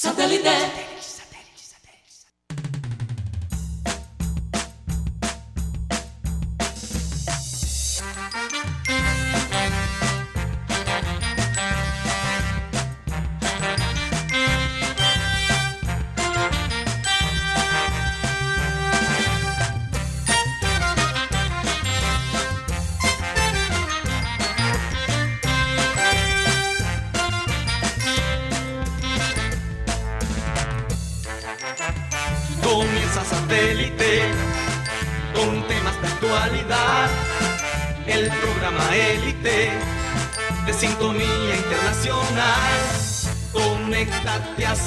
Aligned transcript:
Satellite. 0.00 0.97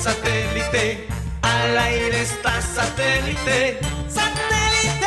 Satélite. 0.02 1.06
Al 1.44 1.78
aire 1.78 2.22
está 2.22 2.60
satélite. 2.60 3.78
¡Satélite! 4.10 5.06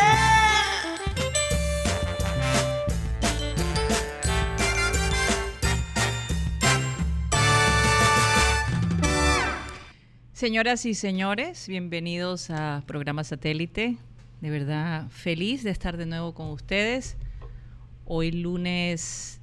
Señoras 10.33 10.87
y 10.87 10.95
señores, 10.95 11.67
bienvenidos 11.67 12.51
a 12.51 12.85
Programa 12.87 13.25
Satélite. 13.25 13.97
De 14.41 14.51
verdad, 14.51 15.09
feliz 15.09 15.65
de 15.65 15.71
estar 15.71 15.97
de 15.97 16.07
nuevo 16.07 16.35
con 16.35 16.51
ustedes. 16.51 17.17
Hoy 18.05 18.31
lunes 18.31 19.41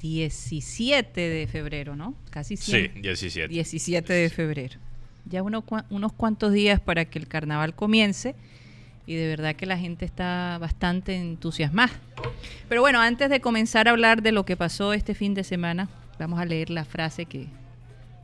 17 0.00 1.20
de 1.20 1.46
febrero, 1.46 1.94
¿no? 1.94 2.14
Casi 2.30 2.56
Sí, 2.56 2.72
100. 2.72 3.02
17. 3.02 3.48
17 3.48 4.12
de 4.12 4.30
febrero. 4.30 4.83
Ya 5.26 5.42
unos 5.42 6.12
cuantos 6.12 6.52
días 6.52 6.80
para 6.80 7.04
que 7.04 7.18
el 7.18 7.28
carnaval 7.28 7.74
comience 7.74 8.34
y 9.06 9.14
de 9.14 9.28
verdad 9.28 9.56
que 9.56 9.66
la 9.66 9.78
gente 9.78 10.04
está 10.04 10.58
bastante 10.60 11.16
entusiasmada. 11.16 11.92
Pero 12.68 12.80
bueno, 12.80 13.00
antes 13.00 13.28
de 13.30 13.40
comenzar 13.40 13.88
a 13.88 13.92
hablar 13.92 14.22
de 14.22 14.32
lo 14.32 14.44
que 14.44 14.56
pasó 14.56 14.92
este 14.92 15.14
fin 15.14 15.34
de 15.34 15.44
semana, 15.44 15.88
vamos 16.18 16.40
a 16.40 16.44
leer 16.44 16.70
la 16.70 16.84
frase 16.84 17.26
que, 17.26 17.48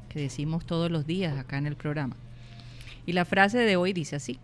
que 0.09 0.21
decimos 0.21 0.65
todos 0.65 0.91
los 0.91 1.07
días 1.07 1.39
acá 1.39 1.59
en 1.59 1.67
el 1.67 1.77
programa. 1.77 2.17
Y 3.07 3.13
la 3.13 3.25
frase 3.25 3.59
de 3.59 3.77
hoy 3.77 3.93
dice 3.93 4.17
así. 4.17 4.39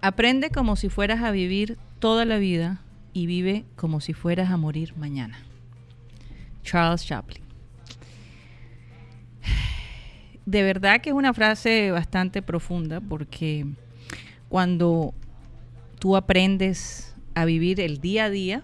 Aprende 0.00 0.50
como 0.50 0.76
si 0.76 0.88
fueras 0.88 1.22
a 1.22 1.30
vivir 1.30 1.78
toda 2.00 2.24
la 2.24 2.36
vida 2.36 2.80
y 3.12 3.26
vive 3.26 3.64
como 3.76 4.00
si 4.00 4.14
fueras 4.14 4.50
a 4.50 4.56
morir 4.56 4.94
mañana. 4.96 5.38
Charles 6.64 7.04
Chaplin. 7.06 7.41
De 10.44 10.62
verdad 10.62 11.00
que 11.00 11.10
es 11.10 11.16
una 11.16 11.32
frase 11.32 11.90
bastante 11.92 12.42
profunda 12.42 13.00
porque 13.00 13.66
cuando 14.48 15.14
tú 15.98 16.16
aprendes 16.16 17.14
a 17.34 17.44
vivir 17.44 17.80
el 17.80 18.00
día 18.00 18.24
a 18.24 18.30
día, 18.30 18.62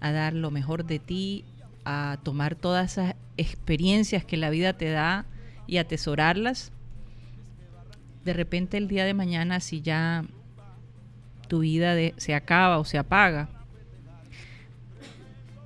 a 0.00 0.12
dar 0.12 0.34
lo 0.34 0.50
mejor 0.50 0.84
de 0.84 0.98
ti, 0.98 1.44
a 1.84 2.18
tomar 2.22 2.54
todas 2.54 2.92
esas 2.92 3.14
experiencias 3.36 4.24
que 4.24 4.36
la 4.36 4.50
vida 4.50 4.74
te 4.74 4.90
da 4.90 5.24
y 5.66 5.78
atesorarlas, 5.78 6.72
de 8.24 8.32
repente 8.32 8.76
el 8.76 8.88
día 8.88 9.04
de 9.04 9.14
mañana 9.14 9.60
si 9.60 9.80
ya 9.80 10.24
tu 11.48 11.60
vida 11.60 11.94
se 12.16 12.34
acaba 12.34 12.78
o 12.78 12.84
se 12.84 12.98
apaga, 12.98 13.48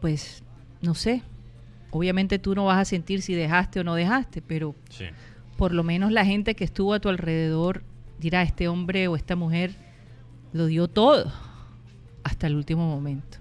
pues 0.00 0.42
no 0.80 0.94
sé, 0.94 1.22
obviamente 1.90 2.38
tú 2.38 2.54
no 2.54 2.64
vas 2.64 2.78
a 2.78 2.84
sentir 2.84 3.22
si 3.22 3.34
dejaste 3.34 3.80
o 3.80 3.84
no 3.84 3.94
dejaste, 3.94 4.40
pero 4.40 4.75
Sí. 4.90 5.06
Por 5.58 5.74
lo 5.74 5.82
menos 5.82 6.12
la 6.12 6.24
gente 6.24 6.54
que 6.54 6.62
estuvo 6.62 6.94
a 6.94 7.00
tu 7.00 7.08
alrededor 7.08 7.82
dirá, 8.20 8.42
este 8.42 8.69
hombre 8.69 9.08
o 9.08 9.16
esta 9.16 9.34
mujer 9.34 9.72
lo 10.52 10.66
dio 10.66 10.86
todo 10.86 11.32
hasta 12.22 12.46
el 12.46 12.54
último 12.54 12.88
momento. 12.88 13.38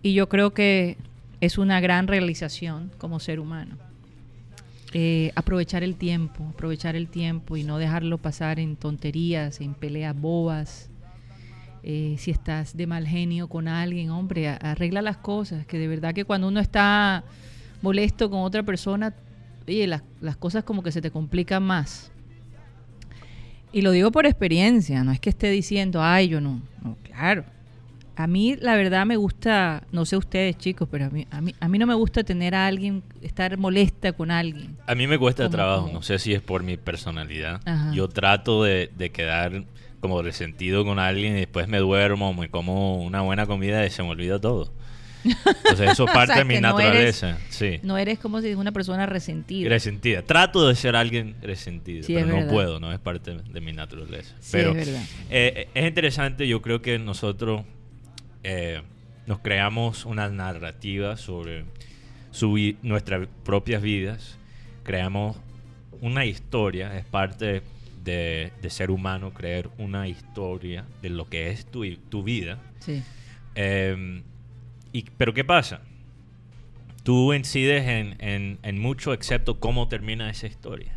Y 0.00 0.14
yo 0.14 0.28
creo 0.28 0.54
que 0.54 0.96
es 1.40 1.58
una 1.58 1.80
gran 1.80 2.06
realización 2.06 2.92
como 2.98 3.18
ser 3.18 3.40
humano. 3.40 3.76
Eh, 4.94 5.32
aprovechar 5.34 5.82
el 5.82 5.96
tiempo, 5.96 6.44
aprovechar 6.50 6.94
el 6.94 7.08
tiempo 7.08 7.56
y 7.56 7.64
no 7.64 7.78
dejarlo 7.78 8.18
pasar 8.18 8.60
en 8.60 8.76
tonterías, 8.76 9.60
en 9.60 9.74
peleas 9.74 10.18
bobas. 10.18 10.88
Eh, 11.82 12.14
si 12.18 12.30
estás 12.30 12.76
de 12.76 12.86
mal 12.86 13.08
genio 13.08 13.48
con 13.48 13.66
alguien, 13.66 14.10
hombre, 14.10 14.48
arregla 14.48 15.02
las 15.02 15.16
cosas, 15.16 15.66
que 15.66 15.78
de 15.78 15.88
verdad 15.88 16.14
que 16.14 16.24
cuando 16.24 16.46
uno 16.46 16.60
está 16.60 17.24
molesto 17.82 18.30
con 18.30 18.40
otra 18.42 18.62
persona, 18.62 19.14
oye, 19.68 19.86
las, 19.86 20.02
las 20.20 20.36
cosas 20.36 20.64
como 20.64 20.82
que 20.82 20.92
se 20.92 21.00
te 21.00 21.10
complican 21.10 21.62
más. 21.62 22.10
Y 23.72 23.82
lo 23.82 23.90
digo 23.90 24.10
por 24.10 24.26
experiencia, 24.26 25.04
no 25.04 25.12
es 25.12 25.20
que 25.20 25.30
esté 25.30 25.50
diciendo, 25.50 26.02
ay, 26.02 26.28
yo 26.28 26.40
no, 26.40 26.62
no, 26.82 26.96
claro. 27.02 27.44
A 28.16 28.26
mí 28.26 28.56
la 28.58 28.74
verdad 28.74 29.06
me 29.06 29.16
gusta, 29.16 29.84
no 29.92 30.04
sé 30.04 30.16
ustedes 30.16 30.56
chicos, 30.58 30.88
pero 30.90 31.04
a 31.04 31.10
mí, 31.10 31.26
a 31.30 31.40
mí, 31.40 31.54
a 31.60 31.68
mí 31.68 31.78
no 31.78 31.86
me 31.86 31.94
gusta 31.94 32.24
tener 32.24 32.54
a 32.54 32.66
alguien, 32.66 33.02
estar 33.22 33.56
molesta 33.58 34.12
con 34.12 34.30
alguien. 34.32 34.76
A 34.86 34.94
mí 34.96 35.06
me 35.06 35.18
cuesta 35.18 35.48
trabajo, 35.48 35.82
como- 35.82 35.94
no 35.94 36.02
sé 36.02 36.18
si 36.18 36.32
es 36.34 36.40
por 36.40 36.62
mi 36.64 36.76
personalidad. 36.76 37.60
Ajá. 37.64 37.92
Yo 37.94 38.08
trato 38.08 38.64
de, 38.64 38.90
de 38.96 39.10
quedar 39.10 39.64
como 40.00 40.20
resentido 40.22 40.84
con 40.84 40.98
alguien 40.98 41.34
y 41.36 41.40
después 41.40 41.68
me 41.68 41.78
duermo, 41.78 42.32
me 42.34 42.48
como 42.48 42.96
una 43.04 43.20
buena 43.20 43.46
comida 43.46 43.86
y 43.86 43.90
se 43.90 44.02
me 44.02 44.08
olvida 44.08 44.40
todo. 44.40 44.72
Entonces 45.24 45.90
eso 45.92 46.04
O 46.04 46.06
parte 46.06 46.28
sea, 46.34 46.38
de 46.38 46.44
mi 46.44 46.54
que 46.54 46.60
no 46.60 46.78
eres- 46.80 47.22
naturaleza. 47.22 47.38
sí. 47.50 47.80
No 47.82 47.98
eres 47.98 48.18
como 48.18 48.40
si 48.40 48.54
una 48.54 48.72
persona 48.72 49.06
resentida. 49.06 49.68
Resentida. 49.68 50.22
Trato 50.22 50.66
de 50.68 50.74
ser 50.74 50.96
alguien 50.96 51.34
resentido, 51.42 52.02
Sí, 52.04 52.14
pero 52.14 52.26
no 52.26 52.34
verdad. 52.36 52.50
puedo, 52.52 52.80
no 52.80 52.92
es 52.92 52.98
parte 52.98 53.36
de 53.36 53.60
mi 53.60 53.72
naturaleza. 53.72 54.34
Sí, 54.40 54.50
pero 54.52 54.70
es 54.70 54.86
verdad. 54.86 55.02
eh, 55.30 55.68
es 55.74 55.86
interesante, 55.88 56.46
yo 56.46 56.62
creo 56.62 56.80
que 56.82 56.98
nosotros 56.98 57.62
eh, 58.44 58.82
nos 59.26 59.40
creamos 59.40 60.04
una 60.06 60.28
narrativa 60.28 61.16
sobre 61.16 61.64
su 62.30 62.56
nuestras 62.82 63.26
propias 63.44 63.82
vidas, 63.82 64.38
creamos 64.84 65.36
una 66.00 66.24
historia, 66.24 66.96
es 66.96 67.04
parte 67.04 67.62
de, 68.04 68.52
de 68.62 68.70
ser 68.70 68.90
humano 68.90 69.34
creer 69.34 69.68
una 69.78 70.06
historia 70.08 70.84
de 71.02 71.10
lo 71.10 71.28
que 71.28 71.50
es 71.50 71.66
tu, 71.66 71.84
tu 72.08 72.22
vida. 72.22 72.58
Sí. 72.78 73.02
Eh, 73.56 74.22
y, 74.92 75.02
pero 75.16 75.34
¿qué 75.34 75.44
pasa? 75.44 75.80
Tú 77.02 77.32
incides 77.32 77.86
en, 77.86 78.16
en- 78.20 78.58
en 78.62 78.78
mucho 78.80 79.12
excepto 79.12 79.60
cómo 79.60 79.88
termina 79.88 80.28
esa 80.30 80.46
historia. 80.46 80.92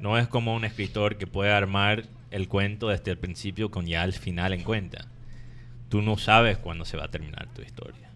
No 0.00 0.18
es 0.18 0.26
como 0.28 0.54
un 0.54 0.64
escritor 0.64 1.16
que 1.16 1.26
puede 1.26 1.52
armar 1.52 2.04
el 2.30 2.48
cuento 2.48 2.88
desde 2.88 3.10
el 3.12 3.18
principio 3.18 3.70
con 3.70 3.86
ya 3.86 4.04
el 4.04 4.12
final 4.12 4.52
en 4.52 4.62
cuenta. 4.62 5.06
Tú 5.88 6.02
no 6.02 6.16
sabes 6.16 6.58
cuándo 6.58 6.84
se 6.84 6.96
va 6.96 7.04
a 7.04 7.10
terminar 7.10 7.48
tu 7.54 7.62
historia. 7.62 8.10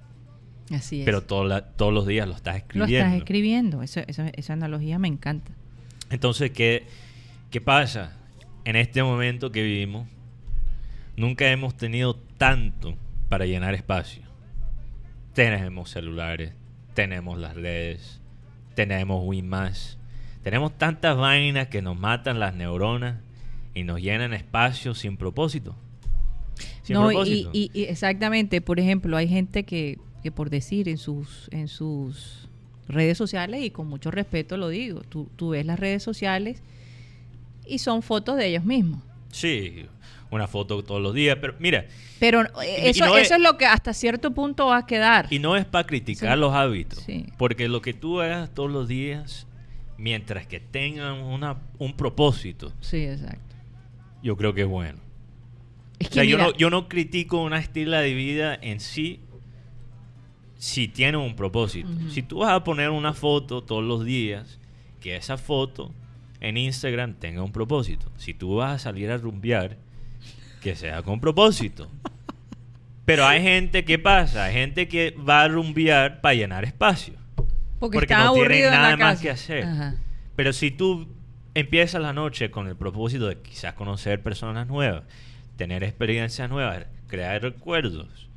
Así 0.70 1.00
es. 1.00 1.04
Pero 1.04 1.22
todo 1.22 1.44
la- 1.44 1.62
todos 1.64 1.92
los 1.92 2.06
días 2.06 2.26
lo 2.26 2.34
estás 2.34 2.54
lo 2.54 2.58
escribiendo. 2.58 2.96
estás 3.06 3.14
escribiendo. 3.18 3.82
Eso- 3.82 4.00
esa- 4.06 4.28
esa 4.30 4.52
analogía 4.54 4.98
me 4.98 5.08
encanta. 5.08 5.52
Entonces, 6.10 6.50
¿qué, 6.50 6.86
¿qué 7.50 7.60
pasa? 7.60 8.16
En 8.64 8.74
este 8.76 9.02
momento 9.02 9.52
que 9.52 9.62
vivimos, 9.62 10.08
nunca 11.16 11.48
hemos 11.50 11.76
tenido 11.76 12.16
tanto 12.36 12.96
para 13.28 13.46
llenar 13.46 13.74
espacio. 13.74 14.22
Tenemos 15.34 15.90
celulares, 15.90 16.52
tenemos 16.94 17.38
las 17.38 17.54
redes, 17.54 18.20
tenemos 18.74 19.22
WinMash, 19.26 19.94
tenemos 20.42 20.76
tantas 20.78 21.16
vainas 21.16 21.68
que 21.68 21.82
nos 21.82 21.98
matan 21.98 22.40
las 22.40 22.54
neuronas 22.54 23.16
y 23.74 23.82
nos 23.84 24.00
llenan 24.00 24.32
espacio 24.32 24.94
sin 24.94 25.16
propósito. 25.16 25.74
Sin 26.82 26.94
no, 26.94 27.10
y, 27.12 27.46
y- 27.52 27.70
y 27.74 27.84
exactamente, 27.84 28.60
por 28.62 28.80
ejemplo, 28.80 29.16
hay 29.16 29.28
gente 29.28 29.64
que, 29.64 29.98
que 30.22 30.30
por 30.32 30.48
decir 30.48 30.88
en 30.88 30.96
sus, 30.96 31.48
en 31.50 31.68
sus 31.68 32.48
redes 32.88 33.18
sociales, 33.18 33.62
y 33.62 33.70
con 33.70 33.88
mucho 33.88 34.10
respeto 34.10 34.56
lo 34.56 34.68
digo, 34.68 35.02
tú, 35.02 35.28
tú 35.36 35.50
ves 35.50 35.66
las 35.66 35.78
redes 35.78 36.02
sociales 36.02 36.62
y 37.66 37.78
son 37.78 38.02
fotos 38.02 38.36
de 38.36 38.46
ellos 38.46 38.64
mismos. 38.64 39.02
Sí, 39.32 39.84
una 40.30 40.46
foto 40.48 40.82
todos 40.82 41.00
los 41.00 41.14
días, 41.14 41.38
pero 41.40 41.54
mira, 41.58 41.86
Pero 42.18 42.42
eh, 42.62 42.88
eso, 42.90 43.06
no 43.06 43.16
eso 43.16 43.34
es 43.36 43.40
lo 43.40 43.56
que 43.56 43.66
hasta 43.66 43.92
cierto 43.94 44.32
punto 44.34 44.66
va 44.66 44.78
a 44.78 44.86
quedar. 44.86 45.26
Y 45.30 45.38
no 45.38 45.56
es 45.56 45.64
para 45.64 45.86
criticar 45.86 46.34
Sí. 46.34 46.40
los 46.40 46.52
hábitos. 46.54 46.98
Sí. 47.04 47.26
Porque 47.38 47.68
lo 47.68 47.80
que 47.80 47.94
tú 47.94 48.20
hagas 48.20 48.52
todos 48.54 48.70
los 48.70 48.88
días, 48.88 49.46
mientras 49.98 50.46
que 50.46 50.58
tengan 50.60 51.14
una, 51.22 51.58
un 51.78 51.96
propósito, 51.96 52.72
Sí, 52.80 53.04
exacto. 53.04 53.54
yo 54.22 54.36
creo 54.36 54.52
que 54.54 54.62
es 54.62 54.68
bueno. 54.68 54.98
Es 55.98 56.08
O 56.08 56.12
sea, 56.14 56.22
que 56.24 56.28
yo 56.28 56.36
no, 56.38 56.52
yo 56.54 56.68
no 56.70 56.88
critico 56.88 57.42
una 57.42 57.58
estilo 57.58 57.96
de 57.96 58.12
vida 58.12 58.58
en 58.60 58.80
sí 58.80 59.20
si 60.58 60.88
tiene 60.88 61.18
un 61.18 61.36
propósito. 61.36 61.88
Si 62.10 62.22
tú 62.22 62.38
vas 62.38 62.50
a 62.52 62.64
poner 62.64 62.90
una 62.90 63.12
foto 63.14 63.62
todos 63.62 63.84
los 63.84 64.04
días 64.04 64.58
que 65.00 65.16
esa 65.16 65.36
foto 65.36 65.92
en 66.40 66.56
Instagram 66.56 67.14
tenga 67.14 67.42
un 67.42 67.52
propósito. 67.52 68.10
Si 68.16 68.34
tú 68.34 68.56
vas 68.56 68.72
a 68.74 68.78
salir 68.78 69.10
a 69.10 69.16
rumbear, 69.18 69.76
que 70.66 70.74
sea 70.74 71.02
con 71.02 71.20
propósito. 71.20 71.88
Pero 73.04 73.24
hay 73.24 73.40
gente, 73.40 73.84
¿qué 73.84 74.00
pasa? 74.00 74.46
Hay 74.46 74.54
gente 74.54 74.88
que 74.88 75.12
va 75.12 75.42
a 75.42 75.48
rumbear 75.48 76.20
para 76.20 76.34
llenar 76.34 76.64
espacio. 76.64 77.14
Porque, 77.78 77.98
Porque 77.98 77.98
está 78.12 78.24
no 78.24 78.32
tienen 78.32 78.50
aburrido 78.50 78.66
en 78.66 78.74
la 78.74 78.80
nada 78.80 78.96
más 78.96 79.12
casa. 79.12 79.22
que 79.22 79.30
hacer. 79.30 79.64
Ajá. 79.64 79.94
Pero 80.34 80.52
si 80.52 80.72
tú 80.72 81.06
empiezas 81.54 82.02
la 82.02 82.12
noche 82.12 82.50
con 82.50 82.66
el 82.66 82.74
propósito 82.74 83.28
de 83.28 83.38
quizás 83.38 83.74
conocer 83.74 84.22
personas 84.22 84.66
nuevas, 84.66 85.04
tener 85.56 85.84
experiencias 85.84 86.50
nuevas, 86.50 86.86
crear 87.06 87.40
recuerdos, 87.42 88.28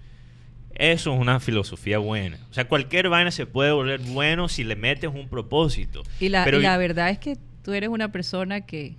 eso 0.76 1.14
es 1.14 1.20
una 1.20 1.40
filosofía 1.40 1.98
buena. 1.98 2.38
O 2.52 2.54
sea, 2.54 2.68
cualquier 2.68 3.10
vaina 3.10 3.32
se 3.32 3.48
puede 3.48 3.72
volver 3.72 4.02
bueno 4.02 4.48
si 4.50 4.64
le 4.64 4.76
metes 4.76 5.10
un 5.12 5.30
propósito. 5.30 6.04
Y 6.20 6.30
la, 6.30 6.44
Pero 6.44 6.60
y 6.60 6.62
la 6.62 6.78
verdad 6.78 7.10
es 7.10 7.18
que 7.18 7.40
tú 7.64 7.74
eres 7.74 7.90
una 7.90 8.12
persona 8.12 8.62
que 8.62 8.94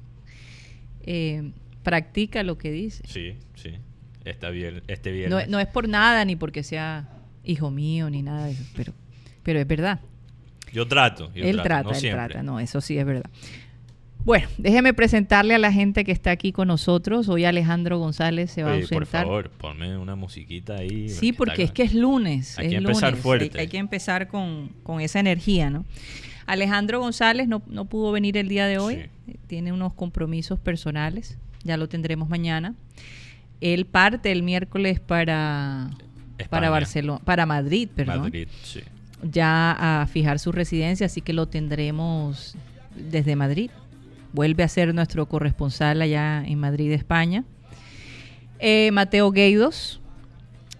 eh, 1.06 1.52
practica 1.82 2.42
lo 2.42 2.58
que 2.58 2.70
dice. 2.70 3.02
Sí, 3.06 3.36
sí. 3.54 3.70
Está 4.24 4.50
bien, 4.50 4.82
este 4.86 5.12
viernes. 5.12 5.46
No, 5.46 5.52
no 5.52 5.60
es 5.60 5.66
por 5.66 5.88
nada 5.88 6.24
ni 6.24 6.36
porque 6.36 6.62
sea 6.62 7.08
hijo 7.44 7.70
mío 7.70 8.10
ni 8.10 8.22
nada 8.22 8.46
de 8.46 8.52
eso, 8.52 8.64
pero, 8.76 8.92
pero 9.42 9.58
es 9.60 9.66
verdad. 9.66 10.00
Yo 10.72 10.86
trato. 10.86 11.32
Yo 11.34 11.44
él 11.44 11.56
trato, 11.62 11.64
trata, 11.64 11.82
no 11.82 11.90
él 11.90 11.96
siempre. 11.96 12.24
trata, 12.26 12.42
no, 12.42 12.60
eso 12.60 12.80
sí 12.80 12.98
es 12.98 13.04
verdad. 13.04 13.30
Bueno, 14.22 14.46
déjeme 14.58 14.92
presentarle 14.92 15.54
a 15.54 15.58
la 15.58 15.72
gente 15.72 16.04
que 16.04 16.12
está 16.12 16.30
aquí 16.30 16.52
con 16.52 16.68
nosotros. 16.68 17.28
Hoy 17.30 17.46
Alejandro 17.46 17.98
González 17.98 18.50
se 18.50 18.62
va 18.62 18.72
a 18.72 18.74
Oye, 18.74 18.86
por 18.86 19.02
ausentar. 19.02 19.24
favor, 19.24 19.50
ponme 19.50 19.96
una 19.96 20.14
musiquita 20.14 20.76
ahí. 20.76 21.08
Sí, 21.08 21.32
porque 21.32 21.62
es 21.62 21.72
que 21.72 21.82
es 21.84 21.94
lunes. 21.94 22.58
Hay 22.58 22.66
es 22.66 22.72
que 22.72 22.76
empezar 22.76 23.10
lunes. 23.12 23.22
fuerte. 23.22 23.50
Hay, 23.54 23.60
hay 23.62 23.68
que 23.68 23.78
empezar 23.78 24.28
con, 24.28 24.68
con 24.82 25.00
esa 25.00 25.20
energía, 25.20 25.70
¿no? 25.70 25.86
Alejandro 26.46 27.00
González 27.00 27.48
no, 27.48 27.62
no 27.66 27.86
pudo 27.86 28.12
venir 28.12 28.36
el 28.36 28.48
día 28.48 28.66
de 28.66 28.78
hoy. 28.78 29.08
Sí. 29.26 29.38
Tiene 29.46 29.72
unos 29.72 29.94
compromisos 29.94 30.58
personales. 30.58 31.38
Ya 31.64 31.76
lo 31.76 31.88
tendremos 31.88 32.28
mañana. 32.28 32.74
Él 33.60 33.86
parte 33.86 34.32
el 34.32 34.42
miércoles 34.42 35.00
para, 35.00 35.90
España. 36.38 36.48
para 36.48 36.70
Barcelona, 36.70 37.20
para 37.24 37.46
Madrid, 37.46 37.88
perdón. 37.94 38.22
Madrid, 38.22 38.48
sí. 38.62 38.80
Ya 39.22 40.02
a 40.02 40.06
fijar 40.06 40.38
su 40.38 40.50
residencia, 40.50 41.06
así 41.06 41.20
que 41.20 41.34
lo 41.34 41.46
tendremos 41.46 42.56
desde 42.96 43.36
Madrid. 43.36 43.70
Vuelve 44.32 44.62
a 44.62 44.68
ser 44.68 44.94
nuestro 44.94 45.26
corresponsal 45.26 46.00
allá 46.00 46.42
en 46.46 46.58
Madrid, 46.58 46.92
España. 46.92 47.44
Eh, 48.58 48.90
Mateo 48.92 49.30
Gueidos, 49.30 50.00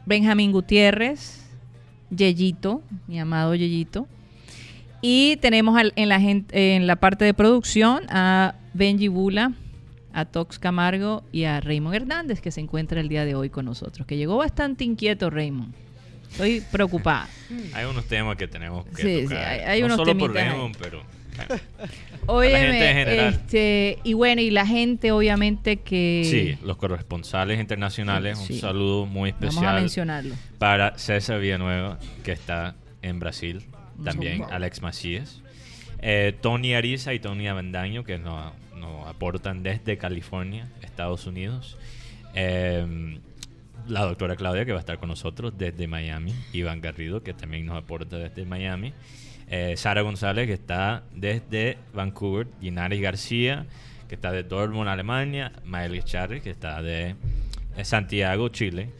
Benjamín 0.07 0.53
Gutiérrez, 0.53 1.45
Yeyito, 2.11 2.83
mi 3.07 3.19
amado 3.19 3.55
Yeyito. 3.55 4.07
Y 5.03 5.37
tenemos 5.37 5.81
en, 5.97 6.09
la 6.09 6.21
en 6.21 6.87
la 6.87 6.97
parte 6.97 7.25
de 7.25 7.35
producción 7.35 8.05
a 8.11 8.55
Benji 8.75 9.09
Bula, 9.09 9.53
a 10.13 10.25
Tox 10.25 10.59
Camargo 10.59 11.23
y 11.33 11.45
a 11.45 11.61
Raymond 11.61 11.95
Hernández, 11.95 12.41
que 12.41 12.51
se 12.51 12.61
encuentra 12.61 13.01
el 13.01 13.09
día 13.09 13.25
de 13.25 13.35
hoy 13.35 13.51
con 13.51 13.65
nosotros, 13.65 14.07
que 14.07 14.17
llegó 14.17 14.37
bastante 14.37 14.85
inquieto 14.85 15.31
Raymond. 15.31 15.75
Estoy 16.33 16.63
preocupada. 16.73 17.29
Hay 17.75 17.85
unos 17.87 18.05
temas 18.07 18.37
que 18.37 18.47
tenemos 18.49 18.85
que 18.87 19.03
Sí, 19.03 19.17
sí, 19.23 19.23
tocar. 19.25 19.45
hay- 19.45 19.61
hay 19.61 19.81
no 19.81 19.87
unos 19.87 19.97
solo 19.99 20.17
por. 20.19 20.33
Raymond, 20.35 20.77
pero... 20.79 21.03
Óyeme, 22.27 23.29
este, 23.29 23.99
y 24.05 24.13
bueno, 24.13 24.41
y 24.43 24.51
la 24.51 24.67
gente 24.67 25.11
obviamente 25.13 25.79
que 25.79 26.23
Sí, 26.25 26.65
los 26.65 26.77
corresponsales 26.77 27.59
internacionales, 27.59 28.39
Sí. 28.39 28.55
un 28.55 28.59
saludo 28.61 29.07
muy 29.07 29.31
vamos 29.33 29.45
a 29.45 29.49
especial 29.49 29.75
mencionarlo. 29.81 30.35
para 30.59 30.99
César 30.99 31.41
Villanueva, 31.41 31.99
que 32.25 32.33
está 32.33 32.75
en 33.03 33.19
Brasil, 33.21 33.65
también. 34.05 34.45
Alex 34.51 34.83
Macías, 34.83 35.41
eh, 36.01 36.35
Tony 36.41 36.75
Ariza 36.75 37.15
y 37.15 37.21
Tony 37.21 37.49
Avendaño, 37.49 38.05
que 38.05 38.19
nos, 38.19 38.53
nos 38.81 39.07
aportan 39.07 39.63
desde 39.63 39.99
California, 39.99 40.69
Estados 40.83 41.27
Unidos, 41.27 41.77
eh, 42.35 43.19
la 43.87 44.03
doctora 44.03 44.37
Claudia, 44.37 44.65
que 44.65 44.73
va 44.73 44.79
a 44.79 44.81
estar 44.81 44.99
con 44.99 45.09
nosotros 45.09 45.55
desde 45.57 45.87
Miami, 45.87 46.35
Iván 46.53 46.81
Garrido, 46.81 47.23
que 47.23 47.35
también 47.35 47.67
nos 47.67 47.77
aporta 47.77 48.19
desde 48.19 48.45
Miami, 48.45 48.93
eh, 49.49 49.75
Sara 49.77 50.03
González, 50.03 50.47
que 50.47 50.53
está 50.53 51.03
desde 51.13 51.79
Vancouver, 51.93 52.47
Ginares 52.61 53.01
García, 53.01 53.67
que 54.09 54.15
está 54.15 54.33
de 54.33 54.43
Dortmund, 54.43 54.89
Alemania, 54.89 55.53
Mael 55.65 56.03
Charri, 56.05 56.41
que 56.41 56.51
está 56.51 56.83
de 56.83 57.17
eh, 57.77 57.85
Santiago, 57.85 58.49
Chile. 58.49 58.91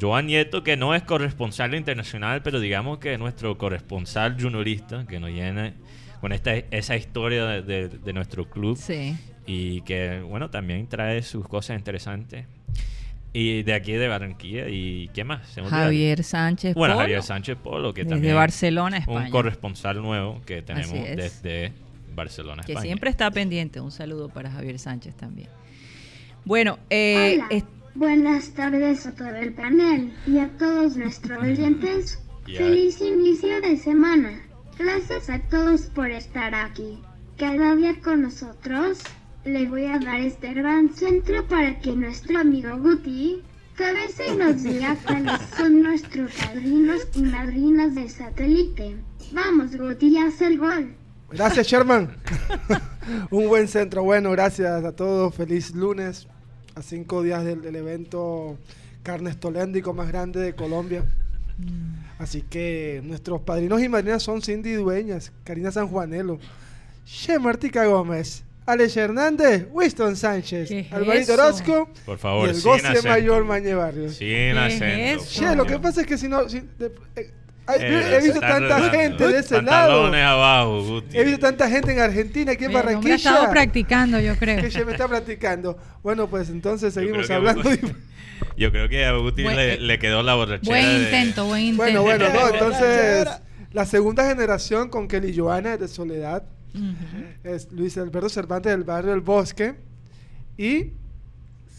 Joan 0.00 0.26
Nieto, 0.26 0.62
que 0.62 0.76
no 0.76 0.94
es 0.94 1.02
corresponsal 1.02 1.74
internacional, 1.74 2.42
pero 2.42 2.60
digamos 2.60 2.98
que 2.98 3.14
es 3.14 3.18
nuestro 3.18 3.56
corresponsal 3.56 4.36
juniorista, 4.40 5.06
que 5.06 5.18
nos 5.18 5.30
llena 5.30 5.72
con 6.20 6.32
esta, 6.32 6.54
esa 6.54 6.96
historia 6.96 7.44
de, 7.46 7.62
de- 7.62 7.88
de 7.88 8.12
nuestro 8.12 8.48
club 8.48 8.76
Sí. 8.76 9.16
y 9.46 9.80
que, 9.82 10.20
bueno, 10.20 10.50
también 10.50 10.86
trae 10.88 11.22
sus 11.22 11.46
cosas 11.48 11.76
interesantes. 11.78 12.46
Y 13.32 13.64
de 13.64 13.74
aquí 13.74 13.92
de 13.92 14.08
Barranquilla, 14.08 14.66
¿y 14.68 15.08
qué 15.12 15.22
más? 15.24 15.46
Se. 15.48 15.62
Javier 15.62 16.24
Sánchez 16.24 16.74
Bueno, 16.74 16.94
Polo, 16.94 17.02
Javier 17.02 17.22
Sánchez 17.22 17.58
Polo, 17.62 17.92
que 17.92 18.02
desde 18.04 18.14
también 18.14 18.34
Barcelona, 18.34 18.96
un 18.96 19.02
España, 19.02 19.30
corresponsal 19.30 20.00
nuevo 20.00 20.40
que 20.46 20.62
tenemos 20.62 20.90
Así 20.90 20.98
es. 21.04 21.16
desde 21.16 21.72
Barcelona, 22.14 22.62
que 22.64 22.72
España. 22.72 22.86
siempre 22.86 23.10
está 23.10 23.30
pendiente. 23.30 23.78
Un 23.80 23.90
saludo 23.90 24.30
para 24.30 24.50
Javier 24.50 24.78
Sánchez 24.78 25.14
también. 25.16 25.48
Bueno, 26.46 26.78
eh, 26.88 27.40
Hola. 27.50 27.64
Buenas 27.94 28.50
tardes 28.54 29.06
a 29.06 29.14
todo 29.14 29.28
el 29.36 29.52
panel 29.54 30.12
y 30.26 30.38
a 30.38 30.48
todos 30.58 30.96
nuestros 30.96 31.38
oyentes. 31.42 32.18
Ya. 32.46 32.58
Feliz 32.58 33.00
inicio 33.02 33.60
de 33.60 33.76
semana. 33.76 34.40
Gracias 34.78 35.30
a 35.30 35.38
todos 35.38 35.82
por 35.82 36.10
estar 36.10 36.54
aquí. 36.54 37.00
Cada 37.38 37.74
día 37.76 37.98
con 38.02 38.22
nosotros. 38.22 38.98
Le 39.44 39.66
voy 39.66 39.84
a 39.84 39.98
dar 39.98 40.20
este 40.20 40.52
gran 40.52 40.92
centro 40.92 41.46
para 41.46 41.78
que 41.78 41.92
nuestro 41.92 42.38
amigo 42.40 42.76
Guti 42.78 43.42
cabece 43.76 44.34
y 44.34 44.36
nos 44.36 44.62
diga 44.62 44.96
cuáles 45.06 45.40
son 45.56 45.82
nuestros 45.82 46.32
padrinos 46.32 47.06
y 47.14 47.22
madrinas 47.22 47.94
de 47.94 48.08
satélite. 48.08 48.96
Vamos, 49.32 49.76
Guti, 49.76 50.18
haz 50.18 50.42
el 50.42 50.58
gol. 50.58 50.94
Gracias, 51.30 51.68
Sherman. 51.68 52.16
Un 53.30 53.48
buen 53.48 53.68
centro. 53.68 54.02
Bueno, 54.02 54.32
gracias 54.32 54.84
a 54.84 54.92
todos. 54.92 55.34
Feliz 55.34 55.74
lunes. 55.74 56.26
A 56.74 56.82
cinco 56.82 57.22
días 57.22 57.44
del, 57.44 57.62
del 57.62 57.76
evento 57.76 58.58
Carnes 59.02 59.38
Toléndico 59.40 59.94
más 59.94 60.08
grande 60.08 60.40
de 60.40 60.54
Colombia. 60.54 61.04
Así 62.18 62.42
que 62.42 63.00
nuestros 63.04 63.40
padrinos 63.42 63.82
y 63.82 63.88
madrinas 63.88 64.22
son 64.22 64.40
Cindy 64.42 64.72
Dueñas, 64.72 65.32
Karina 65.44 65.70
Sanjuanelo, 65.70 66.38
Che 67.04 67.38
Martica 67.38 67.84
Gómez, 67.84 68.42
Alex 68.64 68.96
Hernández, 68.96 69.68
Winston 69.70 70.16
Sánchez, 70.16 70.68
¿Qué 70.68 70.80
es 70.80 70.92
Alvarito? 70.92 71.34
Orozco 71.34 71.88
Por 72.04 72.18
favor, 72.18 72.48
y 72.48 72.50
el 72.52 72.60
goce 72.62 73.02
mayor 73.06 73.44
Mañe 73.44 73.74
Barrios. 73.74 74.14
Sin 74.16 74.56
acento. 74.56 75.24
Che, 75.28 75.54
lo 75.54 75.64
que 75.66 75.78
pasa 75.78 76.00
es 76.00 76.06
que 76.06 76.16
si 76.18 76.26
no... 76.28 76.48
si- 76.48 76.62
de- 76.78 76.90
eh, 77.16 77.30
ay, 77.66 77.78
Eh, 77.80 78.16
he 78.16 78.22
visto 78.22 78.40
tanta 78.40 78.90
gente 78.90 79.28
de 79.28 79.38
ese 79.38 79.62
lado. 79.62 79.88
Pantalones 80.02 80.24
abajo, 80.24 80.82
Guti. 80.84 81.16
He 81.18 81.24
visto 81.24 81.40
tanta 81.40 81.68
gente 81.68 81.92
en 81.92 82.00
Argentina, 82.00 82.52
aquí 82.52 82.64
en 82.64 82.70
El 82.70 82.76
hombre 82.76 82.92
ha 82.92 82.96
Barranquilla. 82.96 83.14
estado 83.16 83.50
practicando, 83.50 84.20
yo 84.20 84.36
creo. 84.36 84.60
que 84.62 84.70
se 84.70 84.84
me 84.84 84.92
está 84.92 85.08
practicando. 85.08 85.78
Bueno, 86.02 86.28
pues 86.28 86.48
entonces 86.50 86.94
seguimos 86.94 87.26
que- 87.26 87.32
hablando. 87.34 87.62
Yo 88.58 88.70
creo 88.70 88.88
que 88.88 89.04
a 89.04 89.12
Guti 89.16 89.42
Buen- 89.42 89.56
le, 89.56 89.80
le 89.80 89.98
quedó 89.98 90.22
la 90.22 90.34
borrachera. 90.34 90.70
Buen 90.70 90.84
de- 90.86 91.04
intento, 91.04 91.46
buen 91.46 91.62
intento. 91.62 92.02
bueno, 92.02 92.02
bueno, 92.02 92.28
no, 92.32 92.48
entonces 92.54 93.28
la 93.72 93.84
segunda 93.86 94.26
generación 94.28 94.88
con 94.88 95.08
Kelly 95.08 95.36
Joana 95.36 95.76
de 95.76 95.88
Soledad, 95.88 96.42
es 97.44 97.70
Luis 97.72 97.96
Alberto 97.98 98.28
Cervantes 98.28 98.70
del 98.72 98.84
barrio 98.84 99.14
El 99.14 99.20
Bosque 99.22 99.74
y 100.58 100.92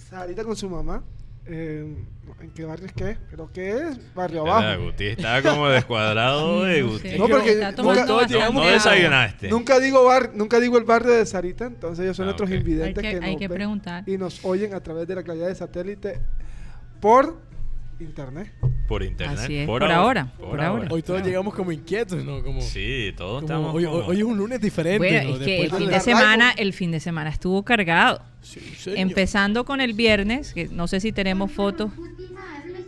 Sarita 0.09 0.43
con 0.43 0.55
su 0.55 0.69
mamá. 0.69 1.03
Eh, 1.47 1.95
¿En 2.41 2.51
qué 2.51 2.65
barrio 2.65 2.85
es 2.87 2.93
que? 2.93 3.17
Creo 3.31 3.51
que 3.51 3.69
es 3.71 4.13
barrio 4.13 4.41
abajo. 4.41 4.83
Guti 4.83 5.05
estaba 5.05 5.41
como 5.41 5.69
descuadrado 5.69 6.63
de 6.65 6.81
No 6.81 6.89
Guti. 6.91 7.17
No, 7.17 7.27
porque 7.27 7.55
nunca- 7.77 8.49
No, 8.51 8.65
desayunaste. 8.65 9.49
Nunca 9.49 9.79
digo 9.79 10.03
bar, 10.05 10.31
nunca 10.35 10.59
digo 10.59 10.77
el 10.77 10.83
barrio 10.83 11.13
de 11.13 11.25
Sarita, 11.25 11.65
entonces 11.65 12.03
ellos 12.03 12.17
son 12.17 12.25
Ah, 12.25 12.27
nuestros 12.27 12.51
invidentes 12.51 13.03
Hay 13.03 13.11
que- 13.13 13.19
que, 13.19 13.25
hay 13.25 13.31
nos 13.31 13.39
que 13.39 13.47
ven 13.47 13.57
preguntar. 13.57 14.03
y 14.07 14.17
nos 14.17 14.43
oyen 14.45 14.73
a 14.73 14.81
través 14.81 15.07
de 15.07 15.15
la 15.15 15.23
calidad 15.23 15.47
de 15.47 15.55
satélite 15.55 16.19
por 16.99 17.37
internet. 17.99 18.51
Por 18.87 19.03
internet. 19.03 19.39
Así 19.39 19.57
es, 19.57 19.65
por 19.67 19.83
ahora, 19.83 20.31
Por, 20.37 20.49
por 20.49 20.61
ahora. 20.61 20.67
ahora. 20.67 20.87
Hoy 20.91 21.01
todos 21.03 21.21
llegamos 21.23 21.53
como 21.53 21.71
inquietos, 21.71 22.23
¿no? 22.23 22.41
Como, 22.43 22.61
Sí, 22.61 23.13
todos 23.17 23.41
como- 23.41 23.47
estamos. 23.47 23.75
hoy, 23.75 23.83
como- 23.85 23.97
hoy- 23.97 24.17
es 24.17 24.23
un 24.23 24.37
lunes 24.37 24.61
diferente, 24.61 24.99
Bueno, 24.99 25.29
¿no? 25.31 25.35
es 25.35 25.41
que 25.45 25.61
el 25.63 25.71
fin 25.71 25.89
de 25.89 25.99
semana, 25.99 26.51
el 26.51 26.73
fin 26.73 26.91
de 26.91 26.99
semana 26.99 27.29
estuvo 27.29 27.63
cargado. 27.63 28.21
Sí, 28.41 28.59
señor. 28.77 28.99
Empezando 28.99 29.65
con 29.65 29.81
el 29.81 29.93
viernes, 29.93 30.53
que 30.53 30.67
no 30.69 30.87
sé 30.87 30.99
si 31.01 31.11
tenemos 31.11 31.51
fotos. 31.51 31.91
Guti, 31.95 32.31
no 32.31 32.39
hables 32.39 32.85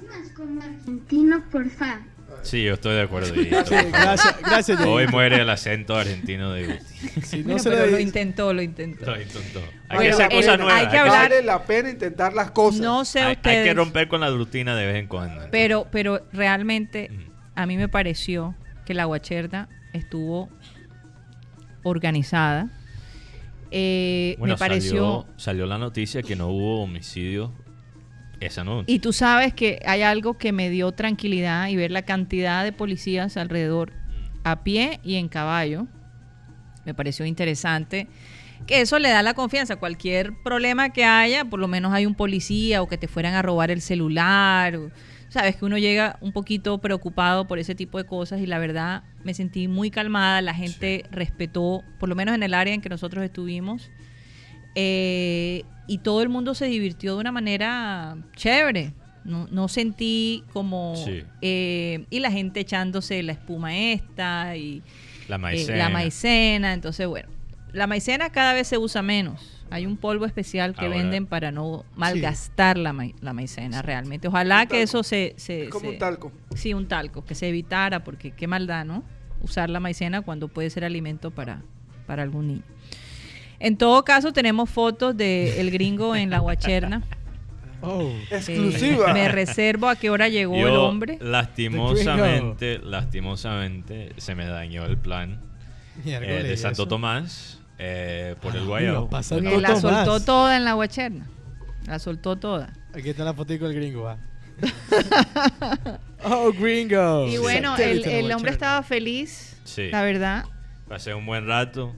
Sí, 2.43 2.63
yo 2.63 2.73
estoy 2.75 2.95
de 2.95 3.01
acuerdo. 3.03 3.33
y- 3.39 3.45
gracias, 3.45 4.37
gracias, 4.41 4.79
Hoy 4.81 5.07
muere 5.07 5.41
el 5.41 5.49
acento 5.49 5.95
argentino 5.95 6.51
de 6.53 6.65
Guti. 6.67 7.21
Si 7.21 7.37
no 7.39 7.43
Bueno, 7.45 7.59
se 7.59 7.69
pero 7.69 7.85
lo 7.87 7.99
intentó, 7.99 8.53
lo 8.53 8.61
intentó. 8.61 9.05
Lo 9.05 9.21
intentó. 9.21 9.59
Hay 9.89 9.97
Bueno, 9.97 10.01
que 10.01 10.09
hacer 10.23 10.31
el- 10.31 10.37
cosas 10.37 10.57
nuevas. 10.59 10.81
hay 10.81 10.87
que 10.87 10.97
hablar- 10.97 11.29
Vale 11.29 11.43
la 11.43 11.63
pena 11.63 11.89
intentar 11.89 12.33
las 12.33 12.51
cosas. 12.51 12.81
No 12.81 13.05
sé 13.05 13.19
hay- 13.21 13.37
hay 13.43 13.63
que 13.63 13.73
romper 13.73 14.07
con 14.07 14.21
la 14.21 14.29
rutina 14.29 14.75
de 14.75 14.85
vez 14.85 14.95
en 14.97 15.07
cuando. 15.07 15.47
pero, 15.51 15.87
pero 15.91 16.25
realmente 16.33 17.09
Mm. 17.09 17.31
a 17.59 17.65
mí 17.65 17.77
me 17.77 17.87
pareció 17.89 18.55
que 18.85 18.93
la 18.93 19.05
guacherda 19.05 19.69
estuvo 19.93 20.49
organizada. 21.83 22.69
Eh, 23.71 24.35
Bueno, 24.39 24.55
me 24.55 24.57
pareció... 24.57 24.89
salió, 24.91 25.27
salió 25.37 25.65
la 25.65 25.77
noticia 25.77 26.23
que 26.23 26.35
no 26.35 26.47
hubo 26.47 26.81
homicidio 26.83 27.53
esa. 28.39 28.63
Y 28.87 28.99
tú 28.99 29.13
sabes 29.13 29.53
que 29.53 29.79
hay 29.85 30.01
algo 30.01 30.37
que 30.37 30.51
me 30.51 30.69
dio 30.69 30.91
tranquilidad 30.91 31.67
y 31.67 31.75
ver 31.75 31.91
la 31.91 32.01
cantidad 32.03 32.63
de 32.63 32.71
policías 32.71 33.37
alrededor 33.37 33.91
a 34.43 34.63
pie 34.63 34.99
y 35.03 35.15
en 35.15 35.27
caballo. 35.29 35.87
Me 36.85 36.93
pareció 36.93 37.25
interesante 37.25 38.07
que 38.65 38.81
eso 38.81 38.99
le 38.99 39.09
da 39.09 39.21
la 39.23 39.33
confianza. 39.33 39.75
Cualquier 39.75 40.33
problema 40.43 40.89
que 40.91 41.03
haya, 41.05 41.45
por 41.45 41.59
lo 41.59 41.67
menos 41.67 41.93
hay 41.93 42.05
un 42.05 42.15
policía 42.15 42.81
o 42.81 42.87
que 42.87 42.97
te 42.97 43.07
fueran 43.07 43.33
a 43.33 43.41
robar 43.41 43.71
el 43.71 43.81
celular. 43.81 44.75
o- 44.75 44.91
Sabes 45.29 45.57
que 45.57 45.65
uno 45.65 45.77
llega 45.77 46.17
un 46.21 46.31
poquito 46.31 46.79
preocupado 46.79 47.47
por 47.47 47.59
ese 47.59 47.75
tipo 47.75 47.99
de 47.99 48.05
cosas 48.05 48.41
y 48.41 48.47
la 48.47 48.57
verdad 48.57 49.03
me 49.23 49.35
sentí 49.35 49.67
muy 49.67 49.91
calmada. 49.91 50.41
La 50.41 50.55
gente 50.55 51.03
respetó, 51.11 51.83
por 51.99 52.09
lo 52.09 52.15
menos 52.15 52.33
en 52.33 52.41
el 52.41 52.53
área 52.55 52.73
en 52.73 52.81
que 52.81 52.89
nosotros 52.89 53.23
estuvimos, 53.23 53.91
eh, 54.75 55.63
y 55.87 55.97
todo 55.99 56.21
el 56.21 56.29
mundo 56.29 56.53
se 56.53 56.65
divirtió 56.65 57.15
de 57.15 57.21
una 57.21 57.31
manera 57.31 58.17
chévere. 58.35 58.93
No, 59.25 59.47
no 59.51 59.67
sentí 59.67 60.43
como... 60.53 60.95
Sí. 61.05 61.23
eh, 61.41 62.05
y 62.09 62.19
la 62.19 62.31
gente 62.31 62.61
echándose 62.61 63.21
la 63.21 63.33
espuma 63.33 63.75
esta 63.77 64.55
y 64.55 64.81
La 65.27 65.35
eh, 65.35 65.39
maicena. 65.39 65.77
la 65.77 65.89
maicena. 65.89 66.73
Entonces, 66.73 67.05
bueno, 67.07 67.27
la 67.73 67.85
maicena 67.85 68.29
cada 68.31 68.53
vez 68.53 68.67
se 68.67 68.77
usa 68.77 69.01
menos. 69.01 69.55
Hay 69.71 69.85
un 69.85 69.97
polvo 69.97 70.25
especial 70.25 70.73
que 70.73 70.85
Ahora- 70.85 70.97
venden 70.97 71.27
para 71.27 71.51
no 71.51 71.85
malgastar 71.95 72.77
la, 72.77 72.93
ma- 72.93 73.11
la 73.21 73.33
maicena 73.33 73.81
realmente. 73.83 74.27
Ojalá 74.29 74.65
que 74.65 74.81
eso 74.81 75.03
se... 75.03 75.33
se- 75.37 75.63
Es 75.65 75.69
como 75.69 75.85
se- 75.87 75.89
un 75.93 75.97
talco. 75.99 76.31
Sí, 76.55 76.73
un 76.73 76.87
talco, 76.87 77.23
que 77.25 77.35
se 77.35 77.49
evitara, 77.49 78.03
porque 78.03 78.31
qué 78.31 78.47
maldad, 78.47 78.85
¿no? 78.85 79.03
Usar 79.41 79.69
la 79.69 79.79
maicena 79.79 80.21
cuando 80.21 80.47
puede 80.47 80.69
ser 80.71 80.85
alimento 80.85 81.29
para, 81.29 81.61
para 82.07 82.23
algún 82.23 82.47
niño. 82.47 82.63
En 83.59 83.77
todo 83.77 84.03
caso, 84.03 84.31
tenemos 84.31 84.69
fotos 84.69 85.15
de 85.17 85.59
el 85.59 85.71
gringo 85.71 86.15
en 86.15 86.29
la 86.29 86.39
guacherna. 86.39 87.03
Oh. 87.81 88.01
Eh, 88.01 88.27
Exclusiva. 88.31 89.13
me 89.13 89.29
reservo 89.29 89.87
a 89.87 89.95
qué 89.95 90.09
hora 90.09 90.27
llegó 90.27 90.57
Yo, 90.57 90.67
el 90.67 90.75
hombre. 90.75 91.17
lastimosamente, 91.21 92.77
lastimosamente, 92.79 94.11
se 94.17 94.35
me 94.35 94.45
dañó 94.45 94.83
el 94.85 94.97
plan 94.97 95.39
eh, 96.05 96.19
de 96.19 96.53
¿y 96.53 96.57
Santo 96.57 96.81
eso? 96.83 96.87
Tomás 96.89 97.61
eh, 97.77 98.35
por 98.41 98.53
el 98.55 98.63
Ah, 98.63 98.65
Guayabo. 98.65 99.09
la 99.11 99.21
Tomás. 99.21 99.79
soltó 99.81 100.19
toda 100.19 100.57
en 100.57 100.65
la 100.65 100.73
guacherna. 100.73 101.25
La 101.85 101.99
soltó 101.99 102.35
toda. 102.35 102.73
Aquí 102.93 103.11
está 103.11 103.23
la 103.23 103.33
fotico 103.33 103.65
del 103.65 103.75
gringo, 103.75 104.03
va. 104.03 104.17
oh, 106.25 106.51
gringo. 106.51 107.27
Y 107.27 107.37
bueno, 107.37 107.77
el, 107.77 108.31
hombre 108.33 108.51
estaba 108.51 108.83
feliz, 108.83 109.57
Sí. 109.63 109.89
la 109.89 110.01
verdad. 110.03 110.45
Pasé 110.87 111.13
un 111.13 111.25
buen 111.25 111.47
rato. 111.47 111.95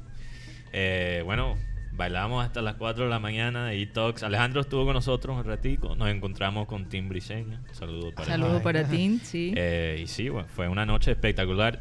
Eh, 0.73 1.21
bueno, 1.25 1.57
bailamos 1.91 2.43
hasta 2.45 2.61
las 2.61 2.75
4 2.75 3.03
de 3.05 3.09
la 3.09 3.19
mañana 3.19 3.73
y 3.73 3.85
Tox. 3.85 4.23
Alejandro 4.23 4.61
estuvo 4.61 4.85
con 4.85 4.93
nosotros 4.93 5.37
un 5.37 5.43
ratico. 5.43 5.95
Nos 5.95 6.09
encontramos 6.09 6.67
con 6.67 6.87
Tim 6.89 7.09
Briseño. 7.09 7.59
Saludos 7.71 8.13
para. 8.13 8.27
Saludos 8.27 8.61
para 8.61 8.83
ti, 8.89 9.19
sí. 9.23 9.53
Eh, 9.55 9.99
y 10.03 10.07
sí, 10.07 10.29
bueno, 10.29 10.47
fue 10.49 10.67
una 10.67 10.85
noche 10.85 11.11
espectacular. 11.11 11.79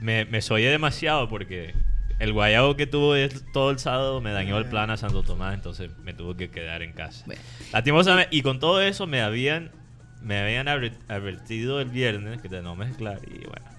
Me, 0.00 0.24
me 0.26 0.40
demasiado 0.70 1.28
porque 1.28 1.74
el 2.20 2.32
guayabo 2.32 2.76
que 2.76 2.86
tuvo 2.86 3.14
todo 3.52 3.70
el 3.70 3.78
sábado 3.78 4.20
me 4.20 4.32
dañó 4.32 4.58
el 4.58 4.66
plan 4.66 4.90
a 4.90 4.96
Santo 4.96 5.22
Tomás, 5.22 5.54
entonces 5.54 5.90
me 6.02 6.12
tuve 6.14 6.36
que 6.36 6.50
quedar 6.50 6.82
en 6.82 6.92
casa. 6.92 7.24
Bueno. 7.26 7.40
Lastimosamente, 7.72 8.34
y 8.36 8.42
con 8.42 8.58
todo 8.60 8.80
eso 8.82 9.06
me 9.06 9.20
habían 9.22 9.70
me 10.20 10.38
habían 10.40 10.66
adver- 10.66 10.98
advertido 11.08 11.80
el 11.80 11.88
viernes 11.90 12.40
que 12.42 12.48
de 12.48 12.60
no 12.60 12.74
mezclar 12.74 13.20
y 13.26 13.38
bueno. 13.46 13.77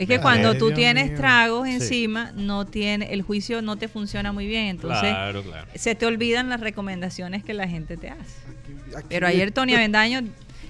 Es 0.00 0.06
que 0.08 0.14
Ay, 0.14 0.20
cuando 0.20 0.54
tú 0.54 0.66
Dios 0.68 0.78
tienes 0.78 1.08
mío. 1.08 1.16
tragos 1.18 1.68
Sí. 1.68 1.74
encima, 1.74 2.32
no 2.34 2.64
tiene, 2.66 3.12
el 3.12 3.20
juicio 3.22 3.60
no 3.60 3.76
te 3.76 3.86
funciona 3.86 4.32
muy 4.32 4.46
bien. 4.46 4.66
Entonces, 4.66 5.10
claro, 5.10 5.42
claro. 5.42 5.66
se 5.74 5.94
te 5.94 6.06
olvidan 6.06 6.48
las 6.48 6.60
recomendaciones 6.60 7.44
que 7.44 7.52
la 7.52 7.68
gente 7.68 7.96
te 7.98 8.08
hace. 8.08 8.22
Aquí- 8.48 8.94
aquí- 8.96 9.06
Pero 9.10 9.26
ayer 9.26 9.52
Tony 9.52 9.74
Avendaño, 9.74 10.20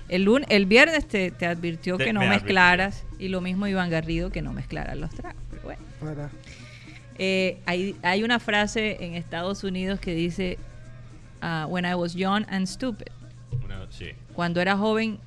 el, 0.08 0.24
lun- 0.24 0.44
el 0.48 0.66
viernes 0.66 1.06
te, 1.06 1.30
te 1.30 1.46
advirtió 1.46 1.96
Te- 1.96 2.06
que 2.06 2.12
no 2.12 2.18
me 2.20 2.26
advirtió. 2.26 2.44
mezclaras 2.46 3.04
y 3.20 3.28
lo 3.28 3.40
mismo 3.40 3.68
Iván 3.68 3.88
Garrido 3.88 4.30
que 4.30 4.42
no 4.42 4.52
mezclaras 4.52 4.96
los 4.96 5.10
tragos. 5.10 5.40
Pero 5.50 5.62
bueno. 5.62 5.82
Para. 6.00 6.30
Eh, 7.16 7.58
hay, 7.66 7.94
hay 8.02 8.24
una 8.24 8.40
frase 8.40 8.96
en 9.04 9.14
Estados 9.14 9.62
Unidos 9.62 10.00
que 10.00 10.12
dice, 10.14 10.58
ah, 11.40 11.66
when 11.68 11.84
I 11.84 11.94
was 11.94 12.14
young 12.14 12.44
and 12.48 12.66
stupid, 12.66 13.06
sí. 13.90 14.06
cuando 14.32 14.60
era 14.60 14.76
joven 14.76 15.18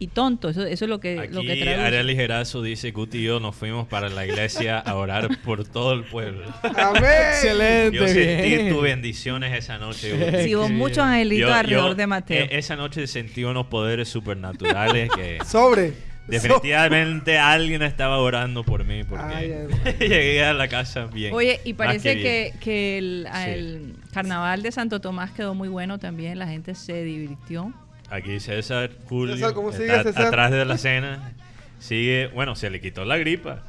y 0.00 0.06
tonto, 0.08 0.48
eso, 0.48 0.64
eso 0.64 0.84
es 0.84 0.88
lo 0.88 1.00
que, 1.00 1.28
lo 1.30 1.42
que 1.42 1.52
Aquí 1.52 1.62
traduce. 1.62 1.84
Ariel 1.84 2.06
Ligerazo 2.06 2.62
dice 2.62 2.92
Guti 2.92 3.18
y 3.18 3.22
yo 3.24 3.40
nos 3.40 3.56
fuimos 3.56 3.88
para 3.88 4.08
la 4.08 4.24
iglesia 4.26 4.78
a 4.78 4.94
orar 4.94 5.28
por 5.44 5.66
todo 5.66 5.92
el 5.92 6.04
pueblo. 6.04 6.44
Amén. 6.62 7.02
Excelente. 7.30 7.96
Yo 7.96 8.06
sentí 8.06 8.70
tus 8.70 8.82
bendiciones 8.82 9.52
esa 9.58 9.78
noche. 9.78 10.12
Guti. 10.16 10.44
Sí, 10.44 10.54
hubo 10.54 10.68
muchos 10.68 10.98
angelitos 10.98 11.48
Yo- 11.50 11.54
alrededor 11.54 11.88
yo, 11.90 11.94
de 11.96 12.06
Mateo. 12.06 12.44
eh, 12.44 12.48
esa 12.52 12.76
noche 12.76 13.06
sentí 13.08 13.42
unos 13.44 13.66
poderes 13.66 14.08
supernaturales 14.08 15.10
que 15.10 15.38
Sobre. 15.44 15.94
definitivamente 16.28 17.38
alguien 17.38 17.82
estaba 17.82 18.18
orando 18.18 18.62
por 18.62 18.84
mí 18.84 19.02
porque 19.04 19.34
Ay, 19.34 19.52
llegué 20.00 20.44
a 20.44 20.52
la 20.52 20.68
casa 20.68 21.06
bien. 21.06 21.34
Oye, 21.34 21.60
y 21.64 21.74
parece 21.74 22.14
bien. 22.14 22.52
que, 22.52 22.58
que 22.60 22.98
el, 22.98 23.26
Sí. 23.32 23.50
el 23.50 23.94
carnaval 24.12 24.62
de 24.62 24.70
Santo 24.72 25.00
Tomás 25.00 25.30
quedó 25.32 25.54
muy 25.54 25.68
bueno 25.68 25.98
también, 25.98 26.38
la 26.38 26.46
gente 26.46 26.74
se 26.74 27.02
divirtió. 27.02 27.72
Aquí 28.10 28.40
César 28.40 28.90
Julio 29.08 29.34
César, 29.36 29.52
¿cómo 29.54 29.72
sigue, 29.72 29.86
está 29.88 30.02
César? 30.04 30.26
atrás 30.26 30.50
de 30.50 30.64
la 30.64 30.78
cena. 30.78 31.32
Sigue, 31.78 32.28
bueno, 32.34 32.56
se 32.56 32.70
le 32.70 32.80
quitó 32.80 33.04
la 33.04 33.18
gripa. 33.18 33.62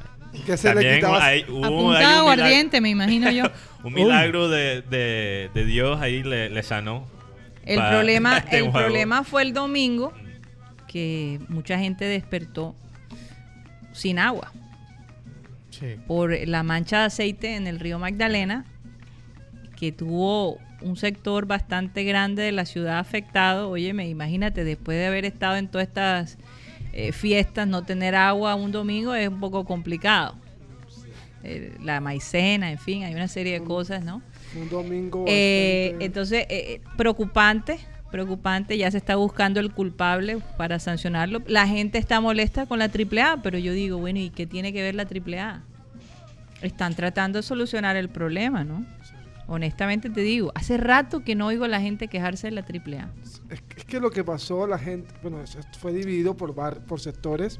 Que 0.46 0.56
se 0.56 0.68
le 0.68 0.74
También 0.74 0.94
quitaba. 0.96 1.24
hay- 1.24 1.44
hubo- 1.48 1.64
hay 1.66 1.72
un 1.74 1.88
milagro- 1.90 2.18
aguardiente, 2.20 2.80
me 2.80 2.88
imagino 2.90 3.30
yo. 3.30 3.44
Un 3.84 3.94
milagro 3.94 4.48
de, 4.48 4.82
de- 4.82 5.50
de 5.54 5.64
Dios 5.64 6.00
ahí 6.00 6.22
le, 6.22 6.50
le 6.50 6.62
sanó. 6.62 7.06
El 7.64 7.78
problema, 7.80 8.38
este 8.44 8.58
el 8.58 8.62
juego. 8.70 8.78
problema 8.78 9.24
fue 9.24 9.42
el 9.42 9.52
domingo 9.52 10.12
que 10.86 11.40
mucha 11.48 11.78
gente 11.78 12.04
despertó 12.04 12.74
sin 13.92 14.18
agua 14.18 14.52
Sí. 15.70 15.96
por 16.06 16.36
la 16.46 16.62
mancha 16.62 17.00
de 17.00 17.04
aceite 17.06 17.56
en 17.56 17.66
el 17.66 17.80
río 17.80 17.98
Magdalena, 17.98 18.64
que 19.76 19.92
tuvo 19.92 20.58
un 20.82 20.96
sector 20.96 21.46
bastante 21.46 22.04
grande 22.04 22.42
de 22.42 22.52
la 22.52 22.64
ciudad 22.64 22.98
afectado. 22.98 23.70
Óyeme, 23.70 24.08
imagínate, 24.08 24.64
después 24.64 24.98
de 24.98 25.06
haber 25.06 25.24
estado 25.24 25.56
en 25.56 25.68
todas 25.68 25.88
estas 25.88 26.38
eh, 26.92 27.12
fiestas, 27.12 27.68
no 27.68 27.84
tener 27.84 28.14
agua 28.14 28.54
un 28.54 28.72
domingo 28.72 29.14
es 29.14 29.28
un 29.28 29.40
poco 29.40 29.64
complicado. 29.64 30.34
Eh, 31.42 31.76
la 31.82 32.00
maicena, 32.00 32.70
en 32.70 32.78
fin, 32.78 33.04
hay 33.04 33.14
una 33.14 33.28
serie 33.28 33.58
de 33.60 33.64
cosas, 33.64 34.04
¿no? 34.04 34.22
Un 34.60 34.68
domingo. 34.68 35.24
Eh, 35.28 35.96
entonces, 36.00 36.46
preocupante, 36.96 37.78
preocupante, 38.10 38.76
ya 38.76 38.90
se 38.90 38.98
está 38.98 39.16
buscando 39.16 39.60
el 39.60 39.72
culpable 39.72 40.38
para 40.56 40.78
sancionarlo. 40.78 41.42
La 41.46 41.66
gente 41.66 41.98
está 41.98 42.20
molesta 42.20 42.66
con 42.66 42.78
la 42.78 42.86
AAA, 42.86 43.42
pero 43.42 43.58
yo 43.58 43.72
digo, 43.72 43.98
bueno, 43.98 44.18
¿y 44.18 44.30
qué 44.30 44.46
tiene 44.46 44.72
que 44.72 44.82
ver 44.82 44.94
la 44.94 45.04
AAA? 45.04 45.62
Están 46.60 46.94
tratando 46.94 47.38
de 47.38 47.42
solucionar 47.42 47.96
el 47.96 48.10
problema, 48.10 48.64
¿no? 48.64 48.84
Honestamente 49.50 50.08
te 50.10 50.20
digo, 50.20 50.52
hace 50.54 50.76
rato 50.76 51.24
que 51.24 51.34
no 51.34 51.48
oigo 51.48 51.64
a 51.64 51.68
la 51.68 51.80
gente 51.80 52.06
quejarse 52.08 52.46
de 52.46 52.52
la 52.52 52.60
AAA. 52.62 53.10
Es, 53.50 53.62
es 53.76 53.84
que 53.84 53.98
lo 54.00 54.10
que 54.10 54.22
pasó, 54.22 54.66
la 54.66 54.78
gente, 54.78 55.12
bueno, 55.22 55.38
fue 55.78 55.92
dividido 55.92 56.36
por, 56.36 56.54
bar- 56.54 56.84
por 56.86 57.00
sectores. 57.00 57.58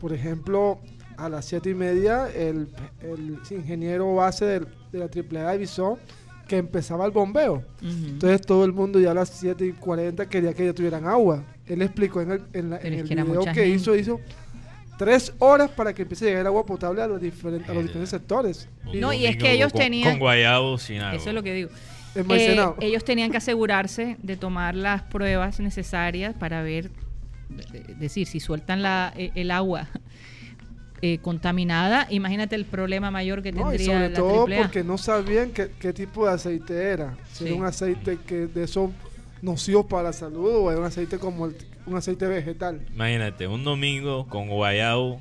Por 0.00 0.12
ejemplo, 0.12 0.80
a 1.16 1.28
las 1.28 1.44
siete 1.44 1.70
y 1.70 1.74
media, 1.74 2.28
el, 2.34 2.68
el 3.00 3.38
ingeniero 3.50 4.14
base 4.16 4.44
del- 4.44 4.66
de 4.92 4.98
la 4.98 5.04
AAA 5.06 5.50
avisó 5.52 5.98
que 6.48 6.56
empezaba 6.56 7.04
el 7.04 7.10
bombeo. 7.12 7.62
Entonces 7.82 8.40
todo 8.40 8.64
el 8.64 8.72
mundo 8.72 8.98
ya 8.98 9.10
a 9.10 9.14
las 9.14 9.28
7 9.28 9.66
y 9.66 9.72
40 9.72 10.26
quería 10.30 10.54
que 10.54 10.64
ya 10.64 10.72
tuvieran 10.72 11.06
agua. 11.06 11.44
Él 11.66 11.82
explicó 11.82 12.22
en 12.22 12.30
el, 12.32 12.42
en 12.54 12.70
la- 12.70 12.78
en 12.78 12.94
el 12.94 13.04
video 13.04 13.42
que 13.52 13.60
gente. 13.60 13.68
hizo, 13.68 13.94
hizo 13.94 14.20
tres 14.98 15.32
horas 15.38 15.70
para 15.70 15.94
que 15.94 16.02
empiece 16.02 16.26
a 16.26 16.28
llegar 16.28 16.46
agua 16.48 16.66
potable 16.66 17.00
a 17.00 17.06
los 17.06 17.20
diferentes, 17.20 17.68
a 17.70 17.72
los 17.72 17.84
diferentes 17.84 18.10
sectores. 18.10 18.68
No, 18.94 19.12
y 19.12 19.24
es 19.26 19.36
que 19.38 19.52
ellos 19.52 19.72
con- 19.72 19.80
tenían- 19.80 20.10
Con 20.10 20.18
guayabo 20.18 20.76
sin 20.76 21.00
agua. 21.00 21.14
Eso 21.16 21.30
es 21.30 21.34
lo 21.34 21.42
que 21.42 21.54
digo. 21.54 21.70
Eh, 22.14 22.64
ellos 22.80 23.04
tenían 23.04 23.30
que 23.30 23.36
asegurarse 23.36 24.16
de 24.22 24.36
tomar 24.36 24.74
las 24.74 25.02
pruebas 25.02 25.60
necesarias 25.60 26.34
para 26.34 26.62
ver, 26.62 26.90
es 27.72 27.98
decir, 28.00 28.26
si 28.26 28.40
sueltan 28.40 28.82
la, 28.82 29.12
eh, 29.16 29.30
el 29.36 29.50
agua 29.52 29.88
eh, 31.02 31.18
contaminada, 31.18 32.06
imagínate 32.10 32.56
el 32.56 32.64
problema 32.64 33.10
mayor 33.12 33.40
que 33.42 33.52
No, 33.52 33.72
y 33.72 33.76
tendría 33.76 33.94
sobre 33.94 34.08
la 34.10 34.16
todo 34.16 34.46
AAA. 34.48 34.58
porque 34.62 34.82
no 34.82 34.98
sabían 34.98 35.50
qué, 35.52 35.70
qué 35.78 35.92
tipo 35.92 36.26
de 36.26 36.32
aceite 36.32 36.74
era. 36.74 37.16
Si 37.32 37.44
Sí. 37.44 37.46
era 37.50 37.54
un 37.56 37.64
aceite 37.66 38.18
que 38.26 38.46
de 38.48 38.64
esos 38.64 38.90
nocivos 39.42 39.86
para 39.86 40.04
la 40.04 40.12
salud 40.12 40.50
o 40.54 40.70
era 40.70 40.80
un 40.80 40.86
aceite 40.86 41.18
como 41.18 41.46
el- 41.46 41.56
un 41.86 41.96
aceite 41.96 42.26
vegetal. 42.26 42.80
Imagínate, 42.94 43.46
un 43.46 43.64
domingo 43.64 44.26
con 44.26 44.48
guayabo 44.48 45.20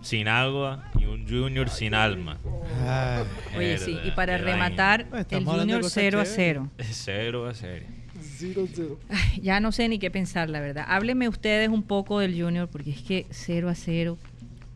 sin 0.00 0.28
agua 0.28 0.90
y 0.98 1.04
un 1.06 1.28
junior 1.28 1.68
sin 1.68 1.94
alma. 1.94 2.38
Ay. 2.86 3.24
Oye, 3.56 3.78
sí, 3.78 3.98
y 4.04 4.10
para 4.12 4.38
rematar, 4.38 5.06
el 5.30 5.44
Junior 5.44 5.80
cosas 5.80 5.92
0 5.94 6.20
a 6.20 6.24
chéveres. 6.24 6.34
0. 6.36 6.70
daño. 6.78 6.90
Cero 6.92 7.46
a 7.48 7.54
cero. 7.54 7.86
Zero, 8.20 8.66
zero. 8.72 8.98
Ay, 9.08 9.40
ya 9.42 9.60
no 9.60 9.70
sé 9.72 9.88
ni 9.88 9.98
qué 9.98 10.10
pensar, 10.10 10.48
la 10.50 10.60
verdad. 10.60 10.84
Háblenme 10.88 11.28
ustedes 11.28 11.68
un 11.68 11.82
poco 11.82 12.20
del 12.20 12.40
Junior, 12.40 12.68
porque 12.68 12.90
es 12.90 13.02
que 13.02 13.26
0 13.30 13.68
a 13.68 13.74
0, 13.74 14.16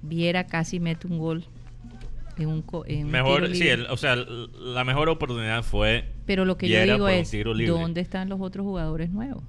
Viera 0.03 0.47
casi 0.47 0.81
mete 0.81 1.07
un 1.07 1.19
gol 1.19 1.45
en 2.43 2.49
un, 2.49 2.63
co- 2.63 2.85
en 2.87 3.07
un 3.07 3.11
Mejor, 3.11 3.55
sí, 3.55 3.69
el- 3.69 3.87
o 3.87 3.97
sea, 3.97 4.15
la 4.17 4.85
mejor 4.85 5.09
oportunidad 5.09 5.63
fue. 5.63 6.05
Pero 6.27 6.45
lo 6.45 6.57
que 6.59 6.69
yo 6.69 6.77
era 6.79 6.95
digo 6.95 7.09
es. 7.09 7.33
¿dónde 7.67 8.01
están 8.01 8.29
los 8.29 8.41
otros 8.41 8.65
jugadores 8.65 9.11
nuevos? 9.11 9.43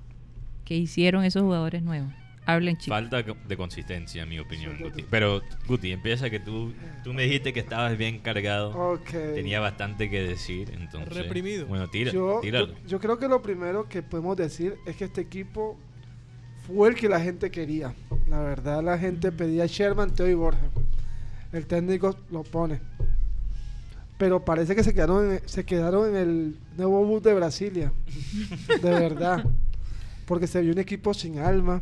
¿Qué 0.65 0.75
hicieron 0.75 1.23
esos 1.25 1.41
jugadores 1.41 1.83
nuevos? 1.83 2.09
Hablen, 2.45 2.75
chicos. 2.75 2.97
Falta 2.99 3.23
de 3.23 3.55
consistencia, 3.57 4.23
en 4.23 4.29
mi 4.29 4.37
opinión, 4.39 4.75
Sí, 4.77 4.83
Guti. 4.83 5.05
Pero, 5.09 5.41
Guti, 5.65 5.91
empieza 5.93 6.29
que 6.29 6.41
tú, 6.41 6.73
tú 7.03 7.13
me 7.13 7.23
dijiste 7.23 7.53
que 7.53 7.61
estabas 7.61 7.97
bien 7.97 8.19
cargado. 8.19 8.99
Tenía 9.33 9.61
bastante 9.61 10.09
que 10.09 10.21
decir, 10.23 10.69
entonces. 10.73 11.13
Reprimido. 11.15 11.65
Bueno, 11.67 11.89
tira, 11.89 12.11
yo, 12.11 12.39
tíralo. 12.41 12.67
yo, 12.67 12.73
yo 12.87 12.99
creo 12.99 13.17
que 13.17 13.29
lo 13.29 13.41
primero 13.41 13.87
que 13.87 14.01
podemos 14.03 14.35
decir 14.35 14.75
es 14.85 14.97
que 14.97 15.05
este 15.05 15.21
equipo 15.21 15.77
fue 16.67 16.89
el 16.89 16.95
que 16.95 17.07
la 17.07 17.21
gente 17.21 17.49
quería. 17.49 17.93
La 18.27 18.41
verdad, 18.41 18.83
la 18.83 18.97
gente 18.97 19.31
pedía 19.31 19.65
Sherman, 19.65 20.13
Teo 20.13 20.27
y 20.27 20.33
Borja. 20.33 20.67
El 21.53 21.65
técnico 21.67 22.15
lo 22.31 22.43
pone. 22.43 22.79
Pero 24.17 24.43
parece 24.43 24.75
que 24.75 24.83
se 24.83 24.93
quedaron 24.93 25.33
en, 25.33 25.41
se 25.47 25.65
quedaron 25.65 26.09
en 26.09 26.15
el 26.15 26.57
nuevo 26.77 27.03
bus 27.05 27.23
de 27.23 27.33
Brasilia. 27.33 27.91
De 28.81 28.89
verdad. 28.91 29.43
Porque 30.25 30.47
se 30.47 30.61
vio 30.61 30.71
un 30.73 30.79
equipo 30.79 31.13
sin 31.13 31.39
alma. 31.39 31.81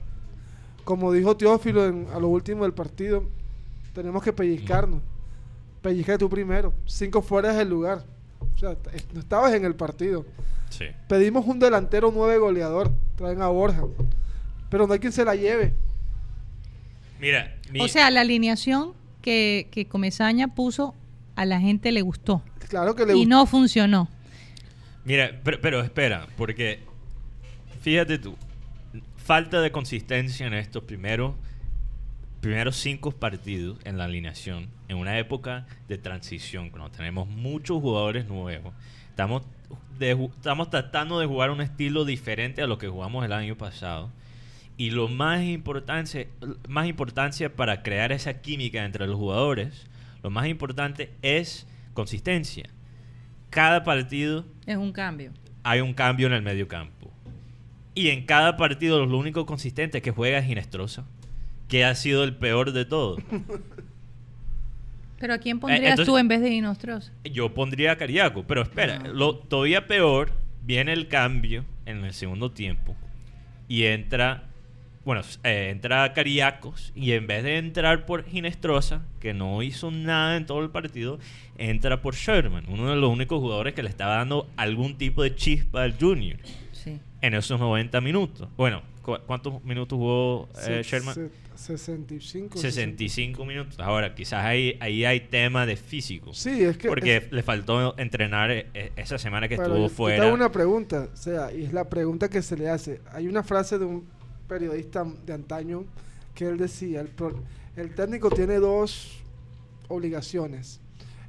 Como 0.83 1.11
dijo 1.11 1.37
Teófilo 1.37 1.85
en- 1.85 2.07
a 2.13 2.19
lo 2.19 2.27
último 2.27 2.63
del 2.63 2.73
partido, 2.73 3.23
tenemos 3.93 4.23
que 4.23 4.33
pellizcarnos. 4.33 5.01
Pellizca 5.81 6.17
tú 6.17 6.29
primero. 6.29 6.73
Cinco 6.85 7.21
fuera 7.21 7.53
del 7.53 7.69
lugar. 7.69 8.03
O 8.39 8.57
sea, 8.57 8.75
no 9.13 9.19
estabas 9.19 9.53
en 9.53 9.63
el 9.65 9.75
partido. 9.75 10.25
Sí. 10.69 10.85
Pedimos 11.07 11.45
un 11.45 11.59
delantero 11.59 12.11
nueve 12.13 12.37
goleador. 12.37 12.91
Traen 13.15 13.41
a 13.41 13.47
Borja. 13.47 13.83
Pero 14.69 14.87
no 14.87 14.93
hay 14.93 14.99
quien 14.99 15.11
se 15.13 15.23
la 15.25 15.35
lleve. 15.35 15.73
Mira, 17.19 17.55
mi- 17.71 17.81
O 17.81 17.87
sea, 17.87 18.09
la 18.09 18.21
alineación 18.21 18.93
que, 19.21 19.67
que 19.71 19.87
Comesaña 19.87 20.49
puso 20.49 20.95
a 21.35 21.45
la 21.45 21.59
gente 21.59 21.91
le 21.91 22.01
gustó 22.01 22.43
Claro 22.67 22.95
que 22.95 23.05
le 23.05 23.13
y 23.13 23.25
gustó. 23.25 23.29
no 23.29 23.45
funcionó. 23.45 24.09
Mira, 25.03 25.41
pero, 25.43 25.59
pero 25.61 25.81
espera, 25.81 26.27
porque 26.37 26.79
fíjate 27.81 28.17
tú, 28.19 28.37
falta 29.17 29.61
de 29.61 29.71
consistencia 29.71 30.47
en 30.47 30.53
estos 30.53 30.83
primeros, 30.83 31.35
primeros 32.39 32.77
cinco 32.77 33.11
partidos 33.11 33.77
en 33.83 33.97
la 33.97 34.05
alineación, 34.05 34.69
en 34.87 34.97
una 34.97 35.17
época 35.17 35.65
de 35.87 35.97
transición, 35.97 36.69
cuando 36.69 36.91
tenemos 36.91 37.27
muchos 37.27 37.81
jugadores 37.81 38.27
nuevos. 38.27 38.73
Estamos, 39.09 39.43
de 39.99 40.11
estamos 40.11 40.69
tratando 40.69 41.19
de 41.19 41.25
jugar 41.25 41.51
un 41.51 41.61
estilo 41.61 42.05
diferente 42.05 42.61
a 42.61 42.67
lo 42.67 42.77
que 42.77 42.87
jugamos 42.87 43.25
el 43.25 43.33
año 43.33 43.57
pasado. 43.57 44.11
Y 44.81 44.89
lo 44.89 45.07
más 45.07 45.43
importante, 45.43 46.27
más 46.67 46.87
importancia 46.87 47.55
para 47.55 47.83
crear 47.83 48.11
esa 48.11 48.41
química 48.41 48.83
entre 48.83 49.05
los 49.05 49.15
jugadores, 49.15 49.85
lo 50.23 50.31
más 50.31 50.47
importante 50.47 51.11
es 51.21 51.67
consistencia. 51.93 52.63
Cada 53.51 53.83
partido 53.83 54.43
Es 54.65 54.77
un 54.77 54.91
cambio. 54.91 55.33
hay 55.61 55.81
un 55.81 55.93
cambio 55.93 56.25
en 56.25 56.33
el 56.33 56.41
medio 56.41 56.67
campo. 56.67 57.11
Y 57.93 58.07
en 58.07 58.25
cada 58.25 58.57
partido 58.57 59.05
lo 59.05 59.17
único 59.19 59.45
consistente 59.45 60.01
que 60.01 60.09
juega 60.09 60.39
es 60.39 60.45
Ginestrosa, 60.47 61.05
que 61.67 61.85
ha 61.85 61.93
sido 61.93 62.23
el 62.23 62.35
peor 62.35 62.71
de 62.71 62.85
todos. 62.85 63.21
Pero 65.19 65.35
¿a 65.35 65.37
quién 65.37 65.59
pondrías 65.59 65.91
entonces- 65.91 66.07
tú 66.07 66.17
en 66.17 66.27
vez 66.27 66.41
de 66.41 66.49
Inostrosa? 66.49 67.11
Yo 67.23 67.53
pondría 67.53 67.91
a 67.91 67.97
Cariaco, 67.97 68.45
pero 68.47 68.63
espera, 68.63 68.99
Ah. 69.05 69.07
lo, 69.09 69.35
todavía 69.35 69.85
peor, 69.85 70.31
viene 70.63 70.91
el 70.93 71.07
cambio 71.07 71.65
en 71.85 72.03
el 72.03 72.13
segundo 72.13 72.49
tiempo 72.49 72.95
y 73.67 73.83
entra, 73.83 74.45
bueno, 75.05 75.21
eh, 75.43 75.69
entra 75.71 76.13
Cariacos 76.13 76.91
y 76.95 77.13
en 77.13 77.25
vez 77.27 77.43
de 77.43 77.57
entrar 77.57 78.05
por 78.05 78.23
Ginestrosa, 78.25 79.03
que 79.19 79.33
no 79.33 79.63
hizo 79.63 79.89
nada 79.91 80.37
en 80.37 80.45
todo 80.45 80.61
el 80.61 80.69
partido, 80.69 81.17
entra 81.57 82.01
por 82.01 82.15
Sherman, 82.15 82.65
uno 82.69 82.89
de 82.89 82.95
los 82.95 83.09
únicos 83.11 83.39
jugadores 83.39 83.73
que 83.73 83.83
le 83.83 83.89
estaba 83.89 84.15
dando 84.15 84.47
algún 84.57 84.97
tipo 84.97 85.23
de 85.23 85.35
chispa 85.35 85.83
al 85.83 85.97
Junior 85.99 86.37
Sí. 86.71 86.99
en 87.21 87.33
esos 87.33 87.59
90 87.59 87.99
minutos. 88.01 88.47
Bueno, 88.57 88.81
¿cu- 89.01 89.17
¿cuántos 89.25 89.63
minutos 89.63 89.97
jugó 89.97 90.49
eh, 90.67 90.81
Sherman? 90.83 91.13
se- 91.15 91.29
65. 91.55 92.57
65 92.57 93.45
minutos. 93.45 93.79
Ahora, 93.79 94.15
quizás 94.15 94.43
ahí, 94.45 94.77
ahí 94.79 95.05
hay 95.05 95.19
tema 95.19 95.65
de 95.67 95.75
físico. 95.75 96.33
Sí, 96.33 96.63
es 96.63 96.77
que. 96.77 96.87
Porque 96.87 97.17
es- 97.17 97.31
le 97.31 97.43
faltó 97.43 97.95
entrenar 97.99 98.49
eh, 98.49 98.67
eh, 98.73 98.91
esa 98.95 99.19
semana 99.19 99.47
que 99.47 99.55
estuvo 99.55 99.75
yo- 99.75 99.81
yo 99.83 99.87
te 99.89 99.93
fuera. 99.93 100.23
hago 100.25 100.33
una 100.33 100.51
pregunta. 100.51 101.07
O 101.13 101.15
sea, 101.15 101.51
y 101.53 101.63
es 101.63 101.73
la 101.73 101.87
pregunta 101.89 102.29
que 102.29 102.41
se 102.41 102.57
le 102.57 102.67
hace. 102.69 103.01
Hay 103.13 103.27
una 103.27 103.43
frase 103.43 103.77
de 103.77 103.85
un 103.85 104.07
periodista 104.51 105.05
de 105.25 105.31
antaño 105.31 105.85
que 106.35 106.45
él 106.45 106.57
decía: 106.57 107.05
el, 107.77 107.95
técnico 107.95 108.29
tiene 108.29 108.55
dos 108.55 109.23
obligaciones. 109.87 110.81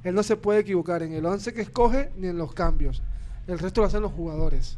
Él 0.03 0.13
no 0.13 0.23
se 0.23 0.35
puede 0.35 0.59
equivocar 0.59 1.03
en 1.03 1.13
el 1.13 1.25
11 1.25 1.53
que 1.53 1.61
escoge 1.61 2.11
ni 2.17 2.27
en 2.27 2.37
los 2.37 2.53
cambios. 2.53 3.01
El 3.47 3.59
resto 3.59 3.79
lo 3.79 3.87
hacen 3.87 4.01
los 4.01 4.11
jugadores. 4.11 4.77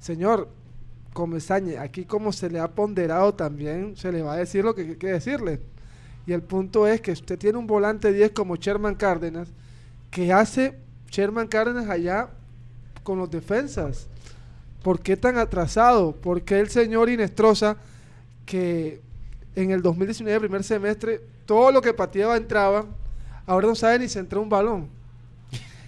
Señor 0.00 0.48
Comesaña, 1.12 1.82
aquí 1.82 2.04
como 2.04 2.32
se 2.32 2.50
le 2.50 2.58
ha 2.58 2.72
ponderado 2.72 3.34
también, 3.34 3.96
se 3.96 4.10
le 4.10 4.22
va 4.22 4.32
a 4.32 4.38
decir 4.38 4.64
lo 4.64 4.74
que 4.74 4.82
hay 4.82 4.96
que 4.96 5.12
decirle. 5.12 5.60
Y 6.26 6.32
el 6.32 6.42
punto 6.42 6.88
es 6.88 7.00
que 7.00 7.12
usted 7.12 7.38
tiene 7.38 7.58
un 7.58 7.68
volante 7.68 8.12
10 8.12 8.32
como 8.32 8.56
Sherman 8.56 8.96
Cárdenas, 8.96 9.48
que 10.10 10.32
hace 10.32 10.76
Sherman 11.08 11.46
Cárdenas 11.46 11.88
allá 11.88 12.30
con 13.04 13.18
los 13.18 13.30
defensas. 13.30 14.08
¿Por 14.82 15.00
qué 15.00 15.16
tan 15.16 15.36
atrasado? 15.38 16.16
¿Por 16.16 16.42
qué 16.42 16.58
el 16.60 16.68
señor 16.70 17.10
Inestrosa, 17.10 17.76
que 18.46 19.00
en 19.56 19.70
el 19.70 19.82
2019, 19.82 20.40
primer 20.40 20.64
semestre, 20.64 21.20
todo 21.46 21.70
lo 21.72 21.82
que 21.82 21.92
pateaba 21.92 22.36
entraba, 22.36 22.86
ahora 23.46 23.66
no 23.68 23.74
sabe 23.74 23.98
ni 23.98 24.08
centrar 24.08 24.40
un 24.40 24.48
balón? 24.48 24.88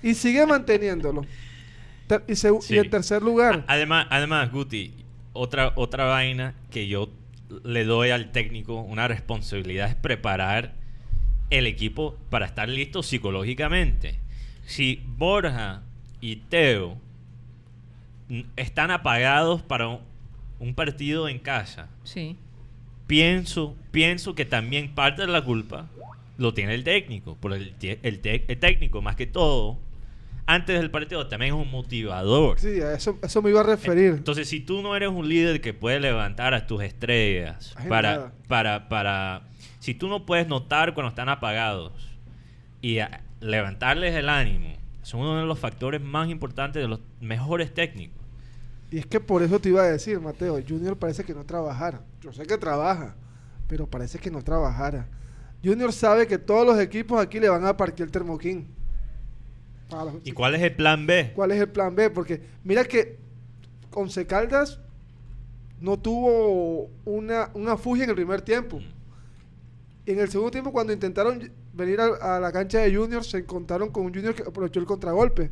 Y 0.02 0.14
sigue 0.14 0.44
manteniéndolo. 0.46 1.24
Y, 2.28 2.35
Sí. 2.37 2.48
y 2.70 2.78
en 2.78 2.90
tercer 2.90 3.22
lugar, 3.22 3.64
Además, 3.68 4.07
además, 4.11 4.52
Guti, 4.52 4.92
otra, 5.33 5.72
otra 5.76 6.05
vaina 6.05 6.55
que 6.70 6.87
yo 6.87 7.09
le 7.64 7.85
doy 7.85 8.11
al 8.11 8.33
técnico 8.33 8.81
una 8.81 9.09
responsabilidad 9.09 9.88
es 9.88 9.94
preparar 9.94 10.74
el 11.50 11.66
equipo 11.66 12.16
para 12.28 12.44
estar 12.46 12.68
listo 12.68 13.02
psicológicamente. 13.02 14.18
Si 14.66 15.02
Borja 15.16 15.83
y 16.20 16.37
Teo 16.37 16.98
están 18.57 18.90
apagados 18.90 19.62
para 19.62 19.88
un, 19.88 20.01
un 20.59 20.75
partido 20.75 21.29
en 21.29 21.38
casa, 21.38 21.88
Sí. 22.05 22.37
pienso, 23.07 23.77
pienso 23.90 24.35
que 24.35 24.45
también 24.45 24.95
parte 24.95 25.23
de 25.23 25.29
la 25.29 25.42
culpa 25.42 25.87
lo 26.38 26.55
tiene 26.55 26.75
el 26.75 26.85
técnico, 26.85 27.37
por 27.37 27.53
el, 27.53 27.75
el, 27.81 28.23
tec- 28.23 28.45
el 28.49 28.59
técnico 28.59 29.03
más 29.03 29.16
que 29.16 29.27
todo, 29.27 29.79
antes 30.47 30.79
del 30.81 30.90
partido 30.90 31.27
también 31.29 31.55
es 31.55 31.61
un 31.61 31.71
motivador. 31.71 32.59
sí, 32.59 32.81
a 32.81 32.95
eso, 32.95 33.18
eso 33.23 33.42
me 33.42 33.51
iba 33.51 33.61
a 33.61 33.64
referir. 33.64 34.14
Entonces, 34.14 34.49
si 34.49 34.61
tú 34.61 34.83
no 34.83 34.97
eres 34.97 35.09
un 35.11 35.29
líder 35.29 35.61
que 35.61 35.73
puede 35.73 36.01
levantar 36.01 36.53
a 36.55 36.66
tus 36.66 36.83
estrellas 36.83 37.75
Ay, 37.77 37.88
para, 37.88 38.11
nada. 38.16 38.33
para, 38.49 38.88
para, 38.88 39.42
si 39.79 39.95
tú 39.95 40.09
no 40.09 40.27
puedes 40.27 40.49
notar 40.49 40.95
cuando 40.95 41.11
están 41.11 41.29
apagados 41.29 41.92
y 42.81 42.99
a- 42.99 43.21
levantarles 43.40 44.14
el 44.14 44.29
ánimo, 44.29 44.75
son 45.03 45.21
uno 45.21 45.38
de 45.40 45.47
los 45.47 45.59
factores 45.59 46.01
más 46.01 46.29
importantes 46.29 46.83
de 46.83 46.88
los 46.88 47.01
mejores 47.21 47.73
técnicos. 47.75 48.21
Y 48.92 48.98
es 48.98 49.07
que 49.07 49.18
por 49.18 49.42
eso 49.42 49.59
te 49.59 49.70
iba 49.70 49.83
a 49.83 49.87
decir, 49.90 50.20
Mateo, 50.20 50.61
Junior 50.68 50.96
parece 50.96 51.24
que 51.24 51.35
no 51.35 51.44
trabajara. 51.44 52.02
Yo 52.20 52.33
sé 52.33 52.44
que 52.44 52.59
trabaja, 52.59 53.16
pero 53.66 53.87
parece 53.87 54.18
que 54.18 54.31
no 54.31 54.42
trabajara. 54.44 55.09
Junior 55.64 55.92
sabe 55.92 56.26
que 56.26 56.38
todos 56.38 56.66
los 56.66 56.78
equipos 56.78 57.18
aquí 57.20 57.40
le 57.40 57.48
van 57.48 57.64
a 57.64 57.76
parquear 57.76 58.07
el 58.09 58.12
termoquín. 58.12 58.68
Los- 59.90 60.14
¿Y 60.24 60.33
cuál 60.33 60.55
es 60.55 60.62
el 60.62 60.74
plan 60.76 61.07
B? 61.07 61.33
¿Cuál 61.35 61.52
es 61.52 61.61
el 61.61 61.68
plan 61.70 61.94
B? 61.94 62.11
Porque 62.11 62.42
mira 62.64 62.85
que 62.85 63.18
Once 63.94 64.26
Caldas 64.26 64.78
no 65.81 65.98
tuvo 65.98 66.90
una, 67.05 67.50
una 67.55 67.76
fugia 67.76 68.05
en 68.05 68.11
el 68.11 68.16
primer 68.16 68.42
tiempo. 68.42 68.78
En 70.05 70.18
el 70.18 70.28
segundo 70.28 70.50
tiempo, 70.50 70.72
cuando 70.72 70.92
intentaron 70.92 71.50
venir 71.72 72.00
a, 72.00 72.37
a 72.37 72.40
la 72.40 72.52
cancha 72.52 72.81
de 72.81 72.94
Junior, 72.94 73.24
se 73.24 73.38
encontraron 73.38 73.90
con 73.90 74.05
un 74.05 74.12
Junior 74.14 74.35
que 74.35 74.42
aprovechó 74.42 74.81
el 74.81 74.87
contragolpe. 74.87 75.50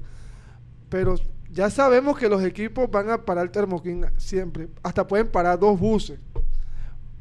Pero 0.91 1.15
ya 1.51 1.71
sabemos 1.71 2.19
que 2.19 2.29
los 2.29 2.45
equipos 2.45 2.91
van 2.91 3.09
a 3.09 3.25
parar 3.25 3.47
el 3.47 3.51
termoquín 3.51 4.05
siempre. 4.19 4.69
Hasta 4.83 5.07
pueden 5.07 5.29
parar 5.29 5.59
dos 5.59 5.81
buses. 5.81 6.19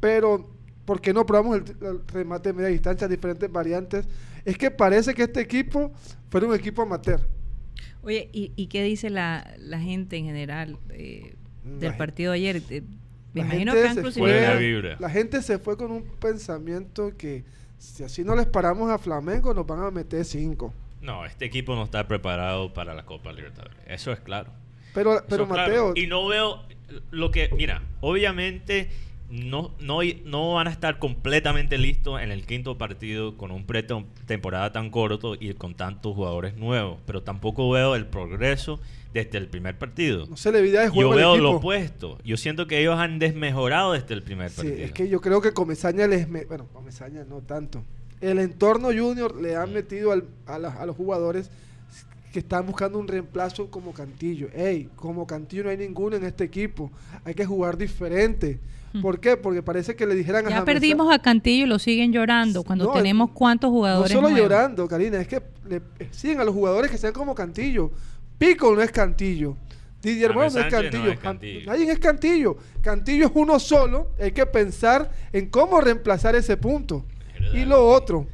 Pero, 0.00 0.50
¿por 0.84 1.00
qué 1.00 1.14
no 1.14 1.24
probamos 1.24 1.56
el, 1.56 1.86
el 1.86 2.06
remate 2.06 2.50
de 2.50 2.52
media 2.52 2.68
distancia, 2.68 3.08
diferentes 3.08 3.50
variantes? 3.50 4.06
Es 4.44 4.58
que 4.58 4.70
parece 4.70 5.14
que 5.14 5.22
este 5.22 5.40
equipo 5.40 5.92
fuera 6.30 6.46
un 6.46 6.54
equipo 6.54 6.82
amateur. 6.82 7.20
Oye, 8.02 8.28
¿y, 8.32 8.52
y 8.56 8.66
qué 8.66 8.82
dice 8.82 9.10
la, 9.10 9.54
la 9.58 9.78
gente 9.78 10.16
en 10.16 10.24
general 10.24 10.78
eh, 10.90 11.36
del 11.64 11.96
partido 11.96 12.32
de 12.32 12.38
ayer? 12.38 12.62
Eh, 12.70 12.82
Me 13.34 13.42
imagino 13.42 13.72
que 13.74 13.86
han 13.86 13.96
crucificado. 13.96 14.58
Fue-. 14.58 14.96
La 14.98 15.10
gente 15.10 15.42
se 15.42 15.58
fue 15.58 15.76
con 15.76 15.92
un 15.92 16.02
pensamiento 16.02 17.14
que 17.16 17.44
si 17.78 18.02
así 18.02 18.24
no 18.24 18.34
les 18.34 18.46
paramos 18.46 18.90
a 18.90 18.98
Flamengo, 18.98 19.52
nos 19.54 19.66
van 19.66 19.80
a 19.82 19.90
meter 19.90 20.24
cinco. 20.24 20.72
No, 21.00 21.24
este 21.24 21.44
equipo 21.46 21.74
no 21.74 21.84
está 21.84 22.06
preparado 22.06 22.72
para 22.74 22.94
la 22.94 23.04
Copa 23.04 23.32
Libertadores. 23.32 23.76
Eso 23.86 24.12
es 24.12 24.20
claro. 24.20 24.52
Pero, 24.94 25.14
Eso 25.14 25.24
pero 25.28 25.44
es 25.44 25.48
claro. 25.50 25.70
Mateo, 25.88 25.92
Y 25.96 26.06
no 26.06 26.26
veo 26.26 26.62
lo 27.10 27.30
que. 27.30 27.48
Mira, 27.56 27.82
obviamente 28.00 28.90
no, 29.30 29.70
no, 29.78 30.00
no 30.24 30.54
van 30.54 30.66
a 30.66 30.70
estar 30.70 30.98
completamente 30.98 31.78
listos 31.78 32.20
en 32.20 32.32
el 32.32 32.44
quinto 32.44 32.76
partido 32.76 33.36
con 33.36 33.50
un 33.52 33.64
pretemporada 33.64 34.72
tan 34.72 34.90
corto 34.90 35.36
y 35.38 35.54
con 35.54 35.74
tantos 35.74 36.14
jugadores 36.14 36.56
nuevos. 36.56 36.98
Pero 37.06 37.22
tampoco 37.22 37.70
veo 37.70 37.94
el 37.94 38.06
progreso 38.06 38.80
desde 39.14 39.38
el 39.38 39.46
primer 39.48 39.78
partido. 39.78 40.26
No 40.26 40.36
se 40.36 40.52
le 40.52 40.60
vida 40.60 40.82
de 40.82 40.88
juego 40.88 41.10
Yo 41.10 41.12
al 41.12 41.18
veo 41.18 41.36
lo 41.38 41.50
opuesto. 41.52 42.18
Yo 42.24 42.36
siento 42.36 42.66
que 42.66 42.80
ellos 42.80 42.98
han 42.98 43.18
desmejorado 43.20 43.92
desde 43.92 44.14
el 44.14 44.22
primer 44.22 44.50
Sí, 44.50 44.56
partido. 44.56 44.84
es 44.84 44.92
que 44.92 45.08
yo 45.08 45.20
creo 45.20 45.40
que 45.40 45.52
Comesaña 45.52 46.06
les... 46.08 46.28
me- 46.28 46.44
bueno, 46.44 46.66
Comesaña 46.72 47.24
no 47.24 47.38
tanto. 47.40 47.84
El 48.20 48.38
entorno 48.38 48.88
junior 48.88 49.40
le 49.40 49.56
han 49.56 49.72
metido 49.72 50.12
al- 50.12 50.24
a, 50.46 50.58
la- 50.58 50.74
a 50.74 50.86
los 50.86 50.96
jugadores 50.96 51.50
que 52.32 52.38
están 52.40 52.66
buscando 52.66 52.98
un 52.98 53.08
reemplazo 53.08 53.70
como 53.70 53.92
Cantillo. 53.92 54.48
Ey, 54.54 54.88
como 54.94 55.26
Cantillo 55.26 55.64
no 55.64 55.70
hay 55.70 55.76
ninguno 55.76 56.16
en 56.16 56.24
este 56.24 56.44
equipo. 56.44 56.90
Hay 57.24 57.34
que 57.34 57.44
jugar 57.44 57.76
diferente. 57.76 58.60
¿Por 59.02 59.20
qué? 59.20 59.36
Porque 59.36 59.62
parece 59.62 59.94
que 59.94 60.04
le 60.04 60.16
dijeran 60.16 60.46
a 60.46 60.50
Ya 60.50 60.64
perdimos 60.64 61.12
a 61.14 61.20
Cantillo 61.20 61.64
y 61.64 61.68
lo 61.68 61.78
siguen 61.78 62.12
llorando 62.12 62.64
cuando 62.64 62.86
No, 62.86 62.92
tenemos 62.92 63.30
cuántos 63.30 63.68
No 63.70 63.76
jugadores 63.76 64.10
solo 64.12 64.28
nuevos. 64.30 64.40
llorando, 64.40 64.88
Karina, 64.88 65.20
es 65.20 65.28
que 65.28 65.40
le 65.68 65.80
siguen 66.10 66.40
a 66.40 66.44
los 66.44 66.52
jugadores 66.54 66.90
que 66.90 66.98
sean 66.98 67.12
como 67.12 67.32
Cantillo. 67.34 67.92
Pico 68.36 68.74
no 68.74 68.82
es 68.82 68.90
Cantillo. 68.90 69.56
Didier 70.02 70.34
Moreno 70.34 70.54
no 70.54 70.60
no 70.60 70.66
es 70.66 70.72
Cantillo. 71.20 71.66
Nadie 71.66 71.90
es 71.92 71.98
Cantillo. 72.00 72.56
Cantillo 72.80 73.26
es 73.26 73.32
uno 73.34 73.58
solo. 73.60 74.08
Hay 74.20 74.32
que 74.32 74.46
pensar 74.46 75.10
en 75.32 75.50
cómo 75.50 75.80
reemplazar 75.80 76.34
ese 76.34 76.56
punto. 76.56 77.04
Y 77.54 77.64
lo 77.64 77.86
otro, 77.88 78.26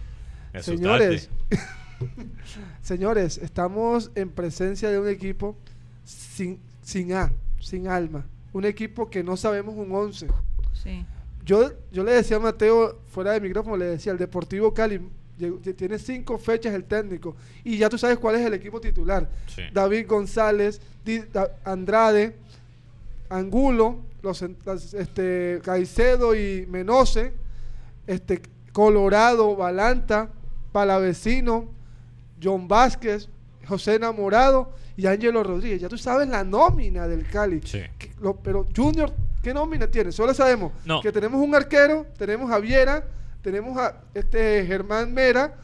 señores, 0.62 1.29
señores, 2.83 3.38
estamos 3.38 4.11
en 4.14 4.31
presencia 4.31 4.90
de 4.90 4.99
un 4.99 5.09
equipo 5.09 5.57
sin, 6.05 6.59
sin 6.83 7.12
A, 7.14 7.33
sin 7.61 7.88
alma. 7.88 8.25
Un 8.53 8.64
equipo 8.64 9.09
que 9.11 9.23
no 9.23 9.37
sabemos 9.37 9.75
un 9.77 9.92
11. 9.92 10.29
Sí. 10.83 11.05
Yo, 11.45 11.71
yo 11.92 12.05
le 12.05 12.12
decía 12.12 12.37
a 12.37 12.40
Mateo, 12.40 13.01
fuera 13.09 13.33
de 13.33 13.40
micrófono, 13.40 13.77
le 13.77 13.87
decía, 13.87 14.12
el 14.12 14.19
Deportivo 14.19 14.73
Cali 14.75 15.01
tiene 15.77 15.99
cinco 15.99 16.38
fechas 16.38 16.73
el 16.75 16.85
técnico 16.85 17.37
y 17.62 17.77
ya 17.77 17.90
tú 17.90 17.99
sabes 17.99 18.16
cuál 18.19 18.37
es 18.37 18.47
el 18.47 18.55
equipo 18.55 18.81
titular. 18.81 19.29
Sí. 19.55 19.62
David 19.73 20.07
González, 20.09 20.81
Di- 21.05 21.25
Da- 21.33 21.51
Andrade, 21.64 22.35
Angulo, 23.29 23.99
los, 24.23 24.42
este, 24.95 25.61
Caicedo 25.62 26.35
y 26.35 26.66
Menose, 26.71 27.33
este, 28.07 28.40
Colorado, 28.81 29.57
Balanta, 29.57 30.29
Palavecino, 30.71 31.65
John 32.43 32.69
Vázquez, 32.69 33.27
José 33.67 33.95
Enamorado 33.95 34.71
y 34.99 35.07
Ángelo 35.07 35.43
Rodríguez. 35.43 35.81
Ya 35.81 35.89
tú 35.89 35.97
sabes 35.97 36.29
la 36.29 36.45
nómina 36.45 37.09
del 37.09 37.27
Cali. 37.27 37.62
Sí. 37.65 37.81
Que- 37.99 38.11
lo- 38.21 38.37
pero 38.37 38.69
Junior, 38.77 39.15
¿qué 39.43 39.55
nómina 39.55 39.87
tiene? 39.87 40.12
Solo 40.12 40.35
sabemos 40.35 40.73
No. 40.85 41.01
que 41.01 41.11
tenemos 41.11 41.41
un 41.41 41.55
arquero, 41.55 42.05
tenemos 42.19 42.51
a 42.53 42.59
Viera, 42.59 43.03
tenemos 43.41 43.79
a 43.79 43.97
este 44.12 44.67
Germán 44.67 45.11
Mera, 45.15 45.55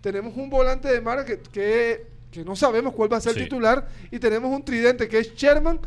tenemos 0.00 0.36
un 0.36 0.48
volante 0.48 0.86
de 0.86 1.00
Mara 1.00 1.24
que, 1.24 1.40
que, 1.40 2.06
que 2.30 2.44
no 2.44 2.54
sabemos 2.54 2.94
cuál 2.94 3.12
va 3.12 3.16
a 3.16 3.20
ser 3.20 3.32
Sí. 3.32 3.40
el 3.40 3.44
titular 3.46 3.88
y 4.12 4.20
tenemos 4.20 4.48
un 4.54 4.64
tridente 4.64 5.08
que 5.08 5.18
es 5.18 5.34
Sherman, 5.34 5.80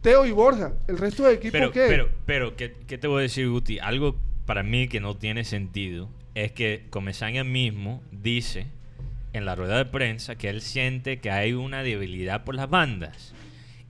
Teo 0.00 0.26
y 0.26 0.32
Borja. 0.32 0.72
El 0.88 0.98
resto 0.98 1.22
del 1.22 1.36
equipo 1.36 1.52
Pero, 1.52 1.70
¿qué? 1.70 1.84
pero, 1.86 2.08
pero 2.26 2.56
¿qué, 2.56 2.74
qué 2.88 2.98
te 2.98 3.06
voy 3.06 3.20
a 3.20 3.22
decir, 3.22 3.48
Guti? 3.48 3.78
Algo 3.78 4.16
para 4.46 4.64
mí 4.64 4.88
que 4.88 4.98
no 4.98 5.16
tiene 5.16 5.44
sentido 5.44 6.08
es 6.34 6.52
que 6.52 6.86
Comesaña 6.90 7.44
mismo 7.44 8.02
dice 8.10 8.66
en 9.32 9.44
la 9.44 9.54
rueda 9.54 9.76
de 9.78 9.84
prensa 9.86 10.36
que 10.36 10.48
él 10.48 10.60
siente 10.62 11.20
que 11.20 11.30
hay 11.30 11.52
una 11.52 11.82
debilidad 11.82 12.44
por 12.44 12.54
las 12.54 12.68
bandas. 12.70 13.34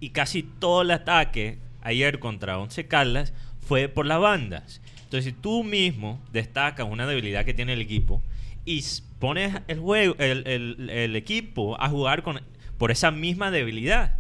Y 0.01 0.11
casi 0.11 0.43
todo 0.43 0.83
el 0.83 0.91
ataque 0.91 1.59
ayer 1.83 2.19
contra 2.19 2.59
Once 2.59 2.87
Caldas 2.87 3.33
fue 3.61 3.89
por 3.89 4.07
las 4.07 4.21
bandas. 4.21 4.81
Entonces, 5.05 5.25
si 5.25 5.33
tú 5.33 5.65
mismo 5.65 6.23
destacas 6.33 6.87
una 6.89 7.07
debilidad 7.07 7.45
que 7.45 7.55
tiene 7.55 7.75
el 7.75 7.81
equipo 7.81 8.23
y 8.65 8.83
pones 9.19 9.61
el 9.69 9.79
juego, 9.81 10.17
el- 10.19 10.91
el 10.91 11.17
equipo 11.17 11.81
a 11.81 11.89
jugar 11.89 12.23
con, 12.23 12.41
por 12.79 12.91
esa 12.91 13.11
misma 13.11 13.51
debilidad. 13.51 14.19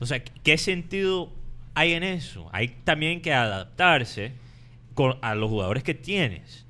O 0.00 0.06
sea, 0.06 0.22
¿qué 0.22 0.58
sentido 0.58 1.32
hay 1.74 1.92
en 1.92 2.02
eso? 2.02 2.48
Hay 2.52 2.68
también 2.84 3.20
que 3.20 3.32
adaptarse 3.32 4.32
con- 4.94 5.18
a 5.22 5.34
los 5.34 5.48
jugadores 5.50 5.82
que 5.82 5.94
tienes. 5.94 6.66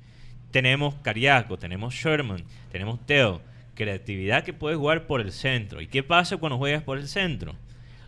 Tenemos 0.51 0.95
Cariaco, 1.01 1.57
tenemos 1.57 1.93
Sherman, 1.93 2.43
tenemos 2.71 3.05
Teo. 3.05 3.41
Creatividad 3.75 4.43
que 4.43 4.51
puedes 4.53 4.77
jugar 4.77 5.07
por 5.07 5.21
el 5.21 5.31
centro. 5.31 5.79
¿Y 5.81 5.87
qué 5.87 6.03
pasa 6.03 6.35
cuando 6.37 6.57
juegas 6.57 6.83
por 6.83 6.97
el 6.97 7.07
centro? 7.07 7.55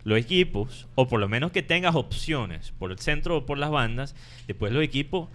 Los 0.03 0.17
equipos, 0.19 0.87
o 0.95 1.07
por 1.07 1.19
lo 1.19 1.29
menos 1.29 1.51
que 1.51 1.61
tengas 1.61 1.95
opciones 1.95 2.73
por 2.79 2.91
el 2.91 2.99
centro 2.99 3.37
o 3.37 3.45
por 3.45 3.57
las 3.57 3.69
bandas, 3.69 4.15
después 4.47 4.73
los 4.73 4.83
equipos 4.83 5.29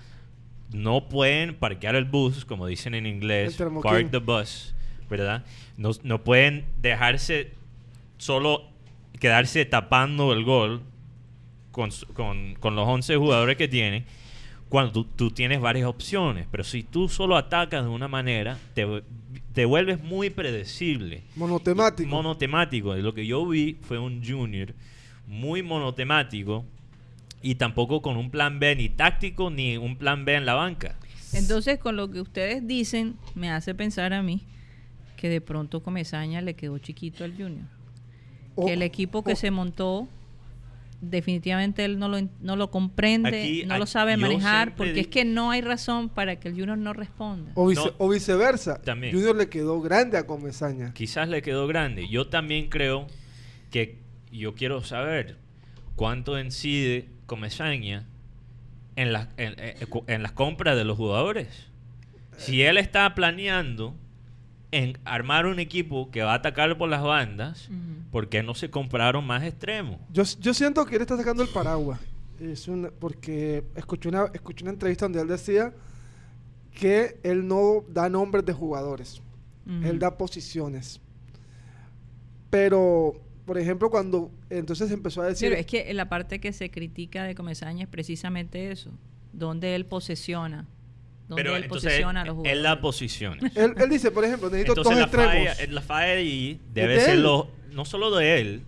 no 0.72 1.08
pueden 1.08 1.54
parquear 1.54 1.94
el 1.94 2.04
bus, 2.04 2.44
como 2.44 2.66
dicen 2.66 2.94
en 2.94 3.06
inglés, 3.06 3.56
park 3.82 4.10
the 4.10 4.18
bus, 4.18 4.74
¿verdad? 5.08 5.44
No, 5.76 5.90
no 6.02 6.22
pueden 6.24 6.66
dejarse 6.82 7.52
solo 8.18 8.64
quedarse 9.20 9.64
tapando 9.64 10.32
el 10.32 10.44
gol 10.44 10.82
con, 11.70 11.90
con- 12.14 12.56
con 12.56 12.74
los 12.76 12.86
11 12.88 13.16
jugadores 13.16 13.56
que 13.56 13.68
tienen 13.68 14.04
cuando 14.68 14.92
tú, 14.92 15.04
tú 15.04 15.30
tienes 15.30 15.60
varias 15.60 15.86
opciones. 15.86 16.46
Pero 16.50 16.64
si 16.64 16.82
tú 16.82 17.08
solo 17.08 17.36
atacas 17.36 17.84
de 17.84 17.90
una 17.90 18.08
manera, 18.08 18.58
te, 18.74 18.86
te 19.52 19.64
vuelves 19.64 20.02
muy 20.02 20.30
predecible. 20.30 21.22
Monotemático. 21.36 22.08
Monotemático. 22.08 22.96
Y 22.96 23.02
Lo 23.02 23.14
que 23.14 23.26
yo 23.26 23.46
vi 23.46 23.76
fue 23.82 23.98
un 23.98 24.24
junior 24.24 24.74
muy 25.26 25.62
monotemático 25.62 26.64
y 27.42 27.56
tampoco 27.56 28.02
con 28.02 28.16
un 28.16 28.30
plan 28.30 28.58
B 28.58 28.76
ni 28.76 28.88
táctico 28.88 29.50
ni 29.50 29.76
un 29.76 29.96
plan 29.96 30.24
B 30.24 30.34
en 30.34 30.46
la 30.46 30.54
banca. 30.54 30.96
Entonces, 31.32 31.78
con 31.78 31.96
lo 31.96 32.10
que 32.10 32.20
ustedes 32.20 32.66
dicen, 32.66 33.16
me 33.34 33.50
hace 33.50 33.74
pensar 33.74 34.12
a 34.12 34.22
mí 34.22 34.42
que 35.16 35.28
de 35.28 35.40
pronto 35.40 35.82
Comesaña 35.82 36.40
le 36.40 36.54
quedó 36.54 36.78
chiquito 36.78 37.24
al 37.24 37.32
Junior. 37.32 37.66
Que 38.56 38.72
el 38.72 38.82
equipo 38.82 39.22
que 39.22 39.36
se 39.36 39.50
montó, 39.50 40.08
definitivamente 41.00 41.84
él 41.84 41.98
no 41.98 42.08
lo, 42.08 42.18
no 42.40 42.56
lo 42.56 42.70
comprende, 42.70 43.28
Aquí- 43.42 43.64
no 43.66 43.78
lo 43.78 43.86
sabe 43.86 44.16
manejar, 44.16 44.74
porque 44.74 45.00
es 45.00 45.06
que 45.08 45.24
no 45.24 45.50
hay 45.50 45.60
razón 45.60 46.08
para 46.08 46.36
que 46.40 46.48
el 46.48 46.54
Junior 46.54 46.78
no 46.78 46.92
responda. 46.92 47.52
O, 47.54 47.66
vice- 47.68 47.84
No. 47.86 47.94
o 47.98 48.08
viceversa. 48.08 48.80
También. 48.82 49.12
Junior 49.14 49.36
le 49.36 49.48
quedó 49.48 49.80
grande 49.80 50.16
a 50.18 50.26
Comesaña. 50.26 50.92
Quizás 50.94 51.28
le 51.28 51.42
quedó 51.42 51.66
grande. 51.66 52.08
Yo 52.08 52.28
también 52.28 52.68
creo 52.68 53.06
que 53.70 53.98
yo 54.32 54.54
quiero 54.54 54.82
saber 54.82 55.36
cuánto 55.96 56.38
incide 56.40 57.08
Comesaña 57.26 58.06
en, 58.96 59.12
las 59.12 59.28
en, 59.36 59.54
en- 59.58 59.76
en 60.06 60.22
las 60.22 60.32
compras 60.32 60.76
de 60.76 60.84
los 60.84 60.96
jugadores. 60.96 61.66
Si 62.38 62.62
él 62.62 62.78
está 62.78 63.14
planeando 63.14 63.94
en 64.72 64.98
armar 65.04 65.46
un 65.46 65.58
equipo 65.58 66.10
que 66.10 66.22
va 66.22 66.32
a 66.32 66.36
atacar 66.36 66.76
por 66.76 66.88
las 66.88 67.02
bandas, 67.02 67.68
Ujú. 67.68 68.10
¿por 68.10 68.28
qué 68.28 68.42
no 68.42 68.54
se 68.54 68.70
compraron 68.70 69.24
más 69.26 69.42
extremos? 69.44 69.98
Yo, 70.12 70.24
yo 70.40 70.54
siento 70.54 70.84
que 70.84 70.96
él 70.96 71.02
está 71.02 71.16
sacando 71.16 71.42
el 71.42 71.48
paraguas. 71.48 72.00
Es 72.40 72.68
una, 72.68 72.90
porque 72.90 73.64
escuché 73.74 74.08
una, 74.08 74.26
escuché 74.34 74.64
una 74.64 74.72
entrevista 74.72 75.06
donde 75.06 75.20
él 75.20 75.28
decía 75.28 75.72
que 76.74 77.18
él 77.22 77.46
no 77.48 77.84
da 77.88 78.08
nombres 78.08 78.44
de 78.44 78.52
jugadores. 78.52 79.22
Él 79.82 79.98
da 79.98 80.16
posiciones. 80.16 81.00
Pero, 82.50 83.20
por 83.44 83.58
ejemplo, 83.58 83.90
cuando 83.90 84.30
entonces 84.48 84.92
empezó 84.92 85.22
a 85.22 85.26
decir... 85.26 85.48
Pero 85.48 85.60
es 85.60 85.66
que 85.66 85.92
la 85.92 86.08
parte 86.08 86.38
que 86.38 86.52
se 86.52 86.70
critica 86.70 87.24
de 87.24 87.34
Comesaña 87.34 87.84
es 87.84 87.88
precisamente 87.88 88.70
eso, 88.70 88.92
donde 89.32 89.74
él 89.74 89.84
posesiona, 89.84 90.68
donde 91.28 91.42
Pero 91.42 91.56
él 91.56 91.64
entonces 91.64 92.04
a 92.04 92.12
los 92.12 92.24
él 92.26 92.32
jugadores. 92.34 92.62
da 92.62 92.80
posiciones. 92.80 93.56
él, 93.56 93.74
él 93.76 93.90
dice, 93.90 94.10
por 94.10 94.24
ejemplo, 94.24 94.48
necesito 94.50 94.72
Entonces 94.72 94.90
dos 94.98 94.98
la 95.12 95.24
extremos. 95.24 95.56
falla, 95.56 95.72
la 95.72 95.80
falla 95.82 96.12
ahí 96.12 96.60
debe 96.72 96.94
de 96.94 97.00
ser 97.00 97.14
él. 97.14 97.22
lo, 97.22 97.50
no 97.72 97.84
solo 97.84 98.14
de 98.14 98.40
él, 98.40 98.62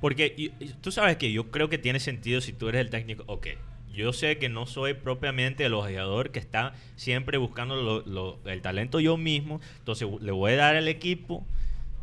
porque 0.00 0.34
y- 0.36 0.52
y 0.58 0.68
tú 0.80 0.90
sabes 0.92 1.16
que 1.16 1.30
yo 1.32 1.50
creo 1.50 1.68
que 1.68 1.78
tiene 1.78 2.00
sentido 2.00 2.40
si 2.40 2.52
tú 2.52 2.68
eres 2.68 2.80
el 2.80 2.90
técnico. 2.90 3.22
Ok, 3.26 3.48
yo 3.92 4.12
sé 4.12 4.38
que 4.38 4.48
no 4.48 4.66
soy 4.66 4.94
propiamente 4.94 5.64
el 5.64 5.74
ojeador 5.74 6.30
que 6.30 6.38
está 6.38 6.74
siempre 6.96 7.38
buscando 7.38 7.76
lo- 7.76 8.00
lo- 8.06 8.40
el 8.50 8.62
talento 8.62 8.98
yo 9.00 9.16
mismo, 9.16 9.60
entonces 9.78 10.08
le 10.20 10.32
voy 10.32 10.52
a 10.52 10.56
dar 10.56 10.76
al 10.76 10.88
equipo 10.88 11.46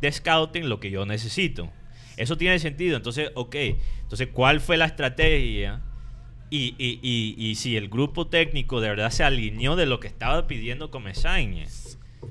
de 0.00 0.12
scouting 0.12 0.68
lo 0.68 0.80
que 0.80 0.90
yo 0.90 1.04
necesito. 1.06 1.70
Eso 2.16 2.36
tiene 2.36 2.58
sentido. 2.58 2.96
Entonces, 2.96 3.30
ok, 3.34 3.54
entonces, 4.02 4.28
¿cuál 4.32 4.60
fue 4.60 4.76
la 4.76 4.86
estrategia? 4.86 5.82
Y, 6.50 6.74
y, 6.78 6.98
y, 7.02 7.34
y 7.38 7.54
si 7.56 7.76
el 7.76 7.88
grupo 7.88 8.26
técnico 8.26 8.80
de 8.80 8.88
verdad 8.88 9.10
se 9.10 9.22
alineó 9.24 9.76
de 9.76 9.86
lo 9.86 10.00
que 10.00 10.06
estaba 10.08 10.46
pidiendo 10.46 10.90
Comesaña. 10.90 11.66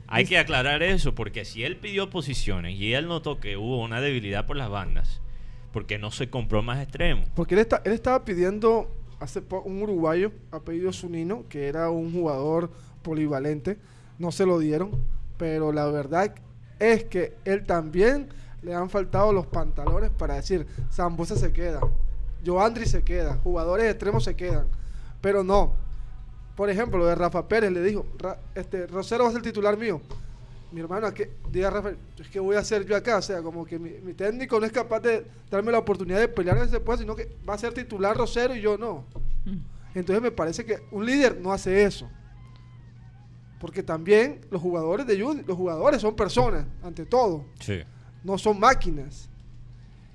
Hay 0.07 0.25
que 0.25 0.37
aclarar 0.37 0.83
eso, 0.83 1.13
porque 1.15 1.45
si 1.45 1.63
él 1.63 1.77
pidió 1.77 2.09
posiciones 2.09 2.75
y 2.79 2.93
él 2.93 3.07
notó 3.07 3.39
que 3.39 3.57
hubo 3.57 3.81
una 3.81 4.01
debilidad 4.01 4.45
por 4.45 4.55
las 4.57 4.69
bandas, 4.69 5.21
porque 5.71 5.97
no 5.97 6.11
se 6.11 6.29
compró 6.29 6.63
más 6.63 6.81
extremos. 6.81 7.27
Porque 7.35 7.55
él, 7.55 7.61
está- 7.61 7.81
él 7.85 7.91
estaba 7.93 8.25
pidiendo, 8.25 8.89
hace 9.19 9.41
un 9.65 9.81
uruguayo, 9.81 10.31
apellido 10.51 10.91
Zunino, 10.93 11.45
que 11.47 11.67
era 11.67 11.89
un 11.89 12.11
jugador 12.11 12.71
polivalente. 13.03 13.77
No 14.19 14.31
se 14.31 14.45
lo 14.45 14.59
dieron, 14.59 14.91
pero 15.37 15.71
la 15.71 15.85
verdad 15.85 16.33
es 16.79 17.03
que 17.05 17.33
él 17.45 17.65
también 17.65 18.29
le 18.61 18.73
han 18.73 18.89
faltado 18.89 19.31
los 19.31 19.45
pantalones 19.47 20.09
para 20.09 20.35
decir, 20.35 20.65
Zambuesa 20.91 21.35
se 21.35 21.53
queda, 21.53 21.81
Joandri 22.47 22.85
se 22.85 23.03
queda, 23.03 23.37
jugadores 23.43 23.85
extremos 23.89 24.23
se 24.23 24.35
quedan. 24.35 24.67
Pero 25.21 25.43
no, 25.43 25.73
por 26.55 26.69
ejemplo, 26.69 26.97
lo 26.97 27.05
de 27.05 27.15
Rafa 27.15 27.47
Pérez, 27.47 27.71
le 27.71 27.81
dijo, 27.83 28.05
"Ra- 28.17 28.39
este, 28.55 28.87
Rosero 28.87 29.25
va 29.25 29.29
a 29.29 29.33
ser 29.33 29.41
titular 29.41 29.77
mío. 29.77 29.99
Mi 30.71 30.81
hermano, 30.81 31.13
¿qué? 31.13 31.31
diga 31.51 31.69
Rafa, 31.69 31.91
es 32.19 32.27
que 32.29 32.39
voy 32.39 32.55
a 32.55 32.59
hacer 32.59 32.85
yo 32.85 32.95
acá, 32.95 33.17
o 33.17 33.21
sea, 33.21 33.41
como 33.41 33.65
que 33.65 33.79
mi, 33.79 33.89
mi 34.03 34.13
técnico 34.13 34.59
no 34.59 34.65
es 34.65 34.71
capaz 34.71 34.99
de 34.99 35.25
darme 35.49 35.71
la 35.71 35.79
oportunidad 35.79 36.19
de 36.19 36.27
pelear 36.27 36.57
en 36.57 36.63
ese 36.63 36.79
puesto, 36.81 37.03
sino 37.03 37.15
que 37.15 37.37
va 37.47 37.53
a 37.53 37.57
ser 37.57 37.73
titular 37.73 38.15
Rosero 38.17 38.53
y 38.55 38.61
yo 38.61 38.77
no. 38.77 39.05
Mm. 39.45 39.57
Entonces 39.95 40.21
me 40.21 40.31
parece 40.31 40.65
que 40.65 40.79
un 40.91 41.05
líder 41.05 41.39
no 41.39 41.53
hace 41.53 41.83
eso. 41.83 42.09
Porque 43.59 43.81
también 43.81 44.41
los 44.51 44.61
jugadores 44.61 45.07
de 45.07 45.19
Junior, 45.19 45.43
los 45.47 45.57
jugadores 45.57 46.01
son 46.01 46.15
personas, 46.15 46.65
ante 46.83 47.05
todo, 47.05 47.45
Sí. 47.59 47.79
no 48.23 48.37
son 48.37 48.59
máquinas. 48.59 49.29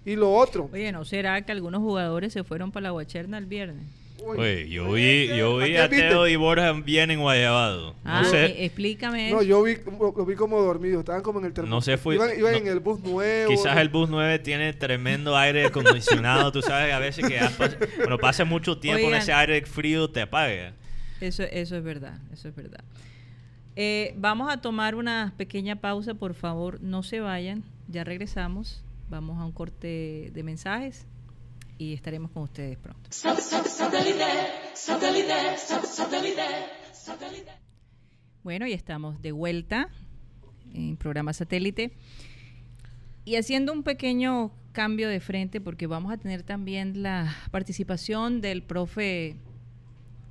Y 0.05 0.17
lo 0.17 0.33
otro, 0.35 0.69
Oye, 0.73 0.91
¿no 0.93 1.05
será 1.05 1.41
que 1.43 1.53
algunos 1.53 1.81
jugadores 1.81 2.33
se 2.33 2.43
fueron 2.45 2.73
para 2.73 2.85
la 2.85 2.91
Guacherna 2.91 3.39
el 3.39 3.47
viernes? 3.47 3.85
Oye, 4.25 4.69
yo 4.69 4.93
vi, 4.93 5.27
yo 5.37 5.57
vi 5.59 5.77
¿a? 5.77 5.89
Teo 5.89 6.29
y 6.29 6.37
Borja 6.37 6.73
bien 6.73 7.11
en 7.11 7.19
Guayabado. 7.21 7.97
Ah, 8.05 8.23
No 8.23 8.29
sé, 8.31 8.47
eh, 8.47 8.65
explícame 8.67 9.31
No, 9.33 9.43
yo 9.43 9.61
vi, 9.65 9.77
como- 9.77 10.15
lo 10.17 10.25
vi 10.25 10.37
como 10.37 10.61
dormido, 10.61 11.01
estaban 11.01 11.23
como 11.23 11.41
en 11.41 11.47
el 11.47 11.53
termo. 11.53 11.69
No 11.71 11.81
sé, 11.81 11.99
fue- 11.99 12.15
Iban, 12.15 12.31
iban 12.39 12.53
no- 12.53 12.59
en 12.59 12.67
el 12.69 12.79
bus 12.81 13.01
nuevo. 13.01 13.51
Quizás 13.51 13.77
el 13.79 13.89
bus 13.89 14.09
9 14.09 14.39
tiene 14.39 14.73
tremendo 14.75 15.37
aire 15.37 15.67
acondicionado. 15.67 16.53
Tú 16.53 16.63
sabes, 16.63 16.93
a 16.95 17.01
veces 17.01 17.27
que 17.27 17.41
pas- 17.41 17.77
cuando 17.97 18.19
pasas 18.19 18.47
mucho 18.47 18.79
tiempo 18.79 18.99
Oigan. 19.07 19.15
en 19.15 19.23
ese 19.23 19.33
aire 19.33 19.61
frío 19.67 20.09
te 20.09 20.21
apaga. 20.23 20.73
Eso, 21.21 21.43
eso 21.43 21.77
es 21.77 21.83
verdad, 21.83 22.19
eso 22.33 22.49
es 22.49 22.55
verdad. 22.55 22.85
Eh, 23.75 24.15
vamos 24.17 24.53
a 24.53 24.61
tomar 24.61 24.95
una 24.95 25.33
pequeña 25.37 25.77
pausa, 25.77 26.15
por 26.15 26.35
favor, 26.35 26.81
no 26.81 27.03
se 27.03 27.21
vayan, 27.21 27.65
ya 27.89 28.05
regresamos, 28.05 28.85
vamos 29.13 29.39
a 29.39 29.45
un 29.45 29.53
corte 29.53 30.31
de 30.33 30.43
mensajes 30.43 31.07
y 31.77 31.93
estaremos 31.93 32.31
con 32.31 32.45
ustedes 32.45 32.79
pronto. 32.79 33.11
Bueno, 38.43 38.67
y 38.67 38.73
estamos 38.73 39.21
de 39.21 39.33
vuelta 39.33 39.91
en 40.73 40.97
programa 40.97 41.35
satélite 41.35 41.93
y 43.27 43.37
haciendo 43.37 43.75
un 43.75 43.83
pequeño 43.83 44.51
cambio 44.73 45.11
de 45.11 45.21
frente 45.21 45.61
porque 45.61 45.87
vamos 45.87 46.11
a 46.11 46.17
tener 46.17 46.43
también 46.43 47.03
la 47.03 47.37
participación 47.51 48.41
del 48.41 48.63
profe 48.63 49.37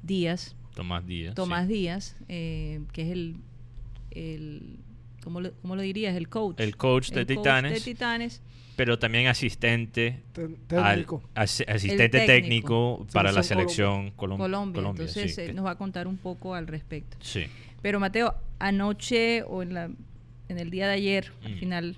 Díaz, 0.02 0.56
Tomás 0.74 1.06
Díaz. 1.06 1.36
Tomás 1.36 1.68
sí. 1.68 1.74
Díaz, 1.74 2.16
eh, 2.28 2.82
que 2.94 3.04
es 3.04 3.12
el, 3.12 3.36
el 4.10 4.80
¿cómo, 5.24 5.40
lo, 5.40 5.54
cómo 5.62 5.76
lo 5.76 5.84
dirías? 5.84 6.16
El 6.16 6.30
coach. 6.30 6.60
El 6.60 6.76
coach 6.76 7.12
de 7.12 7.26
Titanes. 7.26 7.74
de 7.74 7.80
Titanes. 7.80 8.42
Pero 8.76 8.98
también 8.98 9.28
asistente. 9.28 10.22
Ten- 10.34 10.58
al- 10.78 11.06
as- 11.36 11.64
asistente 11.68 12.04
El 12.22 12.26
técnico. 12.26 12.28
técnico, 12.98 13.08
para 13.14 13.32
la 13.32 13.44
Selección 13.44 14.06
selección 14.12 14.18
Colom- 14.18 14.38
Colombia. 14.38 14.76
Colombia. 14.82 15.04
Entonces 15.04 15.36
sí, 15.36 15.42
eh, 15.42 15.48
que- 15.48 15.54
nos 15.54 15.66
va 15.66 15.72
a 15.72 15.78
contar 15.78 16.08
un 16.08 16.18
poco 16.18 16.56
al 16.56 16.68
respecto. 16.68 17.18
sí. 17.22 17.46
Pero 17.82 18.00
Mateo, 18.00 18.36
anoche 18.60 19.42
o 19.44 19.64
en, 19.64 19.74
la, 19.74 19.90
en 20.50 20.60
el 20.60 20.70
día 20.70 20.86
de 20.88 20.94
ayer, 20.94 21.32
al 21.44 21.56
Mm. 21.56 21.58
final, 21.60 21.96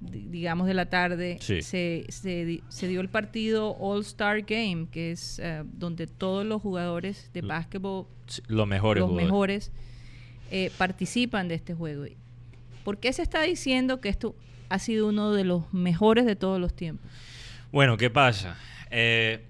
di- 0.00 0.26
digamos 0.30 0.66
de 0.66 0.72
la 0.74 0.86
tarde, 0.86 1.36
Sí. 1.40 1.60
se, 1.60 2.06
se 2.08 2.44
di- 2.46 2.62
se 2.68 2.88
dio 2.88 3.00
el 3.02 3.08
partido 3.10 3.76
All 3.78 4.00
Star 4.00 4.40
Game, 4.42 4.86
que 4.90 5.12
es 5.12 5.38
eh, 5.38 5.62
donde 5.64 6.06
todos 6.06 6.46
los 6.46 6.62
jugadores 6.62 7.30
de 7.34 7.42
básquetbol 7.42 8.06
Sí, 8.26 8.40
Los 8.48 8.66
mejores 8.66 9.00
los 9.02 9.10
jugadores. 9.10 9.26
mejores 9.70 9.72
eh, 10.50 10.70
participan 10.78 11.46
de 11.48 11.56
este 11.56 11.74
juego. 11.74 12.04
¿Por 12.84 12.96
qué 12.98 13.12
se 13.12 13.20
está 13.22 13.42
diciendo 13.42 14.00
que 14.00 14.08
esto 14.08 14.34
ha 14.72 14.78
sido 14.78 15.06
uno 15.08 15.32
de 15.32 15.44
los 15.44 15.72
mejores 15.74 16.24
de 16.24 16.34
todos 16.34 16.58
los 16.58 16.74
tiempos? 16.74 17.06
Bueno, 17.70 17.98
¿qué 17.98 18.08
pasa? 18.08 18.56
Eh, 18.90 19.44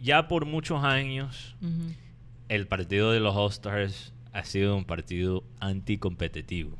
ya 0.00 0.28
por 0.28 0.46
muchos 0.46 0.82
años 0.82 1.54
el 2.48 2.66
partido 2.66 3.12
de 3.12 3.20
los 3.20 3.36
All-Stars 3.36 4.14
ha 4.32 4.44
sido 4.44 4.74
un 4.76 4.86
partido 4.86 5.44
anticompetitivo. 5.60 6.78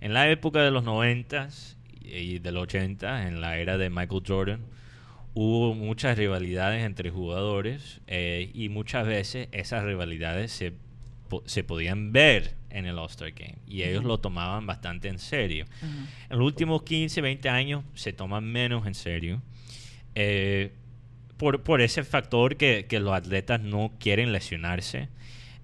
En 0.00 0.12
la 0.12 0.28
época 0.28 0.62
de 0.62 0.72
los 0.72 0.84
90s 0.84 1.76
y 2.00 2.40
del 2.40 2.56
80, 2.56 3.28
en 3.28 3.40
la 3.40 3.58
era 3.58 3.78
de 3.78 3.88
Michael 3.88 4.22
Jordan, 4.26 4.60
hubo 5.34 5.74
muchas 5.74 6.18
rivalidades 6.18 6.84
entre 6.84 7.10
jugadores 7.10 8.00
eh, 8.08 8.50
y 8.54 8.68
muchas 8.70 9.06
veces 9.06 9.48
esas 9.52 9.84
rivalidades 9.84 10.50
se, 10.50 10.74
po- 11.32 11.42
se 11.46 11.64
podían 11.64 12.12
ver 12.12 12.54
en 12.68 12.84
el 12.84 12.98
All-Star 12.98 13.32
Game 13.32 13.56
y 13.66 13.82
ellos 13.84 14.04
lo 14.04 14.18
tomaban 14.18 14.66
bastante 14.66 15.08
en 15.08 15.18
serio. 15.18 15.64
Ajá. 15.78 15.86
En 16.30 16.38
los 16.38 16.46
últimos 16.46 16.82
15, 16.82 17.22
20 17.22 17.48
años 17.48 17.84
se 17.94 18.12
toman 18.12 18.44
menos 18.44 18.86
en 18.86 18.94
serio. 18.94 19.40
eh, 20.14 20.72
por, 21.38 21.62
por 21.62 21.80
ese 21.80 22.04
factor 22.04 22.56
que, 22.56 22.86
que 22.88 23.00
los 23.00 23.12
atletas 23.14 23.60
no 23.60 23.92
quieren 23.98 24.30
lesionarse 24.32 25.08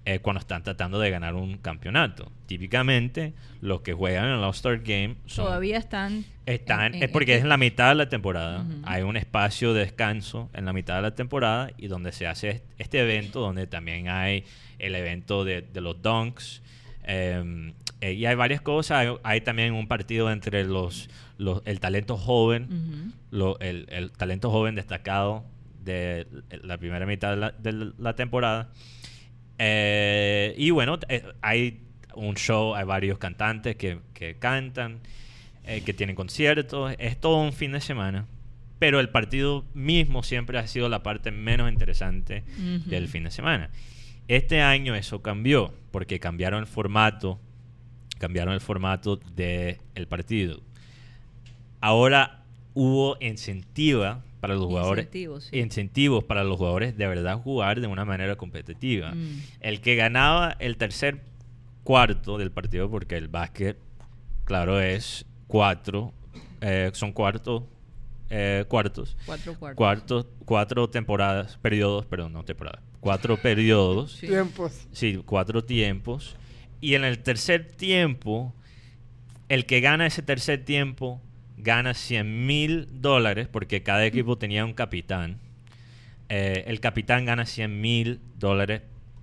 eh, 0.05 0.19
cuando 0.19 0.39
están 0.41 0.61
tratando 0.63 0.99
de 0.99 1.09
ganar 1.11 1.35
un 1.35 1.57
campeonato. 1.57 2.31
Típicamente, 2.47 3.33
los 3.61 3.81
que 3.81 3.93
juegan 3.93 4.25
en 4.25 4.31
el 4.39 4.43
All-Star 4.43 4.79
Game 4.79 5.15
son, 5.25 5.45
Todavía 5.45 5.77
están... 5.77 6.25
están 6.45 6.95
en- 6.95 7.03
es 7.03 7.09
porque 7.09 7.33
en- 7.33 7.37
es 7.37 7.43
en 7.43 7.49
la 7.49 7.57
mitad 7.57 7.89
de 7.89 7.95
la 7.95 8.09
temporada. 8.09 8.61
Ujú. 8.63 8.81
Hay 8.83 9.03
un 9.03 9.15
espacio 9.17 9.73
de 9.73 9.81
descanso 9.81 10.49
en 10.53 10.65
la 10.65 10.73
mitad 10.73 10.95
de 10.97 11.03
la 11.03 11.15
temporada 11.15 11.69
y 11.77 11.87
donde 11.87 12.11
se 12.11 12.27
hace 12.27 12.49
est- 12.49 12.65
este 12.77 12.99
evento, 12.99 13.39
donde 13.39 13.65
también 13.67 14.09
hay 14.09 14.43
el 14.79 14.95
evento 14.95 15.43
de, 15.45 15.61
de 15.61 15.81
los 15.81 16.01
dunks. 16.01 16.61
eh, 17.03 17.73
eh, 18.01 18.13
y 18.13 18.25
hay 18.25 18.35
varias 18.35 18.61
cosas. 18.61 18.99
Hay, 18.99 19.13
hay 19.23 19.41
también 19.41 19.73
un 19.73 19.87
partido 19.87 20.31
entre 20.31 20.63
los, 20.63 21.09
los 21.37 21.61
el 21.65 21.79
talento 21.81 22.15
joven, 22.17 23.13
lo- 23.31 23.59
el, 23.59 23.87
el 23.89 24.11
talento 24.11 24.49
joven 24.51 24.75
destacado 24.75 25.43
de 25.83 26.25
la 26.63 26.77
primera 26.77 27.05
mitad 27.05 27.31
de 27.31 27.37
la, 27.37 27.51
de 27.51 27.91
la 27.97 28.15
temporada. 28.15 28.69
Eh, 29.57 30.53
y 30.57 30.69
bueno, 30.71 30.97
eh, 31.09 31.23
hay 31.41 31.81
un 32.15 32.35
show, 32.35 32.75
hay 32.75 32.85
varios 32.85 33.17
cantantes 33.17 33.75
que, 33.75 33.99
que 34.13 34.35
cantan, 34.35 34.99
eh, 35.65 35.81
que 35.81 35.93
tienen 35.93 36.15
conciertos, 36.15 36.93
es 36.99 37.19
todo 37.19 37.37
un 37.41 37.53
fin 37.53 37.71
de 37.73 37.81
semana. 37.81 38.25
Pero 38.79 39.01
el 39.01 39.09
partido 39.09 39.65
mismo 39.73 40.23
siempre 40.23 40.57
ha 40.57 40.65
sido 40.67 40.87
la 40.87 41.03
parte 41.03 41.31
menos 41.31 41.69
interesante 41.69 42.43
del 42.89 43.09
fin 43.09 43.25
de 43.25 43.31
semana. 43.31 43.69
Este 44.29 44.61
año 44.61 44.93
eso 44.93 45.23
cambió, 45.23 45.73
porque 45.89 46.19
cambiaron 46.19 46.59
el 46.59 46.67
formato, 46.67 47.39
cambiaron 48.19 48.53
el 48.53 48.61
formato 48.61 49.19
del 49.35 50.07
partido. 50.07 50.61
Ahora 51.81 52.43
hubo 52.75 53.17
incentiva 53.21 54.23
para 54.39 54.53
los 54.53 54.65
jugadores, 54.65 55.05
Incentivos, 55.05 55.43
sí. 55.45 55.57
incentivos 55.59 56.23
para 56.25 56.43
los 56.43 56.57
jugadores 56.57 56.95
de 56.95 57.07
verdad 57.07 57.41
jugar 57.41 57.81
de 57.81 57.87
una 57.87 58.05
manera 58.05 58.35
competitiva. 58.35 59.11
Mm. 59.15 59.41
El 59.61 59.81
que 59.81 59.95
ganaba 59.95 60.55
el 60.59 60.77
tercer 60.77 61.23
cuarto 61.83 62.37
del 62.37 62.51
partido, 62.51 62.87
porque 62.87 63.17
el 63.17 63.29
básquet, 63.29 63.77
claro, 64.45 64.79
es 64.79 65.25
cuatro, 65.47 66.13
eh, 66.61 66.91
son 66.93 67.13
cuartos, 67.13 67.63
eh, 68.29 68.65
cuartos, 68.67 69.17
Cuatro 69.25 69.55
cuartos. 69.57 69.75
cuartos, 69.77 70.27
cuatro 70.45 70.89
temporadas, 70.89 71.57
periodos, 71.57 72.05
perdón, 72.05 72.33
no 72.33 72.43
temporadas, 72.45 72.81
cuatro 72.99 73.37
periodos, 73.41 74.13
Sí. 74.13 74.27
Tiempos. 74.27 74.87
sí, 74.91 75.21
cuatro 75.25 75.63
tiempos, 75.63 76.35
y 76.81 76.95
en 76.95 77.03
el 77.03 77.19
tercer 77.19 77.65
tiempo, 77.71 78.53
el 79.49 79.65
que 79.65 79.81
gana 79.81 80.05
ese 80.05 80.21
tercer 80.21 80.63
tiempo 80.63 81.21
gana 81.57 81.93
100 81.93 82.45
mil 82.45 82.87
dólares, 83.01 83.47
porque 83.51 83.83
cada 83.83 84.05
equipo 84.05 84.37
tenía 84.37 84.63
un 84.63 84.73
capitán. 84.73 85.39
Eh, 86.29 86.63
el 86.67 86.79
capitán 86.79 87.25
gana 87.25 87.45
100 87.45 87.81
mil 87.81 88.19
dólares 88.37 88.81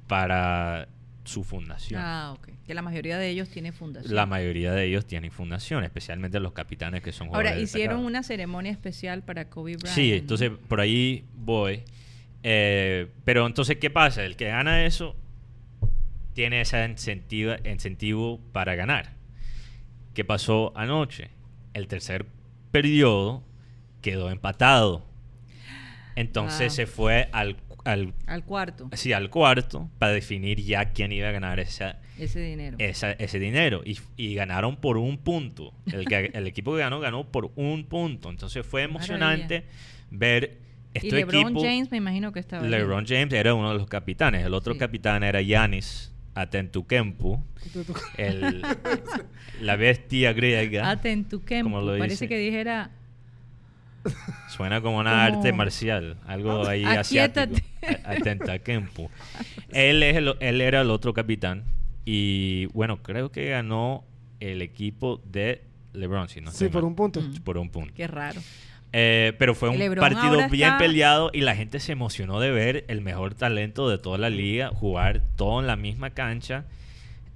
para 0.08 0.88
su 1.26 1.44
fundación. 1.44 2.00
Ah, 2.02 2.32
ok. 2.36 2.48
Que 2.66 2.74
la 2.74 2.82
mayoría 2.82 3.18
de 3.18 3.28
ellos 3.28 3.48
tiene 3.48 3.72
fundación. 3.72 4.14
La 4.14 4.26
mayoría 4.26 4.72
de 4.72 4.84
ellos 4.84 5.06
tienen 5.06 5.30
fundación, 5.30 5.84
especialmente 5.84 6.40
los 6.40 6.52
capitanes 6.52 7.02
que 7.02 7.12
son 7.12 7.28
Ahora, 7.28 7.58
hicieron 7.58 8.04
una 8.04 8.22
ceremonia 8.22 8.72
especial 8.72 9.22
para 9.22 9.48
Kobe 9.48 9.76
Bryant. 9.76 9.94
Sí, 9.94 10.12
entonces 10.12 10.50
por 10.68 10.80
ahí 10.80 11.24
voy. 11.34 11.82
Eh, 12.42 13.08
pero 13.24 13.46
entonces, 13.46 13.76
¿qué 13.78 13.90
pasa? 13.90 14.24
El 14.24 14.36
que 14.36 14.46
gana 14.46 14.84
eso 14.84 15.16
tiene 16.32 16.60
ese 16.60 16.84
incentiva, 16.84 17.56
incentivo 17.64 18.40
para 18.52 18.74
ganar. 18.74 19.14
¿Qué 20.14 20.24
pasó 20.24 20.72
anoche? 20.76 21.30
El 21.74 21.88
tercer 21.88 22.26
periodo 22.70 23.42
quedó 24.02 24.30
empatado. 24.30 25.04
Entonces 26.14 26.68
Wow. 26.68 26.76
se 26.76 26.86
fue 26.86 27.28
al, 27.32 27.56
al, 27.86 28.12
Al 28.26 28.44
cuarto, 28.44 28.90
sí, 28.92 29.12
al 29.12 29.30
cuarto 29.30 29.88
para 29.98 30.12
definir 30.12 30.60
ya 30.60 30.86
quién 30.92 31.12
iba 31.12 31.28
a 31.28 31.32
ganar 31.32 31.60
esa, 31.60 31.98
ese 32.18 32.40
dinero. 32.40 32.76
esa- 32.80 33.12
ese 33.12 33.38
dinero 33.38 33.82
y, 33.84 33.98
y 34.16 34.34
ganaron 34.34 34.76
por 34.76 34.96
un 34.98 35.18
punto. 35.18 35.72
El, 35.92 36.04
que, 36.04 36.30
el 36.34 36.46
equipo 36.46 36.72
que 36.74 36.80
ganó 36.80 37.00
ganó 37.00 37.24
por 37.30 37.50
un 37.56 37.84
punto. 37.84 38.28
Entonces 38.30 38.66
fue 38.66 38.82
emocionante 38.82 39.64
ver 40.10 40.58
y 40.94 40.98
este 40.98 41.10
LeBron 41.16 41.42
equipo. 41.42 41.60
James 41.62 41.90
me 41.90 41.98
imagino 41.98 42.32
que 42.32 42.40
estaba. 42.40 42.66
LeBron 42.66 43.06
James 43.06 43.32
era 43.32 43.54
uno 43.54 43.70
de 43.72 43.78
los 43.78 43.86
capitanes. 43.86 44.44
El 44.44 44.54
otro 44.54 44.72
Sí. 44.74 44.78
capitán 44.78 45.22
era 45.22 45.40
Yanis 45.42 46.12
Atentukempu, 46.34 47.42
el, 48.18 48.62
la 49.60 49.76
bestia 49.76 50.32
griega. 50.32 50.90
Atentukempu. 50.90 51.70
Parece 51.98 52.28
que 52.28 52.38
dijera 52.38 52.90
Suena 54.48 54.80
como 54.80 54.98
una 54.98 55.10
Como- 55.10 55.38
arte 55.38 55.52
marcial, 55.52 56.16
algo 56.26 56.66
ahí 56.66 56.84
Aquíétate. 56.84 57.56
asiático. 57.56 57.66
A- 58.04 58.12
Atentakempu. 58.12 59.10
él, 59.72 60.02
es 60.02 60.16
el- 60.16 60.36
él 60.40 60.60
era 60.60 60.80
el 60.80 60.90
otro 60.90 61.12
capitán. 61.14 61.64
Y 62.04 62.66
bueno, 62.66 63.02
creo 63.02 63.30
que 63.32 63.48
ganó 63.50 64.04
el 64.40 64.62
equipo 64.62 65.20
de 65.30 65.62
LeBron, 65.92 66.28
si 66.28 66.40
no 66.40 66.50
Sí, 66.52 66.66
por 66.66 66.82
mal. 66.82 66.84
un 66.90 66.94
punto. 66.94 67.20
Mm. 67.20 67.34
Por 67.42 67.58
un 67.58 67.68
punto. 67.70 67.92
Qué 67.94 68.06
raro. 68.06 68.40
Eh, 68.92 69.34
pero 69.38 69.54
fue 69.54 69.68
un 69.68 69.78
LeBron 69.78 70.00
partido 70.00 70.48
bien 70.48 70.68
está- 70.68 70.78
peleado 70.78 71.30
y 71.32 71.40
la 71.40 71.54
gente 71.56 71.80
se 71.80 71.92
emocionó 71.92 72.38
de 72.40 72.50
ver 72.50 72.84
el 72.88 73.00
mejor 73.00 73.34
talento 73.34 73.88
de 73.90 73.98
toda 73.98 74.16
la 74.18 74.30
liga 74.30 74.68
jugar 74.70 75.22
todo 75.36 75.60
en 75.60 75.66
la 75.66 75.76
misma 75.76 76.10
cancha. 76.10 76.64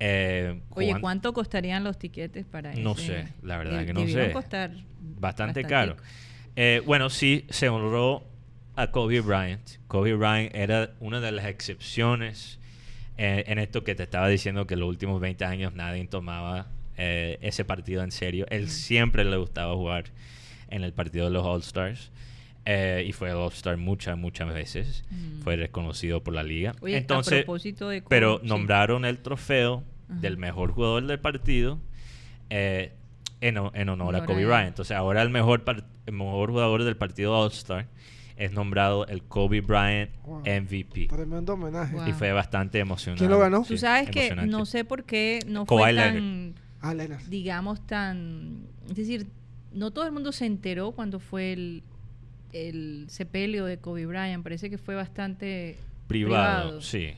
eh, 0.02 0.61
Oye, 0.70 0.87
jugando 0.87 1.00
¿cuánto 1.02 1.33
costarían 1.35 1.85
los 1.85 1.98
tiquetes 1.98 2.46
para 2.46 2.72
No 2.74 2.92
ese? 2.92 3.06
sé, 3.06 3.28
la 3.42 3.59
verdad 3.59 3.85
que 3.85 3.92
no 3.92 4.06
sé. 4.06 4.33
costar 4.33 4.70
bastante 5.18 5.62
bastantico. 5.62 5.68
caro. 5.68 5.96
Eh, 6.62 6.83
bueno, 6.85 7.09
sí, 7.09 7.46
se 7.49 7.70
honró 7.70 8.23
a 8.77 8.90
Kobe 8.90 9.20
Bryant. 9.23 9.62
Kobe 9.88 10.12
Bryant 10.14 10.55
era 10.55 10.90
una 11.01 11.18
de 11.20 11.33
las 11.33 11.46
excepciones 11.46 12.59
eh, 13.16 13.44
en 13.46 13.59
esto 13.59 13.83
que 13.83 13.94
te 13.94 14.03
estaba 14.03 14.29
diciendo 14.29 14.66
que 14.66 14.77
los 14.77 14.87
últimos 14.88 15.20
20 15.23 15.42
años 15.46 15.73
nadie 15.75 16.07
tomaba 16.07 16.66
eh, 16.99 17.38
ese 17.40 17.64
partido 17.64 18.03
en 18.03 18.11
serio. 18.11 18.44
Él 18.51 18.68
siempre 18.68 19.25
le 19.25 19.38
gustaba 19.38 19.75
jugar 19.75 20.05
en 20.68 20.85
el 20.85 20.92
partido 20.92 21.25
de 21.27 21.31
los 21.31 21.46
All-Stars. 21.46 22.11
eh, 22.66 23.05
y 23.09 23.12
fue 23.12 23.33
All-Star 23.33 23.79
muchas, 23.79 24.18
muchas 24.18 24.53
veces. 24.53 25.05
Mm. 25.11 25.40
Fue 25.40 25.57
reconocido 25.57 26.23
por 26.23 26.35
la 26.35 26.42
liga. 26.42 26.75
Oye, 26.83 26.94
a 26.94 26.99
Entonces, 26.99 27.44
propósito 27.44 27.88
de 27.88 28.03
Kobe, 28.03 28.11
pero 28.11 28.38
sí. 28.42 28.46
nombraron 28.46 29.07
el 29.07 29.18
trofeo 29.20 29.83
Ajá. 30.11 30.20
del 30.20 30.37
mejor 30.37 30.73
jugador 30.73 31.07
del 31.07 31.18
partido 31.20 31.79
eh, 32.51 32.92
en, 33.40 33.57
ho- 33.57 33.73
en 33.75 33.88
honor 33.88 34.14
a 34.14 34.18
Honor 34.18 34.23
a 34.23 34.27
Kobe. 34.27 34.44
Bryant. 34.44 34.68
Entonces 34.68 34.94
ahora 34.96 35.23
el 35.23 35.31
mejor, 35.31 35.64
el 36.11 36.16
mejor 36.16 36.51
jugador 36.51 36.85
del 36.85 36.96
partido 36.96 37.37
All-Star 37.38 37.87
es 38.37 38.53
nombrado 38.53 39.07
el 39.07 39.23
Kobe 39.23 39.61
Bryant 39.61 40.11
Wow. 40.25 40.40
MVP. 40.40 41.09
Tremendo 41.09 41.55
homenaje. 41.55 41.94
Wow. 41.94 42.09
Y 42.09 42.12
fue 42.12 42.33
bastante 42.33 42.79
emocionante. 42.79 43.20
¿Quién 43.20 43.31
lo 43.31 43.38
ganó? 43.38 43.64
Tú 43.66 43.77
sabes 43.77 44.09
que 44.11 44.35
no 44.35 44.64
sé 44.66 44.85
por 44.85 45.05
qué 45.05 45.40
no 45.46 45.66
Kawhi 45.66 45.81
fue 45.83 45.94
tan, 45.94 46.55
Ah, 46.81 46.94
Leonard. 46.94 47.23
digamos, 47.29 47.87
tan... 47.87 48.62
Es 48.88 48.96
decir, 48.96 49.27
no 49.73 49.90
todo 49.90 50.07
el 50.07 50.12
mundo 50.12 50.33
se 50.33 50.46
enteró 50.46 50.92
cuando 50.92 51.20
fue 51.20 51.53
el, 51.53 51.83
el 52.53 53.05
sepelio 53.09 53.66
de 53.66 53.77
Kobe 53.79 54.07
Bryant. 54.07 54.42
Parece 54.42 54.70
que 54.70 54.79
fue 54.79 54.94
bastante 54.94 55.77
privado, 56.09 56.62
privado. 56.62 56.81
sí. 56.83 57.12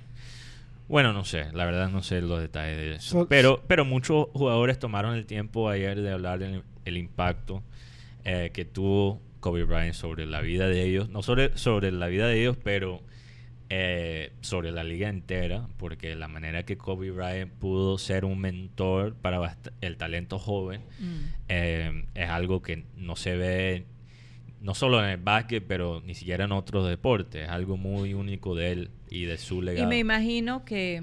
Bueno, 0.89 1.13
no 1.15 1.25
sé, 1.25 1.47
la 1.53 1.65
verdad 1.65 1.89
no 1.89 2.03
sé 2.03 2.21
los 2.21 2.41
detalles 2.41 2.77
de 2.77 2.95
eso. 2.97 3.27
Pero, 3.29 3.63
pero 3.67 3.85
muchos 3.85 4.27
jugadores 4.35 4.79
tomaron 4.79 5.15
el 5.15 5.25
tiempo 5.25 5.71
ayer 5.71 5.99
de 6.03 6.11
hablar 6.11 6.41
del 6.41 6.65
el 6.85 6.97
impacto 6.99 7.63
eh, 8.25 8.51
que 8.53 8.65
tuvo 8.65 9.21
Kobe 9.41 9.65
Bryant 9.65 9.95
sobre 9.95 10.27
la 10.27 10.41
vida 10.41 10.69
de 10.69 10.83
ellos. 10.85 11.09
No 11.09 11.23
sobre, 11.23 11.57
sobre 11.59 11.91
la 11.93 12.07
vida 12.09 12.27
de 12.29 12.41
ellos, 12.41 12.57
pero 12.63 13.03
eh, 13.71 14.33
sobre 14.41 14.71
la 14.71 14.85
liga 14.85 15.09
entera. 15.09 15.67
Porque 15.79 16.15
la 16.15 16.29
manera 16.29 16.65
que 16.65 16.77
Kobe 16.77 17.11
Bryant 17.11 17.51
pudo 17.53 17.99
ser 17.99 18.25
un 18.25 18.39
mentor 18.39 19.15
para 19.15 19.57
el 19.81 19.97
talento 19.97 20.39
joven 20.39 20.83
Mm. 21.01 21.19
eh, 21.49 22.05
es 22.15 22.29
algo 22.31 22.63
que 22.63 22.85
no 22.97 23.17
se 23.17 23.37
ve 23.37 23.87
no 24.61 24.75
solo 24.77 25.03
en 25.03 25.11
el 25.11 25.17
básquet, 25.17 25.65
pero 25.67 26.01
ni 26.07 26.15
siquiera 26.15 26.45
en 26.45 26.53
otros 26.53 26.89
deportes. 26.89 27.45
Es 27.45 27.49
algo 27.51 27.77
muy 27.77 28.15
único 28.15 28.55
de 28.55 28.71
él 28.71 28.91
y 29.11 29.25
de 29.25 29.37
su 29.37 29.61
Y 29.61 29.65
legado. 29.65 29.89
me 29.89 29.99
imagino 29.99 30.65
que, 30.65 31.03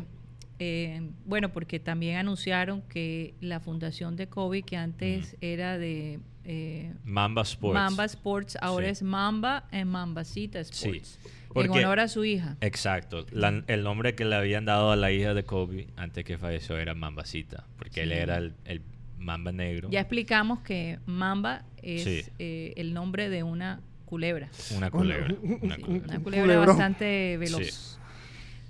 eh, 0.60 1.02
bueno, 1.26 1.50
porque 1.52 1.78
también 1.82 2.16
anunciaron 2.16 2.82
que 2.84 3.34
la 3.42 3.60
fundación 3.60 4.16
de 4.16 4.28
Kobe, 4.28 4.62
que 4.64 4.78
antes 4.78 5.36
era 5.42 5.78
de 5.78 6.20
eh, 6.52 6.94
Mamba 7.04 7.44
Sports. 7.44 7.74
Mamba 7.76 8.06
Sports, 8.06 8.58
ahora 8.60 8.88
Sí. 8.88 8.92
es 8.94 9.04
Mamba 9.04 9.68
en 9.72 9.88
Mambasita 9.88 10.64
Sí, 10.64 10.72
Sports. 10.90 11.20
en 11.24 11.30
porque- 11.54 11.70
honor 11.86 12.00
a 12.00 12.08
su 12.08 12.26
hija. 12.26 12.58
Exacto. 12.62 13.26
La- 13.32 13.64
el 13.68 13.84
nombre 13.84 14.16
que 14.16 14.26
le 14.26 14.36
habían 14.36 14.66
dado 14.66 14.92
a 14.92 14.96
la 14.96 15.12
hija 15.12 15.34
de 15.36 15.44
Kobe 15.44 15.88
antes 15.96 16.26
que 16.26 16.38
falleció 16.40 16.78
era 16.78 16.96
Mambasita, 16.96 17.66
porque 17.78 18.02
él 18.02 18.10
Sí. 18.10 18.16
era 18.16 18.38
el, 18.38 18.54
el 18.66 18.82
Mamba 19.20 19.52
negro. 19.52 19.90
Ya 19.92 20.00
explicamos 20.00 20.62
que 20.62 20.98
Mamba 21.06 21.66
es 21.84 22.04
Sí. 22.04 22.22
eh, 22.40 22.74
el 22.78 22.94
nombre 22.96 23.30
de 23.30 23.44
una 23.44 23.82
culebra. 24.06 24.50
Una 24.76 24.90
culebra. 24.90 25.36
Una 25.62 25.76
Sí, 25.76 25.82
culebra. 25.82 26.06
una 26.08 26.18
Un 26.18 26.24
culebra 26.24 26.42
culebrón. 26.46 26.66
bastante 26.66 27.38
veloz. 27.38 27.68
Sí. 27.68 27.98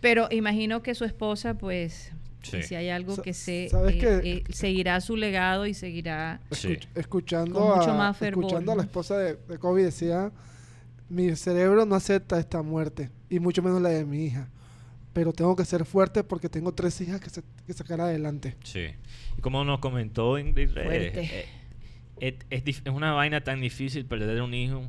Pero 0.02 0.28
imagino 0.32 0.82
que 0.82 0.96
su 0.96 1.06
esposa, 1.06 1.58
pues, 1.58 2.12
Sí. 2.41 2.63
si 2.63 2.75
hay 2.75 2.89
algo 2.89 3.15
Sa- 3.15 3.21
que 3.21 3.34
se 3.34 3.67
¿sabes 3.69 3.95
eh, 3.95 3.97
qué? 4.21 4.32
eh, 4.32 4.43
seguirá 4.49 5.02
su 5.02 5.15
legado 5.17 5.65
y 5.65 5.73
seguirá. 5.73 6.39
Escuch- 6.49 6.88
escuchando, 6.95 7.60
Con 7.60 7.78
mucho 7.80 7.91
a, 7.91 7.97
más 7.97 8.17
fervor, 8.17 8.45
escuchando 8.45 8.71
a 8.71 8.75
la 8.75 8.84
esposa 8.84 9.17
de, 9.17 9.36
de 9.36 9.58
Kobe 9.58 9.84
decía, 9.84 10.32
mi 11.10 11.36
cerebro 11.36 11.86
no 11.86 11.95
acepta 11.95 12.39
esta 12.39 12.62
muerte, 12.62 13.10
y 13.30 13.39
mucho 13.39 13.62
menos 13.62 13.82
la 13.82 13.89
de 13.89 14.06
mi 14.06 14.25
hija. 14.25 14.47
Pero 15.12 15.34
tengo 15.34 15.56
que 15.56 15.65
ser 15.65 15.84
fuerte 15.86 16.23
porque 16.23 16.49
tengo 16.49 16.71
tres 16.73 17.02
hijas 17.02 17.19
que, 17.19 17.30
se- 17.30 17.43
que 17.65 17.73
sacar 17.73 17.99
adelante. 17.99 18.56
Sí. 18.63 18.86
Y 19.38 19.41
como 19.41 19.63
nos 19.65 19.80
comentó 19.80 20.38
Ingrid 20.38 20.71
Reyes, 20.71 21.17
eh, 21.17 21.45
es, 22.21 22.36
es 22.49 22.63
dif- 22.63 22.82
es 22.86 22.93
una 22.93 23.12
vaina 23.13 23.43
tan 23.43 23.60
difícil 23.60 24.06
perder 24.06 24.41
un 24.41 24.54
hijo 24.54 24.84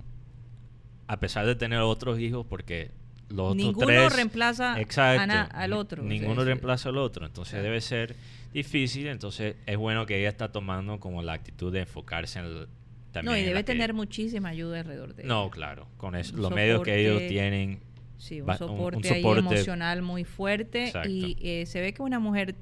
a 1.08 1.18
pesar 1.18 1.46
de 1.46 1.54
tener 1.56 1.78
otros 1.80 2.20
hijos 2.20 2.46
porque 2.48 2.90
los 3.30 3.52
otros 3.52 3.56
Ninguno 3.56 3.86
tres 3.86 4.16
reemplaza 4.16 4.74
a 4.74 4.80
Exacto, 4.80 5.26
na- 5.26 5.42
al 5.44 5.72
otro, 5.72 6.02
ninguno 6.02 6.42
sí. 6.42 6.46
reemplaza 6.46 6.88
al 6.88 6.98
otro 6.98 7.26
entonces 7.26 7.62
debe 7.62 7.80
ser 7.80 8.16
difícil 8.52 9.06
entonces 9.06 9.56
es 9.66 9.76
bueno 9.76 10.04
que 10.06 10.18
ella 10.18 10.28
está 10.28 10.50
tomando 10.52 10.98
como 11.00 11.22
la 11.22 11.32
actitud 11.34 11.72
de 11.72 11.80
enfocarse 11.80 12.38
en 12.40 12.44
el- 12.46 12.68
también 13.12 13.32
No, 13.32 13.36
y 13.40 13.42
debe 13.44 13.60
que- 13.60 13.72
tener 13.72 13.94
muchísima 13.94 14.48
ayuda 14.50 14.80
alrededor 14.80 15.14
de 15.14 15.24
no 15.24 15.42
ella. 15.44 15.50
claro 15.50 15.86
con 15.96 16.14
eso, 16.16 16.36
los 16.36 16.50
medios 16.52 16.82
que 16.82 17.00
ellos 17.00 17.22
tienen 17.28 17.80
Sí, 18.18 18.40
un 18.40 18.48
va- 18.48 18.58
un- 18.60 18.70
un 18.96 19.02
soporte, 19.04 19.38
emocional 19.38 20.02
muy 20.02 20.24
fuerte 20.24 20.86
Exacto. 20.86 21.08
y 21.08 21.36
eh, 21.40 21.66
se 21.66 21.80
ve 21.80 21.92
que 21.92 22.02
es 22.02 22.06
una 22.06 22.18
mujer 22.18 22.54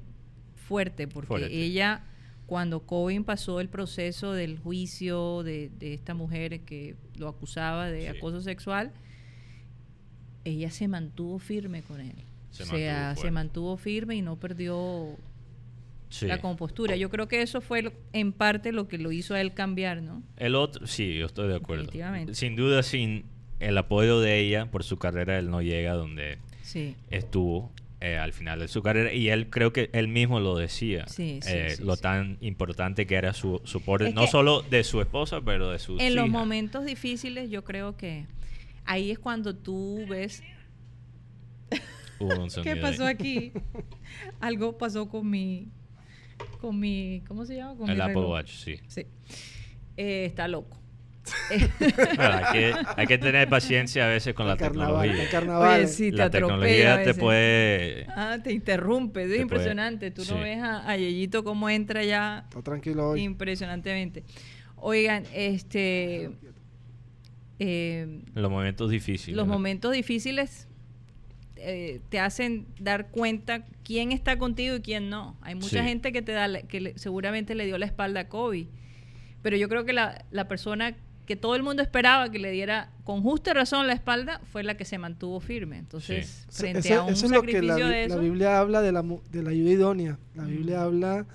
fuerte 0.55 1.07
porque 1.07 1.27
Fuerte. 1.27 1.51
ella 1.63 2.03
cuando 2.45 2.79
Cohen 2.81 3.23
pasó 3.23 3.59
el 3.59 3.69
proceso 3.69 4.33
del 4.33 4.57
juicio 4.57 5.43
de, 5.43 5.69
de 5.77 5.93
esta 5.93 6.13
mujer 6.15 6.61
que 6.61 6.95
lo 7.17 7.27
acusaba 7.27 7.89
de 7.89 8.09
acoso 8.09 8.41
sexual, 8.41 8.91
ella 10.45 10.71
se 10.71 10.87
mantuvo 10.87 11.39
firme 11.39 11.81
con 11.83 12.01
él. 12.01 12.13
Se 12.51 12.63
o 12.63 12.65
mantuvo 12.65 12.79
sea, 12.79 13.09
se 13.09 13.15
fuerte. 13.15 13.31
mantuvo 13.31 13.77
firme 13.77 14.15
y 14.15 14.21
no 14.21 14.35
perdió 14.37 15.15
sí. 16.09 16.25
la 16.27 16.39
compostura. 16.41 16.95
Yo 16.95 17.09
creo 17.09 17.27
que 17.27 17.41
eso 17.41 17.61
fue 17.61 17.81
lo- 17.83 17.93
en 18.13 18.31
parte 18.31 18.71
lo 18.71 18.87
que 18.87 18.97
lo 18.97 19.11
hizo 19.11 19.33
a 19.35 19.41
él 19.41 19.53
cambiar, 19.53 20.01
¿no? 20.01 20.23
El 20.37 20.55
otro, 20.55 20.87
sí, 20.87 21.17
yo 21.17 21.25
estoy 21.25 21.47
de 21.47 21.55
acuerdo. 21.55 21.83
Definitivamente. 21.83 22.33
Sin 22.35 22.55
duda, 22.55 22.83
sin 22.83 23.25
el 23.59 23.77
apoyo 23.77 24.19
de 24.21 24.39
ella 24.39 24.65
por 24.71 24.83
su 24.83 24.97
carrera, 24.97 25.37
él 25.37 25.49
no 25.49 25.61
llega 25.61 25.93
donde 25.93 26.37
Sí. 26.63 26.95
estuvo 27.09 27.71
eh, 28.01 28.15
al 28.17 28.31
final 28.31 28.59
de 28.59 28.69
su 28.69 28.81
carrera. 28.81 29.11
Y 29.13 29.27
él 29.29 29.49
creo 29.49 29.73
que 29.73 29.89
él 29.91 30.07
mismo 30.07 30.39
lo 30.39 30.55
decía. 30.57 31.05
Sí, 31.09 31.39
sí, 31.43 31.49
eh, 31.51 31.71
sí, 31.75 31.83
lo 31.83 31.97
sí. 31.97 32.01
tan 32.01 32.37
importante 32.39 33.05
que 33.05 33.15
era 33.15 33.33
su 33.33 33.59
soporte, 33.65 34.07
Es 34.07 34.15
no 34.15 34.25
solo 34.25 34.61
de 34.61 34.85
su 34.85 35.01
esposa, 35.01 35.41
pero 35.41 35.69
de 35.71 35.79
sus 35.79 35.99
En 36.01 36.15
los 36.15 36.29
momentos 36.29 36.85
difíciles 36.85 37.49
yo 37.49 37.65
creo 37.65 37.97
que 37.97 38.23
ahí 38.89 39.11
es 39.11 39.19
cuando 39.19 39.55
tú 39.55 40.05
ves 40.09 40.41
Hubo 42.19 42.43
un 42.43 42.49
qué 42.63 42.75
pasó 42.75 43.05
aquí. 43.05 43.53
Algo 44.39 44.77
pasó 44.77 45.07
con 45.07 45.29
mi 45.29 45.69
con 46.59 46.79
mi 46.79 47.23
¿cómo 47.27 47.45
se 47.45 47.55
llama? 47.55 47.75
Con 47.77 47.89
El 47.89 47.95
mi 47.95 48.01
Apple 48.01 48.13
reloj. 48.15 48.29
Watch, 48.31 48.51
sí. 48.51 48.79
Sí. 48.87 49.05
Eh, 49.95 50.25
está 50.25 50.47
loco. 50.47 50.77
Bueno, 51.79 52.41
hay, 52.43 52.53
que, 52.53 52.73
hay 52.97 53.07
que 53.07 53.17
tener 53.17 53.47
paciencia 53.57 54.05
a 54.05 54.09
veces 54.09 54.33
con 54.33 54.47
la 54.47 54.57
carnaval, 54.57 55.01
tecnología. 55.03 55.23
el 55.23 55.29
carnaval. 55.29 55.79
Oye, 55.81 55.87
sí, 55.87 56.11
te 56.11 56.17
la 56.17 56.29
tecnología 56.29 57.03
te 57.03 57.13
puede... 57.13 58.05
Ah, 58.15 58.37
te 58.43 58.51
interrumpe, 58.51 59.21
es 59.21 59.25
Te 59.27 59.29
puede- 59.29 59.41
impresionante. 59.43 60.11
Tú 60.11 60.21
no 60.21 60.37
sí. 60.37 60.43
ves 60.43 60.59
a, 60.59 60.89
a 60.89 60.97
Yeyito 60.97 61.43
cómo 61.43 61.69
entra 61.69 62.03
ya 62.03 62.45
Está 62.49 62.61
tranquilo 62.63 63.09
hoy. 63.11 63.21
impresionantemente. 63.21 64.23
Oigan, 64.77 65.23
este 65.33 66.31
eh, 67.59 68.21
Los 68.33 68.49
momentos 68.49 68.89
difíciles. 68.89 69.35
los 69.35 69.47
¿no? 69.47 69.53
momentos 69.53 69.91
difíciles 69.93 70.67
eh, 71.57 71.99
te 72.09 72.19
hacen 72.19 72.67
dar 72.79 73.09
cuenta 73.09 73.65
quién 73.83 74.11
está 74.13 74.37
contigo 74.37 74.77
y 74.77 74.81
quién 74.81 75.09
no. 75.09 75.35
Hay 75.41 75.55
mucha 75.55 75.81
Sí. 75.81 75.87
gente 75.89 76.11
que 76.13 76.21
te 76.21 76.31
da 76.31 76.47
la- 76.47 76.61
que 76.61 76.79
le- 76.79 76.97
seguramente 76.97 77.53
le 77.55 77.65
dio 77.65 77.77
la 77.77 77.85
espalda 77.85 78.21
a 78.21 78.27
Kobe, 78.29 78.67
pero 79.41 79.57
yo 79.57 79.67
creo 79.67 79.83
que 79.83 79.91
la, 79.93 80.23
la 80.31 80.47
persona 80.47 80.95
que 81.25 81.35
todo 81.35 81.55
el 81.55 81.61
mundo 81.63 81.83
esperaba 81.83 82.31
que 82.31 82.39
le 82.39 82.49
diera 82.49 82.91
con 83.03 83.21
justa 83.21 83.53
razón 83.53 83.85
la 83.87 83.93
espalda 83.93 84.39
fue 84.51 84.63
la 84.63 84.77
que 84.77 84.85
se 84.85 84.97
mantuvo 84.97 85.39
firme. 85.41 85.77
Entonces, 85.77 86.45
Eso- 86.49 86.61
frente 86.61 86.79
eso- 86.79 87.01
a 87.01 87.03
un 87.03 87.13
eso 87.13 87.25
es 87.25 87.31
lo 87.33 87.41
que 87.43 87.61
la, 87.61 87.73
sacrificio 87.75 87.87
de 87.87 88.07
la 88.07 88.15
eso, 88.15 88.19
Biblia 88.19 88.59
habla 88.59 88.81
de 88.81 88.91
la, 88.93 89.03
mu- 89.03 89.21
de 89.29 89.43
la 89.43 89.49
ayuda 89.51 89.69
idónea. 89.71 90.17
La 90.35 90.45
Biblia 90.45 90.79
Mm. 90.79 90.81
habla 90.83 91.25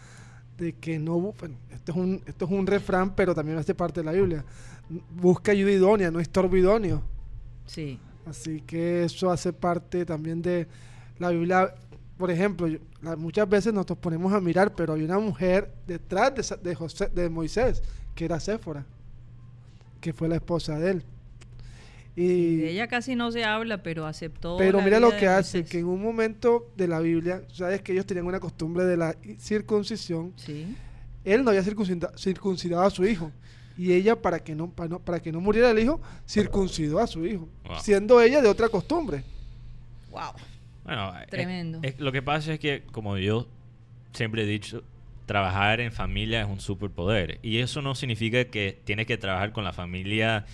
de 0.56 0.72
que 0.72 0.98
no... 0.98 1.18
bu- 1.18 1.34
bueno, 1.38 1.56
esto, 1.70 1.92
es 1.92 1.98
un, 1.98 2.22
esto 2.26 2.44
es 2.46 2.50
un 2.50 2.66
refrán, 2.66 3.14
pero 3.14 3.34
también 3.34 3.58
hace 3.58 3.74
parte 3.74 4.00
de 4.00 4.04
la 4.06 4.12
Biblia. 4.12 4.44
Busca 4.88 5.52
ayuda 5.52 5.70
idónea, 5.72 6.10
no 6.10 6.20
estorbo 6.20 6.56
idóneo. 6.56 7.02
sí, 7.66 7.98
Así 8.26 8.62
que 8.62 9.04
eso 9.04 9.30
hace 9.30 9.52
parte 9.52 10.06
también 10.06 10.40
de 10.40 10.66
la 11.18 11.28
Biblia. 11.28 11.74
Por 12.16 12.30
ejemplo, 12.30 12.66
yo- 12.66 12.78
la- 13.02 13.16
muchas 13.16 13.46
veces 13.46 13.74
nos 13.74 13.84
ponemos 13.84 14.32
a 14.32 14.40
mirar, 14.40 14.74
pero 14.74 14.94
hay 14.94 15.02
una 15.02 15.18
mujer 15.18 15.74
detrás 15.86 16.32
de, 16.62 16.74
José, 16.74 17.08
de 17.14 17.28
Moisés, 17.28 17.82
que 18.14 18.24
era 18.24 18.40
Séfora, 18.40 18.86
que 20.00 20.14
fue 20.14 20.26
la 20.28 20.36
esposa 20.36 20.78
de 20.78 20.90
él. 20.92 21.04
Y, 22.16 22.56
De 22.58 22.70
ella 22.70 22.86
casi 22.88 23.14
no 23.14 23.30
se 23.32 23.44
habla, 23.44 23.82
pero 23.82 24.06
aceptó. 24.06 24.56
pero 24.56 24.78
la 24.78 24.84
mira 24.84 24.98
vida 25.00 25.10
lo 25.10 25.16
que 25.18 25.26
hace, 25.26 25.58
Moisés. 25.58 25.70
que 25.70 25.78
en 25.80 25.86
un 25.86 26.00
momento 26.02 26.70
de 26.76 26.88
la 26.88 27.00
Biblia, 27.00 27.42
sabes 27.52 27.82
que 27.82 27.92
ellos 27.92 28.06
tenían 28.06 28.24
una 28.26 28.40
costumbre 28.40 28.84
de 28.84 28.96
la 28.96 29.16
circuncisión, 29.38 30.32
Sí. 30.36 30.74
él 31.24 31.42
no 31.44 31.50
había 31.50 31.62
circuncida- 31.62 32.12
circuncidado 32.16 32.84
a 32.84 32.90
su 32.90 33.04
hijo. 33.04 33.32
Y 33.76 33.92
ella, 33.92 34.20
para 34.20 34.38
que 34.38 34.54
no, 34.54 34.70
para 34.70 34.88
no, 34.88 34.98
para 35.00 35.20
que 35.20 35.32
no 35.32 35.40
muriera 35.40 35.70
el 35.70 35.78
hijo, 35.78 36.00
circuncidó 36.28 37.00
a 37.00 37.06
su 37.06 37.26
hijo, 37.26 37.48
Wow. 37.64 37.78
siendo 37.80 38.20
ella 38.20 38.40
de 38.40 38.48
otra 38.48 38.68
costumbre. 38.68 39.24
Wow. 40.10 40.32
Bueno, 40.84 41.12
eh, 41.20 41.26
Tremendo. 41.28 41.80
lo 41.98 42.12
que 42.12 42.22
pasa 42.22 42.52
es 42.52 42.60
que, 42.60 42.82
como 42.92 43.16
yo 43.18 43.48
siempre 44.12 44.42
he 44.42 44.46
dicho, 44.46 44.84
trabajar 45.26 45.80
en 45.80 45.90
familia 45.90 46.42
es 46.42 46.46
un 46.46 46.60
superpoder. 46.60 47.38
Y 47.42 47.58
eso 47.58 47.82
no 47.82 47.94
significa 47.94 48.44
que 48.44 48.78
tienes 48.84 49.06
que 49.06 49.16
trabajar 49.16 49.52
con 49.52 49.64
la 49.64 49.72
familia 49.72 50.44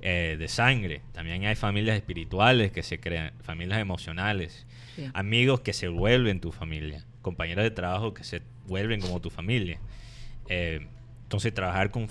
eh, 0.00 0.36
de 0.38 0.48
sangre. 0.48 1.02
También 1.12 1.44
hay 1.46 1.54
familias 1.54 1.96
espirituales 1.96 2.72
que 2.72 2.82
se 2.82 2.98
crean, 2.98 3.32
familias 3.42 3.78
emocionales, 3.80 4.66
Sí. 4.96 5.10
amigos 5.14 5.60
que 5.60 5.72
se 5.72 5.88
vuelven 5.88 6.40
tu 6.40 6.52
familia, 6.52 7.04
compañeros 7.22 7.64
de 7.64 7.70
trabajo 7.70 8.14
que 8.14 8.22
se 8.22 8.42
vuelven 8.66 9.00
como 9.00 9.20
tu 9.20 9.28
familia. 9.30 9.78
Eh, 10.48 10.86
entonces, 11.24 11.52
trabajar 11.54 11.90
con... 11.90 12.06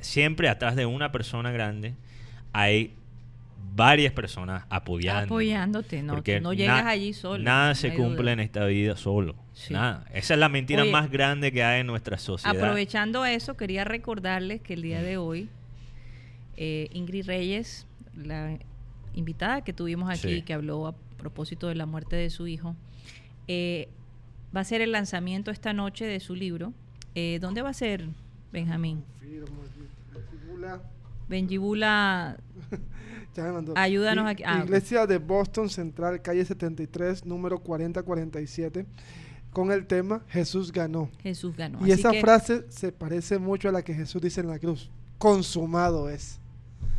siempre 0.00 0.48
atrás 0.48 0.76
de 0.76 0.86
una 0.86 1.12
persona 1.12 1.50
grande 1.50 1.94
hay 2.52 2.94
varias 3.74 4.12
personas 4.12 4.64
apoyando. 4.70 5.34
Apoyándote, 5.34 6.02
no, 6.02 6.14
Porque 6.14 6.40
no 6.40 6.52
llegas 6.52 6.84
allí 6.86 7.12
solo. 7.12 7.44
Nada 7.44 7.68
no 7.68 7.74
se 7.74 7.94
cumple 7.94 8.22
duda. 8.22 8.32
en 8.32 8.40
esta 8.40 8.64
vida 8.66 8.96
solo. 8.96 9.36
Sí. 9.52 9.72
Nada. 9.72 10.04
Esa 10.12 10.34
es 10.34 10.40
la 10.40 10.48
mentira 10.48 10.82
Oye, 10.82 10.90
más 10.90 11.10
grande 11.10 11.52
que 11.52 11.62
hay 11.62 11.80
en 11.82 11.86
nuestra 11.86 12.18
sociedad. 12.18 12.56
Aprovechando 12.56 13.24
eso, 13.24 13.56
quería 13.56 13.84
recordarles 13.84 14.60
que 14.60 14.74
el 14.74 14.82
día 14.82 15.02
de 15.02 15.16
hoy, 15.16 15.48
eh, 16.56 16.88
Ingrid 16.92 17.26
Reyes, 17.26 17.86
la 18.16 18.58
invitada 19.14 19.62
que 19.62 19.72
tuvimos 19.72 20.10
aquí, 20.10 20.36
Sí. 20.36 20.42
que 20.42 20.54
habló 20.54 20.86
a 20.86 20.94
propósito 21.16 21.68
de 21.68 21.74
la 21.74 21.86
muerte 21.86 22.16
de 22.16 22.30
su 22.30 22.46
hijo, 22.46 22.74
eh, 23.46 23.88
va 24.56 24.60
a 24.60 24.64
ser 24.64 24.80
el 24.80 24.92
lanzamiento 24.92 25.50
esta 25.50 25.72
noche 25.72 26.04
de 26.04 26.20
su 26.20 26.34
libro. 26.34 26.72
Eh, 27.14 27.38
¿Dónde 27.40 27.62
va 27.62 27.70
a 27.70 27.74
ser, 27.74 28.06
Benjamín? 28.52 29.02
Benjibula, 31.28 32.36
Ya 33.36 33.44
me 33.44 33.52
mandó. 33.52 33.74
Ayúdanos 33.76 34.24
I- 34.24 34.28
aquí. 34.28 34.42
Ah. 34.46 34.62
Iglesia 34.64 35.06
de 35.06 35.18
Boston 35.18 35.68
Central, 35.68 36.20
calle 36.22 36.44
73, 36.44 37.24
número 37.26 37.58
4047, 37.60 38.86
con 39.52 39.70
el 39.70 39.86
tema 39.86 40.22
Jesús 40.28 40.72
ganó. 40.72 41.10
Jesús 41.22 41.54
ganó. 41.56 41.78
Y 41.86 41.92
Así 41.92 42.00
esa 42.00 42.10
que- 42.12 42.20
frase 42.20 42.64
se 42.70 42.90
parece 42.92 43.38
mucho 43.38 43.68
a 43.68 43.72
la 43.72 43.82
que 43.82 43.94
Jesús 43.94 44.22
dice 44.22 44.40
en 44.40 44.48
la 44.48 44.58
cruz. 44.58 44.90
Consumado 45.18 46.08
es. 46.08 46.40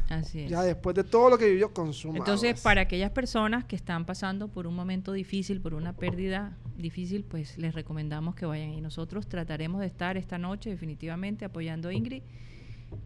Así 0.09 0.41
es. 0.41 0.49
Ya 0.49 0.63
después 0.63 0.95
de 0.95 1.03
todo 1.03 1.29
lo 1.29 1.37
que 1.37 1.47
vivió, 1.47 1.71
consumado 1.71 2.17
Entonces, 2.17 2.55
es. 2.55 2.61
para 2.61 2.81
aquellas 2.81 3.11
personas 3.11 3.63
que 3.63 3.75
están 3.75 4.05
pasando 4.05 4.47
por 4.47 4.65
un 4.65 4.75
momento 4.75 5.13
difícil, 5.13 5.61
por 5.61 5.75
una 5.75 5.93
pérdida 5.93 6.57
difícil, 6.77 7.23
pues 7.23 7.57
les 7.59 7.75
recomendamos 7.75 8.33
que 8.33 8.47
vayan. 8.47 8.73
Y 8.73 8.81
nosotros 8.81 9.27
trataremos 9.27 9.81
de 9.81 9.87
estar 9.87 10.17
esta 10.17 10.39
noche 10.39 10.71
definitivamente 10.71 11.45
apoyando 11.45 11.89
a 11.89 11.93
Ingrid. 11.93 12.23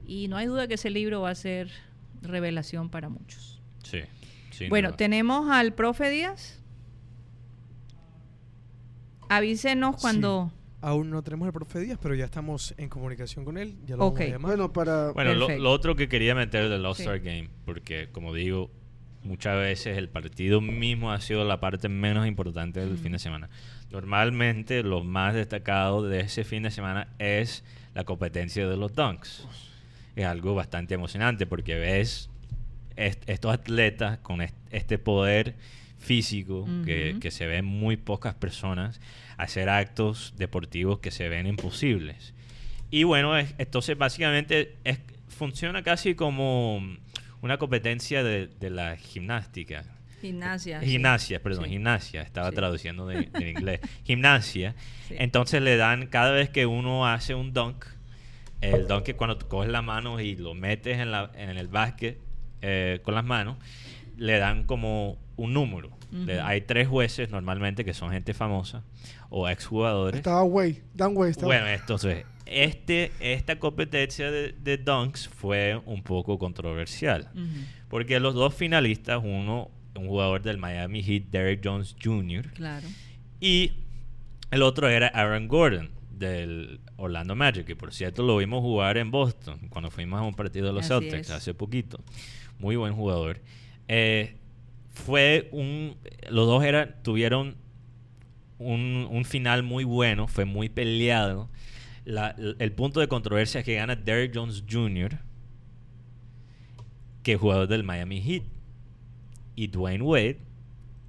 Y 0.08 0.30
no 0.30 0.38
hay 0.38 0.48
duda 0.48 0.66
que 0.68 0.76
ese 0.76 0.90
libro 0.90 1.22
va 1.22 1.32
a 1.32 1.36
ser 1.36 1.70
revelación 2.22 2.90
para 2.90 3.10
muchos. 3.10 3.62
Sí. 3.84 4.00
sin 4.52 4.70
bueno, 4.70 4.90
duda. 4.90 4.98
tenemos 4.98 5.52
al 5.52 5.74
profe 5.74 6.10
Díaz. 6.10 6.62
Avísenos 9.28 9.98
cuando... 10.00 10.54
Aún 10.86 11.10
no 11.10 11.24
tenemos 11.24 11.48
el 11.48 11.54
profe 11.54 11.80
Díaz, 11.80 11.98
pero 12.02 12.14
ya 12.14 12.26
estamos 12.26 12.74
en 12.78 12.90
comunicación 12.90 13.46
con 13.46 13.58
él. 13.58 13.78
Ya 13.86 13.96
lo 13.96 14.06
Ok. 14.08 14.16
vamos 14.20 14.22
a 14.22 14.32
llamar. 14.34 14.52
Bueno, 14.52 14.74
para... 14.74 15.12
Bueno, 15.14 15.34
lo, 15.34 15.48
lo 15.58 15.72
otro 15.72 15.96
que 15.96 16.10
quería 16.10 16.36
meter 16.36 16.68
del 16.68 16.82
Sí. 16.82 16.86
All-Star 16.88 17.20
Game, 17.22 17.50
porque 17.64 18.10
como 18.12 18.34
digo, 18.34 18.70
muchas 19.24 19.56
veces 19.58 19.98
el 19.98 20.10
partido 20.10 20.60
mismo 20.60 21.14
ha 21.14 21.22
sido 21.22 21.46
la 21.46 21.62
parte 21.62 21.88
menos 21.88 22.28
importante 22.28 22.82
del 22.82 22.98
fin 22.98 23.14
de 23.14 23.20
semana. 23.20 23.50
Normalmente 23.92 24.84
lo 24.84 25.04
más 25.06 25.34
destacado 25.34 26.04
de 26.08 26.20
ese 26.20 26.44
fin 26.44 26.64
de 26.64 26.72
semana 26.72 27.08
es 27.18 27.64
la 27.94 28.04
competencia 28.04 28.68
de 28.68 28.76
los 28.76 28.94
dunks. 28.94 29.48
Es 30.18 30.26
algo 30.26 30.54
bastante 30.54 30.96
emocionante 30.96 31.46
porque 31.46 31.76
ves 31.76 32.30
est- 32.98 33.24
estos 33.30 33.54
atletas 33.54 34.18
con 34.18 34.42
est- 34.42 34.56
este 34.72 34.98
poder 34.98 35.56
físico 35.98 36.68
que, 36.84 37.12
Ujú. 37.12 37.20
que 37.22 37.32
se 37.32 37.48
ven 37.48 37.64
muy 37.64 37.96
pocas 37.96 38.36
personas 38.36 39.00
hacer 39.38 39.70
actos 39.70 40.34
deportivos 40.38 41.00
que 41.00 41.12
se 41.12 41.30
ven 41.30 41.48
imposibles. 41.48 42.34
Y 42.92 43.04
bueno, 43.04 43.38
es- 43.38 43.54
entonces 43.58 43.98
básicamente 43.98 44.76
es- 44.84 45.00
funciona 45.30 45.82
casi 45.84 46.16
como 46.16 46.82
una 47.42 47.58
competencia 47.58 48.24
de, 48.24 48.48
de 48.48 48.70
la 48.70 48.96
gimnástica. 48.98 49.84
Gimnasia. 50.22 50.80
sí. 50.80 50.86
Gimnasia, 50.88 51.42
perdón, 51.44 51.66
Sí. 51.66 51.72
gimnasia, 51.72 52.22
estaba 52.22 52.50
Sí. 52.50 52.56
traduciendo 52.56 53.06
de, 53.08 53.24
del 53.24 53.48
inglés. 53.50 53.80
Gimnasia. 54.06 54.76
Entonces 55.10 55.62
le 55.62 55.76
dan, 55.76 56.08
cada 56.08 56.32
vez 56.32 56.50
que 56.50 56.66
uno 56.66 57.06
hace 57.08 57.36
un 57.36 57.52
dunk, 57.54 57.86
el 58.62 58.88
dunk 58.88 59.10
es 59.10 59.16
cuando 59.16 59.38
tú 59.38 59.48
coges 59.50 59.70
la 59.70 59.82
mano 59.82 60.22
y 60.22 60.36
lo 60.38 60.54
metes 60.54 61.00
en, 61.00 61.12
la, 61.12 61.30
en 61.36 61.58
el 61.58 61.68
básquet 61.68 62.18
eh, 62.62 63.02
con 63.04 63.14
las 63.16 63.26
manos, 63.26 63.58
le 64.16 64.38
dan 64.38 64.64
como 64.64 65.18
un 65.36 65.54
número. 65.54 65.90
Le- 66.14 66.40
hay 66.40 66.62
tres 66.62 66.88
jueces 66.88 67.32
normalmente 67.32 67.84
que 67.84 67.94
son 67.96 68.12
gente 68.12 68.34
famosa 68.36 68.84
o 69.36 69.50
exjugadores. 69.50 70.18
Estaba 70.20 70.44
Way, 70.44 70.84
Dan 70.94 71.18
Way 71.18 71.32
estaba. 71.32 71.48
Bueno, 71.48 71.68
entonces, 71.68 72.24
este, 72.46 73.12
esta 73.20 73.58
competencia 73.58 74.30
de, 74.30 74.52
de 74.54 74.78
dunks 74.78 75.28
fue 75.28 75.82
un 75.86 76.04
poco 76.04 76.38
controversial. 76.38 77.30
Porque 77.90 78.20
los 78.20 78.36
dos 78.36 78.54
finalistas, 78.54 79.22
uno, 79.24 79.72
un 79.96 80.08
jugador 80.08 80.44
del 80.44 80.58
Miami 80.60 81.02
Heat, 81.02 81.24
Derek 81.32 81.62
Jones 81.64 81.96
Jr., 82.04 82.52
Claro. 82.54 82.88
y 83.40 83.72
el 84.52 84.62
otro 84.62 84.88
era 84.88 85.08
Aaron 85.08 85.48
Gordon, 85.48 85.90
del 86.12 86.80
Orlando 86.98 87.36
Magic, 87.36 87.66
que 87.66 87.76
por 87.76 87.92
cierto 87.92 88.22
lo 88.22 88.38
vimos 88.38 88.62
jugar 88.62 88.98
en 88.98 89.10
Boston, 89.10 89.60
cuando 89.70 89.90
fuimos 89.90 90.20
a 90.20 90.24
un 90.24 90.36
partido 90.36 90.68
de 90.68 90.74
los 90.74 90.86
Así 90.90 91.10
Celtics 91.10 91.30
es. 91.30 91.36
hace 91.36 91.54
poquito. 91.56 92.00
Muy 92.60 92.76
buen 92.76 92.94
jugador. 92.94 93.42
Eh, 93.88 94.36
fue 94.92 95.50
un... 95.52 95.96
Los 96.30 96.46
dos 96.48 96.64
eran, 96.64 96.96
tuvieron 97.04 97.56
un, 98.60 99.08
un 99.10 99.26
final 99.26 99.64
muy 99.64 99.84
bueno, 99.84 100.28
fue 100.28 100.46
muy 100.46 100.70
peleado. 100.70 101.50
La- 102.06 102.36
el 102.60 102.72
punto 102.74 103.00
de 103.00 103.08
controversia 103.08 103.60
es 103.60 103.66
que 103.66 103.76
gana 103.76 103.96
Derek 103.96 104.32
Jones 104.36 104.64
Jr., 104.70 105.20
que 107.24 107.34
es 107.34 107.40
jugador 107.40 107.68
del 107.68 107.84
Miami 107.84 108.22
Heat. 108.22 108.44
Y 109.56 109.68
Dwayne 109.68 110.04
Wade, 110.04 110.40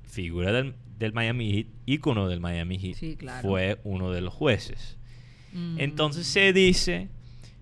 figura 0.04 0.52
del, 0.52 0.74
del 0.98 1.12
Miami 1.12 1.50
Heat, 1.52 1.66
ícono 1.86 2.28
del 2.28 2.40
Miami 2.40 2.78
Heat, 2.78 2.94
Sí, 2.96 3.16
claro. 3.16 3.48
fue 3.48 3.80
uno 3.84 4.10
de 4.12 4.20
los 4.20 4.34
jueces. 4.34 4.98
Mm. 5.52 5.80
Entonces 5.80 6.26
se 6.26 6.52
dice 6.52 7.08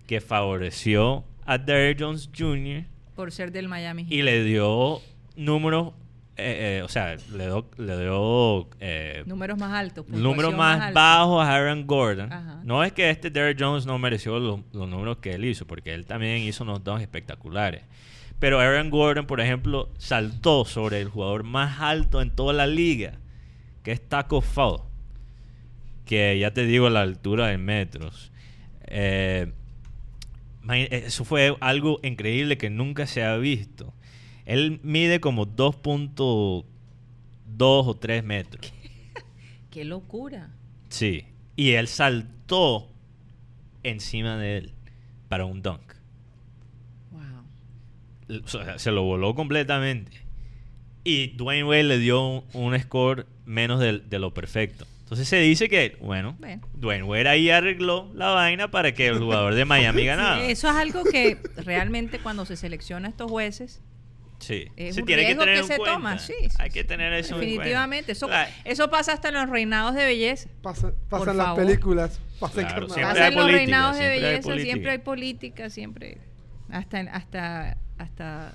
que 0.07 0.21
favoreció 0.21 1.25
a 1.47 1.59
Derek 1.59 1.99
Jones 2.01 2.29
Jr. 2.37 2.85
Por 3.15 3.31
ser 3.33 3.53
del 3.53 3.69
Miami. 3.69 4.07
y 4.11 4.23
le 4.23 4.43
dio 4.43 5.01
números, 5.37 5.93
eh, 6.37 6.79
eh, 6.79 6.83
o 6.83 6.89
sea, 6.89 7.17
le 7.33 7.45
dio, 7.45 7.67
le 7.77 7.99
dio 8.01 8.69
eh, 8.81 9.23
Números 9.27 9.59
más 9.59 9.73
altos. 9.75 10.09
números 10.09 10.55
más 10.57 10.93
bajos 10.95 11.45
a 11.45 11.55
Aaron 11.55 11.87
Gordon. 11.87 12.33
Ajá. 12.33 12.61
No 12.65 12.83
es 12.85 12.93
que 12.93 13.11
este 13.11 13.31
Derek 13.31 13.59
Jones 13.61 13.85
no 13.87 13.99
mereció 13.99 14.39
los, 14.39 14.61
los 14.73 14.89
números 14.89 15.19
que 15.19 15.35
él 15.35 15.45
hizo, 15.45 15.67
porque 15.67 15.93
él 15.93 16.07
también 16.07 16.39
hizo 16.39 16.65
unos 16.65 16.83
dos 16.83 17.01
espectaculares. 17.01 17.83
Pero 18.39 18.59
Aaron 18.59 18.91
Gordon, 18.91 19.27
por 19.27 19.41
ejemplo, 19.41 19.91
saltó 19.99 20.65
sobre 20.65 21.01
el 21.01 21.09
jugador 21.09 21.45
más 21.45 21.81
alto 21.81 22.21
en 22.23 22.31
toda 22.31 22.53
la 22.53 22.67
liga, 22.67 23.13
que 23.85 23.93
es 23.93 24.01
Taco 24.01 24.41
Fall, 24.41 24.81
que 26.07 26.39
ya 26.39 26.53
te 26.53 26.65
digo 26.65 26.89
la 26.91 27.03
altura 27.03 27.53
en 27.53 27.65
metros. 27.65 28.33
Eh, 28.87 29.53
eso 30.91 31.25
fue 31.25 31.57
algo 31.61 32.01
increíble 32.03 32.59
que 32.59 32.71
nunca 32.71 33.07
se 33.07 33.23
ha 33.23 33.37
visto. 33.37 33.93
Él 34.47 34.81
mide 34.83 35.21
como 35.21 35.47
2.2 35.47 36.65
o 37.59 37.95
3 37.97 38.25
metros. 38.25 38.73
Qué 39.71 39.85
locura. 39.85 40.51
Sí. 40.89 41.25
Y 41.57 41.73
él 41.73 41.89
saltó 41.89 42.89
encima 43.83 44.37
de 44.37 44.59
él 44.59 44.73
para 45.29 45.45
un 45.45 45.63
dunk. 45.63 45.81
Wow. 47.11 47.21
L- 48.29 48.43
o 48.45 48.49
sea, 48.49 48.79
se 48.79 48.91
lo 48.91 49.03
voló 49.03 49.35
completamente. 49.35 50.21
Y 51.05 51.29
Dwayne 51.29 51.65
Wade 51.65 51.83
le 51.85 51.99
dio 51.99 52.23
un, 52.27 52.45
un 52.53 52.79
score 52.79 53.27
menos 53.45 53.81
de, 53.81 54.03
lo 54.19 54.33
perfecto. 54.35 54.87
Entonces 55.01 55.29
se 55.29 55.39
dice 55.41 55.69
que, 55.69 55.97
bueno, 56.01 56.37
Bueno. 56.39 56.63
Dwayne 56.75 57.05
Wade 57.05 57.29
ahí 57.29 57.51
arregló 57.51 58.11
la 58.15 58.31
vaina 58.31 58.71
para 58.71 58.93
que 58.95 59.09
el 59.09 59.19
jugador 59.19 59.55
de 59.55 59.65
Miami 59.65 60.05
ganara. 60.07 60.45
Eso 60.47 60.69
es 60.69 60.75
algo 60.77 61.05
que 61.05 61.39
realmente 61.57 62.19
cuando 62.19 62.47
se 62.47 62.57
selecciona 62.57 63.09
a 63.09 63.11
estos 63.11 63.31
jueces 63.31 63.83
Sí. 64.43 64.67
es 64.77 64.95
Se 64.97 65.01
un 65.01 65.07
tiene 65.07 65.23
que 65.23 65.27
riesgo 65.29 65.43
tener 65.45 65.55
que 65.57 65.61
en 65.63 65.67
se 65.69 65.77
cuenta. 65.77 65.95
toma. 65.95 66.19
Sí, 66.19 66.35
sí, 66.41 66.49
Hay 66.59 66.71
sí. 66.71 66.75
que 66.75 66.85
tener 66.85 67.13
eso 67.15 67.35
en 67.35 67.41
cuenta. 67.41 67.47
Definitivamente. 67.53 68.13
Eso, 68.13 68.29
La- 68.29 68.49
eso 68.65 68.91
pasa 68.91 69.13
hasta 69.13 69.29
en 69.29 69.35
los 69.35 69.49
reinados 69.49 69.95
de 69.95 70.05
belleza. 70.05 70.49
Pasa- 70.63 70.93
pasan 71.09 71.37
las 71.37 71.55
películas, 71.55 72.21
pasan 72.41 72.65
Claro, 72.67 72.89
carnavales. 72.89 72.95
Siempre 72.95 73.13
Pasa 73.13 73.23
hay 73.25 73.29
en 73.29 73.35
los 73.35 73.43
política, 73.45 73.59
reinados 73.65 73.97
de 73.97 73.99
siempre 74.03 74.15
hay 74.17 74.21
belleza, 74.33 74.43
política. 74.49 74.73
siempre 74.73 74.91
hay 74.91 74.99
política, 74.99 75.71
siempre. 75.71 76.19
Hasta, 76.71 76.99
hasta, 77.13 77.77
hasta 77.99 78.55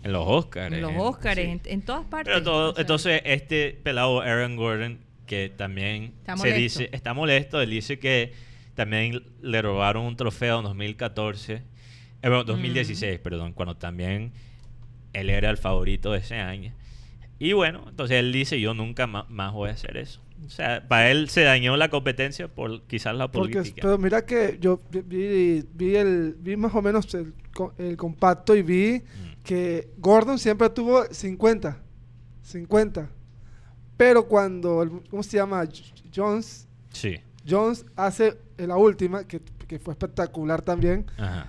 En 0.00 0.06
En 0.06 0.12
los 0.12 0.24
Oscars. 0.28 0.72
En 0.74 0.80
los 0.82 0.92
en- 0.92 0.98
Oscars, 1.00 1.36
sí. 1.36 1.42
en, 1.42 1.60
en 1.64 1.82
todas 1.82 2.04
partes. 2.06 2.32
Pero 2.32 2.44
todo- 2.44 2.74
entonces, 2.78 3.20
este 3.24 3.78
pelado 3.82 4.20
Aaron 4.20 4.54
Gordon, 4.56 4.98
que 5.26 5.48
también 5.54 6.14
Está 6.20 6.36
se 6.36 6.38
molesto. 6.38 6.58
dice, 6.60 6.88
está 6.92 7.14
molesto, 7.14 7.60
él 7.60 7.70
dice 7.70 7.98
que 7.98 8.32
también 8.74 9.22
le 9.42 9.60
robaron 9.60 10.04
un 10.04 10.16
trofeo 10.16 10.58
en 10.58 10.64
2014, 10.64 11.54
eh, 11.54 11.62
bueno, 12.22 12.44
2016, 12.44 13.18
perdón, 13.18 13.52
cuando 13.52 13.76
también 13.76 14.32
él 15.12 15.30
era 15.30 15.50
el 15.50 15.56
favorito 15.56 16.12
de 16.12 16.18
ese 16.18 16.36
año. 16.36 16.72
Y 17.38 17.52
bueno, 17.52 17.84
entonces 17.88 18.16
él 18.18 18.32
dice, 18.32 18.60
yo 18.60 18.74
nunca 18.74 19.06
más 19.06 19.52
voy 19.52 19.70
a 19.70 19.72
hacer 19.72 19.96
eso. 19.96 20.20
O 20.46 20.50
sea, 20.50 20.86
para 20.86 21.10
él 21.10 21.28
se 21.28 21.42
dañó 21.42 21.76
la 21.76 21.88
competencia 21.88 22.48
por 22.48 22.82
quizás 22.82 23.14
la 23.16 23.30
Porque, 23.30 23.54
política. 23.54 23.80
pero 23.82 23.98
mira 23.98 24.24
que 24.24 24.58
yo 24.60 24.80
vi- 24.90 25.64
vi, 25.72 25.96
el, 25.96 26.36
vi 26.38 26.56
más 26.56 26.74
o 26.74 26.82
menos 26.82 27.12
el, 27.14 27.34
el 27.78 27.96
compacto 27.96 28.54
y 28.56 28.62
vi 28.62 28.98
Mm. 29.00 29.42
que 29.44 29.88
Gordon 29.98 30.38
siempre 30.38 30.70
tuvo 30.70 31.04
50. 31.10 31.80
50. 32.42 33.10
Pero 33.96 34.26
cuando, 34.28 34.82
el- 34.82 34.90
¿cómo 35.10 35.22
se 35.22 35.36
llama? 35.36 35.64
Jones, 36.14 36.68
Sí. 36.92 37.16
Jones 37.48 37.84
hace 37.96 38.38
la 38.58 38.76
última, 38.76 39.24
que, 39.26 39.40
que 39.66 39.78
fue 39.78 39.92
espectacular 39.94 40.62
también, 40.62 41.06
Ajá. 41.16 41.48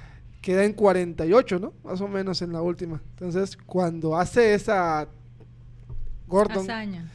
Queda 0.50 0.64
en 0.66 0.74
48, 0.74 1.60
¿no? 1.60 1.74
Más 1.84 2.02
o 2.02 2.08
menos 2.08 2.42
en 2.42 2.52
la 2.54 2.62
última. 2.62 3.00
Entonces, 3.12 3.56
cuando 3.56 4.18
hace 4.18 4.56
esa 4.56 5.08
Gordon, 6.28 6.60
Hazaña. 6.64 7.08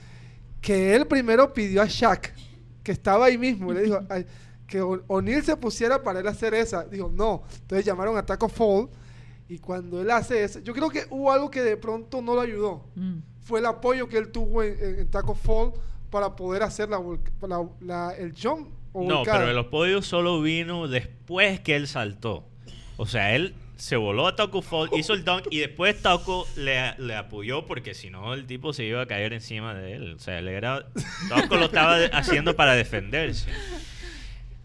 que 0.61 0.95
él 0.95 1.07
primero 1.07 1.53
pidió 1.53 1.83
a 1.83 1.87
Shaq, 1.87 2.33
que 2.83 2.93
estaba 2.93 3.27
ahí 3.27 3.37
mismo, 3.39 3.73
y 3.73 3.75
le 3.75 3.83
dijo 3.83 3.99
ay, 4.09 4.25
que 4.67 4.81
O- 4.81 5.03
O'Neal 5.09 5.43
se 5.43 5.57
pusiera 5.57 6.03
para 6.03 6.21
él 6.21 6.29
hacer 6.29 6.55
esa. 6.55 6.85
Dijo, 6.85 7.11
no. 7.13 7.43
Entonces 7.63 7.85
llamaron 7.85 8.17
a 8.17 8.25
Taco 8.25 8.49
Fall, 8.49 8.89
y 9.49 9.59
cuando 9.59 10.01
él 10.01 10.11
hace 10.11 10.45
eso, 10.45 10.61
yo 10.61 10.73
creo 10.73 10.89
que 10.91 11.05
hubo 11.11 11.31
algo 11.33 11.51
que 11.51 11.63
de 11.63 11.77
pronto 11.77 12.23
no 12.23 12.35
lo 12.35 12.41
ayudó. 12.41 12.85
Mm. 12.95 13.19
Fue 13.43 13.59
el 13.61 13.67
apoyo 13.67 14.09
que 14.09 14.17
él 14.17 14.31
tuvo 14.31 14.63
en, 14.63 14.79
en- 14.81 14.99
en 15.01 15.09
Taco 15.09 15.35
Fall 15.35 15.73
para 16.11 16.35
poder 16.37 16.63
hacer 16.63 16.89
la, 16.89 16.99
volc- 16.99 17.31
la- 17.43 17.69
la- 17.81 18.15
el 18.17 18.33
jump. 18.41 18.69
O 18.93 19.03
No, 19.09 19.17
volcada. 19.17 19.39
pero 19.41 19.51
el 19.51 19.59
apoyo 19.59 20.03
solo 20.03 20.41
vino 20.41 20.87
después 20.87 21.59
que 21.61 21.75
él 21.75 21.89
saltó. 21.89 22.45
O 22.97 23.07
sea, 23.07 23.35
él 23.35 23.55
se 23.77 23.97
voló 23.97 24.29
a 24.29 24.37
Taco 24.37 24.63
Fall, 24.63 24.89
hizo 24.97 25.15
el 25.15 25.25
dunk 25.25 25.47
y 25.51 25.59
después 25.59 26.01
Taco 26.01 26.47
le, 26.57 26.95
le 26.99 27.17
apoyó 27.17 27.67
porque 27.67 27.93
si 27.95 28.09
no 28.09 28.33
el 28.35 28.47
tipo 28.47 28.73
se 28.73 28.85
iba 28.85 29.03
a 29.03 29.07
caer 29.07 29.33
encima 29.33 29.75
de 29.75 29.95
él. 29.95 30.13
O 30.15 30.19
sea, 30.21 30.39
él 30.39 30.49
era, 30.49 30.87
Taco 31.29 31.57
lo 31.57 31.65
estaba 31.67 31.97
haciendo 32.13 32.55
para 32.55 32.75
defenderse. 32.75 33.49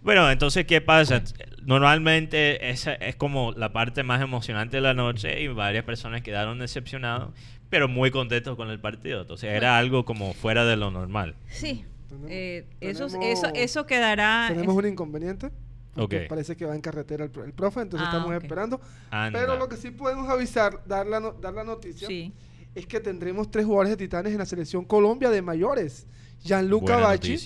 Bueno, 0.01 0.29
entonces, 0.31 0.65
¿qué 0.65 0.79
pasa? 0.79 1.23
Normalmente 1.65 2.69
esa 2.69 2.93
es 2.93 3.15
como 3.15 3.51
la 3.51 3.73
parte 3.73 4.03
más 4.03 4.21
emocionante 4.21 4.77
de 4.77 4.81
la 4.81 4.93
noche 4.93 5.41
y 5.41 5.47
varias 5.47 5.83
personas 5.83 6.21
quedaron 6.21 6.59
decepcionados, 6.59 7.33
pero 7.69 7.87
muy 7.87 8.09
contentos 8.11 8.55
con 8.55 8.69
el 8.69 8.79
partido. 8.79 9.21
Entonces 9.21 9.49
era 9.51 9.77
algo 9.77 10.05
como 10.05 10.33
fuera 10.33 10.65
de 10.65 10.77
lo 10.77 10.89
normal. 10.91 11.35
Sí. 11.49 11.83
Tenemos- 12.07 12.29
Eh, 12.31 12.65
eso, 12.79 13.07
tenemos- 13.07 13.25
eso, 13.39 13.51
eso 13.55 13.85
quedará. 13.85 14.45
Tenemos 14.49 14.73
es- 14.73 14.83
un 14.83 14.87
inconveniente. 14.87 15.49
Porque 15.93 16.21
Ok. 16.23 16.27
Parece 16.29 16.55
que 16.55 16.65
va 16.65 16.75
en 16.75 16.81
carretera 16.81 17.23
el, 17.25 17.31
pro- 17.31 17.43
el 17.43 17.53
profe, 17.53 17.81
entonces 17.81 18.07
Ah, 18.09 18.17
estamos 18.17 18.33
esperando. 18.41 18.79
Anda. 19.11 19.39
Pero 19.39 19.57
lo 19.57 19.67
que 19.67 19.75
sí 19.77 19.91
podemos 19.91 20.29
avisar, 20.29 20.81
dar 20.85 21.05
la, 21.07 21.19
no- 21.19 21.33
dar 21.33 21.53
la 21.53 21.63
noticia, 21.63 22.07
Sí. 22.07 22.31
es 22.75 22.85
que 22.85 22.99
tendremos 22.99 23.49
tres 23.51 23.65
jugadores 23.65 23.91
de 23.91 23.97
Titanes 23.97 24.31
en 24.31 24.37
la 24.39 24.45
selección 24.45 24.85
Colombia 24.85 25.29
de 25.29 25.41
mayores. 25.41 26.05
Gianluca 26.43 26.97
Bachi. 26.97 27.37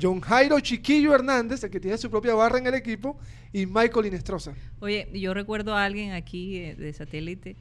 John 0.00 0.20
Jairo 0.20 0.58
Chiquillo 0.60 1.14
Hernández, 1.14 1.62
el 1.64 1.70
que 1.70 1.80
tiene 1.80 1.98
su 1.98 2.08
propia 2.10 2.34
barra 2.34 2.58
en 2.58 2.66
el 2.66 2.74
equipo, 2.74 3.18
y 3.52 3.66
Michael 3.66 4.06
Inestrosa. 4.06 4.54
Oye, 4.80 5.08
yo 5.12 5.34
recuerdo 5.34 5.74
a 5.74 5.84
alguien 5.84 6.12
aquí 6.12 6.56
eh, 6.58 6.76
de 6.76 6.92
satélite, 6.94 7.56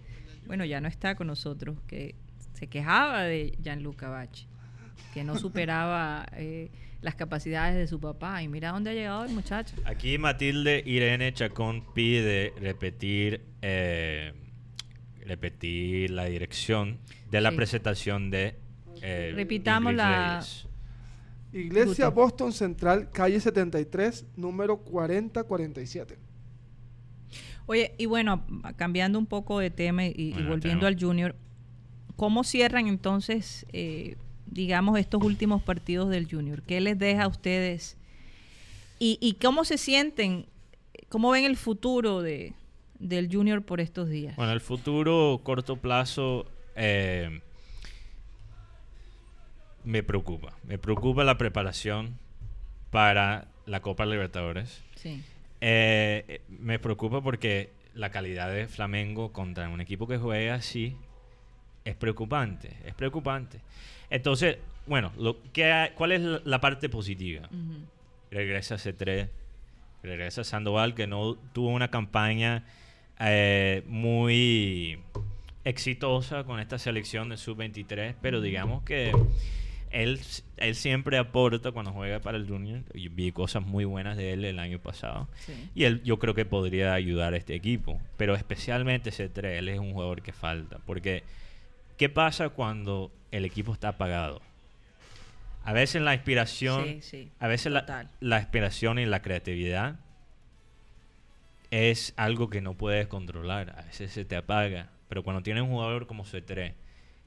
bueno, 0.47 0.63
ya 0.63 0.79
no 0.79 0.87
está 0.87 1.15
con 1.15 1.27
nosotros, 1.27 1.77
que 1.87 2.15
se 2.53 2.67
quejaba 2.67 3.23
de 3.23 3.57
Gianluca 3.61 4.07
Bachi, 4.07 4.47
que 5.13 5.23
no 5.25 5.37
superaba 5.37 6.25
eh, 6.33 6.69
las 7.05 7.15
capacidades 7.15 7.75
de 7.75 7.87
su 7.87 7.99
papá. 7.99 8.41
Y 8.41 8.47
mira 8.49 8.71
dónde 8.71 8.89
ha 8.89 8.93
llegado 8.93 9.23
el 9.25 9.31
muchacho. 9.31 9.75
Aquí 9.85 10.17
Matilde 10.17 10.81
Irene 10.85 11.31
Chacón 11.33 11.85
pide 11.93 12.51
repetir 12.59 13.45
eh, 13.61 14.33
repetir 15.25 16.09
la 16.11 16.25
dirección 16.25 16.99
de 17.31 17.41
la 17.41 17.51
Sí. 17.51 17.55
presentación 17.55 18.29
de 18.31 18.59
eh, 19.01 19.31
Repitamos 19.35 19.91
Ingrid 19.93 19.97
la- 19.97 20.39
Reyes. 20.39 20.67
Iglesia. 21.53 22.09
Boston 22.09 22.51
Central, 22.51 23.09
calle 23.11 23.39
73, 23.39 24.25
número 24.35 24.77
4047. 24.77 26.17
Oye, 27.67 27.93
y 27.97 28.05
bueno, 28.07 28.45
cambiando 28.75 29.17
un 29.17 29.25
poco 29.25 29.59
de 29.59 29.69
tema 29.71 30.05
y, 30.05 30.33
volviendo 30.47 30.85
al 30.85 30.99
Junior, 30.99 31.35
¿cómo 32.15 32.43
cierran 32.43 32.87
entonces, 32.87 33.65
eh, 33.73 34.17
digamos, 34.47 34.99
estos 34.99 35.23
últimos 35.23 35.61
partidos 35.61 36.09
del 36.09 36.29
Junior? 36.29 36.61
¿Qué 36.61 36.81
les 36.81 36.97
deja 36.97 37.23
a 37.23 37.27
ustedes? 37.27 37.97
¿Y, 38.99 39.17
y 39.21 39.33
cómo 39.33 39.65
se 39.65 39.77
sienten? 39.77 40.45
¿Cómo 41.09 41.31
ven 41.31 41.45
el 41.45 41.57
futuro 41.57 42.21
de, 42.21 42.53
del 42.99 43.29
Junior 43.31 43.61
por 43.63 43.79
estos 43.81 44.09
días? 44.09 44.35
Bueno, 44.35 44.53
el 44.53 44.61
futuro 44.61 45.41
corto 45.43 45.77
plazo 45.77 46.45
eh, 46.75 47.41
me 49.83 50.03
preocupa. 50.03 50.57
Me 50.63 50.77
preocupa 50.77 51.23
la 51.23 51.37
preparación 51.37 52.17
para 52.91 53.47
la 53.65 53.81
Copa 53.81 54.05
Libertadores. 54.05 54.83
Sí. 54.95 55.23
Eh, 55.61 56.41
me 56.49 56.79
preocupa 56.79 57.21
porque 57.21 57.71
la 57.93 58.11
calidad 58.11 58.51
de 58.51 58.67
Flamengo 58.67 59.31
contra 59.31 59.69
un 59.69 59.81
equipo 59.81 60.07
que 60.07 60.17
juega 60.17 60.55
así 60.55 60.95
es 61.85 61.95
preocupante, 61.95 62.75
es 62.85 62.93
preocupante. 62.93 63.61
Entonces, 64.09 64.57
bueno, 64.87 65.11
lo, 65.17 65.37
¿qué 65.51 65.91
¿cuál 65.95 66.11
es 66.11 66.21
la, 66.21 66.61
parte 66.61 66.89
positiva? 66.89 67.49
Regresa 68.31 68.75
C3, 68.75 69.29
regresa 70.03 70.43
Sandoval, 70.43 70.93
que 70.93 71.07
no 71.07 71.35
tuvo 71.53 71.69
una 71.69 71.89
campaña 71.89 72.63
eh, 73.19 73.83
muy 73.87 74.99
exitosa 75.63 76.43
con 76.43 76.59
esta 76.59 76.77
selección 76.77 77.29
de 77.29 77.37
sub-23, 77.37 78.15
pero 78.21 78.41
digamos 78.41 78.83
que 78.83 79.11
él, 79.95 80.19
él 80.57 80.75
siempre 80.75 81.17
aporta 81.17 81.71
cuando 81.71 81.91
juega 81.91 82.19
para 82.19 82.37
el 82.37 82.47
Junior. 82.47 82.81
Yo 82.93 83.09
vi 83.11 83.31
cosas 83.31 83.65
muy 83.65 83.85
buenas 83.85 84.17
de 84.17 84.33
él 84.33 84.45
el 84.45 84.59
año 84.59 84.79
pasado. 84.79 85.27
Sí. 85.45 85.53
Y 85.73 85.85
él 85.85 86.03
yo 86.03 86.19
creo 86.19 86.33
que 86.33 86.45
podría 86.45 86.93
ayudar 86.93 87.33
a 87.33 87.37
este 87.37 87.55
equipo. 87.55 87.99
Pero 88.17 88.35
especialmente 88.35 89.11
C3, 89.11 89.57
él 89.57 89.69
es 89.69 89.79
un 89.79 89.93
jugador 89.93 90.21
que 90.21 90.33
falta. 90.33 90.79
Porque, 90.85 91.23
¿qué 91.97 92.09
pasa 92.09 92.49
cuando 92.49 93.11
el 93.31 93.45
equipo 93.45 93.73
está 93.73 93.89
apagado? 93.89 94.41
A 95.63 95.73
veces 95.73 96.01
la 96.01 96.13
inspiración, 96.13 96.85
Sí, 96.85 96.99
sí, 97.01 97.31
a 97.39 97.47
veces 97.47 97.71
la, 97.71 98.39
inspiración 98.39 98.99
y 98.99 99.05
la 99.05 99.21
creatividad 99.21 99.95
es 101.71 102.13
algo 102.17 102.49
que 102.49 102.61
no 102.61 102.75
puedes 102.75 103.07
controlar. 103.07 103.71
A 103.77 103.81
veces 103.83 104.11
se 104.11 104.25
te 104.25 104.35
apaga. 104.35 104.89
Pero 105.09 105.23
cuando 105.23 105.41
tienes 105.43 105.63
un 105.63 105.69
jugador 105.69 106.07
como 106.07 106.23
C3, 106.25 106.73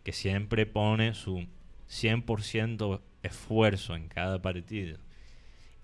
que 0.05 0.13
siempre 0.13 0.67
pone 0.67 1.15
su 1.15 1.47
100% 1.91 3.01
esfuerzo 3.23 3.95
en 3.97 4.09
cada 4.09 4.41
partido, 4.41 4.99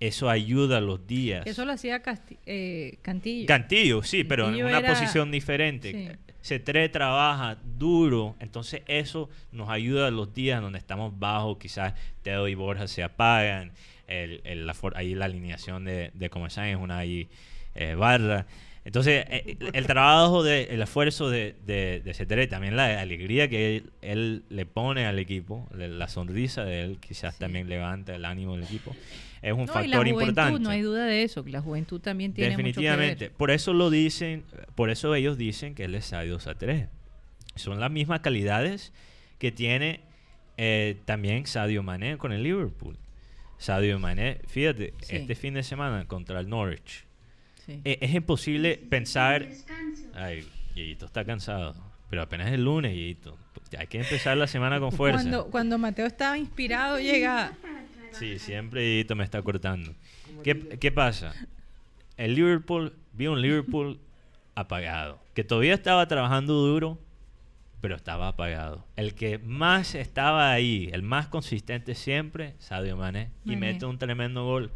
eso 0.01 0.28
ayuda 0.30 0.78
a 0.78 0.80
los 0.80 1.07
días. 1.07 1.47
Eso 1.47 1.64
lo 1.64 1.72
hacía 1.72 2.03
Casti- 2.03 2.39
eh, 2.47 2.99
Cantillo. 3.03 3.47
Cantillo, 3.47 4.03
sí, 4.03 4.24
pero 4.24 4.49
en 4.49 4.64
una 4.64 4.78
era- 4.78 4.89
posición 4.89 5.30
diferente. 5.30 6.18
C3 6.45 6.90
trabaja 6.90 7.57
duro, 7.64 8.36
entonces 8.38 8.82
eso 8.86 9.30
nos 9.53 9.70
ayuda 9.70 10.09
a 10.09 10.11
los 10.11 10.34
días 10.34 10.61
donde 10.61 10.78
estamos 10.78 11.18
bajos, 11.18 11.57
quizás 11.59 11.95
Teo 12.22 12.47
y 12.49 12.55
Borja 12.55 12.86
se 12.86 13.03
apagan, 13.03 13.72
el, 14.07 14.42
el- 14.45 14.66
la 14.66 14.74
for- 14.74 14.97
ahí 14.97 15.14
la 15.14 15.24
alineación 15.24 15.84
de, 15.86 16.11
de 16.12 16.26
es 16.26 16.76
una 16.76 16.99
ahí, 16.99 17.28
eh, 17.74 17.95
barra. 17.95 18.47
Entonces, 18.84 19.24
eh, 19.30 19.57
el 19.72 19.86
trabajo, 19.86 20.42
de, 20.42 20.64
el 20.64 20.82
esfuerzo 20.82 21.30
de, 21.30 21.57
de, 21.64 22.03
de 22.05 22.12
C3, 22.12 22.51
también 22.51 22.76
la 22.76 23.01
alegría 23.01 23.49
que 23.49 23.76
él, 23.78 23.90
él 24.03 24.45
le 24.51 24.66
pone 24.66 25.07
al 25.07 25.18
equipo, 25.18 25.66
le- 25.74 25.88
la 25.88 26.09
sonrisa 26.09 26.64
de 26.66 26.82
él, 26.82 26.99
quizás 27.01 27.34
Sí. 27.36 27.40
también 27.40 27.70
levanta 27.70 28.14
el 28.14 28.26
ánimo 28.26 28.55
del 28.55 28.64
equipo, 28.64 28.95
es 29.45 29.53
un 29.53 29.59
no, 29.59 29.64
y 29.64 29.66
la 29.66 29.72
factor 29.72 29.99
juventud, 29.99 30.20
importante. 30.22 30.61
no 30.61 30.70
hay 30.70 30.80
duda 30.82 31.05
de 31.07 31.22
eso, 31.22 31.45
que 31.45 31.51
la 31.51 31.61
juventud 31.61 32.01
también 32.01 32.32
tiene 32.32 32.51
Definitivamente. 32.51 33.07
mucho 33.14 33.18
que 33.18 33.24
ver. 33.26 33.32
Por 33.36 33.51
eso 33.51 33.72
lo 33.72 33.90
dicen, 33.90 34.45
por 34.74 34.90
eso 34.90 35.14
ellos 35.14 35.36
dicen 35.38 35.74
que 35.74 35.84
él 35.84 35.95
es 35.95 36.07
Sadio 36.07 36.40
Satré. 36.40 36.88
Son 37.55 37.78
las 37.80 37.90
mismas 37.90 38.20
calidades 38.20 38.92
que 39.38 39.53
tiene 39.53 40.01
eh, 40.57 40.97
también 41.05 41.47
Sadio 41.47 41.82
Mané 41.82 42.16
con 42.18 42.32
el 42.32 42.42
Liverpool. 42.42 42.97
Sadio 43.59 43.99
Mané, 43.99 44.40
fíjate, 44.47 44.95
Sí. 45.01 45.16
este 45.16 45.34
fin 45.34 45.55
de 45.55 45.62
semana 45.62 46.07
contra 46.07 46.40
el 46.40 46.49
Norwich. 46.49 47.05
Sí. 47.66 47.80
eh, 47.84 47.99
es 48.01 48.12
imposible 48.14 48.76
pensar. 48.76 49.49
Ay, 50.14 50.47
Yeyito 50.74 51.07
está 51.07 51.24
cansado. 51.24 51.74
Pero 52.11 52.22
apenas 52.22 52.49
es 52.49 52.55
el 52.55 52.64
lunes, 52.64 52.92
Yeyito. 52.92 53.38
Hay 53.78 53.86
que 53.88 53.99
empezar 54.01 54.36
la 54.36 54.47
semana 54.47 54.78
con 54.80 54.92
fuerza. 54.97 55.20
Cuando, 55.22 55.47
cuando 55.51 55.78
Mateo 55.78 56.07
estaba 56.07 56.36
inspirado, 56.38 56.99
llega. 57.01 57.53
Sí, 58.18 58.38
siempre 58.38 58.82
Yeyito 58.82 59.14
me 59.16 59.24
está 59.24 59.42
cortando. 59.42 59.94
¿Qué, 60.42 60.58
qué 60.80 60.90
pasa? 60.92 61.34
El 62.16 62.34
Liverpool, 62.34 62.94
vi 63.12 63.26
un 63.26 63.40
Liverpool 63.42 63.98
apagado. 64.54 65.18
Que 65.34 65.44
todavía 65.44 65.74
estaba 65.74 66.06
trabajando 66.06 66.54
duro, 66.54 66.98
pero 67.80 67.96
estaba 67.96 68.28
apagado. 68.28 68.84
El 68.96 69.14
que 69.14 69.38
más 69.38 69.94
estaba 69.94 70.52
ahí, 70.52 70.88
el 70.92 71.02
más 71.02 71.26
consistente 71.26 71.94
siempre, 71.94 72.54
Sadio 72.58 72.96
Mané, 72.96 73.30
y 73.44 73.56
mete 73.56 73.84
un 73.86 73.98
tremendo 73.98 74.44
gol 74.44 74.70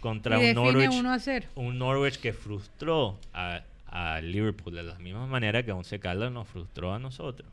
contra 0.00 0.42
Y 0.42 0.48
un 0.50 0.54
Norwich, 0.56 0.90
uno 0.92 1.12
a 1.12 1.18
cero. 1.18 1.46
un 1.54 1.78
Norwich 1.78 2.18
que 2.18 2.32
frustró 2.34 3.18
a, 3.32 3.62
a 3.86 4.20
Liverpool 4.20 4.74
de 4.74 4.82
la 4.82 4.98
misma 4.98 5.26
manera 5.26 5.62
que 5.62 5.72
Once 5.72 5.98
Caldas 6.00 6.30
nos 6.32 6.46
frustró 6.48 6.92
a 6.92 6.98
nosotros. 6.98 7.48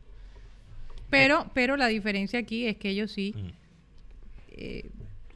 Pero, 1.09 1.49
pero 1.53 1.77
la 1.77 1.87
diferencia 1.87 2.39
aquí 2.39 2.65
es 2.67 2.77
que 2.77 2.89
ellos 2.89 3.11
sí 3.11 3.33
Mm. 3.35 3.49
eh, 4.53 4.89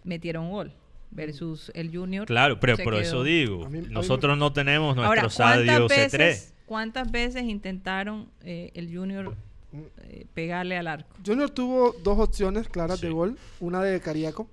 metieron 0.06 0.50
gol 0.50 0.72
versus 1.12 1.72
el 1.76 1.96
Junior. 1.96 2.26
Claro, 2.26 2.60
pero 2.60 2.78
por 2.78 2.96
eso 2.96 3.24
digo, 3.24 3.70
mí- 3.70 3.82
mí 3.82 3.88
nosotros 3.90 4.38
no 4.38 4.54
tenemos 4.54 4.96
nuestro 4.96 5.30
Sadio 5.30 5.66
¿cuántas 5.88 5.98
C3. 5.98 6.18
veces, 6.18 6.54
¿cuántas 6.66 7.12
veces 7.12 7.44
intentaron 7.44 8.30
eh, 8.44 8.72
el 8.74 8.96
Junior 8.96 9.36
Mm. 9.72 9.78
eh, 10.04 10.26
pegarle 10.34 10.78
al 10.78 10.88
arco? 10.88 11.10
Junior 11.26 11.50
tuvo 11.50 11.94
dos 12.04 12.18
opciones 12.20 12.68
claras 12.70 13.02
de 13.02 13.10
gol. 13.10 13.38
Una 13.60 13.82
de 13.82 14.00
Cariaco, 14.02 14.48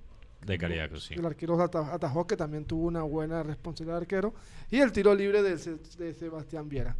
De 0.45 0.57
Cariaco, 0.57 0.99
sí. 0.99 1.13
el 1.15 1.25
arquero 1.25 1.61
ata- 1.61 1.93
atajó, 1.93 2.27
que 2.27 2.35
también 2.37 2.65
tuvo 2.65 2.87
una 2.87 3.03
buena 3.03 3.43
responsabilidad 3.43 3.95
de 3.97 4.01
arquero. 4.03 4.33
Y 4.71 4.79
el 4.79 4.91
tiro 4.91 5.13
libre 5.15 5.41
de, 5.41 5.57
Se- 5.57 5.77
de 5.97 6.13
Sebastián 6.13 6.67
Viera. 6.69 6.95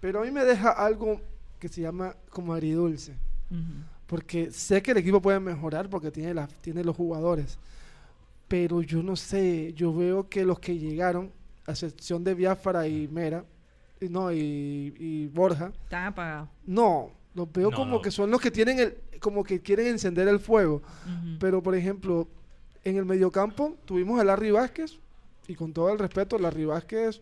Pero 0.00 0.20
a 0.20 0.24
mí 0.24 0.30
me 0.30 0.44
deja 0.44 0.70
algo 0.70 1.20
que 1.58 1.68
se 1.68 1.80
llama 1.80 2.14
como 2.30 2.52
agridulce. 2.54 3.12
Ujú. 3.50 3.60
Porque 4.06 4.50
sé 4.52 4.82
que 4.82 4.90
el 4.92 4.98
equipo 4.98 5.20
puede 5.22 5.40
mejorar 5.40 5.88
porque 5.88 6.10
tiene, 6.10 6.32
la, 6.34 6.46
tiene 6.46 6.84
los 6.84 6.94
jugadores. 6.94 7.58
Pero 8.48 8.82
yo 8.82 9.02
no 9.02 9.16
sé, 9.16 9.72
yo 9.74 9.92
veo 9.94 10.28
que 10.28 10.44
los 10.44 10.58
que 10.60 10.78
llegaron, 10.78 11.32
a 11.66 11.72
excepción 11.72 12.22
de 12.22 12.34
Biafara 12.34 12.86
y 12.86 13.08
Mera, 13.08 13.44
y 14.00 14.08
no, 14.08 14.32
y, 14.32 14.94
y 14.98 15.26
Borja, 15.28 15.72
Están 15.84 16.06
apagados. 16.06 16.48
no, 16.66 17.10
los 17.34 17.50
veo 17.52 17.70
No, 17.70 17.76
como 17.76 17.96
no. 17.96 18.02
que 18.02 18.10
son 18.10 18.30
los 18.30 18.40
que 18.40 18.50
tienen 18.50 18.78
el, 18.78 18.96
como 19.20 19.42
que 19.42 19.60
quieren 19.60 19.88
encender 19.88 20.28
el 20.28 20.38
fuego. 20.38 20.82
Pero 21.40 21.62
por 21.62 21.74
ejemplo, 21.74 22.28
en 22.84 22.96
el 22.96 23.04
mediocampo 23.04 23.76
tuvimos 23.84 24.20
a 24.20 24.24
Larry 24.24 24.52
Vázquez, 24.52 24.98
y 25.48 25.54
con 25.54 25.72
todo 25.72 25.92
el 25.92 25.98
respeto, 25.98 26.38
Larry 26.38 26.64
Vázquez 26.66 27.20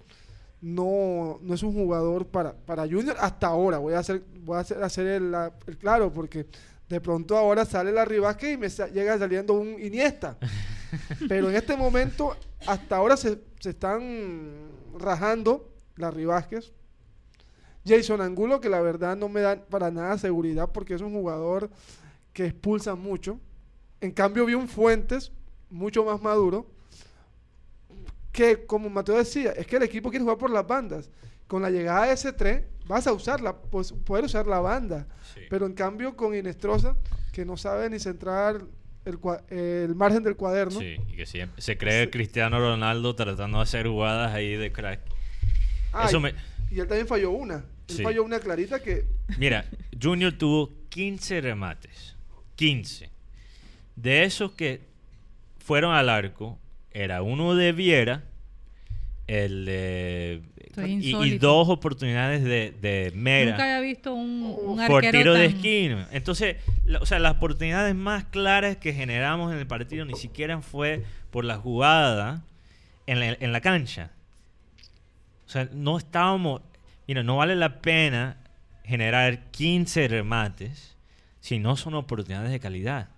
no, 0.60 1.38
no 1.42 1.54
es 1.54 1.62
un 1.62 1.72
jugador 1.74 2.26
para, 2.26 2.52
para 2.54 2.84
Junior 2.84 3.16
hasta 3.20 3.46
ahora. 3.48 3.78
Voy 3.78 3.94
a 3.94 3.98
hacer, 3.98 4.22
voy 4.44 4.56
a 4.56 4.60
hacer, 4.60 4.82
hacer 4.82 5.06
el 5.06 5.76
claro, 5.78 6.12
porque 6.12 6.46
de 6.88 7.00
pronto 7.00 7.36
ahora 7.36 7.64
sale 7.64 7.92
Larry 7.92 8.18
Vázquez 8.18 8.54
y 8.54 8.56
me 8.56 8.70
sa- 8.70 8.88
llega 8.88 9.18
saliendo 9.18 9.54
un 9.54 9.80
Iniesta. 9.80 10.36
Pero 11.28 11.50
en 11.50 11.56
este 11.56 11.76
momento, 11.76 12.36
hasta 12.66 12.96
ahora 12.96 13.16
se, 13.16 13.38
se 13.60 13.70
están 13.70 14.68
rajando 14.98 15.70
Larry 15.96 16.24
Vázquez. 16.24 16.72
Jason 17.86 18.20
Angulo, 18.20 18.60
que 18.60 18.68
la 18.70 18.80
verdad 18.80 19.16
no 19.16 19.28
me 19.28 19.40
da 19.42 19.56
para 19.66 19.90
nada 19.90 20.16
seguridad 20.18 20.70
porque 20.72 20.94
es 20.94 21.00
un 21.02 21.12
jugador 21.12 21.70
que 22.32 22.46
expulsa 22.46 22.94
mucho. 22.94 23.38
En 24.00 24.10
cambio, 24.12 24.46
vi 24.46 24.54
un 24.54 24.68
Fuentes 24.68 25.32
mucho 25.70 26.04
más 26.04 26.20
maduro. 26.22 26.66
Que, 28.32 28.66
como 28.66 28.90
Mateo 28.90 29.16
decía, 29.16 29.52
es 29.52 29.66
que 29.66 29.76
el 29.76 29.82
equipo 29.84 30.10
quiere 30.10 30.22
jugar 30.24 30.38
por 30.38 30.50
las 30.50 30.66
bandas. 30.66 31.08
Con 31.54 31.62
la 31.62 31.70
llegada 31.70 32.06
de 32.06 32.14
ese 32.14 32.32
3, 32.32 32.64
vas 32.88 33.06
a 33.06 33.12
usarla, 33.12 33.54
pues, 33.54 33.92
poder 33.92 34.24
usar 34.24 34.48
la 34.48 34.58
banda. 34.58 35.06
Sí. 35.32 35.42
Pero 35.48 35.66
en 35.66 35.74
cambio, 35.74 36.16
con 36.16 36.34
Inestrosa, 36.34 36.96
que 37.30 37.44
no 37.44 37.56
sabe 37.56 37.88
ni 37.88 38.00
centrar 38.00 38.62
el, 39.04 39.94
margen 39.94 40.24
del 40.24 40.34
cuaderno. 40.34 40.80
Sí, 40.80 40.96
y 41.08 41.14
que 41.14 41.26
siempre 41.26 41.62
se 41.62 41.78
cree 41.78 42.10
Cristiano 42.10 42.58
Ronaldo 42.58 43.14
tratando 43.14 43.58
de 43.58 43.62
hacer 43.62 43.86
jugadas 43.86 44.34
ahí 44.34 44.56
de 44.56 44.72
crack. 44.72 44.98
Ah, 45.92 46.06
Eso 46.08 46.16
y- 46.16 46.22
me- 46.22 46.34
Y 46.72 46.80
él 46.80 46.88
también 46.88 47.06
falló 47.06 47.30
una. 47.30 47.64
Él 47.86 47.96
Sí. 47.98 48.02
falló 48.02 48.24
una 48.24 48.40
clarita 48.40 48.82
que. 48.82 49.04
Mira, 49.38 49.64
Junior 50.02 50.32
tuvo 50.32 50.72
15 50.88 51.40
remates. 51.40 52.16
15. 52.56 53.10
De 53.94 54.24
esos 54.24 54.50
que 54.50 54.80
fueron 55.58 55.94
al 55.94 56.08
arco, 56.08 56.58
era 56.90 57.22
uno 57.22 57.54
de 57.54 57.70
Viera, 57.70 58.24
el 59.26 59.68
es 59.68 61.04
y, 61.04 61.38
dos 61.38 61.68
oportunidades 61.68 62.42
de, 62.42 62.72
de 62.80 63.12
Mera. 63.14 63.52
Nunca 63.52 63.62
había 63.64 63.80
visto 63.80 64.12
un, 64.12 64.42
un 64.60 64.76
por 64.86 65.04
arquero 65.04 65.18
tiro 65.18 65.34
de 65.34 65.46
esquina. 65.46 66.08
Entonces, 66.12 66.56
la- 66.84 66.98
o 66.98 67.06
sea, 67.06 67.18
las 67.20 67.32
oportunidades 67.36 67.94
más 67.94 68.24
claras 68.24 68.76
que 68.76 68.92
generamos 68.92 69.52
en 69.52 69.58
el 69.58 69.66
partido 69.66 70.04
ni 70.04 70.14
siquiera 70.14 70.60
fue 70.62 71.04
por 71.30 71.44
la 71.44 71.56
jugada 71.58 72.42
en 73.06 73.20
la, 73.20 73.36
en 73.38 73.52
la 73.52 73.60
cancha. 73.60 74.10
O 75.46 75.48
sea, 75.48 75.68
no 75.72 75.96
estábamos... 75.98 76.62
Mira, 77.06 77.22
no 77.22 77.36
vale 77.36 77.54
la 77.54 77.80
pena 77.80 78.38
generar 78.84 79.50
15 79.50 80.08
remates 80.08 80.96
si 81.40 81.58
no 81.58 81.76
son 81.76 81.94
oportunidades 81.94 82.50
de 82.50 82.60
calidad. 82.60 83.10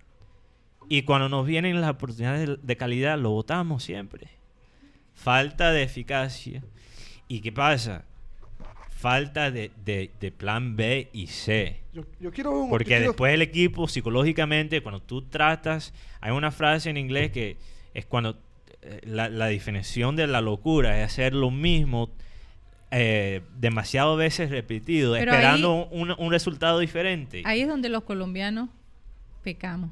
Y 0.89 1.03
cuando 1.03 1.27
nos 1.29 1.45
vienen 1.45 1.81
las 1.81 1.89
oportunidades 1.89 2.47
de, 2.47 2.57
de 2.61 2.77
calidad, 2.77 3.17
lo 3.17 3.31
votamos 3.31 3.83
siempre. 3.83 4.27
Falta 5.17 5.71
de 5.71 5.83
eficacia. 5.83 6.63
¿Y 7.27 7.41
qué 7.41 7.51
pasa? 7.51 8.05
Falta 8.91 9.51
de, 9.51 9.71
de- 9.85 10.09
de 10.19 10.31
plan 10.31 10.75
B 10.75 11.09
y 11.13 11.27
C. 11.27 11.81
Yo, 11.93 12.03
yo 12.19 12.31
quiero 12.31 12.51
un. 12.51 12.69
Porque 12.69 12.85
yo 12.85 12.97
quiero- 12.97 13.11
después 13.11 13.33
el 13.33 13.41
equipo, 13.41 13.87
psicológicamente, 13.87 14.81
cuando 14.81 15.01
tú 15.01 15.21
tratas, 15.23 15.93
hay 16.21 16.31
una 16.31 16.51
frase 16.51 16.89
en 16.89 16.97
inglés 16.97 17.31
que 17.31 17.57
es 17.93 18.05
cuando 18.05 18.37
eh, 18.81 19.01
la, 19.03 19.27
la 19.29 19.47
definición 19.47 20.15
de 20.15 20.25
la 20.27 20.41
locura 20.41 20.97
es 20.99 21.05
hacer 21.05 21.33
lo 21.35 21.51
mismo 21.51 22.09
eh, 22.91 23.41
demasiado 23.59 24.15
veces 24.15 24.49
repetido, 24.49 25.13
Pero 25.13 25.31
esperando 25.31 25.85
un, 25.91 26.15
un 26.17 26.31
resultado 26.31 26.79
diferente. 26.79 27.41
Ahí 27.45 27.61
es 27.61 27.67
donde 27.67 27.89
los 27.89 28.03
colombianos 28.03 28.69
pecamos. 29.43 29.91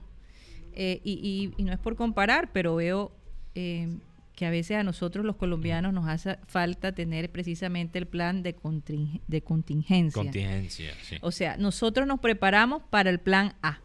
Eh, 0.74 1.02
y, 1.04 1.14
y- 1.58 1.62
y 1.62 1.64
no 1.66 1.74
es 1.74 1.80
por 1.80 1.96
comparar, 1.96 2.50
pero 2.54 2.76
veo 2.76 3.12
eh, 3.54 3.88
que 4.36 4.46
a 4.46 4.50
veces 4.50 4.78
a 4.78 4.84
nosotros 4.84 5.26
los 5.26 5.38
colombianos 5.38 5.94
nos 5.94 6.08
hace 6.08 6.38
falta 6.48 6.92
tener 6.94 7.32
precisamente 7.32 7.98
el 8.00 8.06
plan 8.06 8.44
de, 8.44 8.56
conting- 8.56 9.22
de 9.28 9.42
contingencia. 9.42 10.22
Contingencia, 10.22 10.92
sí. 11.04 11.18
O 11.22 11.32
sea, 11.32 11.56
nosotros 11.58 12.06
nos 12.06 12.20
preparamos 12.20 12.84
para 12.90 13.10
el 13.10 13.20
plan 13.20 13.54
A. 13.62 13.80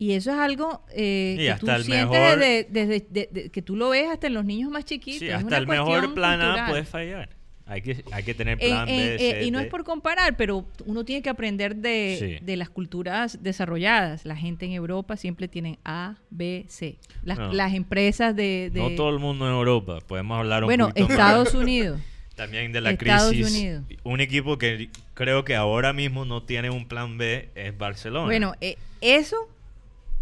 Y 0.00 0.12
eso 0.12 0.30
es 0.30 0.38
algo 0.38 0.84
eh, 0.92 1.34
que 1.54 1.60
tú 1.60 1.66
sientes 1.82 2.10
mejor- 2.10 2.38
desde, 2.38 2.68
desde- 2.70 3.06
de- 3.10 3.28
de- 3.32 3.50
que 3.50 3.62
tú 3.62 3.74
lo 3.74 3.88
ves 3.90 4.08
hasta 4.08 4.28
en 4.28 4.34
los 4.34 4.44
niños 4.44 4.70
más 4.70 4.84
chiquitos. 4.84 5.18
Sí, 5.20 5.30
hasta 5.30 5.56
el 5.58 5.66
mejor 5.66 6.14
plan 6.14 6.40
A 6.40 6.68
puede 6.70 6.84
fallar. 6.84 7.30
Hay 7.68 7.82
que, 7.82 8.02
hay 8.12 8.22
que 8.22 8.32
tener 8.34 8.54
En- 8.62 8.70
plan 8.70 8.88
en- 8.88 8.96
B, 8.96 9.14
eh, 9.16 9.18
C, 9.18 9.44
y 9.44 9.50
no 9.50 9.60
es 9.60 9.66
por 9.66 9.84
comparar, 9.84 10.36
pero 10.36 10.66
uno 10.86 11.04
tiene 11.04 11.20
que 11.22 11.28
aprender 11.28 11.76
de, 11.76 12.16
Sí. 12.38 12.44
de 12.44 12.56
las 12.56 12.70
culturas 12.70 13.42
desarrolladas. 13.42 14.24
La 14.24 14.36
gente 14.36 14.64
en 14.66 14.72
Europa 14.72 15.16
siempre 15.18 15.48
tienen 15.48 15.76
A, 15.84 16.16
B, 16.30 16.64
C. 16.68 16.96
Las, 17.22 17.38
No. 17.38 17.52
las 17.52 17.74
empresas 17.74 18.34
de... 18.34 18.70
de- 18.72 18.80
No 18.80 18.90
todo 18.96 19.10
el 19.10 19.18
mundo 19.18 19.46
en 19.46 19.52
Europa. 19.52 19.98
Podemos 20.06 20.38
hablar 20.38 20.64
un 20.64 20.68
bueno, 20.68 20.88
poquito 20.88 21.08
más. 21.08 21.10
Estados 21.12 21.54
Unidos. 21.54 22.00
También 22.36 22.72
de 22.72 22.80
la 22.80 22.90
Estados 22.92 23.30
crisis. 23.32 23.56
Unidos. 23.56 23.84
Un 24.04 24.20
equipo 24.20 24.56
que 24.58 24.88
creo 25.14 25.44
que 25.44 25.54
ahora 25.56 25.92
mismo 25.92 26.24
no 26.24 26.42
tiene 26.44 26.70
un 26.70 26.86
plan 26.88 27.18
B 27.18 27.50
es 27.54 27.76
Barcelona. 27.76 28.26
Bueno, 28.26 28.54
eh, 28.60 28.76
eso 29.00 29.36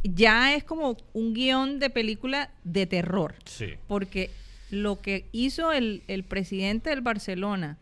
ya 0.02 0.54
es 0.54 0.64
como 0.64 0.96
un 1.12 1.34
guion 1.34 1.78
de 1.78 1.90
película 1.90 2.50
de 2.64 2.86
terror. 2.86 3.34
sí. 3.44 3.74
Porque 3.86 4.30
lo 4.70 5.00
que 5.00 5.26
hizo 5.32 5.72
el, 5.72 6.02
el 6.08 6.24
presidente 6.24 6.90
del 6.90 7.00
Barcelona, 7.00 7.78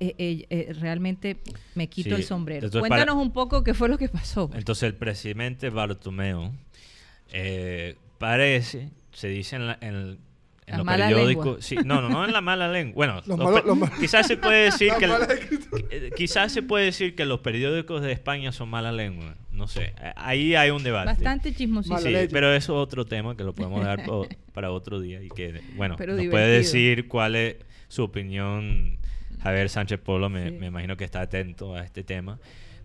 eh, 0.00 0.14
eh, 0.18 0.46
eh, 0.50 0.72
realmente 0.78 1.38
me 1.74 1.88
quito 1.88 2.10
Sí, 2.10 2.22
el 2.22 2.24
sombrero. 2.24 2.66
entonces 2.66 2.80
Cuéntanos 2.80 3.14
para- 3.16 3.20
un 3.26 3.32
poco 3.32 3.64
qué 3.64 3.74
fue 3.74 3.88
lo 3.88 3.98
que 3.98 4.08
pasó. 4.08 4.48
Entonces 4.54 4.84
el 4.84 4.94
presidente 4.94 5.70
Bartomeu 5.70 6.52
parece, 8.18 8.90
se 9.12 9.28
dice 9.28 9.56
en, 9.56 9.66
la- 9.66 9.78
en, 9.80 10.18
en 10.68 10.72
La 10.72 10.76
los 10.78 10.86
mala 10.86 11.08
periódicos, 11.08 11.44
lengua. 11.44 11.62
sí, 11.62 11.76
no, 11.84 12.00
no, 12.00 12.08
no 12.08 12.24
en 12.24 12.32
la 12.32 12.40
mala 12.40 12.68
lengua. 12.70 12.94
Bueno, 12.94 13.22
Los 13.26 13.38
los 13.38 13.64
los 13.78 13.90
quizás 13.98 14.26
se 14.26 14.36
puede 14.36 14.64
decir 14.70 14.92
que 14.98 15.06
eh, 15.90 16.10
quizás 16.16 16.52
se 16.52 16.62
puede 16.62 16.84
decir 16.86 17.14
que 17.16 17.24
los 17.24 17.40
periódicos 17.40 18.02
de 18.02 18.12
España 18.12 18.52
son 18.52 18.68
mala 18.68 18.92
lengua. 18.92 19.34
No 19.50 19.66
sé, 19.66 19.94
eh, 20.00 20.12
ahí 20.16 20.54
hay 20.54 20.70
un 20.70 20.82
debate. 20.84 21.06
Bastante 21.06 21.52
chismosito. 21.54 21.98
Sí, 21.98 22.14
pero 22.30 22.52
eso 22.54 22.74
es 22.74 22.82
otro 22.82 23.04
tema 23.06 23.36
que 23.36 23.42
lo 23.44 23.54
podemos 23.54 23.84
dar 23.84 24.04
po- 24.04 24.28
para 24.52 24.70
otro 24.70 25.00
día 25.00 25.20
y 25.22 25.28
que, 25.30 25.60
bueno, 25.76 25.96
Pero 25.98 26.14
nos 26.14 26.26
puede 26.26 26.48
decir 26.48 27.08
cuál 27.08 27.34
es 27.34 27.56
su 27.88 28.04
opinión. 28.04 28.98
Javier 29.42 29.68
Sánchez 29.68 30.00
Polo, 30.00 30.28
me, 30.28 30.50
Sí. 30.50 30.56
me 30.58 30.66
imagino 30.66 30.96
que 30.96 31.04
está 31.04 31.20
atento 31.20 31.74
a 31.74 31.84
este 31.84 32.02
tema. 32.04 32.38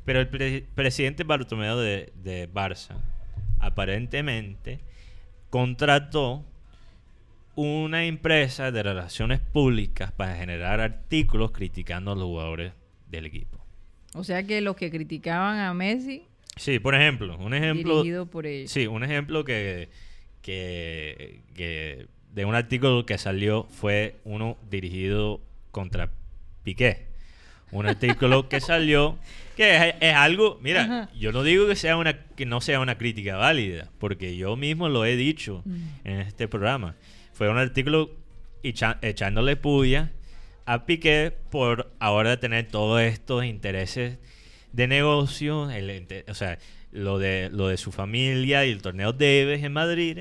Pero 0.05 0.19
el 0.19 0.27
pre- 0.29 0.65
presidente 0.75 1.23
Bartomeu 1.23 1.77
de, 1.77 2.11
de 2.15 2.47
Barça 2.51 2.95
aparentemente 3.59 4.79
contrató 5.49 6.45
una 7.55 8.05
empresa 8.05 8.71
de 8.71 8.81
relaciones 8.83 9.39
públicas 9.39 10.11
para 10.11 10.35
generar 10.35 10.81
artículos 10.81 11.51
criticando 11.51 12.11
a 12.11 12.15
los 12.15 12.23
jugadores 12.25 12.73
del 13.09 13.25
equipo. 13.25 13.59
O 14.15 14.23
sea 14.23 14.43
que 14.43 14.61
los 14.61 14.75
que 14.75 14.89
criticaban 14.91 15.59
a 15.59 15.73
Messi, 15.73 16.23
Sí, 16.55 16.77
por 16.77 16.93
ejemplo, 16.93 17.35
un 17.39 17.55
ejemplo 17.55 17.97
dirigido 17.97 18.27
por 18.27 18.45
ellos. 18.45 18.69
Sí, 18.69 18.85
un 18.85 19.03
ejemplo 19.03 19.43
que, 19.43 19.89
que, 20.43 21.41
que 21.55 22.07
de 22.31 22.45
un 22.45 22.53
artículo 22.55 23.05
que 23.07 23.17
salió 23.17 23.63
fue 23.71 24.17
uno 24.23 24.57
dirigido 24.69 25.41
contra 25.71 26.11
Piqué. 26.63 27.07
un 27.71 27.87
artículo 27.87 28.49
que 28.49 28.59
salió 28.61 29.17
que 29.57 29.75
es, 29.89 29.95
es 29.99 30.13
algo, 30.15 30.59
mira, 30.61 30.83
Ajá. 30.83 31.09
yo 31.15 31.31
no 31.31 31.41
digo 31.43 31.67
que 31.67 31.75
sea 31.75 31.97
una 31.97 32.23
que 32.35 32.45
no 32.45 32.61
sea 32.61 32.79
una 32.79 32.97
crítica 32.97 33.35
válida, 33.35 33.89
porque 33.99 34.35
yo 34.37 34.55
mismo 34.55 34.89
lo 34.89 35.05
he 35.05 35.15
dicho 35.15 35.61
Mm. 35.65 35.81
en 36.07 36.19
este 36.21 36.47
programa. 36.47 36.95
Fue 37.33 37.49
un 37.49 37.57
artículo 37.57 38.11
echándole 38.63 39.55
puya 39.55 40.11
a 40.65 40.85
Piqué 40.85 41.33
por 41.51 41.91
ahora 41.99 42.39
tener 42.39 42.67
todos 42.67 43.01
estos 43.01 43.43
intereses 43.43 44.19
de 44.71 44.87
negocio, 44.87 45.69
el 45.69 46.07
o 46.27 46.33
sea, 46.33 46.57
lo 46.91 47.19
de 47.19 47.49
lo 47.51 47.67
de 47.67 47.77
su 47.77 47.91
familia 47.91 48.65
y 48.65 48.71
el 48.71 48.81
torneo 48.81 49.13
Davis 49.13 49.63
en 49.63 49.73
Madrid, 49.73 50.19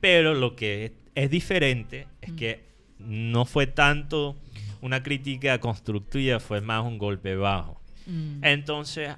pero 0.00 0.34
lo 0.34 0.56
que 0.56 0.84
es, 0.84 0.92
es 1.14 1.30
diferente 1.30 2.06
es 2.20 2.32
que 2.32 2.64
no 2.98 3.44
fue 3.44 3.66
tanto 3.66 4.36
una 4.80 5.02
crítica 5.02 5.58
constructiva, 5.58 6.40
fue 6.40 6.60
más 6.60 6.84
un 6.84 6.98
golpe 6.98 7.36
bajo. 7.36 7.80
Mm. 8.06 8.44
Entonces, 8.44 9.10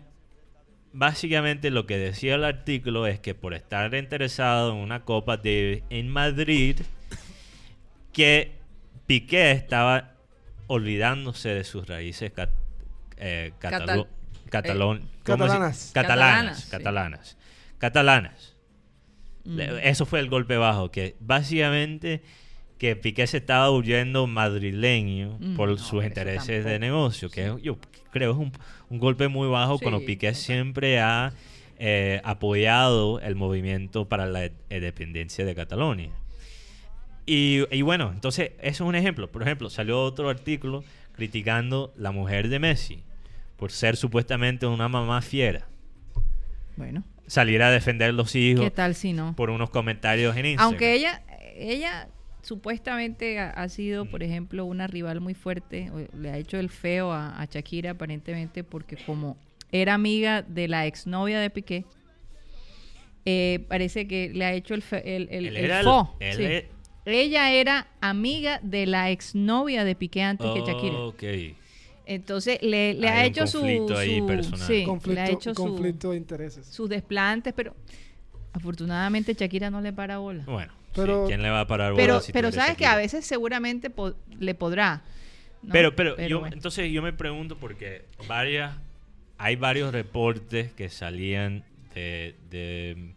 básicamente 0.92 1.70
lo 1.70 1.86
que 1.86 1.98
decía 1.98 2.36
el 2.36 2.44
artículo 2.44 3.06
es 3.06 3.18
que 3.18 3.34
por 3.34 3.54
estar 3.54 3.94
interesado 3.94 4.72
en 4.72 4.78
una 4.78 5.04
Copa 5.04 5.36
Davis 5.36 5.82
en 5.90 6.08
Madrid, 6.08 6.80
que 8.14 8.52
Piqué 9.06 9.50
estaba 9.50 10.14
olvidándose 10.66 11.50
de 11.50 11.64
sus 11.64 11.86
raíces 11.86 12.30
cat- 12.32 12.50
eh, 13.18 13.52
Catal- 13.58 13.82
catalu- 13.86 14.06
catalón- 14.50 15.00
¿cómo 15.24 15.44
se- 15.44 15.50
Catalanas. 15.50 15.90
catalanas, 15.92 15.92
Catalanas, 15.92 16.58
sí. 16.58 16.70
catalanas, 16.70 17.36
catalanas. 17.78 18.56
Mm. 19.44 19.60
Eso 19.82 20.06
fue 20.06 20.20
el 20.20 20.30
golpe 20.30 20.56
bajo, 20.56 20.90
que 20.90 21.16
básicamente 21.20 22.22
que 22.78 22.96
Piqué 22.96 23.26
se 23.26 23.36
estaba 23.38 23.70
huyendo 23.70 24.26
madrileño 24.26 25.36
Mm, 25.38 25.56
por 25.56 25.68
no, 25.68 25.76
sus 25.78 26.02
intereses 26.04 26.64
de 26.64 26.78
negocio, 26.78 27.28
que 27.30 27.46
es- 27.46 27.62
yo 27.62 27.78
creo 28.10 28.32
es 28.32 28.36
un, 28.38 28.52
un 28.90 28.98
golpe 28.98 29.28
muy 29.28 29.48
bajo 29.48 29.78
cuando 29.78 30.00
Piqué 30.04 30.34
siempre 30.34 31.00
ha 31.00 31.32
eh, 31.78 32.20
apoyado 32.24 33.18
el 33.20 33.34
movimiento 33.34 34.08
para 34.08 34.26
la 34.26 34.44
eh, 34.46 34.52
independencia 34.70 35.44
de 35.44 35.54
Cataluña. 35.54 36.10
Y, 37.26 37.64
y 37.70 37.82
bueno, 37.82 38.10
entonces 38.12 38.52
eso 38.60 38.84
es 38.84 38.88
un 38.88 38.94
ejemplo. 38.94 39.30
Por 39.30 39.42
ejemplo, 39.42 39.70
salió 39.70 40.02
otro 40.02 40.28
artículo 40.28 40.84
criticando 41.12 41.92
la 41.96 42.10
mujer 42.12 42.48
de 42.48 42.58
Messi 42.58 43.02
por 43.56 43.70
ser 43.72 43.96
supuestamente 43.96 44.66
una 44.66 44.88
mamá 44.88 45.22
fiera. 45.22 45.66
Bueno, 46.76 47.04
Salir 47.26 47.62
a 47.62 47.70
defender 47.70 48.12
los 48.12 48.34
hijos 48.34 48.64
¿qué 48.64 48.70
tal 48.70 48.94
si 48.94 49.12
no? 49.14 49.34
por 49.36 49.48
unos 49.48 49.70
comentarios 49.70 50.36
en 50.36 50.44
Instagram. 50.46 50.72
Aunque 50.72 50.92
ella, 50.92 51.22
ella 51.56 52.08
supuestamente 52.42 53.38
ha, 53.38 53.48
ha 53.50 53.68
sido, 53.70 54.04
por 54.04 54.22
ejemplo, 54.22 54.66
una 54.66 54.86
rival 54.86 55.20
muy 55.22 55.32
fuerte, 55.34 55.90
le 56.12 56.30
ha 56.30 56.36
hecho 56.36 56.58
el 56.58 56.68
feo 56.68 57.12
a, 57.12 57.40
a 57.40 57.44
Shakira 57.46 57.92
aparentemente 57.92 58.62
porque 58.64 58.96
como 58.98 59.38
era 59.72 59.94
amiga 59.94 60.42
de 60.42 60.68
la 60.68 60.84
exnovia 60.86 61.40
de 61.40 61.48
Piqué, 61.48 61.84
eh, 63.24 63.64
parece 63.68 64.06
que 64.06 64.30
le 64.34 64.44
ha 64.44 64.52
hecho 64.52 64.74
el, 64.74 64.82
fe- 64.82 65.16
el, 65.16 65.28
el, 65.30 65.46
Él 65.46 65.56
el 65.56 65.64
era 65.64 65.80
el- 65.80 65.86
fo, 65.86 66.16
sí. 66.20 66.44
Ella 67.06 67.52
era 67.52 67.86
amiga 68.00 68.60
de 68.62 68.86
la 68.86 69.10
exnovia 69.10 69.84
de 69.84 69.94
Piqué 69.94 70.22
antes 70.22 70.46
que 70.54 70.60
Shakira. 70.60 70.98
Ok. 70.98 71.22
Entonces 72.06 72.58
le, 72.62 72.98
ha 73.08 73.24
hecho 73.24 73.46
su, 73.46 73.58
conflicto 73.60 73.96
ahí 73.98 74.18
su- 74.18 74.26
personal. 74.26 74.66
sí, 74.66 74.84
conflicto, 74.84 75.14
le 75.14 75.20
ha 75.20 75.30
hecho 75.30 75.54
su- 75.54 75.62
conflicto 75.62 76.10
de 76.10 76.16
intereses. 76.18 76.66
sus 76.66 76.88
desplantes, 76.88 77.52
pero 77.54 77.74
afortunadamente 78.52 79.34
Shakira 79.34 79.70
no 79.70 79.80
le 79.80 79.92
para 79.92 80.18
bola. 80.18 80.44
Bueno, 80.44 80.72
Pero- 80.94 81.24
sí, 81.24 81.28
¿quién 81.28 81.42
le 81.42 81.50
va 81.50 81.60
a 81.60 81.66
parar 81.66 81.94
Pero, 81.94 82.14
bola 82.14 82.24
si 82.24 82.32
pero 82.32 82.48
eres 82.48 82.56
sabes 82.56 82.76
que 82.76 82.84
Shakira? 82.84 82.92
a 82.92 82.96
veces 82.96 83.26
seguramente 83.26 83.90
po- 83.90 84.14
le 84.38 84.54
podrá. 84.54 85.02
¿no? 85.62 85.72
Pero, 85.72 85.96
pero, 85.96 86.16
yo, 86.26 86.40
bueno. 86.40 86.54
entonces 86.54 86.92
yo 86.92 87.00
me 87.02 87.12
pregunto 87.14 87.56
porque 87.56 88.04
varias, 88.28 88.76
hay 89.38 89.56
varios 89.56 89.92
reportes 89.92 90.72
que 90.72 90.90
salían 90.90 91.64
de, 91.94 92.34
de, 92.50 93.14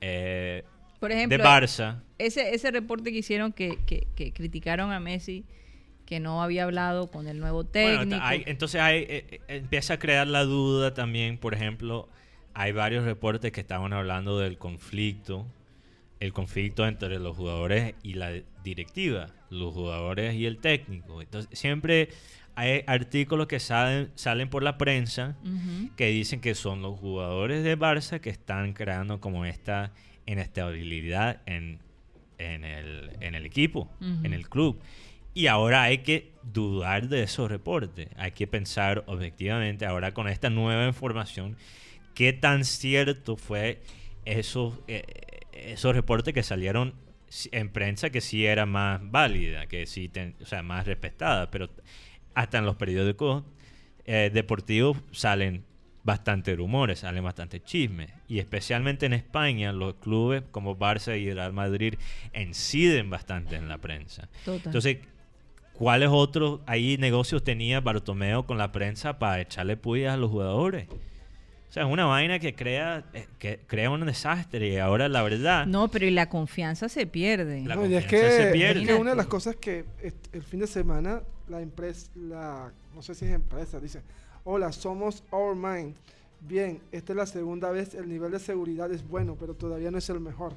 eh, 0.00 0.64
por 1.00 1.12
ejemplo, 1.12 1.38
de 1.38 1.44
Barça. 1.44 2.02
ese, 2.18 2.54
ese 2.54 2.70
reporte 2.70 3.12
que 3.12 3.18
hicieron 3.18 3.52
que, 3.52 3.78
que- 3.86 4.06
que 4.16 4.32
criticaron 4.32 4.90
a 4.92 5.00
Messi, 5.00 5.44
que 6.06 6.20
no 6.20 6.42
había 6.42 6.64
hablado 6.64 7.10
con 7.10 7.28
el 7.28 7.38
nuevo 7.38 7.64
Bueno, 7.64 7.98
técnico. 8.00 8.20
hay- 8.22 8.42
entonces 8.46 8.80
hay, 8.80 8.98
eh, 9.02 9.26
eh, 9.30 9.40
empieza 9.48 9.94
a 9.94 9.98
crear 9.98 10.26
la 10.26 10.44
duda 10.44 10.94
también, 10.94 11.38
por 11.38 11.54
ejemplo, 11.54 12.08
hay 12.54 12.72
varios 12.72 13.04
reportes 13.04 13.52
que 13.52 13.60
estaban 13.60 13.92
hablando 13.92 14.38
del 14.38 14.58
conflicto, 14.58 15.46
el 16.18 16.32
conflicto 16.32 16.86
entre 16.86 17.18
los 17.20 17.36
jugadores 17.36 17.94
y 18.02 18.14
la 18.14 18.32
directiva, 18.64 19.28
los 19.50 19.72
jugadores 19.72 20.34
y 20.34 20.46
el 20.46 20.58
técnico. 20.58 21.22
Entonces, 21.22 21.56
siempre 21.56 22.08
hay 22.56 22.82
artículos 22.88 23.46
que 23.46 23.60
salen, 23.60 24.10
salen 24.16 24.50
por 24.50 24.64
la 24.64 24.76
prensa 24.78 25.36
que 25.96 26.06
dicen 26.06 26.40
que 26.40 26.56
son 26.56 26.82
los 26.82 26.98
jugadores 26.98 27.62
de 27.62 27.78
Barça 27.78 28.18
que 28.20 28.30
están 28.30 28.72
creando 28.72 29.20
como 29.20 29.44
esta 29.44 29.92
inestabilidad 30.32 31.40
en, 31.46 31.78
en, 32.38 32.64
el, 32.64 33.10
en 33.20 33.34
el 33.34 33.46
equipo, 33.46 33.90
en 34.24 34.32
el 34.32 34.48
club. 34.48 34.80
Y 35.34 35.46
ahora 35.46 35.82
hay 35.82 35.98
que 35.98 36.32
dudar 36.42 37.08
de 37.08 37.22
esos 37.22 37.50
reportes. 37.50 38.08
Hay 38.16 38.32
que 38.32 38.46
pensar 38.46 39.04
objetivamente 39.06 39.86
ahora 39.86 40.12
con 40.12 40.28
esta 40.28 40.50
nueva 40.50 40.86
información 40.86 41.56
qué 42.14 42.32
tan 42.32 42.64
cierto 42.64 43.36
fue 43.36 43.80
esos, 44.24 44.80
eh, 44.88 45.02
esos 45.52 45.94
reportes 45.94 46.34
que 46.34 46.42
salieron 46.42 46.94
en 47.52 47.68
prensa 47.68 48.10
que 48.10 48.20
sí 48.20 48.46
era 48.46 48.66
más 48.66 49.00
válida, 49.10 49.66
que 49.66 49.86
sí, 49.86 50.08
ten- 50.08 50.34
o 50.42 50.46
sea, 50.46 50.62
más 50.62 50.86
respetada, 50.86 51.50
pero 51.50 51.68
hasta 52.34 52.58
en 52.58 52.64
los 52.66 52.76
periódicos 52.76 53.44
eh, 54.06 54.30
deportivos 54.32 54.96
salen 55.12 55.62
bastante 56.04 56.54
rumores, 56.56 57.00
salen 57.00 57.24
bastante 57.24 57.62
chismes. 57.62 58.10
Y 58.28 58.38
especialmente 58.38 59.06
en 59.06 59.12
España, 59.12 59.72
los 59.72 59.94
clubes 59.94 60.42
como 60.50 60.76
Barça 60.76 61.18
y 61.18 61.32
Real 61.32 61.52
Madrid 61.52 61.94
inciden 62.34 63.10
bastante 63.10 63.56
en 63.56 63.68
la 63.68 63.78
prensa. 63.78 64.28
Total. 64.44 64.62
Entonces, 64.66 64.98
¿cuáles 65.72 66.08
otros 66.10 66.60
ahí 66.66 66.96
negocios 66.98 67.44
tenía 67.44 67.80
Bartomeo 67.80 68.46
con 68.46 68.58
la 68.58 68.72
prensa 68.72 69.18
para 69.18 69.40
echarle 69.40 69.76
puyas 69.76 70.14
a 70.14 70.16
los 70.16 70.30
jugadores? 70.30 70.88
O 70.90 71.70
sea, 71.72 71.82
es 71.82 71.90
una 71.92 72.06
vaina 72.06 72.38
que 72.38 72.54
crea, 72.54 73.04
eh, 73.12 73.26
que 73.38 73.60
crea 73.66 73.90
un 73.90 74.04
desastre. 74.06 74.68
Y 74.68 74.76
ahora, 74.78 75.06
la 75.10 75.22
verdad, 75.22 75.66
no, 75.66 75.88
pero 75.88 76.06
y 76.06 76.10
la 76.10 76.30
confianza 76.30 76.88
se 76.88 77.06
pierde. 77.06 77.62
La 77.66 77.74
No, 77.74 77.86
y 77.86 77.94
es 77.94 78.04
confianza 78.04 78.26
que, 78.28 78.32
se 78.32 78.46
es 78.46 78.52
pierde. 78.54 78.86
que 78.86 78.94
una 78.94 79.10
de 79.10 79.16
las 79.16 79.26
cosas 79.26 79.56
que 79.56 79.84
el 80.32 80.42
fin 80.42 80.60
de 80.60 80.66
semana 80.66 81.20
la 81.48 81.60
empresa, 81.60 82.10
la, 82.14 82.72
no 82.94 83.02
sé 83.02 83.14
si 83.14 83.24
es 83.26 83.32
empresa, 83.32 83.80
dice, 83.80 84.02
hola, 84.50 84.72
somos 84.72 85.22
Our 85.30 85.54
Mind. 85.54 85.94
Bien, 86.40 86.80
esta 86.90 87.12
es 87.12 87.16
la 87.16 87.26
segunda 87.26 87.70
vez, 87.70 87.94
el 87.94 88.08
nivel 88.08 88.30
de 88.30 88.38
seguridad 88.38 88.90
es 88.90 89.06
bueno, 89.06 89.36
pero 89.38 89.54
todavía 89.54 89.90
no 89.90 89.98
es 89.98 90.08
el 90.08 90.20
mejor. 90.20 90.54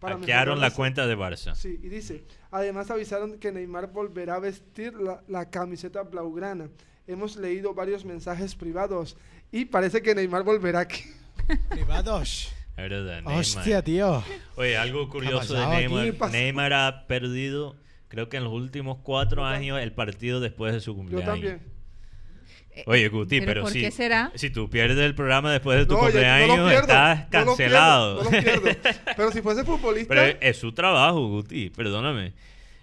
Para 0.00 0.18
hackearon 0.18 0.60
la 0.60 0.72
cuenta 0.72 1.06
de 1.06 1.16
Barça. 1.16 1.54
Sí, 1.54 1.78
y 1.80 1.88
dice, 1.88 2.24
además 2.50 2.90
avisaron 2.90 3.38
que 3.38 3.52
Neymar 3.52 3.92
volverá 3.92 4.34
a 4.34 4.38
vestir 4.40 4.94
la, 4.94 5.22
la 5.28 5.48
camiseta 5.48 6.02
blaugrana. 6.02 6.68
Hemos 7.06 7.36
leído 7.36 7.72
varios 7.72 8.04
mensajes 8.04 8.56
privados 8.56 9.16
y 9.52 9.66
parece 9.66 10.02
que 10.02 10.14
Neymar 10.14 10.42
volverá 10.42 10.80
aquí. 10.80 11.04
Privados. 11.70 12.52
Es 12.76 12.76
verdad, 12.76 13.22
Neymar. 13.22 13.38
Hostia, 13.38 13.82
tío. 13.82 14.24
Oye, 14.56 14.76
algo 14.76 15.08
curioso 15.08 15.54
de? 15.54 15.66
Neymar. 15.68 16.30
Neymar 16.32 16.72
ha 16.72 17.06
perdido, 17.06 17.76
creo 18.08 18.28
que 18.28 18.38
en 18.38 18.44
los 18.44 18.52
últimos 18.52 18.98
cuatro 19.04 19.42
Yo 19.42 19.46
años, 19.46 19.80
el 19.80 19.92
partido 19.92 20.40
después 20.40 20.74
de 20.74 20.80
su 20.80 20.90
Yo 20.90 20.96
cumpleaños. 20.96 21.26
también. 21.28 21.73
Oye, 22.86 23.08
Guti, 23.08 23.38
¿Pero 23.40 23.46
pero, 23.50 23.62
por 23.62 23.70
si, 23.72 23.80
qué 23.80 23.90
será? 23.90 24.32
si 24.34 24.50
tú 24.50 24.68
pierdes 24.68 24.98
el 24.98 25.14
programa 25.14 25.52
después 25.52 25.78
de 25.78 25.86
tu 25.86 25.94
No, 25.94 26.00
cumpleaños, 26.00 26.72
estás 26.72 27.18
no 27.18 27.22
lo 27.24 27.26
pierdo, 27.28 27.46
cancelado. 27.46 28.24
no 28.24 28.24
lo 28.24 28.30
pierdo. 28.30 28.68
Pero 29.16 29.32
si 29.32 29.42
fuese 29.42 29.64
futbolista, 29.64 30.14
pero 30.14 30.38
es 30.40 30.56
su 30.56 30.72
trabajo, 30.72 31.28
Guti, 31.28 31.70
perdóname. 31.70 32.32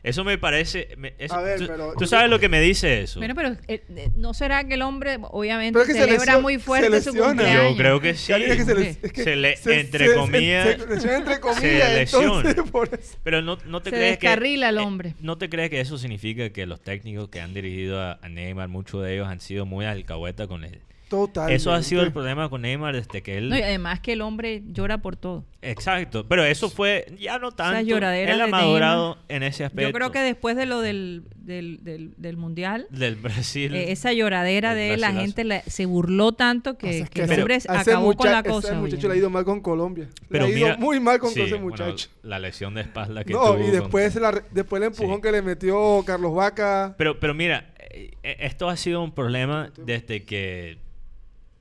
Eso 0.04 0.24
me 0.24 0.39
parece... 0.39 0.89
me- 0.97 1.14
eso- 1.20 1.36
A 1.36 1.41
ver, 1.43 1.60
tú, 1.60 1.68
pero- 1.68 1.93
tú 1.95 2.08
sabes 2.08 2.28
lo 2.30 2.39
que 2.39 2.49
me 2.49 2.60
dice 2.60 3.02
eso. 3.02 3.20
Bueno, 3.20 3.36
pero 3.36 3.49
eh, 3.68 3.84
eh, 3.95 4.10
¿no 4.16 4.34
será 4.34 4.64
que 4.64 4.74
el 4.74 4.82
hombre 4.82 5.18
obviamente 5.22 5.74
Pero 5.74 5.82
es 5.84 5.88
que 5.88 5.93
se 5.93 6.06
celebra 6.06 6.39
muy 6.39 6.56
se 6.56 6.60
fuerte 6.60 7.02
su 7.02 7.14
cumpleaños? 7.14 7.72
Yo 7.72 7.78
creo 7.78 7.99
que 8.02 8.16
sí. 8.16 8.34
Que 8.34 8.66
se, 8.66 8.74
les- 8.76 9.04
es 9.04 9.14
que 9.14 9.24
Se 9.24 9.36
le- 9.36 9.58
se- 9.58 9.80
entre 9.80 10.08
se- 10.08 10.16
comillas, 10.16 10.68
se- 10.70 10.78
se 10.80 10.88
lesiona 10.88 11.18
entre 11.18 11.39
comillas, 11.39 11.62
se 11.88 11.93
lesiona. 11.95 12.49
entonces 12.49 12.72
por 12.72 12.89
eso. 12.93 13.18
Pero 13.24 13.41
no, 13.43 13.58
no 13.66 13.82
te 13.82 13.91
Se 13.91 13.95
crees 13.95 14.18
que... 14.18 14.26
descarrila 14.28 14.70
el 14.70 14.78
eh, 14.78 14.82
hombre. 14.82 15.14
¿No 15.22 15.38
te 15.38 15.49
crees 15.49 15.70
que 15.70 15.80
eso 15.80 15.99
significa 15.99 16.49
que 16.49 16.66
los 16.66 16.82
técnicos 16.82 17.30
que 17.30 17.39
han 17.39 17.54
dirigido 17.54 18.02
a, 18.02 18.18
a 18.24 18.28
Neymar, 18.30 18.70
muchos 18.70 19.04
de 19.04 19.14
ellos 19.14 19.28
han 19.28 19.39
sido 19.39 19.68
muy 19.68 19.86
alcahueta 19.86 20.47
con 20.47 20.64
él? 20.64 20.80
Total. 21.12 21.51
Eso 21.51 21.72
ha 21.74 21.84
sido 21.84 22.01
el 22.03 22.12
problema 22.14 22.49
con 22.49 22.62
Neymar 22.62 22.95
desde 22.95 23.22
que 23.22 23.38
él... 23.38 23.49
No, 23.49 23.57
y 23.57 23.62
además 23.62 23.99
que 23.99 24.14
el 24.14 24.22
hombre 24.22 24.64
llora 24.66 24.97
por 24.99 25.18
todo. 25.18 25.43
Exacto, 25.62 26.26
pero 26.28 26.43
eso 26.43 26.70
fue 26.70 27.05
ya 27.20 27.38
no 27.38 27.51
tanto. 27.51 27.82
lloradera 27.82 28.34
él 28.34 28.41
ha 28.41 28.47
madurado 28.47 29.18
en 29.28 29.43
ese 29.43 29.66
aspecto. 29.66 29.89
Yo 29.89 29.93
creo 29.93 30.12
que 30.12 30.20
después 30.20 30.55
de 30.55 30.66
lo 30.66 30.80
del, 30.82 31.26
del, 31.36 31.84
del, 31.84 32.14
del 32.18 32.38
mundial, 32.38 32.88
Del 32.89 33.16
Brasil. 33.18 33.76
eh, 33.76 33.91
esa 33.91 34.12
lloradera 34.14 34.72
el 34.72 34.78
de 34.78 34.93
él, 34.93 35.01
la 35.01 35.07
brasilazo. 35.09 35.26
gente 35.26 35.43
la- 35.43 35.62
se 35.64 35.86
burló 35.86 36.32
tanto 36.32 36.78
que, 36.78 36.88
Pasa 36.88 36.97
es 37.03 37.09
que 37.12 37.22
el 37.24 37.32
ese- 37.32 37.41
hombre 37.41 37.57
acabó 37.68 38.16
con 38.16 38.32
la 38.32 38.41
cosa. 38.41 38.70
Ese 38.70 38.78
muchacho 38.78 38.97
oye. 38.99 39.07
le 39.09 39.14
ha 39.14 39.18
ido 39.18 39.30
mal 39.30 39.43
con 39.45 39.59
Colombia. 39.62 40.07
Pero 40.30 40.47
le 40.47 40.53
ha 40.53 40.57
ido 40.57 40.66
mira- 40.70 40.78
muy 40.80 40.99
mal 41.01 41.20
con 41.20 41.30
sí, 41.30 41.41
ese 41.41 41.55
bueno, 41.55 41.66
muchacho. 41.70 42.09
la 42.24 42.39
lesión 42.39 42.74
de 42.74 42.82
espalda 42.82 43.24
que 43.26 43.34
no, 43.34 43.41
tuvo. 43.53 43.59
y 43.59 43.64
con- 43.64 43.72
después, 43.72 44.16
la, 44.16 44.32
re- 44.32 44.43
después 44.51 44.82
el 44.82 44.88
empujón 44.88 45.18
Sí. 45.18 45.22
que 45.22 45.32
le 45.34 45.41
metió 45.43 46.03
Carlos 46.07 46.34
Vaca. 46.34 46.95
Pero, 46.97 47.20
pero 47.20 47.34
mira, 47.36 47.70
eh, 47.91 48.12
esto 48.24 48.68
ha 48.70 48.78
sido 48.78 49.03
un 49.03 49.12
problema 49.12 49.70
desde 49.78 50.24
que 50.24 50.78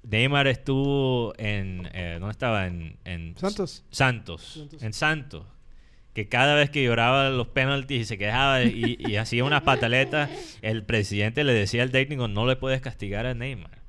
Neymar 0.02 0.46
estuvo 0.46 1.34
en... 1.36 1.88
Eh, 1.92 2.16
¿Dónde 2.18 2.32
estaba? 2.32 2.66
En, 2.66 2.96
en 3.04 3.36
Santos. 3.36 3.84
Santos. 3.90 4.42
Santos. 4.42 4.82
En 4.82 4.92
Santos. 4.92 5.46
Que 6.14 6.28
cada 6.28 6.54
vez 6.54 6.70
que 6.70 6.82
lloraba 6.82 7.30
los 7.30 7.48
penaltis 7.48 8.02
y 8.02 8.04
se 8.04 8.18
quejaba 8.18 8.62
y, 8.64 8.96
y 8.98 9.16
hacía 9.16 9.44
unas 9.44 9.62
pataletas, 9.62 10.30
el 10.62 10.84
presidente 10.84 11.44
le 11.44 11.52
decía 11.52 11.82
al 11.82 11.90
técnico, 11.90 12.28
no 12.28 12.46
le 12.46 12.56
puedes 12.56 12.80
castigar 12.80 13.26
a 13.26 13.34
Neymar. 13.34 13.80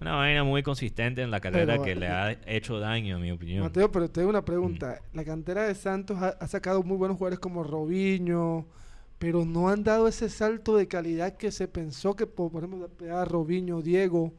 Una 0.00 0.14
vaina 0.14 0.44
muy 0.44 0.62
consistente 0.62 1.20
en 1.20 1.30
la 1.30 1.40
carrera 1.40 1.74
Pero, 1.74 1.84
que 1.84 1.94
le 1.94 2.06
eh, 2.06 2.10
ha 2.10 2.32
hecho 2.46 2.80
daño, 2.80 3.16
en 3.16 3.22
mi 3.22 3.30
opinión. 3.30 3.62
Mateo, 3.62 3.92
pero 3.92 4.10
te 4.10 4.22
doy 4.22 4.30
una 4.30 4.44
pregunta. 4.44 5.02
La 5.12 5.24
cantera 5.24 5.64
de 5.64 5.74
Santos 5.74 6.16
ha, 6.22 6.28
ha 6.28 6.48
sacado 6.48 6.82
muy 6.82 6.96
buenos 6.96 7.18
jugadores 7.18 7.38
como 7.38 7.62
Robinho, 7.62 8.66
pero 9.18 9.44
no 9.44 9.68
han 9.68 9.84
dado 9.84 10.08
ese 10.08 10.30
salto 10.30 10.74
de 10.74 10.88
calidad 10.88 11.36
que 11.36 11.52
se 11.52 11.68
pensó 11.68 12.16
que, 12.16 12.26
por, 12.26 12.50
por 12.50 12.64
ejemplo, 12.64 12.88
a 13.14 13.26
Robinho, 13.26 13.82
Diego, 13.82 14.32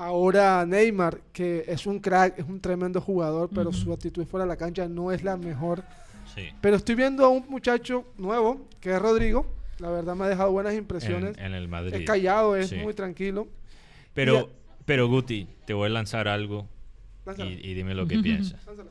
ahora 0.00 0.64
Neymar, 0.66 1.20
que 1.32 1.64
es 1.68 1.86
un 1.86 2.00
crack, 2.00 2.38
es 2.38 2.46
un 2.46 2.60
tremendo 2.60 3.00
jugador, 3.00 3.50
pero 3.54 3.72
su 3.72 3.92
actitud 3.92 4.24
fuera 4.26 4.44
de 4.44 4.48
la 4.48 4.56
cancha 4.56 4.88
no 4.88 5.12
es 5.12 5.22
la 5.22 5.36
mejor. 5.36 5.82
Sí. 6.34 6.48
Pero 6.60 6.76
estoy 6.76 6.94
viendo 6.94 7.24
a 7.24 7.28
un 7.28 7.44
muchacho 7.48 8.06
nuevo, 8.16 8.66
que 8.80 8.90
es 8.94 8.98
Rodrigo. 9.00 9.46
La 9.78 9.90
verdad 9.90 10.14
me 10.14 10.24
ha 10.24 10.28
dejado 10.28 10.52
buenas 10.52 10.74
impresiones. 10.74 11.36
En, 11.38 11.46
en 11.46 11.54
el 11.54 11.68
Madrid. 11.68 11.94
es 11.94 12.04
callado, 12.04 12.56
es 12.56 12.68
Sí. 12.68 12.76
muy 12.76 12.94
tranquilo. 12.94 13.48
Pero, 14.14 14.50
pero 14.84 15.08
Guti, 15.08 15.48
te 15.66 15.72
voy 15.74 15.86
a 15.86 15.90
lanzar 15.90 16.28
algo 16.28 16.66
y 17.38 17.74
dime 17.74 17.94
lo 17.94 18.06
que 18.06 18.18
piensas. 18.18 18.64
lánzala. 18.66 18.90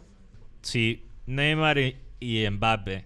Si 0.62 1.04
Neymar 1.26 1.78
y, 1.78 1.96
y 2.20 2.50
Mbappe 2.50 3.06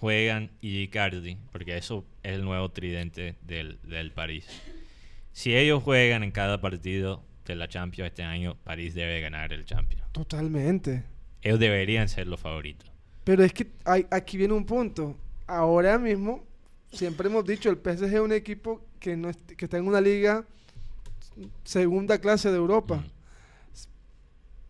juegan 0.00 0.50
y 0.60 0.78
Icardi, 0.82 1.36
porque 1.52 1.76
eso 1.76 2.04
es 2.22 2.32
el 2.34 2.44
nuevo 2.44 2.68
tridente 2.70 3.36
del, 3.42 3.78
del 3.84 4.10
París. 4.12 4.46
Si 5.36 5.54
ellos 5.54 5.82
juegan 5.82 6.22
en 6.22 6.30
cada 6.30 6.62
partido 6.62 7.22
de 7.44 7.56
la 7.56 7.68
Champions 7.68 8.08
este 8.08 8.22
año, 8.22 8.56
París 8.64 8.94
debe 8.94 9.20
ganar 9.20 9.52
el 9.52 9.66
Champions. 9.66 10.02
Totalmente. 10.12 11.04
Ellos 11.42 11.60
deberían 11.60 12.08
ser 12.08 12.26
los 12.26 12.40
favoritos. 12.40 12.90
Pero 13.22 13.44
es 13.44 13.52
que 13.52 13.66
hay- 13.84 14.06
aquí 14.10 14.38
viene 14.38 14.54
un 14.54 14.64
punto. 14.64 15.14
Ahora 15.46 15.98
mismo, 15.98 16.42
siempre 16.90 17.28
hemos 17.28 17.44
dicho, 17.44 17.68
el 17.68 17.76
PSG 17.76 18.14
es 18.14 18.20
un 18.20 18.32
equipo 18.32 18.80
que, 18.98 19.14
no 19.14 19.28
est- 19.28 19.52
que 19.52 19.66
está 19.66 19.76
en 19.76 19.86
una 19.86 20.00
liga 20.00 20.42
segunda 21.64 22.18
clase 22.18 22.50
de 22.50 22.56
Europa. 22.56 22.96
Mm. 22.96 23.10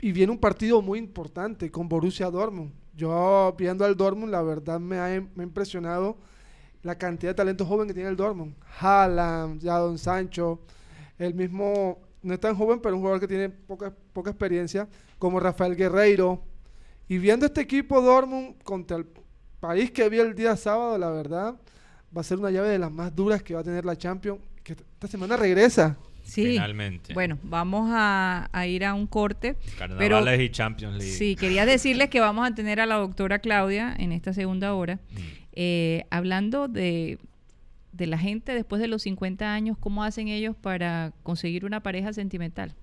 Y 0.03 0.11
viene 0.11 0.33
un 0.33 0.39
partido 0.39 0.83
muy 0.83 0.99
importante 0.99 1.71
con 1.71 1.89
Borussia 1.89 2.29
Dortmund. 2.29 2.73
Yo 2.97 3.55
viendo 3.57 3.85
al 3.85 3.97
Dortmund, 3.97 4.33
la 4.33 4.43
verdad 4.43 4.81
me 4.81 4.99
ha, 4.99 5.21
me 5.37 5.45
ha 5.45 5.47
impresionado 5.47 6.17
la 6.87 6.97
cantidad 6.97 7.31
de 7.33 7.35
talento 7.35 7.67
joven 7.67 7.89
que 7.89 7.95
tiene 7.95 8.09
el 8.09 8.17
Dortmund. 8.17 8.55
Haaland, 8.81 9.63
Jadon 9.63 9.99
Sancho, 9.99 10.61
el 11.19 11.35
mismo, 11.35 11.99
no 12.23 12.33
es 12.35 12.41
tan 12.41 12.55
joven, 12.57 12.81
pero 12.81 12.95
un 12.95 13.01
jugador 13.01 13.21
que 13.21 13.29
tiene 13.29 13.49
poca, 13.51 13.93
poca 14.13 14.31
experiencia, 14.31 14.89
como 15.19 15.41
Rafael 15.41 15.77
Guerreiro. 15.77 16.43
Y 17.09 17.19
viendo 17.19 17.47
este 17.47 17.61
equipo 17.61 18.01
Dortmund 18.01 18.63
contra 18.63 18.97
el 18.97 19.07
París 19.61 19.91
que 19.91 20.09
vi 20.09 20.19
el 20.19 20.35
día 20.35 20.57
sábado, 20.57 20.97
la 20.99 21.11
verdad, 21.11 21.55
va 22.17 22.21
a 22.21 22.25
ser 22.25 22.39
una 22.39 22.51
llave 22.51 22.69
de 22.69 22.79
las 22.79 22.91
más 22.93 23.15
duras 23.15 23.43
que 23.43 23.55
va 23.55 23.61
a 23.61 23.65
tener 23.65 23.85
la 23.85 23.97
Champions, 23.97 24.41
que 24.63 24.73
esta 24.73 25.09
semana 25.09 25.37
regresa. 25.37 25.97
Sí. 26.25 26.45
Finalmente. 26.45 27.15
Bueno, 27.15 27.39
vamos 27.45 27.89
a, 27.93 28.49
a 28.53 28.67
ir 28.67 28.85
a 28.85 28.95
un 28.95 29.07
corte. 29.07 29.57
Carnavales 29.79 30.41
y 30.41 30.51
Champions 30.51 30.97
League. 30.97 31.13
Sí, 31.13 31.37
quería 31.37 31.65
decirles 31.65 32.11
que 32.11 32.19
vamos 32.19 32.49
a 32.49 32.53
tener 32.53 32.81
a 32.81 32.87
la 32.87 32.97
doctora 32.97 33.39
Claudia 33.39 33.95
en 33.97 34.11
esta 34.13 34.33
segunda 34.33 34.75
hora, 34.75 34.97
Mm. 34.97 35.46
Eh, 35.57 36.05
hablando 36.11 36.69
de, 36.69 37.19
de 37.93 38.07
la 38.07 38.19
gente 38.19 38.55
después 38.55 38.81
de 38.81 38.89
los 38.89 39.03
50 39.03 39.53
años, 39.53 39.77
cómo 39.79 40.05
hacen 40.05 40.29
ellos 40.29 40.55
para 40.55 41.13
conseguir 41.23 41.65
una 41.65 41.83
pareja 41.83 42.13
sentimental. 42.13 42.75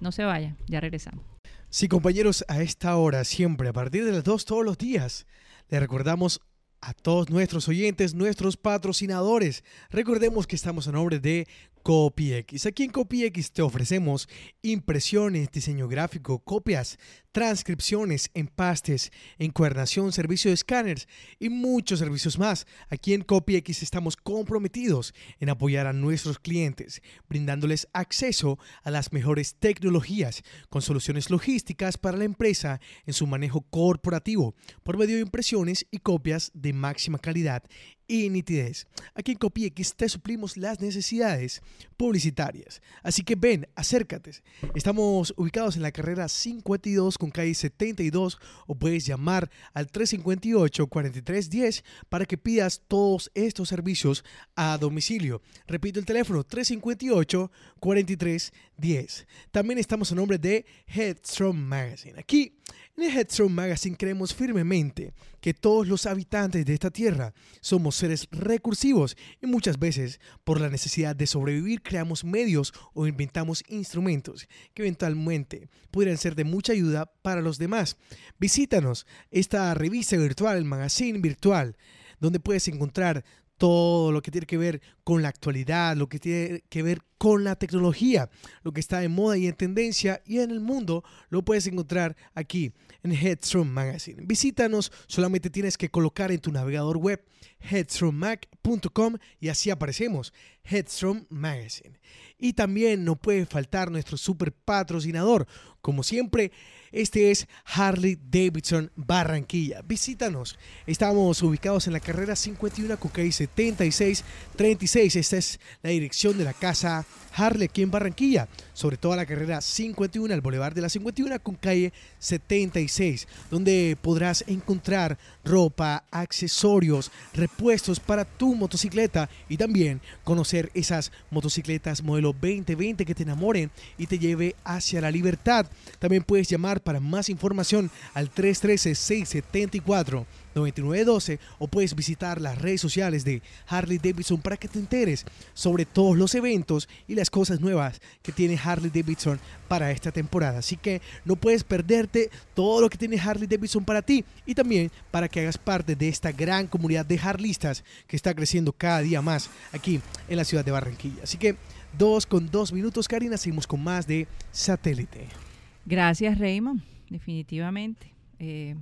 No 0.00 0.12
se 0.12 0.24
vayan, 0.24 0.56
ya 0.66 0.80
regresamos. 0.80 1.24
Sí, 1.70 1.88
compañeros, 1.88 2.44
a 2.48 2.60
esta 2.62 2.96
hora, 2.96 3.24
siempre, 3.24 3.68
a 3.68 3.72
partir 3.72 4.04
de 4.04 4.12
las 4.12 4.24
2 4.24 4.44
todos 4.44 4.64
los 4.64 4.76
días, 4.76 5.26
le 5.68 5.80
recordamos 5.80 6.40
a 6.80 6.92
todos 6.92 7.30
nuestros 7.30 7.68
oyentes, 7.68 8.14
nuestros 8.14 8.56
patrocinadores. 8.56 9.64
Recordemos 9.90 10.46
que 10.46 10.56
estamos 10.56 10.86
a 10.86 10.92
nombre 10.92 11.18
de 11.18 11.48
CopyX. 11.86 12.66
Aquí 12.66 12.82
en 12.82 12.90
CopyX 12.90 13.52
te 13.52 13.62
ofrecemos 13.62 14.28
impresiones, 14.60 15.52
diseño 15.52 15.86
gráfico, 15.86 16.40
copias, 16.40 16.98
transcripciones, 17.30 18.28
empastes, 18.34 19.12
encuadernación, 19.38 20.10
servicio 20.10 20.50
de 20.50 20.54
escáneres 20.54 21.06
y 21.38 21.48
muchos 21.48 22.00
servicios 22.00 22.40
más. 22.40 22.66
Aquí 22.88 23.14
en 23.14 23.22
CopyX 23.22 23.84
estamos 23.84 24.16
comprometidos 24.16 25.14
en 25.38 25.48
apoyar 25.48 25.86
a 25.86 25.92
nuestros 25.92 26.40
clientes, 26.40 27.02
brindándoles 27.28 27.86
acceso 27.92 28.58
a 28.82 28.90
las 28.90 29.12
mejores 29.12 29.54
tecnologías 29.54 30.42
con 30.68 30.82
soluciones 30.82 31.30
logísticas 31.30 31.98
para 31.98 32.18
la 32.18 32.24
empresa 32.24 32.80
en 33.04 33.12
su 33.12 33.28
manejo 33.28 33.60
corporativo 33.60 34.56
por 34.82 34.98
medio 34.98 35.14
de 35.14 35.22
impresiones 35.22 35.86
y 35.92 35.98
copias 35.98 36.50
de 36.52 36.72
máxima 36.72 37.20
calidad 37.20 37.62
y 38.08 38.30
nitidez. 38.30 38.86
Aquí 39.14 39.32
en 39.32 39.38
CopyX 39.38 39.94
te 39.94 40.08
suplimos 40.08 40.56
las 40.56 40.80
necesidades 40.80 41.60
publicitarias. 41.96 42.80
Así 43.02 43.22
que 43.22 43.34
ven, 43.34 43.68
acércate. 43.74 44.30
Estamos 44.74 45.34
ubicados 45.36 45.76
en 45.76 45.82
la 45.82 45.92
carrera 45.92 46.28
52 46.28 47.18
con 47.18 47.30
calle 47.30 47.54
72 47.54 48.38
o 48.66 48.74
puedes 48.74 49.04
llamar 49.06 49.50
al 49.72 49.90
358-4310 49.90 51.82
para 52.08 52.24
que 52.26 52.38
pidas 52.38 52.82
todos 52.86 53.30
estos 53.34 53.68
servicios 53.68 54.24
a 54.54 54.78
domicilio. 54.78 55.42
Repito 55.66 55.98
el 55.98 56.06
teléfono 56.06 56.44
358-4310. 56.44 59.26
También 59.50 59.78
estamos 59.78 60.12
a 60.12 60.14
nombre 60.14 60.38
de 60.38 60.64
Headstrong 60.86 61.56
Magazine. 61.56 62.18
Aquí 62.18 62.55
en 62.96 63.04
el 63.04 63.16
Headstrong 63.16 63.52
Magazine 63.52 63.96
creemos 63.96 64.34
firmemente 64.34 65.12
que 65.40 65.52
todos 65.52 65.86
los 65.86 66.06
habitantes 66.06 66.64
de 66.64 66.72
esta 66.72 66.90
tierra 66.90 67.34
somos 67.60 67.94
seres 67.94 68.26
recursivos 68.30 69.16
y 69.42 69.46
muchas 69.46 69.78
veces 69.78 70.18
por 70.44 70.60
la 70.60 70.70
necesidad 70.70 71.14
de 71.14 71.26
sobrevivir 71.26 71.82
creamos 71.82 72.24
medios 72.24 72.72
o 72.94 73.06
inventamos 73.06 73.62
instrumentos 73.68 74.48
que 74.72 74.82
eventualmente 74.82 75.68
pudieran 75.90 76.16
ser 76.16 76.34
de 76.34 76.44
mucha 76.44 76.72
ayuda 76.72 77.06
para 77.22 77.42
los 77.42 77.58
demás. 77.58 77.98
Visítanos 78.38 79.06
esta 79.30 79.74
revista 79.74 80.16
virtual, 80.16 80.56
el 80.56 80.64
magazine 80.64 81.18
virtual, 81.18 81.76
donde 82.18 82.40
puedes 82.40 82.66
encontrar 82.68 83.24
todo 83.58 84.12
lo 84.12 84.22
que 84.22 84.30
tiene 84.30 84.46
que 84.46 84.58
ver 84.58 84.80
con 85.04 85.22
la 85.22 85.28
actualidad, 85.28 85.96
lo 85.96 86.08
que 86.08 86.18
tiene 86.18 86.62
que 86.68 86.82
ver 86.82 87.00
con 87.18 87.44
la 87.44 87.56
tecnología, 87.56 88.28
lo 88.62 88.72
que 88.72 88.80
está 88.80 89.00
de 89.00 89.08
moda 89.08 89.38
y 89.38 89.46
en 89.46 89.54
tendencia 89.54 90.22
y 90.26 90.38
en 90.40 90.50
el 90.50 90.60
mundo, 90.60 91.02
lo 91.30 91.44
puedes 91.44 91.66
encontrar 91.66 92.16
aquí 92.34 92.72
en 93.02 93.12
Headstrong 93.12 93.68
Magazine. 93.68 94.22
Visítanos, 94.26 94.92
solamente 95.06 95.50
tienes 95.50 95.78
que 95.78 95.88
colocar 95.88 96.30
en 96.30 96.40
tu 96.40 96.52
navegador 96.52 96.98
web 96.98 97.24
headstrongmag.com 97.60 99.16
y 99.40 99.48
así 99.48 99.70
aparecemos, 99.70 100.32
Headstrong 100.64 101.26
Magazine. 101.30 101.98
Y 102.38 102.52
también 102.52 103.04
no 103.04 103.16
puede 103.16 103.46
faltar 103.46 103.90
nuestro 103.90 104.18
super 104.18 104.52
patrocinador, 104.52 105.46
como 105.80 106.02
siempre, 106.02 106.52
este 106.96 107.30
es 107.30 107.46
Harley 107.66 108.18
Davidson 108.30 108.90
Barranquilla. 108.96 109.82
Visítanos. 109.82 110.58
Estamos 110.86 111.42
ubicados 111.42 111.86
en 111.86 111.92
la 111.92 112.00
carrera 112.00 112.34
51 112.34 112.98
con 112.98 113.10
calle 113.10 113.32
76 113.32 114.24
36. 114.56 115.16
Esta 115.16 115.36
es 115.36 115.60
la 115.82 115.90
dirección 115.90 116.38
de 116.38 116.44
la 116.44 116.54
casa 116.54 117.04
Harley 117.34 117.66
aquí 117.66 117.82
en 117.82 117.90
Barranquilla. 117.90 118.48
Sobre 118.72 118.96
todo 118.96 119.14
la 119.14 119.26
carrera 119.26 119.60
51, 119.60 120.32
el 120.32 120.40
Boulevard 120.40 120.74
de 120.74 120.80
la 120.80 120.88
51 120.88 121.38
con 121.42 121.54
calle 121.56 121.92
76, 122.18 123.28
donde 123.50 123.96
podrás 124.00 124.44
encontrar 124.46 125.18
ropa, 125.44 126.04
accesorios, 126.10 127.10
repuestos 127.34 128.00
para 128.00 128.24
tu 128.24 128.54
motocicleta 128.54 129.28
y 129.48 129.56
también 129.56 130.00
conocer 130.24 130.70
esas 130.74 131.12
motocicletas 131.30 132.02
modelo 132.02 132.32
2020 132.32 133.04
que 133.04 133.14
te 133.14 133.22
enamoren 133.22 133.70
y 133.98 134.06
te 134.06 134.18
lleve 134.18 134.56
hacia 134.64 135.00
la 135.00 135.10
libertad. 135.10 135.66
También 135.98 136.22
puedes 136.22 136.48
llamar 136.48 136.80
para 136.86 137.00
más 137.00 137.28
información 137.28 137.90
al 138.14 138.32
313-674. 138.32 140.24
9912 140.56 141.38
o 141.58 141.68
puedes 141.68 141.94
visitar 141.94 142.40
las 142.40 142.58
redes 142.58 142.80
sociales 142.80 143.24
de 143.24 143.42
Harley 143.68 143.98
Davidson 143.98 144.40
para 144.40 144.56
que 144.56 144.68
te 144.68 144.78
enteres 144.78 145.24
sobre 145.54 145.84
todos 145.84 146.16
los 146.16 146.34
eventos 146.34 146.88
y 147.06 147.14
las 147.14 147.30
cosas 147.30 147.60
nuevas 147.60 148.00
que 148.22 148.32
tiene 148.32 148.58
Harley 148.62 148.90
Davidson 148.90 149.38
para 149.68 149.90
esta 149.90 150.10
temporada. 150.10 150.58
Así 150.58 150.76
que 150.76 151.02
no 151.24 151.36
puedes 151.36 151.62
perderte 151.62 152.30
todo 152.54 152.80
lo 152.80 152.88
que 152.88 152.98
tiene 152.98 153.20
Harley 153.20 153.46
Davidson 153.46 153.84
para 153.84 154.02
ti 154.02 154.24
y 154.46 154.54
también 154.54 154.90
para 155.10 155.28
que 155.28 155.40
hagas 155.40 155.58
parte 155.58 155.94
de 155.94 156.08
esta 156.08 156.32
gran 156.32 156.66
comunidad 156.66 157.04
de 157.04 157.18
harlistas 157.18 157.84
que 158.06 158.16
está 158.16 158.34
creciendo 158.34 158.72
cada 158.72 159.00
día 159.00 159.20
más 159.20 159.50
aquí 159.72 160.00
en 160.28 160.36
la 160.36 160.44
ciudad 160.44 160.64
de 160.64 160.72
Barranquilla. 160.72 161.22
Así 161.22 161.36
que 161.36 161.56
dos 161.96 162.26
con 162.26 162.50
dos 162.50 162.72
minutos, 162.72 163.08
Karina, 163.08 163.36
seguimos 163.36 163.66
con 163.66 163.82
más 163.82 164.06
de 164.06 164.26
satélite. 164.52 165.45
Gracias, 165.86 166.38
Raymond. 166.38 166.82
Definitivamente. 167.08 168.12
Eh, 168.40 168.76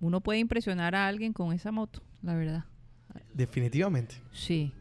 uno 0.00 0.20
puede 0.20 0.38
impresionar 0.38 0.94
a 0.94 1.08
alguien 1.08 1.32
con 1.32 1.52
esa 1.52 1.72
moto, 1.72 2.00
la 2.22 2.34
verdad. 2.34 2.64
Definitivamente. 3.34 4.14
Sí. 4.30 4.72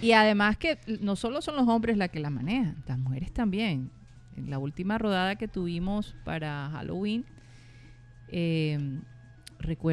Y 0.00 0.12
además 0.12 0.58
que 0.58 0.78
no 1.00 1.16
solo 1.16 1.40
son 1.40 1.56
los 1.56 1.66
hombres 1.66 1.96
las 1.96 2.10
que 2.10 2.20
la 2.20 2.30
manejan, 2.30 2.84
las 2.86 2.98
mujeres 2.98 3.32
también. 3.32 3.90
En 4.36 4.50
la 4.50 4.58
última 4.58 4.98
rodada 4.98 5.36
que 5.36 5.48
tuvimos 5.48 6.14
para 6.24 6.68
Halloween, 6.70 7.24
eh, 8.28 9.00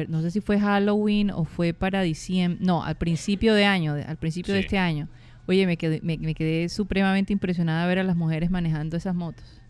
no 0.08 0.20
sé 0.20 0.30
si 0.30 0.40
fue 0.40 0.60
Halloween 0.60 1.30
o 1.30 1.44
fue 1.44 1.72
para 1.72 2.02
diciembre, 2.02 2.64
no, 2.64 2.84
al 2.84 2.96
principio 2.96 3.54
de 3.54 3.64
año, 3.64 3.94
al 3.94 4.18
principio 4.18 4.52
de 4.52 4.60
este 4.60 4.76
año. 4.76 5.08
Oye, 5.46 5.66
me 5.66 5.76
quedé, 5.76 6.00
me, 6.02 6.18
me 6.18 6.34
quedé 6.34 6.68
supremamente 6.68 7.32
impresionada 7.32 7.86
ver 7.86 7.98
a 7.98 8.04
las 8.04 8.16
mujeres 8.16 8.50
manejando 8.50 8.96
esas 8.96 9.14
motos. 9.14 9.61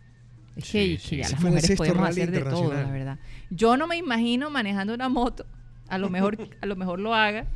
Es 0.55 0.71
que, 0.71 0.97
Sí, 0.99 1.09
que 1.09 1.17
ya 1.17 1.29
las 1.29 1.41
mujeres 1.41 1.75
podemos 1.77 2.07
hacer 2.09 2.31
de 2.31 2.41
todo, 2.41 2.73
la 2.73 2.83
verdad. 2.91 3.19
Yo 3.49 3.75
no 3.77 3.87
me 3.87 3.97
imagino 3.97 4.49
manejando 4.49 4.93
una 4.93 5.09
moto. 5.09 5.45
A 5.87 5.97
lo 5.97 6.09
mejor, 6.09 6.37
a 6.61 6.65
lo 6.65 6.75
mejor 6.75 6.99
lo 6.99 7.13
haga. 7.15 7.47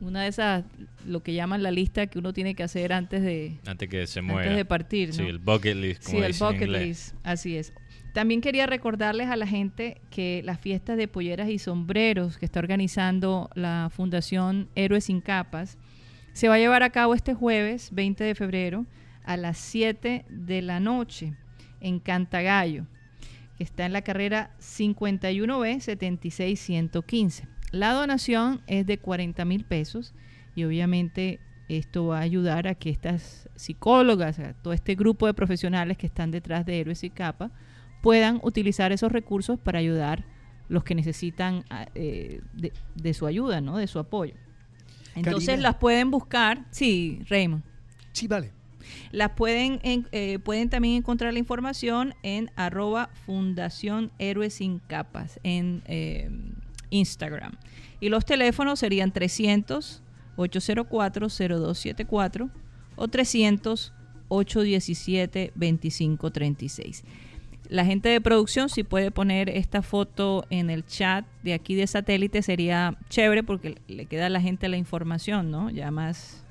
Una 0.00 0.22
de 0.22 0.28
esas, 0.28 0.64
lo 1.06 1.22
que 1.22 1.34
llaman 1.34 1.62
la 1.62 1.70
lista 1.70 2.06
que 2.08 2.18
uno 2.18 2.32
tiene 2.32 2.54
que 2.54 2.62
hacer 2.64 2.92
antes 2.92 3.22
de, 3.22 3.58
Antes 3.64 3.88
que 3.88 4.06
se 4.06 4.18
antes 4.18 4.34
muera. 4.34 4.54
de 4.54 4.64
partir. 4.64 5.14
Sí, 5.14 5.22
el 5.22 5.38
bucket 5.38 5.76
list, 5.76 6.04
como 6.04 6.18
Sí, 6.18 6.24
el 6.24 6.32
bucket 6.32 6.62
inglés. 6.62 6.86
list, 6.86 7.14
así 7.22 7.56
es. 7.56 7.72
También 8.12 8.40
quería 8.40 8.66
recordarles 8.66 9.28
a 9.28 9.36
la 9.36 9.46
gente 9.46 10.00
que 10.10 10.42
las 10.44 10.60
fiestas 10.60 10.96
de 10.96 11.08
polleras 11.08 11.48
y 11.48 11.58
sombreros 11.58 12.38
que 12.38 12.44
está 12.44 12.58
organizando 12.60 13.50
la 13.54 13.88
Fundación 13.92 14.68
Héroes 14.74 15.04
sin 15.04 15.20
Capas 15.20 15.78
se 16.32 16.48
va 16.48 16.54
a 16.54 16.58
llevar 16.58 16.82
a 16.82 16.90
cabo 16.90 17.14
este 17.14 17.34
jueves 17.34 17.90
20 17.92 18.22
de 18.24 18.34
febrero 18.34 18.86
a 19.24 19.36
las 19.36 19.58
7 19.58 20.24
de 20.28 20.62
la 20.62 20.80
noche 20.80 21.34
en 21.80 22.00
Cantagallo, 22.00 22.86
que 23.56 23.64
está 23.64 23.86
en 23.86 23.92
la 23.92 24.02
carrera 24.02 24.50
51B 24.60 25.80
76115. 25.80 27.48
La 27.70 27.92
donación 27.92 28.62
es 28.66 28.86
de 28.86 28.98
40 28.98 29.44
mil 29.44 29.64
pesos 29.64 30.14
y 30.54 30.64
obviamente 30.64 31.40
esto 31.68 32.06
va 32.06 32.18
a 32.18 32.22
ayudar 32.22 32.68
a 32.68 32.74
que 32.74 32.90
estas 32.90 33.48
psicólogas, 33.56 34.38
a 34.38 34.52
todo 34.54 34.72
este 34.72 34.94
grupo 34.94 35.26
de 35.26 35.34
profesionales 35.34 35.96
que 35.96 36.06
están 36.06 36.30
detrás 36.30 36.66
de 36.66 36.80
Héroes 36.80 37.02
y 37.04 37.10
Capa, 37.10 37.50
puedan 38.02 38.38
utilizar 38.42 38.92
esos 38.92 39.10
recursos 39.10 39.58
para 39.58 39.78
ayudar 39.78 40.24
los 40.68 40.84
que 40.84 40.94
necesitan 40.94 41.64
ah, 41.70 41.86
eh, 41.94 42.42
de, 42.52 42.72
de 42.94 43.14
su 43.14 43.26
ayuda, 43.26 43.60
¿no? 43.60 43.78
de 43.78 43.86
su 43.86 43.98
apoyo. 43.98 44.34
Entonces 45.14 45.46
Karina. 45.46 45.62
las 45.62 45.76
pueden 45.76 46.10
buscar, 46.10 46.64
sí, 46.70 47.22
Raymond. 47.28 47.62
Sí, 48.12 48.26
vale. 48.26 48.52
Las 49.12 49.30
pueden, 49.30 49.80
en- 49.82 50.06
eh, 50.12 50.38
pueden 50.38 50.68
también 50.70 50.96
encontrar 50.96 51.32
la 51.32 51.38
información 51.38 52.14
en 52.22 52.50
arroba 52.56 53.10
Fundación 53.26 54.10
Héroes 54.18 54.54
Sin 54.54 54.78
Capas 54.80 55.40
en 55.42 55.82
eh, 55.86 56.30
Instagram. 56.90 57.52
Y 58.00 58.08
los 58.08 58.24
teléfonos 58.24 58.80
serían 58.80 59.12
300 59.12 60.02
804 60.36 61.28
0274 61.28 62.50
o 62.96 63.08
300 63.08 63.92
817 64.28 65.52
2536. 65.54 67.04
La 67.68 67.84
gente 67.86 68.10
de 68.10 68.20
producción, 68.20 68.68
si 68.68 68.82
puede 68.84 69.10
poner 69.10 69.48
esta 69.48 69.80
foto 69.80 70.44
en 70.50 70.68
el 70.68 70.84
chat 70.84 71.24
de 71.42 71.54
aquí 71.54 71.74
de 71.74 71.86
satélite, 71.86 72.42
sería 72.42 72.98
chévere 73.08 73.42
porque 73.42 73.76
le 73.88 74.04
queda 74.06 74.26
a 74.26 74.28
la 74.28 74.40
gente 74.40 74.68
la 74.68 74.76
información, 74.76 75.50
¿no? 75.50 75.70
Ya 75.70 75.90
más 75.90 76.44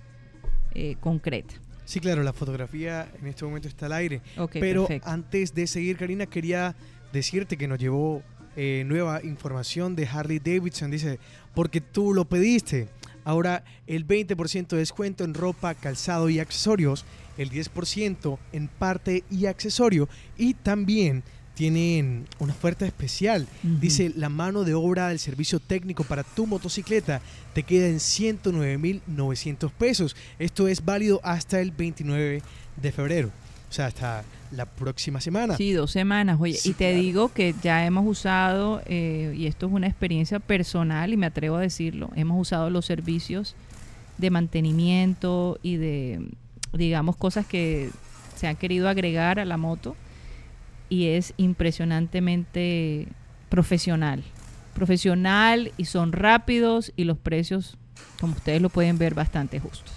eh, 0.73 0.95
concreta. 0.99 1.53
Sí, 1.86 1.99
claro, 1.99 2.23
la 2.23 2.34
fotografía 2.34 3.09
en 3.19 3.27
este 3.27 3.45
momento 3.45 3.67
está 3.67 3.88
al 3.88 3.93
aire. 3.93 4.21
Pero 4.53 4.88
perfecto. 4.88 5.09
antes 5.09 5.53
de 5.53 5.67
seguir, 5.67 5.97
Karina, 5.97 6.25
quería 6.25 6.75
decirte 7.11 7.57
que 7.57 7.67
nos 7.67 7.79
llevó 7.79 8.23
eh, 8.55 8.84
nueva 8.86 9.23
información 9.23 9.95
de 9.95 10.07
Harley 10.07 10.39
Davidson. 10.39 10.91
Dice, 10.91 11.19
porque 11.53 11.81
tú 11.81 12.13
lo 12.13 12.25
pediste. 12.25 12.88
Ahora 13.25 13.63
el 13.88 14.05
20% 14.05 14.67
de 14.67 14.77
descuento 14.77 15.23
en 15.23 15.34
ropa, 15.34 15.73
calzado 15.75 16.29
y 16.29 16.39
accesorios, 16.39 17.05
el 17.38 17.49
10% 17.49 18.38
en 18.51 18.67
parte 18.67 19.23
y 19.31 19.45
accesorio 19.45 20.09
y 20.38 20.53
también 20.55 21.23
tienen 21.55 22.25
una 22.39 22.53
oferta 22.53 22.85
especial. 22.85 23.47
Dice, 23.61 24.11
la 24.15 24.29
mano 24.29 24.63
de 24.63 24.73
obra 24.73 25.09
del 25.09 25.19
servicio 25.19 25.59
técnico 25.59 26.03
para 26.03 26.23
tu 26.23 26.47
motocicleta 26.47 27.21
te 27.53 27.63
queda 27.63 27.87
en 27.87 27.99
109.900 27.99 29.71
pesos. 29.71 30.15
Esto 30.39 30.67
es 30.67 30.83
válido 30.83 31.19
hasta 31.23 31.59
el 31.59 31.71
29 31.71 32.41
de 32.81 32.91
febrero. 32.91 33.29
O 33.69 33.73
sea, 33.73 33.87
hasta 33.87 34.23
la 34.51 34.65
próxima 34.65 35.19
semana. 35.19 35.57
Sí, 35.57 35.71
dos 35.73 35.91
semanas. 35.91 36.37
Oye, 36.39 36.53
Sí, 36.53 36.69
y 36.69 36.73
te 36.73 36.89
claro. 36.89 37.01
digo 37.01 37.33
que 37.33 37.55
ya 37.63 37.85
hemos 37.85 38.05
usado, 38.05 38.81
eh, 38.85 39.33
y 39.35 39.47
esto 39.47 39.65
es 39.67 39.73
una 39.73 39.87
experiencia 39.87 40.39
personal 40.39 41.11
y 41.11 41.17
me 41.17 41.25
atrevo 41.25 41.55
a 41.57 41.61
decirlo, 41.61 42.11
hemos 42.15 42.39
usado 42.39 42.69
los 42.69 42.85
servicios 42.85 43.55
de 44.19 44.29
mantenimiento 44.29 45.57
y 45.63 45.77
de, 45.77 46.27
digamos, 46.71 47.15
cosas 47.15 47.47
que 47.47 47.89
se 48.35 48.47
han 48.47 48.55
querido 48.57 48.89
agregar 48.89 49.39
a 49.39 49.45
la 49.45 49.57
moto 49.57 49.95
y 50.93 51.07
es 51.07 51.33
impresionantemente 51.37 53.07
profesional. 53.49 54.23
Profesional 54.75 55.71
y 55.75 55.85
son 55.85 56.11
rápidos 56.11 56.93
y 56.95 57.05
los 57.05 57.17
precios, 57.17 57.77
como 58.19 58.33
ustedes 58.35 58.61
lo 58.61 58.69
pueden 58.69 58.99
ver, 58.99 59.15
bastante 59.15 59.59
justos. 59.59 59.91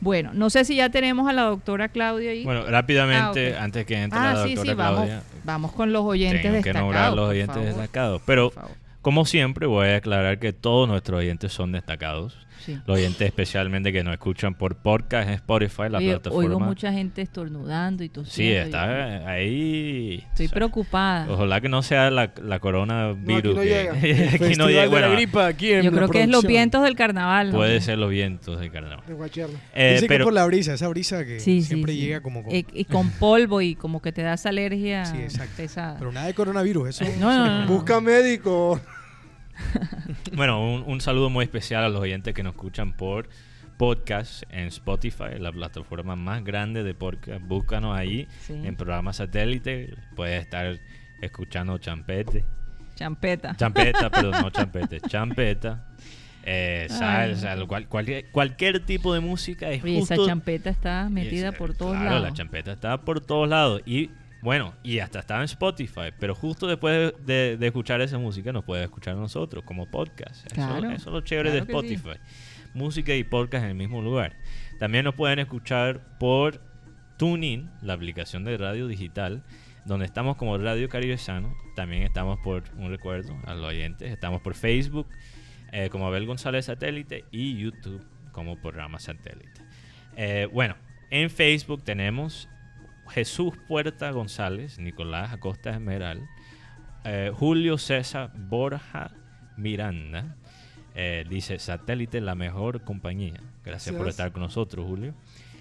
Bueno, 0.00 0.32
no 0.34 0.50
sé 0.50 0.64
si 0.64 0.74
ya 0.74 0.90
tenemos 0.90 1.28
a 1.28 1.32
la 1.32 1.42
doctora 1.42 1.88
Claudia 1.88 2.32
ahí. 2.32 2.42
Bueno, 2.42 2.66
rápidamente, 2.66 3.54
Ah, 3.56 3.62
antes 3.62 3.86
que 3.86 4.02
entre 4.02 4.18
Ah, 4.18 4.34
la 4.34 4.42
sí, 4.44 4.56
doctora 4.56 4.72
sí, 4.72 4.76
vamos, 4.76 4.96
Claudia, 4.96 5.22
vamos 5.44 5.72
con 5.72 5.92
los 5.92 6.02
oyentes 6.02 6.42
tengo 6.42 6.62
que 6.62 6.72
nombrar 6.72 7.12
los 7.12 7.28
oyentes 7.30 7.54
favor, 7.54 7.68
destacados. 7.68 8.22
Pero, 8.26 8.52
como 9.02 9.24
siempre, 9.24 9.68
voy 9.68 9.86
a 9.90 9.96
aclarar 9.98 10.40
que 10.40 10.52
todos 10.52 10.88
nuestros 10.88 11.20
oyentes 11.20 11.52
son 11.52 11.70
destacados. 11.70 12.36
Sí. 12.64 12.78
Los 12.86 12.96
oyentes 12.98 13.26
especialmente 13.26 13.92
que 13.92 14.04
nos 14.04 14.12
escuchan 14.12 14.54
por 14.54 14.76
podcast 14.76 15.28
en 15.28 15.34
Spotify, 15.34 15.82
la 15.90 15.98
Oye, 15.98 16.10
plataforma. 16.10 16.38
oigo 16.48 16.60
mucha 16.60 16.92
gente 16.92 17.22
estornudando 17.22 18.04
y 18.04 18.06
Sí, 18.06 18.12
tosiendo. 18.12 18.52
y- 18.54 18.64
está 18.64 19.28
ahí. 19.28 20.24
Estoy 20.30 20.46
O 20.46 20.48
sea, 20.48 20.54
preocupada. 20.54 21.26
Ojalá 21.30 21.60
que 21.60 21.68
no 21.68 21.82
sea 21.82 22.10
la, 22.10 22.32
la 22.42 22.58
coronavirus. 22.60 23.54
No, 23.54 23.60
aquí 23.60 23.70
no 23.70 24.00
que- 24.00 24.14
llega. 24.14 24.34
aquí 24.46 24.54
no 24.56 24.68
llega. 24.68 24.86
Bueno, 24.88 25.08
la 25.08 25.14
gripa 25.14 25.46
aquí 25.46 25.72
en 25.72 25.82
Yo 25.82 25.92
creo 25.92 26.08
que 26.08 26.22
es 26.22 26.28
los 26.28 26.44
vientos 26.44 26.82
del 26.82 26.94
carnaval. 26.96 27.50
¿no? 27.50 27.56
puede 27.56 27.80
ser 27.80 27.98
los 27.98 28.10
vientos 28.10 28.60
de 28.60 28.70
carnaval. 28.70 29.04
de. 29.06 29.14
Eh, 29.74 29.92
Dice 29.94 30.02
que 30.02 30.08
pero 30.08 30.24
por 30.24 30.32
la 30.32 30.44
brisa, 30.46 30.74
esa 30.74 30.88
brisa 30.88 31.24
que 31.24 31.40
Sí, 31.40 31.62
sí, 31.62 31.68
siempre 31.68 31.92
sí. 31.92 32.00
llega 32.00 32.20
como 32.20 32.42
con... 32.44 32.54
Y, 32.54 32.66
y 32.72 32.84
con 32.84 33.10
polvo 33.18 33.60
y 33.60 33.74
como 33.74 34.00
que 34.00 34.12
te 34.12 34.22
das 34.22 34.46
alergia 34.46 35.04
Sí, 35.06 35.16
exacto. 35.18 35.52
pesada. 35.56 35.96
Pero 35.98 36.12
nada 36.12 36.26
de 36.26 36.34
coronavirus, 36.34 36.88
eso... 36.90 37.04
No, 37.18 37.30
no, 37.32 37.46
no, 37.46 37.60
no. 37.62 37.66
Busca 37.66 38.00
médico. 38.00 38.80
Bueno, 40.34 40.62
un, 40.62 40.82
un 40.86 41.00
saludo 41.00 41.30
muy 41.30 41.44
especial 41.44 41.84
a 41.84 41.88
los 41.88 42.00
oyentes 42.00 42.34
que 42.34 42.42
nos 42.42 42.54
escuchan 42.54 42.92
por 42.94 43.28
podcast 43.76 44.44
en 44.50 44.66
Spotify, 44.68 45.38
la 45.38 45.50
plataforma 45.52 46.14
más 46.16 46.44
grande 46.44 46.82
de 46.84 46.94
podcast. 46.94 47.40
Búscanos 47.42 47.96
ahí 47.96 48.28
Sí. 48.40 48.54
en 48.64 48.76
programa 48.76 49.12
satélite. 49.12 49.94
Puedes 50.14 50.42
estar 50.42 50.78
escuchando 51.20 51.78
champete. 51.78 52.44
Champeta. 52.94 53.56
Champeta, 53.56 54.10
perdón, 54.10 54.42
no 54.42 54.50
champete. 54.50 55.00
Champeta. 55.00 55.86
Eh, 56.44 56.86
salsa, 56.88 57.56
cual- 57.66 57.86
cualquier, 57.88 58.26
cualquier 58.30 58.84
tipo 58.84 59.14
de 59.14 59.20
música 59.20 59.70
es 59.70 59.82
Oye, 59.84 59.98
esa 59.98 60.16
justo 60.16 60.26
champeta 60.28 60.70
está 60.70 61.08
metida 61.08 61.52
por 61.52 61.74
todos 61.74 61.92
claro, 61.92 62.10
lados. 62.10 62.22
la 62.30 62.32
champeta 62.34 62.72
está 62.72 63.00
por 63.00 63.20
todos 63.20 63.48
lados. 63.48 63.80
Y 63.86 64.10
bueno, 64.42 64.74
y 64.82 64.98
hasta 64.98 65.20
estaba 65.20 65.40
en 65.40 65.44
Spotify. 65.44 66.10
Pero 66.18 66.34
justo 66.34 66.66
después 66.66 67.14
de, 67.24 67.56
de 67.56 67.66
escuchar 67.66 68.00
esa 68.02 68.18
música, 68.18 68.52
nos 68.52 68.64
puede 68.64 68.84
escuchar 68.84 69.16
nosotros 69.16 69.64
como 69.64 69.90
podcast. 69.90 70.44
Eso- 70.46 70.54
Claro, 70.54 70.90
Eso, 70.90 71.08
es 71.10 71.14
lo 71.14 71.20
chévere 71.22 71.50
claro 71.50 71.64
de 71.82 71.88
sí. 71.88 71.94
Spotify. 71.94 72.20
Música 72.74 73.14
y 73.14 73.24
podcast 73.24 73.64
en 73.64 73.70
el 73.70 73.76
mismo 73.76 74.02
lugar. 74.02 74.36
También 74.78 75.04
nos 75.04 75.14
pueden 75.14 75.38
escuchar 75.38 76.18
por 76.18 76.60
TuneIn, 77.18 77.70
la 77.82 77.92
aplicación 77.94 78.44
de 78.44 78.56
radio 78.58 78.86
digital, 78.88 79.42
donde 79.84 80.06
estamos 80.06 80.36
como 80.36 80.58
Radio 80.58 80.88
Caribe 80.88 81.18
Sano. 81.18 81.54
También 81.76 82.02
estamos 82.02 82.38
por, 82.42 82.64
un 82.76 82.90
recuerdo 82.90 83.36
a 83.46 83.54
los 83.54 83.64
oyentes, 83.66 84.10
estamos 84.10 84.40
por 84.40 84.54
Facebook 84.54 85.06
eh, 85.70 85.88
como 85.90 86.06
Abel 86.06 86.26
González 86.26 86.66
Satélite 86.66 87.24
y 87.30 87.56
YouTube 87.58 88.04
como 88.32 88.60
programa 88.60 88.98
satélite. 88.98 89.60
Eh, 90.16 90.48
bueno, 90.52 90.74
en 91.10 91.30
Facebook 91.30 91.82
tenemos 91.84 92.48
Jesús 93.14 93.54
Puerta 93.68 94.10
González, 94.10 94.78
Nicolás 94.78 95.32
Acosta 95.32 95.70
Esmeral, 95.70 96.28
eh, 97.04 97.30
Julio 97.34 97.78
César 97.78 98.32
Borja 98.34 99.10
Miranda. 99.56 100.36
eh, 100.94 101.24
dice 101.28 101.58
Satélite, 101.58 102.20
la 102.20 102.34
mejor 102.34 102.84
compañía. 102.84 103.40
Gracias 103.64 103.94
por 103.96 104.08
estar 104.08 104.30
con 104.32 104.42
nosotros, 104.42 104.86
Julio. 104.86 105.14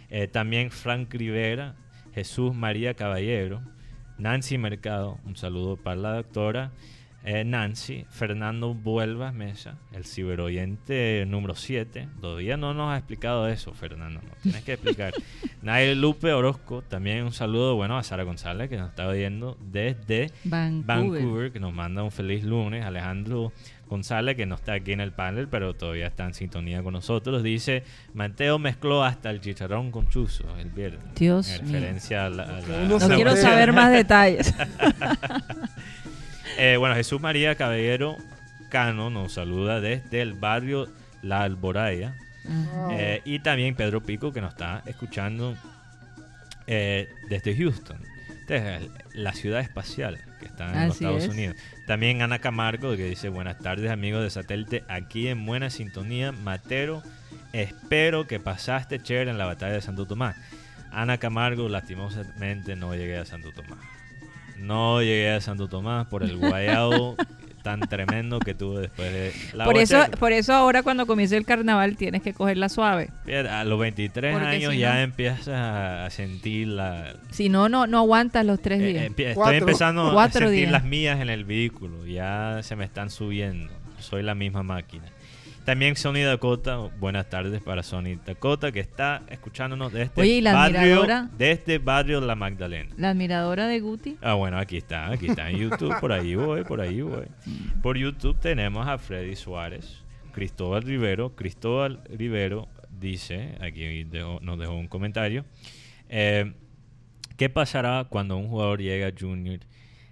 Eh, 0.10 0.28
también 0.28 0.72
Frank 0.72 1.14
Rivera, 1.14 1.76
Jesús 2.14 2.54
María 2.54 2.96
Caballero, 2.96 3.62
Nancy 4.18 4.58
Mercado, 4.58 5.20
un 5.26 5.38
saludo 5.38 5.78
para 5.78 5.96
la 5.96 6.14
doctora. 6.16 6.72
Eh, 7.24 7.44
Nancy, 7.44 8.06
Fernando 8.10 8.74
Vuelvas 8.74 9.34
Mesa, 9.34 9.78
el 9.92 10.06
ciberoyente 10.06 11.24
número 11.28 11.56
7. 11.56 12.08
Todavía 12.20 12.58
no 12.58 12.74
nos 12.74 12.92
ha 12.92 12.98
explicado 12.98 13.48
eso, 13.48 13.74
Fernando. 13.74 14.22
No 14.24 14.32
tienes 14.42 14.64
que 14.64 14.74
explicar. 14.74 15.14
Nair 15.62 15.96
Lupe 15.98 16.34
Orozco, 16.34 16.82
también 16.82 17.24
un 17.24 17.32
saludo 17.34 17.76
bueno 17.76 17.98
a 17.98 18.04
Sara 18.04 18.24
González, 18.24 18.70
que 18.70 18.78
nos 18.78 18.90
está 18.90 19.08
viendo 19.12 19.58
desde 19.62 20.32
Vancouver. 20.46 20.86
Vancouver, 21.22 21.52
que 21.52 21.60
nos 21.60 21.74
manda 21.74 22.02
un 22.04 22.12
feliz 22.12 22.44
lunes. 22.44 22.84
Alejandro 22.84 23.54
González, 23.88 24.36
que 24.38 24.46
no 24.48 24.56
está 24.56 24.74
aquí 24.74 24.94
en 24.94 25.02
el 25.02 25.12
panel, 25.12 25.48
pero 25.50 25.76
todavía 25.76 26.08
está 26.08 26.26
en 26.26 26.34
sintonía 26.34 26.82
con 26.82 26.94
nosotros, 26.94 27.44
dice: 27.44 27.84
Mateo 28.16 28.58
mezcló 28.58 29.04
hasta 29.04 29.30
el 29.30 29.42
chicharrón 29.42 29.92
con 29.92 30.08
chuzo 30.10 30.46
el 30.58 30.70
viernes. 30.72 31.04
Dios 31.16 31.50
En 31.60 31.66
mío. 31.66 31.74
referencia 31.74 32.26
a 32.26 32.30
la. 32.30 32.44
a 32.44 32.62
la- 32.62 32.84
Uno 32.86 32.98
No 33.00 33.16
quiero 33.16 33.36
saber 33.36 33.74
más 33.74 33.92
detalles. 33.94 34.56
Eh, 36.58 36.78
bueno, 36.78 36.96
Jesús 36.96 37.22
María 37.22 37.56
Caballero 37.56 38.18
Cano 38.70 39.10
nos 39.10 39.34
saluda 39.34 39.82
desde 39.82 40.22
el 40.22 40.34
barrio 40.34 40.88
La 41.22 41.42
Alboraya. 41.44 42.16
Eh, 42.92 43.22
y 43.26 43.40
también 43.40 43.76
Pedro 43.76 44.02
Pico, 44.02 44.32
que 44.32 44.42
nos 44.42 44.54
está 44.54 44.82
escuchando 44.86 45.56
eh, 46.68 47.10
desde 47.30 47.56
Houston. 47.56 48.02
Entonces, 48.42 48.90
la 49.14 49.34
ciudad 49.34 49.62
espacial 49.62 50.20
que 50.40 50.46
está 50.46 50.72
en 50.74 50.88
los 50.88 50.96
Estados 50.96 51.24
es. 51.24 51.30
Unidos. 51.30 51.56
También 51.86 52.22
Ana 52.22 52.40
Camargo, 52.40 52.96
que 52.96 53.06
dice, 53.06 53.30
buenas 53.30 53.60
tardes 53.60 53.92
amigos 53.92 54.24
de 54.24 54.30
satélite, 54.30 54.84
aquí 54.88 55.28
en 55.28 55.46
buena 55.46 55.70
sintonía, 55.70 56.32
Matero, 56.32 57.04
espero 57.54 58.28
que 58.28 58.40
pasaste 58.40 59.00
chévere 59.00 59.32
en 59.32 59.38
la 59.38 59.46
batalla 59.46 59.74
de 59.74 59.82
Santo 59.82 60.06
Tomás. 60.06 60.36
Ana 60.92 61.18
Camargo, 61.18 61.70
lastimosamente 61.70 62.76
no 62.76 62.94
llegué 62.96 63.18
a 63.18 63.26
Santo 63.26 63.52
Tomás. 63.52 63.80
No 64.62 65.02
llegué 65.02 65.32
a 65.32 65.42
Santo 65.42 65.68
Tomás 65.68 66.08
por 66.08 66.24
el 66.24 66.38
guayado 66.38 67.16
tan 67.64 67.80
tremendo 67.82 68.40
que 68.40 68.56
tuve 68.56 68.82
después 68.82 69.12
de 69.14 69.34
la 69.54 69.66
por, 69.66 69.78
eso, 69.78 70.04
por 70.20 70.32
eso 70.32 70.52
ahora 70.54 70.82
cuando 70.82 71.06
comience 71.06 71.38
el 71.38 71.46
carnaval 71.46 71.96
tienes 71.96 72.22
que 72.24 72.34
cogerla 72.34 72.70
suave. 72.70 73.10
A 73.50 73.64
los 73.64 73.80
23 73.80 74.34
Porque 74.34 74.48
años 74.48 74.74
si 74.74 74.80
ya 74.80 74.96
no- 74.96 75.00
empiezas 75.02 75.48
a 75.50 76.10
sentir 76.10 76.70
la... 76.70 77.16
Si 77.30 77.50
no, 77.50 77.70
no, 77.70 77.86
no 77.86 78.00
aguantas 78.00 78.46
los 78.46 78.62
tres 78.62 78.82
eh, 78.82 78.86
días. 78.88 79.04
estoy 79.10 79.34
Cuatro. 79.36 79.58
empezando 79.58 80.20
a 80.20 80.30
sentir 80.30 80.50
días. 80.52 80.72
las 80.72 80.84
mías 80.86 81.20
en 81.20 81.30
el 81.30 81.46
vehículo. 81.46 82.06
Ya 82.06 82.60
se 82.64 82.76
me 82.76 82.86
están 82.86 83.10
subiendo. 83.12 83.72
Soy 84.00 84.24
la 84.24 84.34
misma 84.34 84.64
máquina. 84.64 85.06
También 85.66 85.96
Sony 85.96 86.24
Dakota, 86.26 86.78
buenas 87.00 87.30
tardes 87.30 87.62
para 87.62 87.84
Sony 87.84 88.18
Dakota, 88.26 88.72
que 88.72 88.80
está 88.80 89.22
escuchándonos 89.30 89.94
desde 89.94 90.20
Oye, 90.20 90.38
¿y 90.38 90.42
la 90.42 90.54
barrio, 90.54 90.80
admiradora? 90.80 91.30
desde 91.38 91.78
barrio 91.78 92.20
La 92.20 92.34
Magdalena. 92.36 92.90
La 92.98 93.12
admiradora 93.12 93.68
de 93.68 93.80
Guti. 93.80 94.18
Ah, 94.22 94.34
bueno, 94.34 94.58
aquí 94.58 94.78
está, 94.78 95.12
aquí 95.12 95.28
está 95.28 95.50
en 95.52 95.58
YouTube, 95.60 96.00
por 96.00 96.12
ahí 96.14 96.34
voy, 96.34 96.64
por 96.64 96.82
ahí 96.82 97.02
voy. 97.02 97.26
Por 97.84 97.96
YouTube 97.98 98.40
tenemos 98.40 98.88
a 98.88 98.98
Freddy 98.98 99.36
Suárez, 99.36 100.04
Cristóbal 100.32 100.82
Rivero. 100.82 101.36
Cristóbal 101.36 102.02
Rivero 102.10 102.68
dice, 103.00 103.56
aquí 103.62 104.04
dejó- 104.06 104.40
nos 104.42 104.58
dejó 104.58 104.74
un 104.74 104.88
comentario, 104.88 105.46
eh, 106.10 106.54
¿qué 107.38 107.50
pasará 107.50 108.06
cuando 108.10 108.36
un 108.36 108.48
jugador 108.48 108.82
llega 108.82 109.08
a 109.08 109.12
Junior 109.18 109.60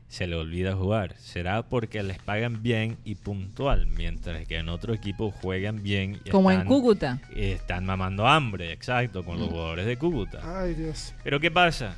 se 0.10 0.28
le 0.28 0.36
olvida 0.36 0.76
jugar? 0.76 1.16
¿Será 1.18 1.62
porque 1.64 2.04
les 2.04 2.20
pagan 2.20 2.62
bien 2.62 2.98
y 3.06 3.16
puntual, 3.16 3.86
mientras 3.88 4.46
que 4.48 4.58
en 4.58 4.68
otro 4.68 4.94
equipo 4.94 5.32
juegan 5.32 5.82
bien 5.84 6.20
y 6.26 6.30
Como 6.32 6.52
en 6.52 6.58
están- 6.58 6.68
Cúcuta. 6.68 7.20
y 7.34 7.44
están 7.52 7.86
mamando 7.86 8.28
hambre, 8.28 8.74
exacto, 8.74 9.24
con 9.24 9.40
los 9.40 9.48
jugadores 9.50 9.86
de 9.86 9.98
Cúcuta? 9.98 10.42
Ay, 10.62 10.74
Dios. 10.74 11.14
Pero 11.24 11.40
¿qué 11.40 11.50
pasa? 11.52 11.96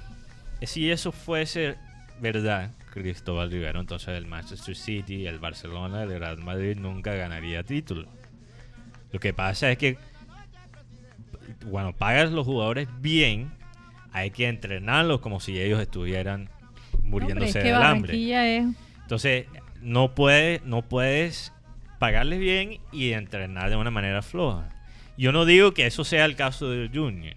Si 0.61 0.91
eso 0.91 1.11
fuese 1.11 1.75
verdad, 2.19 2.69
Cristóbal 2.93 3.49
Rivero, 3.49 3.79
entonces 3.79 4.09
el 4.09 4.27
Manchester 4.27 4.75
City, 4.75 5.25
el 5.25 5.39
Barcelona, 5.39 6.03
el 6.03 6.19
Real 6.19 6.37
Madrid 6.39 6.77
nunca 6.77 7.15
ganaría 7.15 7.63
título. 7.63 8.07
Lo 9.13 9.19
que 9.19 9.33
pasa 9.33 9.71
es 9.71 9.77
que 9.77 9.97
cuando 11.69 11.93
pagas 11.93 12.31
los 12.31 12.45
jugadores 12.45 12.87
bien, 12.99 13.51
hay 14.11 14.31
que 14.31 14.47
entrenarlos 14.47 15.21
como 15.21 15.39
si 15.39 15.59
ellos 15.59 15.79
estuvieran 15.81 16.49
No, 17.11 17.19
muriéndose 17.19 17.59
es 17.59 17.63
que 17.63 17.71
del 17.71 17.81
hambre. 17.81 18.57
Es... 18.57 18.65
Entonces, 19.01 19.45
no 19.81 20.15
puedes, 20.15 20.63
no 20.63 20.81
puedes 20.81 21.53
pagarles 21.99 22.39
bien 22.39 22.79
y 22.91 23.11
entrenar 23.11 23.69
de 23.69 23.75
una 23.75 23.91
manera 23.91 24.21
floja. 24.21 24.69
Yo 25.17 25.31
no 25.31 25.45
digo 25.45 25.73
que 25.73 25.85
eso 25.85 26.03
sea 26.03 26.25
el 26.25 26.35
caso 26.35 26.69
del 26.69 26.89
Junior, 26.91 27.35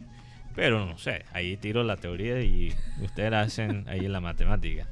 pero 0.55 0.87
no 0.87 0.97
sé, 0.97 1.25
ahí 1.33 1.57
tiro 1.57 1.83
la 1.83 1.97
teoría 1.97 2.41
y 2.41 2.72
ustedes 3.03 3.31
la 3.31 3.43
hacen 3.43 3.85
ahí 3.89 4.01
la 4.09 4.20
matemática. 4.20 4.87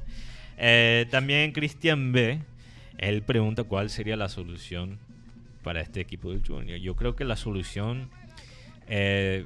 Eh, 0.57 1.07
también 1.09 1.53
Cristian 1.53 2.11
B, 2.11 2.39
él 2.97 3.23
pregunta 3.23 3.63
cuál 3.63 3.89
sería 3.89 4.15
la 4.15 4.29
solución 4.29 4.99
para 5.63 5.81
este 5.81 6.01
equipo 6.01 6.31
del 6.31 6.45
Junior. 6.45 6.77
Yo 6.79 6.95
creo 6.95 7.15
que 7.15 7.23
la 7.23 7.35
solución, 7.35 8.09
eh, 8.87 9.45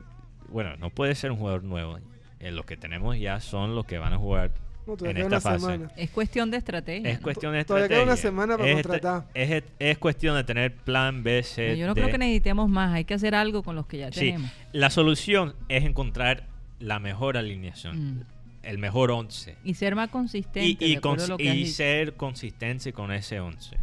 bueno, 0.49 0.75
no 0.77 0.89
puede 0.89 1.15
ser 1.15 1.31
un 1.31 1.37
jugador 1.37 1.63
nuevo. 1.63 1.99
Eh, 2.39 2.51
los 2.51 2.65
que 2.65 2.75
tenemos 2.75 3.17
ya 3.17 3.39
son 3.39 3.75
los 3.75 3.85
que 3.85 3.97
van 3.97 4.13
a 4.13 4.17
jugar 4.17 4.51
No, 4.87 4.93
en 4.93 4.97
todavía 4.97 5.23
esta 5.23 5.27
queda 5.27 5.27
una 5.27 5.41
fase. 5.41 5.59
semana. 5.59 5.91
Es 5.97 6.09
cuestión 6.09 6.51
de 6.51 6.57
estrategia. 6.57 7.09
Es 7.11 7.17
¿no? 7.17 7.23
cuestión 7.23 7.53
de 7.53 7.65
Todavía 7.65 7.85
estrategia. 7.85 7.95
queda 8.05 8.13
una 8.13 8.21
semana 8.21 8.57
para 8.57 8.69
es, 8.69 8.73
contratar. 8.75 9.27
Es, 9.33 9.63
es 9.79 9.97
cuestión 9.97 10.35
de 10.35 10.43
tener 10.43 10.75
plan 10.75 11.23
B, 11.23 11.43
C, 11.43 11.77
Yo 11.77 11.85
no 11.87 11.93
D. 11.93 12.01
creo 12.01 12.11
que 12.11 12.17
necesitemos 12.17 12.69
más. 12.69 12.93
Hay 12.93 13.05
que 13.05 13.13
hacer 13.13 13.35
algo 13.35 13.63
con 13.63 13.75
los 13.75 13.85
que 13.87 13.97
ya 13.99 14.11
Sí, 14.11 14.19
tenemos. 14.19 14.51
la 14.71 14.89
solución 14.89 15.55
es 15.69 15.83
encontrar 15.83 16.45
la 16.79 16.99
mejor 16.99 17.37
alineación, 17.37 18.17
Mm. 18.19 18.23
el 18.63 18.77
mejor 18.77 19.11
11. 19.11 19.55
Y 19.63 19.73
ser 19.75 19.95
más 19.95 20.09
consistente. 20.09 20.85
Y, 20.85 20.93
y, 20.93 20.97
cons- 20.97 21.27
lo 21.27 21.37
que 21.37 21.43
y 21.43 21.65
ser 21.67 22.13
consistente 22.15 22.93
con 22.93 23.11
ese 23.11 23.39
11. 23.39 23.77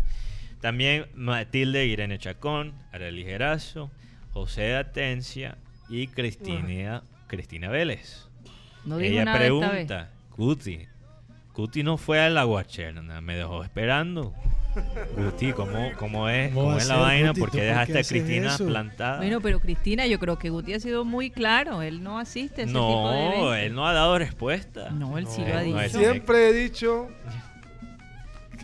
También 0.61 1.07
Matilde 1.15 1.87
Irene 1.87 2.19
Chacón, 2.19 2.73
Arely 2.93 3.25
Gerazo, 3.25 3.91
José 4.33 4.75
Atencia 4.77 5.59
y 5.89 6.07
Cristina, 6.07 7.03
Cristina 7.27 7.69
Vélez. 7.69 8.29
No 8.85 8.99
Ella 8.99 9.25
nada 9.25 9.39
esta 9.45 9.55
vez. 9.55 9.61
pregunta, 9.87 10.11
Cuti, 10.31 10.87
Cuti 11.55 11.83
no 11.83 11.97
fue 11.97 12.21
a 12.21 12.29
la 12.29 12.45
guacherna, 12.45 13.21
me 13.23 13.37
dejó 13.37 13.63
esperando. 13.65 14.35
Guti, 15.17 15.53
¿cómo, 15.53 15.91
cómo 16.01 16.29
es, 16.29 16.53
¿Cómo 16.53 16.77
es 16.77 16.89
la 16.89 16.97
vaina? 16.97 17.29
Guti? 17.29 17.41
¿Por 17.41 17.51
¿Tú 17.53 17.59
qué 17.59 17.63
por 17.63 17.69
dejaste 17.69 17.93
qué 17.93 17.99
a 18.01 18.03
Cristina 18.03 18.55
eso? 18.57 18.67
plantada? 18.67 19.17
Bueno, 19.19 19.41
pero 19.41 19.61
Cristina, 19.61 20.05
yo 20.09 20.19
creo 20.19 20.37
que 20.37 20.51
Guti 20.51 20.75
ha 20.75 20.81
sido 20.81 21.05
muy 21.05 21.31
claro. 21.31 21.81
Él 21.83 22.03
no 22.03 22.19
asiste 22.19 22.63
a 22.63 22.65
ese 22.65 22.73
tipo 22.75 23.11
de 23.13 23.29
no, 23.39 23.55
él 23.55 23.73
no 23.75 23.87
ha 23.87 23.93
dado 23.93 24.19
respuesta. 24.19 24.91
No, 24.91 25.17
él 25.17 25.29
sí 25.29 25.43
lo 25.47 25.55
ha 25.55 25.59
no 25.59 25.63
dicho. 25.63 25.79
es- 25.81 25.93
Siempre 25.93 26.49
he 26.49 26.53
dicho 26.53 27.07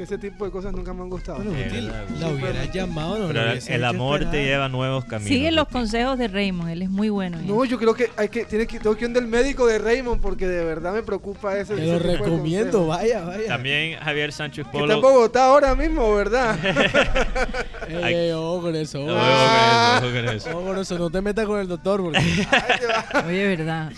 que 0.01 0.05
ese 0.05 0.16
tipo 0.16 0.46
de 0.46 0.51
cosas 0.51 0.72
nunca 0.72 0.94
me 0.94 1.03
han 1.03 1.11
gustado. 1.11 1.42
Bueno, 1.42 1.53
Eh, 1.59 1.68
verdad, 1.70 2.05
la 2.18 2.28
hubiera 2.28 2.64
llamado, 2.64 3.18
no 3.18 3.26
Pero 3.28 3.53
el, 3.53 3.84
amor 3.84 4.30
te 4.30 4.42
lleva 4.44 4.64
a 4.64 4.68
nuevos 4.70 5.05
caminos. 5.05 5.28
Sigue 5.28 5.51
los 5.53 5.68
consejos 5.68 6.16
de 6.16 6.26
Raymond. 6.26 6.70
Él 6.70 6.80
es 6.80 6.88
muy 6.88 7.11
bueno. 7.11 7.38
en 7.38 7.46
No, 7.46 7.66
yo 7.66 7.78
creo 7.78 7.92
que 7.92 8.09
hay 8.16 8.30
que, 8.30 8.46
tiene 8.46 8.66
que, 8.66 8.80
tengo 8.80 8.96
que 8.96 9.05
ir 9.05 9.11
del 9.11 9.26
médico 9.26 9.66
de 9.66 9.78
Raymond 9.78 10.22
porque 10.22 10.48
de 10.48 10.64
verdad 10.64 10.94
me 10.94 11.03
preocupa 11.03 11.59
ese. 11.59 11.74
Te 11.74 11.84
lo 11.84 11.98
recomiendo, 11.98 12.86
vaya, 12.86 13.26
vaya. 13.26 13.46
También 13.46 13.98
Javier 14.01 14.32
Sánchez 14.32 14.66
Que 14.68 14.78
está 14.78 14.94
en 14.94 15.01
Polo. 15.03 15.14
Bogotá 15.14 15.44
ahora 15.44 15.74
mismo, 15.74 16.14
¿verdad? 16.14 16.59
Ey, 17.88 17.96
Ay. 18.03 18.14
ey, 18.14 18.30
ojo 18.32 18.62
con 18.62 18.76
eso, 18.76 19.03
Ojo 19.05 19.11
ojo. 19.12 19.20
con 19.20 19.26
eso, 19.26 20.07
ojo 20.07 20.14
con 20.14 20.28
eso. 20.34 20.51
Ojo 20.51 20.66
con 20.66 20.78
eso, 20.78 20.98
no 20.98 21.11
te 21.11 21.20
metas 21.20 21.44
con 21.44 21.61
el 21.61 21.68
doctor 21.68 22.01
porque 22.01 22.20
Oye, 23.26 23.57
verdad. 23.57 23.92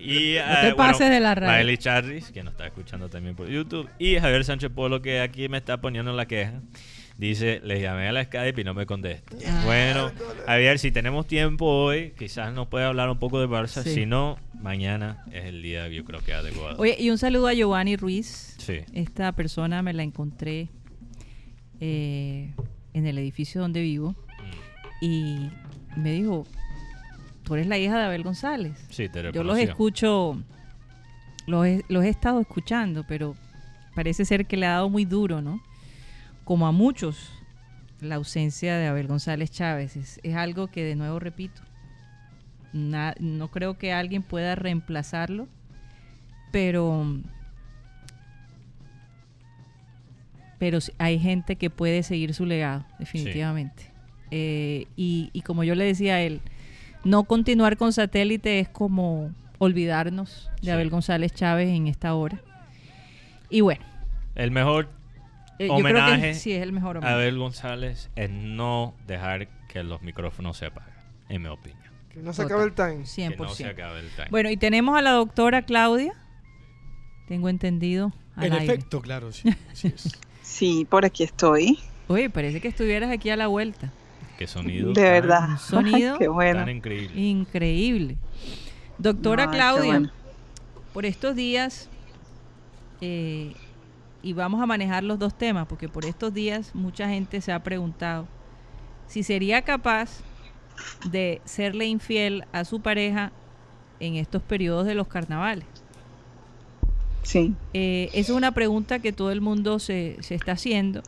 Y, 0.00 0.36
No 0.38 0.60
te 0.60 0.68
eh, 0.68 0.74
pases 0.74 1.10
de 1.10 1.20
la 1.20 1.34
raya. 1.34 1.52
Maeli 1.52 1.78
Charris, 1.78 2.30
que 2.30 2.42
nos 2.42 2.52
está 2.52 2.66
escuchando 2.66 3.08
también 3.08 3.34
por 3.36 3.48
YouTube. 3.48 3.88
Y 3.98 4.18
Javier 4.18 4.44
Sánchez 4.44 4.70
Polo, 4.70 5.02
que 5.02 5.20
aquí 5.20 5.48
me 5.48 5.58
está 5.58 5.80
poniendo 5.80 6.12
la 6.12 6.26
queja. 6.26 6.60
Dice, 7.18 7.60
le 7.62 7.82
llamé 7.82 8.08
a 8.08 8.12
la 8.12 8.24
Skype 8.24 8.58
y 8.58 8.64
no 8.64 8.72
me 8.72 8.86
contesta. 8.86 9.36
Ah. 9.46 9.62
Bueno, 9.66 10.10
Javier, 10.46 10.78
si 10.78 10.90
tenemos 10.90 11.26
tiempo 11.26 11.66
hoy, 11.66 12.14
quizás 12.18 12.54
nos 12.54 12.68
puede 12.68 12.86
hablar 12.86 13.10
un 13.10 13.18
poco 13.18 13.40
de 13.40 13.46
Barça. 13.46 13.82
Sí. 13.82 13.90
Si 13.90 14.06
no, 14.06 14.38
mañana 14.54 15.24
es 15.30 15.44
el 15.44 15.60
día, 15.60 15.86
yo 15.88 16.02
creo 16.04 16.20
que 16.20 16.32
adecuado. 16.32 16.78
Oye, 16.78 16.96
y 16.98 17.10
un 17.10 17.18
saludo 17.18 17.48
a 17.48 17.52
Giovanni 17.52 17.96
Ruiz. 17.96 18.56
Sí. 18.58 18.78
Esta 18.94 19.32
persona 19.32 19.82
me 19.82 19.92
la 19.92 20.02
encontré 20.02 20.70
eh, 21.78 22.54
en 22.94 23.06
el 23.06 23.18
edificio 23.18 23.60
donde 23.60 23.82
vivo 23.82 24.16
Mm, 24.40 25.04
y 25.04 25.50
me 25.96 26.12
dijo, 26.12 26.46
tú 27.50 27.54
eres 27.54 27.66
la 27.66 27.78
hija 27.78 27.98
de 27.98 28.04
Abel 28.04 28.22
González. 28.22 28.78
Sí, 28.90 29.08
te 29.08 29.32
Yo 29.32 29.42
los 29.42 29.58
escucho, 29.58 30.40
los 31.48 31.66
he, 31.66 31.84
los 31.88 32.04
he 32.04 32.08
estado 32.08 32.40
escuchando, 32.40 33.02
pero 33.08 33.34
parece 33.96 34.24
ser 34.24 34.46
que 34.46 34.56
le 34.56 34.66
ha 34.66 34.74
dado 34.74 34.88
muy 34.88 35.04
duro, 35.04 35.42
¿no? 35.42 35.60
Como 36.44 36.68
a 36.68 36.70
muchos, 36.70 37.32
la 38.00 38.14
ausencia 38.14 38.76
de 38.78 38.86
Abel 38.86 39.08
González 39.08 39.50
Chávez. 39.50 39.96
Es, 39.96 40.20
es 40.22 40.36
algo 40.36 40.68
que, 40.68 40.84
de 40.84 40.94
nuevo, 40.94 41.18
repito, 41.18 41.60
na- 42.72 43.16
no 43.18 43.48
creo 43.48 43.76
que 43.78 43.92
alguien 43.92 44.22
pueda 44.22 44.54
reemplazarlo, 44.54 45.48
pero, 46.52 47.04
pero 50.60 50.78
hay 50.98 51.18
gente 51.18 51.56
que 51.56 51.68
puede 51.68 52.04
seguir 52.04 52.32
su 52.32 52.46
legado, 52.46 52.84
definitivamente. 53.00 53.90
Eh, 54.30 54.86
y, 54.94 55.30
y 55.32 55.40
como 55.40 55.64
yo 55.64 55.74
le 55.74 55.84
decía 55.84 56.14
a 56.14 56.20
él, 56.20 56.40
no 57.04 57.24
continuar 57.24 57.76
con 57.76 57.92
satélite 57.92 58.60
es 58.60 58.68
como 58.68 59.30
olvidarnos 59.58 60.50
de 60.56 60.66
Sí. 60.66 60.70
Abel 60.70 60.90
González 60.90 61.32
Chávez 61.34 61.68
en 61.68 61.86
esta 61.86 62.14
hora. 62.14 62.40
Y 63.48 63.60
bueno, 63.62 63.84
El 64.34 64.50
mejor 64.50 64.88
Eh, 65.58 65.66
yo 65.68 65.74
creo 65.74 65.76
que 65.76 65.80
homenaje 66.00 66.34
sí 66.34 66.52
es 66.52 66.62
el 66.62 66.72
mejor 66.72 67.04
a. 67.04 67.12
Abel 67.14 67.36
González 67.38 68.10
es 68.16 68.30
no 68.30 68.94
dejar 69.06 69.48
que 69.68 69.82
los 69.82 70.00
micrófonos 70.02 70.56
se 70.56 70.66
apaguen, 70.66 70.94
en 71.28 71.42
mi 71.42 71.48
opinión. 71.48 71.80
Que 72.12 72.20
no 72.20 72.32
se 72.32 72.42
Total. 72.42 72.56
acabe 72.70 72.70
el 72.70 72.74
time. 72.74 73.04
100%. 73.04 73.36
Que 73.36 73.42
no 73.42 73.48
se 73.50 73.66
acabe 73.66 74.00
el 74.00 74.08
time. 74.10 74.28
Bueno, 74.30 74.50
y 74.50 74.56
tenemos 74.56 74.96
a 74.98 75.02
la 75.02 75.10
doctora 75.12 75.62
Claudia, 75.62 76.12
tengo 77.28 77.48
entendido. 77.48 78.12
al 78.36 78.46
En 78.46 78.52
aire. 78.54 78.64
efecto, 78.64 79.00
claro, 79.02 79.32
sí. 79.32 79.50
Sí, 80.42 80.86
por 80.88 81.04
aquí 81.04 81.22
estoy. 81.22 81.78
Oye, 82.08 82.28
parece 82.30 82.60
que 82.60 82.68
estuvieras 82.68 83.10
aquí 83.10 83.30
a 83.30 83.36
la 83.36 83.46
vuelta. 83.46 83.92
Qué 84.40 84.46
sonido. 84.46 84.88
De 84.94 84.94
tan- 84.94 85.04
verdad. 85.12 85.48
Un 85.50 85.58
sonido 85.58 86.18
Qué 86.18 86.26
bueno. 86.28 86.60
Tan 86.60 86.70
increíble. 86.70 87.20
Increíble. 87.20 88.16
Doctora 88.96 89.50
Claudia, 89.50 89.84
bueno. 89.92 90.10
por 90.94 91.04
estos 91.04 91.36
días, 91.36 91.90
eh, 93.02 93.52
y 94.22 94.32
vamos 94.32 94.62
a 94.62 94.66
manejar 94.66 95.04
los 95.04 95.18
dos 95.18 95.36
temas, 95.36 95.66
porque 95.66 95.88
por 95.90 96.06
estos 96.06 96.32
días 96.32 96.74
mucha 96.74 97.06
gente 97.08 97.42
se 97.42 97.52
ha 97.52 97.62
preguntado 97.62 98.26
si 99.06 99.22
sería 99.22 99.60
capaz 99.60 100.20
de 101.10 101.42
serle 101.44 101.84
infiel 101.84 102.44
a 102.52 102.64
su 102.64 102.80
pareja 102.80 103.32
en 104.00 104.16
estos 104.16 104.40
periodos 104.42 104.86
de 104.86 104.94
los 104.94 105.06
carnavales. 105.06 105.66
Sí. 107.22 107.54
Eh, 107.74 108.08
esa 108.14 108.32
es 108.32 108.36
una 108.38 108.52
pregunta 108.52 109.00
que 109.00 109.12
todo 109.12 109.30
el 109.32 109.42
mundo 109.42 109.78
se, 109.78 110.16
se 110.20 110.34
está 110.34 110.52
haciendo. 110.52 111.02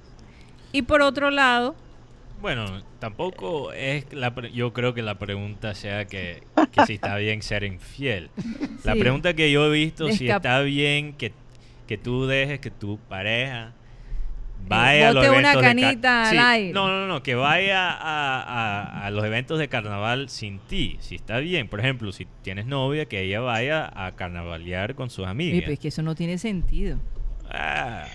Y 0.73 0.83
por 0.83 1.01
otro 1.01 1.31
lado, 1.31 1.75
Bueno, 2.43 2.83
tampoco 2.99 3.73
es 3.73 4.13
la 4.13 4.35
pre- 4.35 4.53
yo 4.53 4.73
creo 4.73 4.93
que 4.95 5.03
la 5.03 5.15
pregunta 5.19 5.75
sea 5.75 6.07
que, 6.07 6.43
que 6.73 6.85
si 6.85 6.95
está 6.95 7.17
bien 7.17 7.41
ser 7.41 7.63
infiel. 7.65 8.31
La 8.85 8.95
Sí. 8.95 8.99
pregunta 8.99 9.35
que 9.35 9.51
yo 9.53 9.67
he 9.67 9.71
visto 9.71 10.11
si 10.11 10.29
está 10.29 10.61
bien 10.61 11.15
que, 11.15 11.33
que 11.87 11.97
tú 11.99 12.27
dejes 12.27 12.59
que 12.59 12.71
tu 12.73 12.99
pareja 13.09 13.73
vaya 14.69 15.09
a 15.09 15.13
los 15.13 15.25
Eh, 15.25 15.29
bote 15.29 15.39
una 15.39 15.53
eventos 15.53 15.63
de 15.63 15.69
canita 15.69 16.23
al 16.29 16.31
Sí, 16.31 16.39
aire. 16.39 16.73
No, 16.73 16.89
no, 16.89 17.07
no, 17.07 17.23
que 17.23 17.35
vaya 17.37 17.91
a, 17.93 18.43
a- 18.43 19.07
a 19.07 19.11
los 19.11 19.25
eventos 19.25 19.59
de 19.61 19.69
carnaval 19.69 20.29
sin 20.29 20.59
ti, 20.61 20.97
si 21.01 21.15
está 21.17 21.39
bien. 21.39 21.69
Por 21.69 21.79
ejemplo, 21.81 22.11
si 22.13 22.27
tienes 22.43 22.67
novia, 22.67 23.07
que 23.07 23.21
ella 23.23 23.41
vaya 23.41 23.89
a 23.95 24.13
carnavalear 24.17 24.95
con 24.97 25.11
sus 25.11 25.27
amigas. 25.27 25.63
pues 25.67 25.79
que 25.79 25.89
eso 25.89 26.03
no 26.03 26.15
tiene 26.17 26.39
sentido. 26.39 26.99
Ah, 27.51 28.07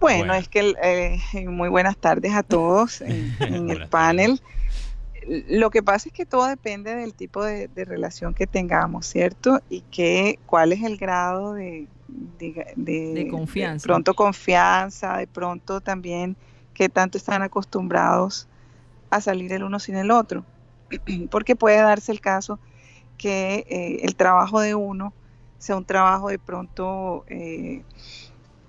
Bueno, 0.00 0.18
Bueno. 0.18 0.34
es 0.34 0.48
que 0.48 0.74
eh, 0.82 1.48
muy 1.48 1.68
buenas 1.68 1.96
tardes 1.96 2.32
a 2.34 2.42
todos 2.42 3.00
en, 3.02 3.34
en 3.40 3.70
el 3.70 3.88
panel. 3.88 4.40
Lo 5.48 5.70
que 5.70 5.82
pasa 5.82 6.08
es 6.08 6.14
que 6.14 6.24
todo 6.24 6.46
depende 6.46 6.94
del 6.94 7.12
tipo 7.14 7.44
de, 7.44 7.68
de 7.68 7.84
relación 7.84 8.32
que 8.32 8.46
tengamos, 8.46 9.06
¿cierto? 9.06 9.60
Y 9.68 9.82
que 9.90 10.38
cuál 10.46 10.72
es 10.72 10.82
el 10.82 10.96
grado 10.96 11.52
de, 11.54 11.86
de, 12.08 12.66
de- 12.76 13.14
De 13.14 13.28
confianza. 13.28 13.82
de 13.82 13.86
pronto 13.88 14.14
confianza, 14.14 15.18
de 15.18 15.26
pronto 15.26 15.80
también 15.80 16.36
qué 16.72 16.88
tanto 16.88 17.18
están 17.18 17.42
acostumbrados 17.42 18.46
a 19.10 19.20
salir 19.20 19.52
el 19.52 19.64
uno 19.64 19.78
sin 19.80 19.96
el 19.96 20.10
otro. 20.10 20.44
Porque 21.30 21.56
puede 21.56 21.76
darse 21.78 22.12
el 22.12 22.20
caso 22.20 22.58
que 23.18 23.66
eh, 23.68 23.98
el 24.02 24.14
trabajo 24.16 24.60
de 24.60 24.74
uno 24.74 25.12
sea 25.58 25.76
un 25.76 25.84
trabajo 25.84 26.28
de 26.28 26.38
pronto 26.38 27.24
eh, 27.28 27.82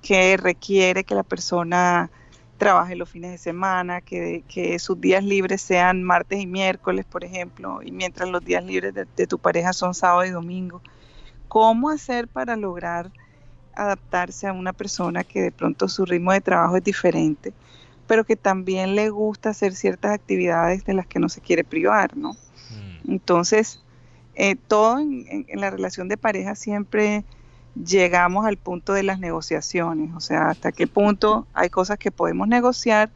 que 0.01 0.37
requiere 0.37 1.03
que 1.03 1.15
la 1.15 1.23
persona 1.23 2.09
trabaje 2.57 2.95
los 2.95 3.09
fines 3.09 3.31
de 3.31 3.37
semana, 3.37 4.01
que, 4.01 4.43
que 4.47 4.77
sus 4.79 4.99
días 4.99 5.23
libres 5.23 5.61
sean 5.61 6.03
martes 6.03 6.39
y 6.41 6.47
miércoles, 6.47 7.05
por 7.05 7.23
ejemplo, 7.23 7.81
y 7.81 7.91
mientras 7.91 8.29
los 8.29 8.43
días 8.43 8.63
libres 8.63 8.93
de, 8.93 9.05
de 9.15 9.27
tu 9.27 9.39
pareja 9.39 9.71
son 9.73 9.93
sábado 9.93 10.25
y 10.25 10.29
domingo. 10.31 10.81
¿Cómo 11.47 11.89
hacer 11.89 12.27
para 12.27 12.55
lograr 12.55 13.11
adaptarse 13.73 14.47
a 14.47 14.53
una 14.53 14.73
persona 14.73 15.23
que 15.23 15.41
de 15.41 15.51
pronto 15.51 15.87
su 15.87 16.05
ritmo 16.05 16.33
de 16.33 16.41
trabajo 16.41 16.75
es 16.77 16.83
diferente, 16.83 17.53
pero 18.07 18.25
que 18.25 18.35
también 18.35 18.95
le 18.95 19.09
gusta 19.09 19.51
hacer 19.51 19.73
ciertas 19.73 20.11
actividades 20.11 20.83
de 20.83 20.93
las 20.93 21.07
que 21.07 21.19
no 21.19 21.29
se 21.29 21.39
quiere 21.41 21.63
privar, 21.63 22.17
¿no? 22.17 22.33
mm. 22.33 23.11
Entonces, 23.11 23.81
eh, 24.35 24.55
todo 24.67 24.99
en, 24.99 25.25
en- 25.29 25.45
en 25.47 25.61
la 25.61 25.69
relación 25.69 26.09
de 26.09 26.17
pareja 26.17 26.55
siempre 26.55 27.23
llegamos 27.75 28.45
al 28.45 28.57
punto 28.57 28.93
de 28.93 29.03
las 29.03 29.19
negociaciones, 29.19 30.11
o 30.15 30.19
sea, 30.19 30.49
hasta 30.49 30.71
qué 30.71 30.87
punto 30.87 31.47
hay 31.53 31.69
cosas 31.69 31.97
que 31.97 32.11
podemos 32.11 32.47
negociar 32.47 33.09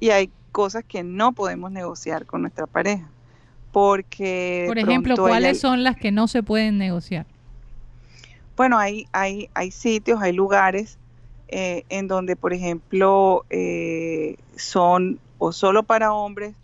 y 0.00 0.10
hay 0.10 0.30
cosas 0.52 0.84
que 0.84 1.02
no 1.02 1.32
podemos 1.32 1.70
negociar 1.70 2.26
con 2.26 2.42
nuestra 2.42 2.66
pareja. 2.66 3.08
Porque 3.72 4.64
Por 4.66 4.78
ejemplo, 4.78 5.16
¿cuáles 5.16 5.60
son 5.60 5.84
las 5.84 5.96
que 5.96 6.10
no 6.10 6.26
se 6.26 6.42
pueden 6.42 6.78
negociar? 6.78 7.26
Bueno, 8.56 8.78
hay, 8.78 9.06
hay, 9.12 9.50
hay 9.54 9.70
sitios, 9.70 10.20
hay 10.20 10.32
lugares 10.32 10.98
eh, 11.48 11.84
en 11.88 12.08
donde, 12.08 12.34
por 12.34 12.52
ejemplo, 12.52 13.44
eh, 13.50 14.36
son 14.56 15.20
o 15.38 15.52
solo 15.52 15.84
para 15.84 16.12
hombres 16.12 16.54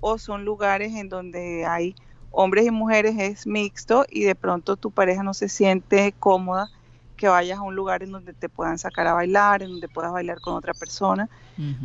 o 0.00 0.18
son 0.18 0.44
lugares 0.44 0.94
en 0.94 1.08
donde 1.08 1.64
hay 1.64 1.94
hombres 2.30 2.66
y 2.66 2.70
mujeres, 2.70 3.16
es 3.18 3.46
mixto 3.46 4.04
y 4.08 4.24
de 4.24 4.34
pronto 4.34 4.76
tu 4.76 4.90
pareja 4.90 5.22
no 5.22 5.34
se 5.34 5.48
siente 5.48 6.14
cómoda 6.18 6.70
que 7.16 7.28
vayas 7.28 7.58
a 7.58 7.62
un 7.62 7.74
lugar 7.74 8.02
en 8.02 8.12
donde 8.12 8.34
te 8.34 8.48
puedan 8.48 8.78
sacar 8.78 9.06
a 9.06 9.14
bailar, 9.14 9.62
en 9.62 9.70
donde 9.70 9.88
puedas 9.88 10.12
bailar 10.12 10.40
con 10.40 10.54
otra 10.54 10.74
persona, 10.74 11.28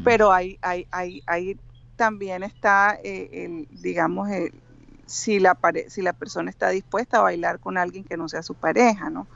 pero 0.04 0.34
hay, 0.34 0.58
hay, 0.62 0.88
hay, 0.92 1.24
hay 1.26 1.58
también 1.96 2.44
está, 2.44 2.98
eh, 3.04 3.30
el, 3.46 3.68
digamos, 3.82 4.30
el- 4.30 4.52
si, 5.06 5.40
la 5.40 5.56
pare- 5.56 5.90
si 5.90 6.02
la 6.02 6.14
persona 6.14 6.50
está 6.50 6.70
dispuesta 6.70 7.18
a 7.18 7.22
bailar 7.22 7.60
con 7.60 7.78
alguien 7.78 8.04
que 8.04 8.18
no 8.18 8.28
sea 8.30 8.44
su 8.44 8.56
pareja, 8.56 9.10
¿no? 9.10 9.28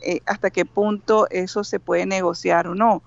Eh, 0.00 0.20
hasta 0.26 0.50
qué 0.50 0.64
punto 0.64 1.28
eso 1.30 1.62
se 1.64 1.78
puede 1.78 2.06
negociar 2.06 2.66
o 2.68 2.74
no. 2.74 3.02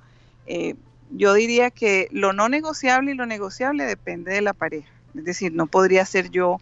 Eh, 0.46 0.76
yo 1.10 1.34
diría 1.34 1.72
que 1.72 2.08
lo 2.12 2.34
no 2.34 2.50
negociable 2.50 3.12
y 3.12 3.16
lo 3.16 3.26
negociable 3.26 3.86
depende 3.86 4.32
de 4.34 4.42
la 4.42 4.54
pareja. 4.54 4.90
Es 5.16 5.24
decir, 5.26 5.54
no 5.54 5.68
podría 5.68 6.06
ser 6.06 6.30
yo 6.30 6.60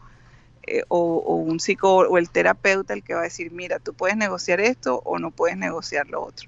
eh, 0.67 0.83
o, 0.87 0.99
o 1.17 1.35
un 1.35 1.59
psicólogo 1.59 2.13
o 2.15 2.17
el 2.17 2.29
terapeuta 2.29 2.93
el 2.93 3.03
que 3.03 3.13
va 3.13 3.21
a 3.21 3.23
decir, 3.23 3.51
mira, 3.51 3.79
tú 3.79 3.93
puedes 3.93 4.15
negociar 4.17 4.59
esto 4.61 5.01
o 5.05 5.19
no 5.19 5.31
puedes 5.31 5.57
negociar 5.57 6.07
lo 6.09 6.23
otro. 6.23 6.47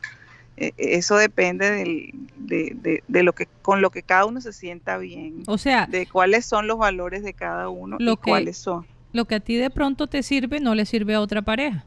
Eh, 0.55 0.71
eso 0.77 1.15
depende 1.17 1.71
del- 1.71 2.11
de, 2.37 2.73
de- 2.75 3.03
de 3.07 3.23
lo 3.23 3.33
que 3.33 3.47
con 3.63 3.81
lo 3.81 3.89
que 3.89 4.03
cada 4.03 4.25
uno 4.25 4.39
se 4.39 4.53
sienta 4.53 4.97
bien, 4.97 5.41
O 5.47 5.57
sea, 5.57 5.87
de 5.87 6.05
cuáles 6.05 6.45
son 6.45 6.67
los 6.67 6.77
valores 6.77 7.23
de 7.23 7.33
cada 7.33 7.69
uno 7.69 7.97
Lo 7.99 8.11
y 8.13 8.15
que- 8.17 8.21
cuáles 8.29 8.57
son. 8.57 8.85
lo 9.13 9.25
que 9.25 9.35
a 9.35 9.39
ti 9.39 9.55
de 9.55 9.69
pronto 9.71 10.05
te 10.07 10.21
sirve 10.21 10.59
no 10.59 10.75
le 10.75 10.85
sirve 10.85 11.15
a 11.15 11.21
otra 11.21 11.41
pareja. 11.41 11.83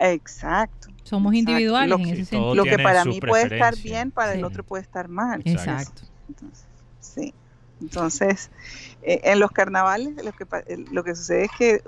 Exacto. 0.00 0.88
Somos 1.04 1.32
Exacto. 1.32 1.50
individuales 1.52 1.88
Lo 1.90 1.96
en 1.98 2.04
que- 2.04 2.10
ese 2.12 2.24
sentido. 2.24 2.54
Lo 2.54 2.64
que 2.64 2.78
para 2.78 3.04
mí 3.04 3.20
puede 3.20 3.44
estar 3.54 3.76
bien, 3.76 4.10
para 4.10 4.32
Sí. 4.32 4.38
el 4.38 4.44
otro 4.44 4.62
puede 4.64 4.82
estar 4.82 5.08
mal. 5.08 5.40
Exacto. 5.44 6.02
Entonces, 6.28 6.64
sí. 7.00 7.32
Entonces, 7.80 8.50
eh, 9.02 9.20
en 9.24 9.38
los 9.40 9.50
carnavales 9.50 10.14
lo 10.24 10.32
que, 10.32 10.46
pa- 10.46 10.60
eh, 10.66 10.84
lo 10.92 11.04
que 11.04 11.14
sucede 11.14 11.44
es 11.44 11.50
que 11.58 11.70
eh, 11.76 11.82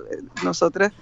nosotras 0.45 0.93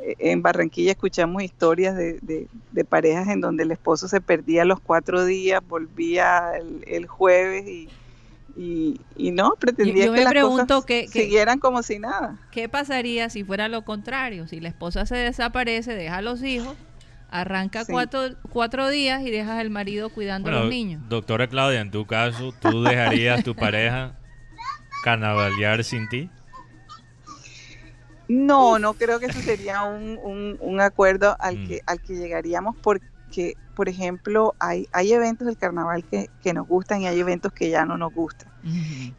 eh, 0.00 0.14
en 0.18 0.42
Barranquilla 0.42 0.90
escuchamos 0.92 1.42
historias 1.42 1.96
de, 1.96 2.18
de- 2.22 2.48
de 2.70 2.84
parejas 2.84 3.28
en 3.28 3.40
donde 3.40 3.62
el 3.62 3.70
esposo 3.70 4.08
se 4.08 4.20
perdía 4.20 4.64
los 4.64 4.80
cuatro 4.80 5.24
días, 5.24 5.62
volvía 5.66 6.52
el, 6.58 6.84
el 6.86 7.06
jueves 7.06 7.66
y, 7.66 7.88
y, 8.56 9.00
y 9.16 9.30
no, 9.30 9.54
pretendía 9.58 10.06
yo 10.06 10.12
que 10.12 10.22
las 10.24 10.32
pregunto 10.32 10.64
cosas 10.66 10.84
que- 10.84 11.08
que- 11.10 11.22
siguieran 11.22 11.58
como 11.58 11.82
si 11.82 11.98
nada. 11.98 12.38
¿Qué 12.52 12.68
pasaría 12.68 13.30
si 13.30 13.42
fuera 13.44 13.68
lo 13.68 13.84
contrario? 13.84 14.46
Si 14.46 14.60
la 14.60 14.68
esposa 14.68 15.06
se 15.06 15.16
desaparece, 15.16 15.94
deja 15.94 16.18
a 16.18 16.22
los 16.22 16.42
hijos, 16.42 16.76
arranca 17.30 17.84
Sí. 17.84 17.90
cuatro, 17.92 18.20
cuatro 18.52 18.88
días 18.90 19.22
y 19.22 19.30
dejas 19.30 19.58
al 19.58 19.70
marido 19.70 20.08
cuidando 20.10 20.50
a 20.50 20.52
los 20.52 20.70
niños. 20.70 21.02
doctora 21.08 21.48
Claudia, 21.48 21.80
en 21.80 21.90
tu 21.90 22.06
caso, 22.06 22.52
¿tú 22.60 22.84
dejarías 22.84 23.42
tu 23.42 23.54
pareja 23.56 24.12
carnavalear 25.04 25.84
sin 25.84 26.08
ti? 26.08 26.30
No, 28.28 28.78
no 28.78 28.94
creo 28.94 29.20
que 29.20 29.26
eso 29.26 29.42
sería 29.42 29.82
un, 29.82 30.18
un- 30.22 30.56
un 30.60 30.80
acuerdo 30.80 31.36
al 31.40 31.56
Mm. 31.58 31.66
que, 31.66 31.80
al 31.86 32.00
que 32.00 32.14
llegaríamos 32.16 32.74
porque, 32.82 33.58
por 33.74 33.88
ejemplo, 33.88 34.54
hay, 34.58 34.88
hay 34.92 35.12
eventos 35.12 35.46
del 35.46 35.58
carnaval 35.58 36.04
que, 36.10 36.30
que 36.40 36.54
nos 36.54 36.66
gustan 36.66 37.02
y 37.02 37.06
hay 37.06 37.20
eventos 37.20 37.52
que 37.52 37.68
ya 37.70 37.84
no 37.84 37.98
nos 37.98 38.12
gustan. 38.14 38.50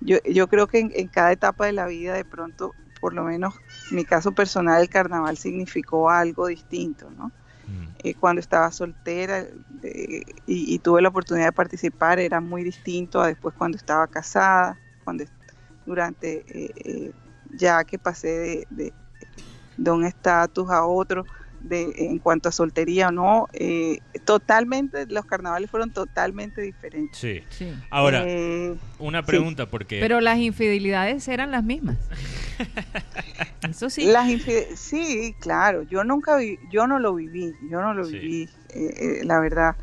Yo, 0.01 0.17
yo 0.25 0.47
creo 0.47 0.67
que 0.67 0.79
en, 0.79 0.91
en 0.95 1.07
cada 1.07 1.31
etapa 1.31 1.67
de 1.67 1.73
la 1.73 1.85
vida, 1.87 2.13
de 2.15 2.25
pronto, 2.25 2.75
por 2.99 3.13
lo 3.13 3.23
menos 3.23 3.53
mi 3.91 4.05
caso 4.05 4.33
personal, 4.33 4.81
el 4.81 4.89
carnaval 4.89 5.37
significó 5.37 6.09
algo 6.09 6.47
distinto, 6.47 7.11
¿no? 7.11 7.31
Mm. 7.67 7.95
Eh, 7.99 8.15
cuando 8.15 8.39
estaba 8.41 8.71
soltera 8.71 9.39
eh, 9.83 10.23
y, 10.45 10.75
y 10.75 10.79
tuve 10.79 11.01
la 11.01 11.09
oportunidad 11.09 11.47
de 11.47 11.51
participar 11.53 12.19
era 12.19 12.41
muy 12.41 12.63
distinto 12.63 13.21
a 13.21 13.27
después 13.27 13.55
cuando 13.55 13.77
estaba 13.77 14.07
casada, 14.07 14.79
cuando 15.03 15.23
durante 15.85 16.43
eh, 16.47 16.71
eh, 16.75 17.11
ya 17.55 17.83
que 17.83 17.97
pasé 17.99 18.27
de, 18.27 18.67
de- 18.69 18.93
de 19.77 19.91
un 19.91 20.05
estatus 20.05 20.69
a 20.71 20.85
otro 20.85 21.25
de, 21.59 21.91
en 21.97 22.19
cuanto 22.19 22.47
a 22.47 22.51
soltería 22.51 23.07
o 23.09 23.11
no, 23.11 23.47
eh, 23.53 23.99
totalmente, 24.23 25.05
los 25.07 25.25
carnavales 25.25 25.69
fueron 25.69 25.91
totalmente 25.91 26.61
diferentes. 26.61 27.19
Sí. 27.19 27.41
Sí. 27.49 27.73
Ahora, 27.89 28.23
Eh, 28.25 28.75
una 28.99 29.21
sí. 29.21 29.27
pregunta, 29.27 29.65
porque 29.65 29.99
Pero 29.99 30.21
las 30.21 30.37
infidelidades 30.37 31.27
eran 31.27 31.51
las 31.51 31.63
mismas. 31.63 31.97
Eso 33.69 33.89
sí. 33.89 34.05
Las 34.05 34.29
sí, 34.75 35.35
claro, 35.39 35.83
yo 35.83 36.03
nunca 36.03 36.35
vi, 36.37 36.59
yo 36.69 36.87
no 36.87 36.99
lo 36.99 37.15
viví, 37.15 37.55
yo 37.69 37.81
no 37.81 37.93
lo 37.93 38.05
Sí. 38.05 38.19
viví, 38.19 38.49
eh, 38.69 39.19
eh, 39.19 39.25
la 39.25 39.39
verdad. 39.39 39.75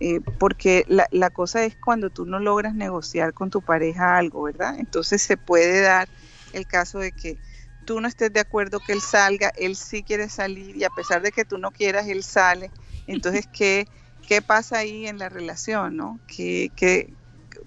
Eh, 0.00 0.20
porque 0.38 0.84
la, 0.88 1.06
la, 1.12 1.30
cosa 1.30 1.64
es 1.64 1.76
cuando 1.76 2.10
tú 2.10 2.26
no 2.26 2.40
logras 2.40 2.74
negociar 2.74 3.32
con 3.32 3.50
tu 3.50 3.62
pareja 3.62 4.16
algo, 4.16 4.42
¿verdad? 4.42 4.76
Entonces 4.78 5.22
se 5.22 5.36
puede 5.36 5.82
dar 5.82 6.08
el 6.52 6.66
caso 6.66 6.98
de 6.98 7.12
que 7.12 7.38
tú 7.84 8.00
no 8.00 8.08
estés 8.08 8.32
de 8.32 8.40
acuerdo 8.40 8.80
que 8.80 8.92
él 8.92 9.00
salga, 9.00 9.52
él 9.56 9.76
sí 9.76 10.02
quiere 10.02 10.28
salir 10.28 10.76
y 10.76 10.84
a 10.84 10.90
pesar 10.90 11.22
de 11.22 11.32
que 11.32 11.44
tú 11.44 11.58
no 11.58 11.70
quieras, 11.70 12.08
él 12.08 12.22
sale. 12.22 12.70
Entonces, 13.06 13.46
¿qué, 13.52 13.86
qué 14.26 14.42
pasa 14.42 14.78
ahí 14.78 15.06
en 15.06 15.18
la 15.18 15.28
relación, 15.28 15.96
no? 15.96 16.20
¿Qué, 16.26 16.72
qué, 16.74 17.12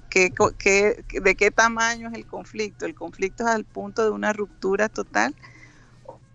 qué, 0.09 0.33
qué, 0.57 1.03
de 1.21 1.35
qué 1.35 1.51
tamaño 1.51 2.09
es 2.09 2.15
el 2.15 2.25
conflicto? 2.25 2.85
¿El 2.85 2.95
conflicto 2.95 3.43
es 3.43 3.49
al 3.49 3.65
punto 3.65 4.03
de 4.03 4.11
una 4.11 4.33
ruptura 4.33 4.89
total? 4.89 5.35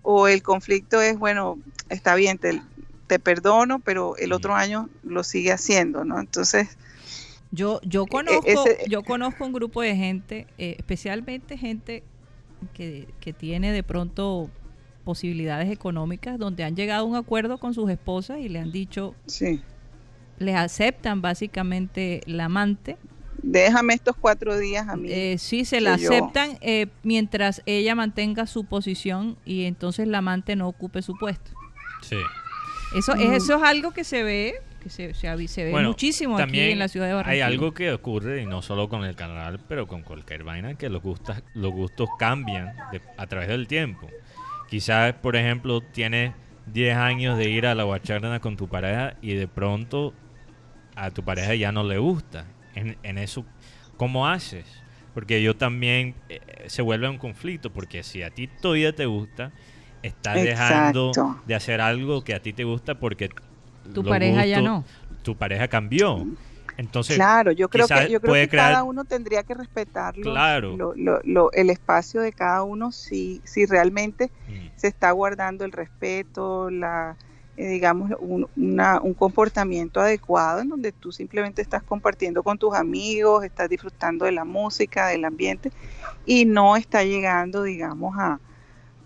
¿O 0.03 0.27
el 0.29 0.43
conflicto 0.43 1.01
es, 1.01 1.19
bueno, 1.19 1.59
está 1.89 2.15
bien, 2.15 2.39
te, 2.39 2.61
te 3.07 3.19
perdono, 3.19 3.79
pero 3.81 4.17
el 4.17 4.33
otro 4.33 4.55
año 4.55 4.89
lo 5.03 5.25
sigue 5.25 5.53
haciendo, 5.53 6.05
¿no? 6.05 6.21
Entonces... 6.21 6.77
Yo, 7.51 7.81
yo, 7.83 8.05
e, 8.05 8.09
conozco, 8.09 8.65
yo 8.89 9.03
conozco 9.03 9.45
un 9.45 9.53
grupo 9.53 9.83
de 9.83 9.95
gente, 9.95 10.47
eh, 10.57 10.77
especialmente 10.79 11.59
gente 11.59 12.03
que, 12.73 13.09
que 13.21 13.35
tiene 13.35 13.73
de 13.73 13.83
pronto 13.83 14.51
posibilidades 15.05 15.71
económicas, 15.71 16.39
donde 16.39 16.65
han 16.65 16.77
llegado 16.77 17.05
a 17.05 17.09
un 17.09 17.17
acuerdo 17.17 17.59
con 17.59 17.75
sus 17.75 17.91
esposas 17.91 18.39
y 18.39 18.49
le 18.49 18.59
han 18.59 18.73
dicho, 18.73 19.15
sí. 19.27 19.61
les 20.39 20.57
aceptan 20.57 21.21
básicamente 21.21 22.23
la 22.27 22.47
amante. 22.47 22.97
Déjame 23.43 23.95
estos 23.95 24.17
cuatro 24.17 24.57
días 24.57 24.89
a 24.89 24.97
mí. 24.97 25.09
Eh, 25.11 25.37
sí, 25.39 25.65
se 25.65 25.81
la 25.81 25.95
aceptan 25.95 26.59
eh, 26.61 26.87
mientras 27.03 27.63
ella 27.67 27.95
mantenga 27.95 28.47
su 28.47 28.65
posición 28.65 29.37
y 29.45 29.65
entonces 29.65 30.07
la 30.07 30.19
amante 30.19 30.55
no 30.55 30.69
ocupe 30.69 31.03
su 31.03 31.17
puesto. 31.19 31.51
Sí. 32.03 32.17
Eso, 32.97 33.15
es, 33.15 33.43
eso 33.43 33.57
es 33.57 33.63
algo 33.63 33.93
que 33.93 34.05
se 34.05 34.23
ve 34.23 34.55
que 34.83 34.91
se, 34.91 35.15
se, 35.15 35.65
ve 35.65 35.83
muchísimo 35.83 36.37
aquí 36.39 36.59
en 36.59 36.79
la 36.79 36.89
ciudad 36.89 37.07
de 37.07 37.15
Barranquilla. 37.15 37.47
Hay 37.47 37.53
algo 37.53 37.73
que 37.73 37.93
ocurre, 37.93 38.43
y 38.43 38.47
no 38.47 38.63
solo 38.63 38.89
con 38.89 39.05
el 39.05 39.15
canal, 39.15 39.61
pero 39.69 39.87
con 39.87 40.03
cualquier 40.03 40.43
vaina, 40.43 40.75
que 40.75 40.89
los, 40.89 41.01
gustos, 41.03 41.37
los 41.55 41.73
gustos 41.73 42.09
cambian 42.19 42.75
a 43.17 43.27
través 43.27 43.49
del 43.49 43.69
tiempo. 43.69 44.09
Quizás, 44.69 45.15
por 45.15 45.37
ejemplo, 45.37 45.81
tienes 45.81 46.33
10 46.67 46.97
años 46.97 47.39
de 47.39 47.49
ir 47.51 47.67
a 47.67 47.75
la 47.75 47.85
guacharna 47.85 48.41
con 48.41 48.57
tu 48.57 48.69
pareja 48.69 49.17
y 49.23 49.35
de 49.35 49.47
pronto 49.47 50.15
a 50.97 51.11
tu 51.11 51.23
pareja 51.23 51.55
ya 51.55 51.71
no 51.71 51.85
le 51.85 51.99
gusta. 51.99 52.47
En, 52.75 52.97
en 53.03 53.19
eso, 53.19 53.45
¿cómo 53.97 54.27
haces? 54.27 54.65
Porque 55.15 55.43
yo 55.43 55.55
también 55.55 56.15
eh, 56.29 56.41
se 56.67 56.83
vuelve 56.83 57.09
un 57.09 57.19
conflicto, 57.19 57.71
porque 57.71 58.03
si 58.03 58.23
a 58.23 58.31
ti 58.31 58.49
todavía 58.49 58.95
te 58.95 59.07
gusta, 59.07 59.53
estás 60.03 60.35
dejando 60.35 61.13
de 61.47 61.55
hacer 61.55 61.81
algo 61.81 62.25
que 62.25 62.35
a 62.35 62.43
ti 62.43 62.53
te 62.53 62.65
gusta 62.65 62.95
porque 62.95 63.31
tu 63.95 64.05
pareja 64.05 64.47
ya 64.47 64.61
no. 64.61 64.85
Tu 65.23 65.37
pareja 65.37 65.69
cambió. 65.69 66.27
Entonces, 66.79 67.17
claro, 67.17 67.53
yo 67.53 67.69
creo 67.69 67.87
que, 67.87 68.11
yo 68.11 68.21
creo 68.21 68.35
que 68.35 68.49
cada 68.49 68.83
uno 68.83 69.05
tendría 69.05 69.43
que 69.43 69.55
respetar 69.55 70.15
el 70.17 71.71
espacio 71.71 72.23
de 72.23 72.33
cada 72.33 72.63
uno 72.63 72.93
si, 72.93 73.43
si 73.45 73.67
realmente 73.67 74.31
mm. 74.49 74.71
se 74.77 74.89
está 74.89 75.11
guardando 75.11 75.65
el 75.65 75.73
respeto, 75.73 76.71
la 76.71 77.17
eh, 77.59 77.69
digamos, 77.69 78.11
un, 78.19 78.49
un 78.57 79.15
comportamiento 79.15 80.01
adecuado 80.01 80.61
en 80.61 80.71
donde 80.71 80.91
tú 80.91 81.13
simplemente 81.13 81.61
estás 81.61 81.83
compartiendo 81.83 82.43
con 82.43 82.57
tus 82.57 82.75
amigos, 82.75 83.45
estás 83.45 83.69
disfrutando 83.69 84.25
de 84.25 84.33
la 84.33 84.47
música, 84.47 85.09
del 85.09 85.27
ambiente 85.27 85.71
y 86.25 86.47
no 86.47 86.77
está 86.77 87.05
llegando, 87.05 87.63
digamos, 87.63 88.17
a, 88.19 88.41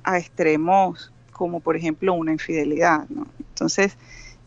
a 0.06 0.18
extremos 0.18 1.12
como 1.32 1.60
por 1.60 1.76
ejemplo 1.76 2.14
una 2.14 2.32
infidelidad. 2.32 3.06
¿no? 3.10 3.26
Entonces, 3.38 3.98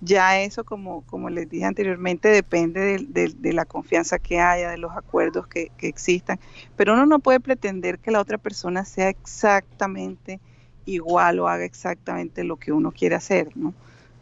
ya 0.01 0.39
eso, 0.41 0.63
como, 0.63 1.01
como 1.05 1.29
les 1.29 1.49
dije 1.49 1.65
anteriormente, 1.65 2.29
depende 2.29 3.05
de, 3.07 3.53
la 3.53 3.65
confianza 3.65 4.17
que 4.17 4.39
haya, 4.39 4.71
de 4.71 4.77
los 4.77 4.95
acuerdos 4.95 5.45
que, 5.47 5.71
existan, 5.81 6.39
pero 6.75 6.93
uno 6.93 7.05
no 7.05 7.19
puede 7.19 7.39
pretender 7.39 7.99
que 7.99 8.11
la 8.11 8.21
otra 8.21 8.37
persona 8.37 8.85
sea 8.85 9.09
exactamente 9.09 10.39
igual 10.85 11.39
o 11.39 11.47
haga 11.47 11.65
exactamente 11.65 12.43
lo 12.43 12.55
que 12.55 12.71
uno 12.71 12.91
quiere 12.91 13.15
hacer, 13.15 13.55
¿no? 13.55 13.73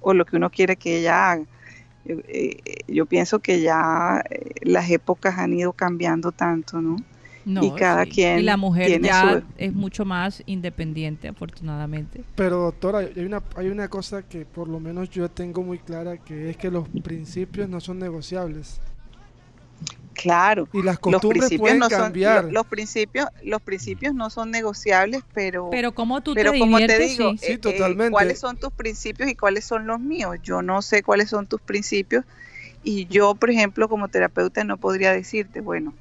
O 0.01 0.13
lo 0.13 0.25
que 0.25 0.35
uno 0.35 0.49
quiere 0.49 0.75
que 0.75 0.97
ella 0.97 1.31
haga. 1.31 1.45
Yo, 2.05 2.15
eh, 2.27 2.57
yo 2.87 3.05
pienso 3.05 3.39
que 3.39 3.61
ya 3.61 4.23
eh, 4.29 4.51
las 4.61 4.89
épocas 4.89 5.37
han 5.37 5.53
ido 5.53 5.73
cambiando 5.73 6.31
tanto, 6.31 6.81
¿no? 6.81 6.97
Y 7.47 7.71
cada 7.71 8.05
quien. 8.05 8.39
Y 8.39 8.43
la 8.43 8.57
mujer 8.57 9.01
ya 9.01 9.43
es 9.57 9.73
mucho 9.73 10.05
más 10.05 10.43
independiente, 10.45 11.27
afortunadamente. 11.27 12.23
Pero, 12.35 12.57
doctora, 12.63 12.99
hay 12.99 13.25
una, 13.25 13.41
hay 13.55 13.67
una 13.69 13.87
cosa 13.87 14.23
que 14.23 14.45
por 14.45 14.67
lo 14.67 14.79
menos 14.79 15.09
yo 15.09 15.29
tengo 15.29 15.63
muy 15.63 15.79
clara, 15.79 16.17
que 16.17 16.49
es 16.49 16.57
que 16.57 16.69
los 16.69 16.87
principios 17.03 17.69
no 17.69 17.79
son 17.79 17.99
negociables. 17.99 18.79
Claro. 20.13 20.67
Y 20.73 20.81
las 20.81 20.97
costumbres 20.97 21.53
pueden 21.57 21.77
no 21.77 21.89
cambiar. 21.89 22.45
Son, 22.45 22.53
los, 22.53 22.65
principios, 22.65 23.27
los 23.43 23.61
principios 23.61 24.15
no 24.15 24.31
son 24.31 24.49
negociables, 24.49 25.21
pero. 25.33 25.69
Pero 25.69 25.91
como 25.93 26.21
tú 26.21 26.33
pero 26.33 26.51
te 26.51 26.59
como 26.59 26.77
te 26.79 26.97
digo, 26.97 27.33
sí. 27.37 27.53
Eh, 27.53 27.57
totalmente. 27.59 28.11
¿cuáles 28.11 28.39
son 28.39 28.57
tus 28.57 28.71
principios 28.71 29.29
y 29.29 29.35
cuáles 29.35 29.63
son 29.63 29.85
los 29.85 29.99
míos? 29.99 30.37
Yo 30.41 30.63
no 30.63 30.81
sé 30.81 31.03
cuáles 31.03 31.29
son 31.29 31.45
tus 31.45 31.61
principios 31.61 32.25
y 32.83 33.05
yo, 33.07 33.35
por 33.35 33.49
ejemplo, 33.49 33.89
como 33.89 34.07
terapeuta 34.07 34.63
no 34.63 34.77
podría 34.77 35.11
decirte, 35.11 35.61
bueno, 35.61 35.93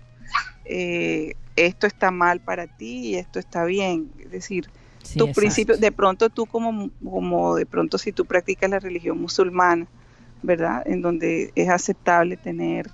eh, 0.69 1.35
esto 1.57 1.87
está 1.87 2.11
mal 2.11 2.41
para 2.41 2.67
ti 2.67 3.09
y 3.09 3.15
esto 3.17 3.39
está 3.39 3.65
bien. 3.65 4.11
Es 4.19 4.31
decir, 4.31 4.69
tus 5.17 5.31
principios, 5.31 5.81
de 5.81 5.93
pronto 5.93 6.31
tú 6.31 6.47
como, 6.47 6.91
como 7.03 7.57
de 7.57 7.67
pronto 7.67 7.99
si 7.99 8.13
tú 8.13 8.25
practicas 8.25 8.71
la 8.71 8.79
religión 8.79 9.21
musulmana, 9.21 9.87
¿verdad? 10.43 10.83
En 10.87 11.01
donde 11.03 11.53
es 11.55 11.69
aceptable 11.69 12.37
tener 12.37 12.91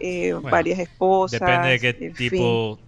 eh, 0.00 0.34
varias 0.34 0.78
esposas. 0.78 1.40
Depende 1.40 1.68
de 1.68 1.80
qué 1.80 2.10
tipo 2.10 2.78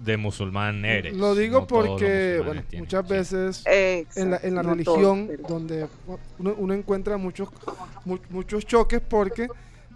de, 0.00 0.16
musulmán 0.16 0.84
eres. 0.84 1.14
Lo 1.16 1.34
digo 1.34 1.66
porque, 1.66 2.40
bueno, 2.44 2.62
muchas 2.78 3.08
veces 3.08 3.64
en 3.66 4.30
la, 4.30 4.40
en 4.42 4.54
la 4.54 4.62
religión, 4.62 5.30
donde 5.48 5.86
uno, 6.38 6.74
encuentra 6.74 7.16
muchos, 7.16 7.48
muchos 8.30 8.66
choques 8.66 9.00
porque, 9.00 9.48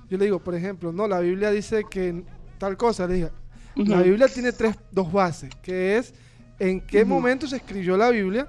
yo 0.08 0.18
le 0.18 0.24
digo, 0.24 0.40
por 0.40 0.54
ejemplo, 0.54 0.92
no, 0.92 1.06
la 1.06 1.20
Biblia 1.20 1.50
dice 1.50 1.84
que 1.88 2.22
tal 2.60 2.76
cosa, 2.76 3.06
le 3.06 3.14
dije, 3.14 3.30
la 3.74 4.02
Biblia 4.02 4.28
tiene 4.28 4.52
tres, 4.52 4.76
dos 4.92 5.10
bases, 5.10 5.50
que 5.62 5.96
es 5.96 6.14
en 6.58 6.82
qué 6.82 7.04
momento 7.06 7.48
se 7.48 7.56
escribió 7.56 7.96
la 7.96 8.10
Biblia, 8.10 8.46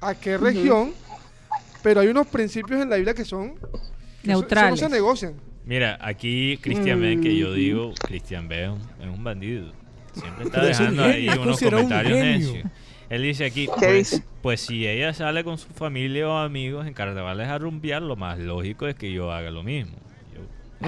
a 0.00 0.14
qué 0.14 0.38
región, 0.38 0.92
pero 1.82 2.00
hay 2.00 2.08
unos 2.08 2.26
principios 2.26 2.80
en 2.80 2.88
la 2.88 2.96
Biblia 2.96 3.12
que 3.12 3.24
son 3.24 3.54
neutrales. 4.22 4.70
no 4.80 4.88
se 4.88 4.88
negocian. 4.88 5.34
Mira, 5.66 5.98
aquí 6.00 6.58
Cristian 6.62 7.00
Ben, 7.00 7.20
que 7.20 7.36
yo 7.36 7.50
mm. 7.50 7.54
digo, 7.54 7.94
Cristian 8.06 8.48
Ben 8.48 8.72
es 8.98 9.06
un 9.06 9.22
bandido. 9.22 9.70
Siempre 10.14 10.44
está 10.46 10.64
dejando 10.64 11.04
ahí 11.04 11.28
unos 11.28 11.60
comentarios 11.60 12.18
necios. 12.18 12.66
Él 13.10 13.22
dice 13.22 13.44
aquí, 13.44 13.68
pues, 13.78 14.22
pues, 14.40 14.62
si 14.62 14.86
ella 14.88 15.12
sale 15.12 15.44
con 15.44 15.58
su 15.58 15.68
familia 15.68 16.28
o 16.28 16.38
amigos 16.38 16.86
en 16.86 16.94
carnavales 16.94 17.48
a 17.48 17.58
rumbear, 17.58 18.00
lo 18.00 18.16
más 18.16 18.38
lógico 18.38 18.86
es 18.86 18.94
que 18.94 19.12
yo 19.12 19.30
haga 19.30 19.50
lo 19.50 19.62
mismo. 19.62 19.98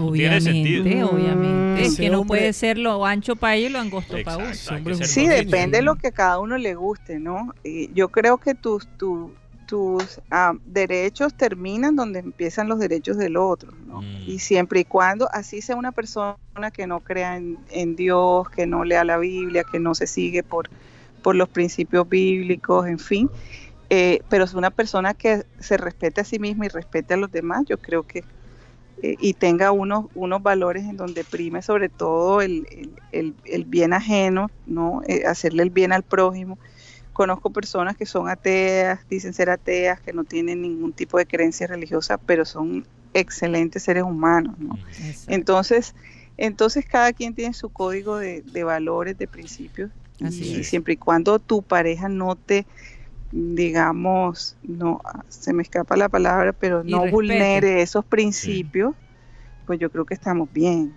Obviamente, 0.01 1.05
obviamente. 1.05 1.83
Es 1.85 1.97
que 1.97 2.11
no 2.11 2.25
puede 2.25 2.53
ser 2.53 2.79
lo 2.79 3.05
ancho 3.05 3.37
para 3.37 3.57
ellos 3.57 3.71
y 3.71 3.73
lo 3.73 3.79
angosto 3.81 4.17
para 4.25 4.39
uno. 4.39 4.55
Sí, 5.03 5.27
depende 5.27 5.79
de 5.79 5.83
lo 5.83 5.97
que 5.97 6.13
cada 6.13 6.39
uno 6.39 6.57
le 6.59 6.75
guste, 6.75 7.19
¿no? 7.19 7.55
yo 7.95 8.09
creo 8.09 8.39
que 8.39 8.55
tus, 8.55 8.87
tus, 8.97 9.31
tus 9.67 10.21
ah, 10.31 10.55
derechos 10.65 11.35
terminan 11.35 11.97
donde 11.97 12.21
empiezan 12.21 12.69
los 12.69 12.79
derechos 12.79 13.17
del 13.19 13.37
otro, 13.37 13.73
¿no? 13.87 14.01
Mm. 14.01 14.23
Y 14.27 14.39
siempre 14.39 14.81
y 14.81 14.85
cuando 14.85 15.29
así 15.33 15.61
sea 15.61 15.77
una 15.77 15.93
persona 15.93 16.37
que 16.73 16.87
no 16.87 17.01
crea 17.01 17.37
en, 17.37 17.97
Dios, 17.97 18.49
que 18.51 18.67
no 18.67 18.85
lea 18.85 19.05
la 19.05 19.19
Biblia, 19.19 19.65
que 19.65 19.79
no 19.79 19.95
se 19.95 20.07
sigue 20.07 20.43
por, 20.43 20.71
por 21.23 21.35
los 21.35 21.49
principios 21.49 22.09
bíblicos, 22.09 22.87
en 22.87 22.99
fin, 22.99 23.31
eh, 23.91 24.21
pero 24.29 24.45
es 24.45 24.55
una 24.55 24.71
persona 24.71 25.15
que 25.15 25.45
se 25.59 25.77
respete 25.77 26.21
a 26.21 26.25
sí 26.25 26.39
misma 26.39 26.67
y 26.67 26.69
respete 26.69 27.15
a 27.15 27.17
los 27.17 27.31
demás, 27.31 27.65
yo 27.69 27.79
creo 27.79 28.05
que 28.05 28.25
eh, 29.03 29.17
y 29.19 29.35
tenga 29.35 29.73
unos, 29.73 30.07
unos 30.15 30.43
valores 30.43 30.85
en 30.85 30.97
donde 30.97 31.23
prime 31.25 31.61
sobre 31.61 31.89
todo 31.89 32.41
el, 32.41 32.67
bien 33.67 33.93
ajeno, 33.93 34.51
¿no? 34.67 35.03
Eh, 35.07 35.25
hacerle 35.27 35.63
el 35.63 35.71
bien 35.71 35.93
al 35.93 36.03
prójimo. 36.03 36.59
Conozco 37.13 37.51
personas 37.51 37.97
que 37.97 38.07
son 38.07 38.29
ateas, 38.29 39.01
dicen 39.09 39.33
ser 39.33 39.51
ateas, 39.51 40.01
que 40.01 40.13
no 40.13 40.25
tienen 40.25 40.63
ningún 40.63 40.93
tipo 40.93 41.19
de 41.19 41.27
creencia 41.27 41.67
religiosa, 41.67 42.19
pero 42.19 42.45
son 42.45 42.87
excelentes 43.15 43.83
seres 43.83 44.03
humanos. 44.03 44.59
¿no? 44.59 44.79
Entonces, 45.27 45.95
entonces 46.37 46.85
cada 46.85 47.13
quien 47.13 47.35
tiene 47.35 47.55
su 47.55 47.71
código 47.71 48.19
de, 48.19 48.43
valores, 48.65 49.17
de 49.17 49.27
principios, 49.27 49.91
y 50.19 50.65
siempre 50.65 50.95
y 50.95 50.97
cuando 50.97 51.39
tu 51.39 51.63
pareja 51.63 52.09
no 52.09 52.37
te 52.37 52.67
digamos, 53.33 54.57
no, 54.63 55.01
se 55.29 55.53
me 55.53 55.63
escapa 55.63 55.97
la 55.97 56.09
palabra, 56.09 56.53
pero 56.53 56.83
no 56.85 57.07
vulnere 57.07 57.83
esos 57.83 58.05
principios, 58.05 58.95
pues 59.67 59.79
yo 59.79 59.91
creo 59.91 60.05
que 60.05 60.15
estamos 60.15 60.53
bien. 60.53 60.93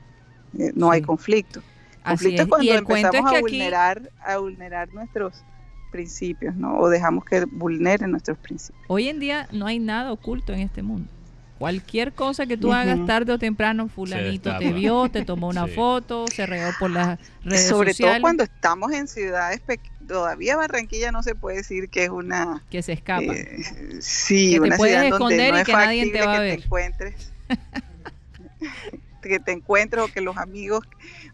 Eh, 0.57 0.72
no 0.76 0.91
hay 0.91 1.01
conflicto. 1.01 1.61
Conflicto 2.03 2.43
es, 2.43 2.47
cuando 2.47 2.73
empezamos 2.73 3.31
a 3.31 3.39
vulnerar, 3.39 4.10
a 4.26 4.38
vulnerar 4.38 4.93
nuestros 4.93 5.43
principios, 5.91 6.56
¿no? 6.56 6.77
O 6.80 6.89
dejamos 6.89 7.26
que 7.26 7.45
vulneren 7.45 8.11
nuestros 8.11 8.38
principios. 8.38 8.85
Hoy 8.88 9.10
en 9.10 9.19
día 9.19 9.47
no 9.51 9.65
hay 9.65 9.80
nada 9.80 10.11
oculto 10.11 10.53
en 10.53 10.60
este 10.60 10.81
mundo. 10.81 11.10
Cualquier 11.57 12.14
cosa 12.14 12.45
que 12.45 12.56
tú 12.56 12.72
hagas 12.72 12.97
Ujú. 12.99 13.06
tarde 13.07 13.34
o 13.34 13.38
temprano, 13.38 13.89
fulanito 13.89 14.57
te 14.57 14.72
vio, 14.72 15.10
te 15.10 15.26
tomó 15.26 15.49
una 15.49 15.68
Sí. 15.68 15.73
foto, 15.73 16.26
se 16.27 16.45
regó 16.45 16.72
por 16.80 16.89
las 16.89 17.19
redes 17.43 17.68
Sobre 17.68 17.91
sociales. 17.91 18.15
todo 18.15 18.22
cuando 18.22 18.43
estamos 18.43 18.91
en 18.93 19.07
ciudades 19.07 19.60
pequeñas. 19.60 19.99
Todavía 20.10 20.57
Barranquilla 20.57 21.11
no 21.14 21.22
se 21.23 21.36
puede 21.36 21.57
decir 21.57 21.88
que 21.90 22.03
es 22.03 22.10
una 22.10 22.64
que 22.69 22.81
se 22.81 22.94
escapa. 22.94 23.31
Eh, 23.31 23.99
sí, 24.02 24.49
Que 24.49 24.56
te 24.56 24.68
una 24.68 24.76
puedes 24.77 24.95
ciudad 24.99 25.10
donde 25.18 25.36
esconder 25.36 25.52
no 25.52 25.57
y 25.57 25.61
es 25.61 25.65
que 25.68 25.72
nadie 25.73 26.11
te 26.11 26.26
va 26.26 26.34
a 26.34 26.36
que 26.36 26.41
ver. 26.41 26.57
te 26.60 26.65
encuentres. 26.65 27.31
que 29.22 29.40
te 29.40 29.52
encuentres 29.52 30.03
o 30.03 30.07
que 30.07 30.22
los 30.22 30.38
amigos 30.38 30.81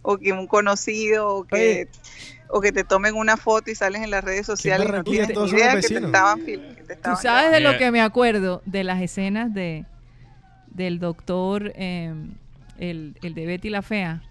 o 0.01 0.17
que 0.17 0.31
un 0.33 0.47
conocido 0.47 1.27
o 1.29 1.43
que 1.45 1.87
o 2.49 2.59
que 2.61 2.71
te 2.71 2.83
tomen 2.83 3.15
una 3.15 3.37
foto 3.37 3.71
y 3.71 3.75
sales 3.75 4.01
en 4.01 4.11
las 4.11 4.23
redes 4.23 4.45
sociales 4.45 4.87
y 4.87 4.91
no 4.91 5.03
tienes 5.03 5.29
ni 5.37 5.49
idea 5.49 5.79
que 5.79 5.87
te 5.87 5.97
estaban 5.97 6.39
fil- 6.41 6.75
que 6.75 6.83
te 6.83 6.95
Tú 6.97 7.11
sabes 7.21 7.51
de 7.51 7.59
lo 7.59 7.77
que 7.77 7.91
me 7.91 8.01
acuerdo 8.01 8.61
de 8.65 8.83
las 8.83 9.01
escenas 9.01 9.53
de 9.53 9.85
del 10.67 10.99
doctor 10.99 11.71
eh, 11.75 12.13
el, 12.77 13.17
el 13.21 13.33
de 13.33 13.45
Betty 13.45 13.69
la 13.69 13.81
fea 13.81 14.21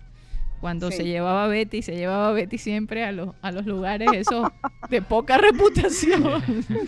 cuando 0.65 0.91
Sí. 0.91 0.97
se 0.97 1.05
llevaba 1.05 1.45
a 1.45 1.49
Betty 1.49 1.83
se 1.83 1.95
llevaba 1.95 2.31
a 2.31 2.33
Betty 2.33 2.57
siempre 2.57 3.05
a 3.05 3.13
los 3.13 3.35
a 3.43 3.53
los 3.53 3.67
lugares 3.67 4.09
esos 4.15 4.49
de 4.89 5.03
poca 5.03 5.37
reputación 5.39 6.23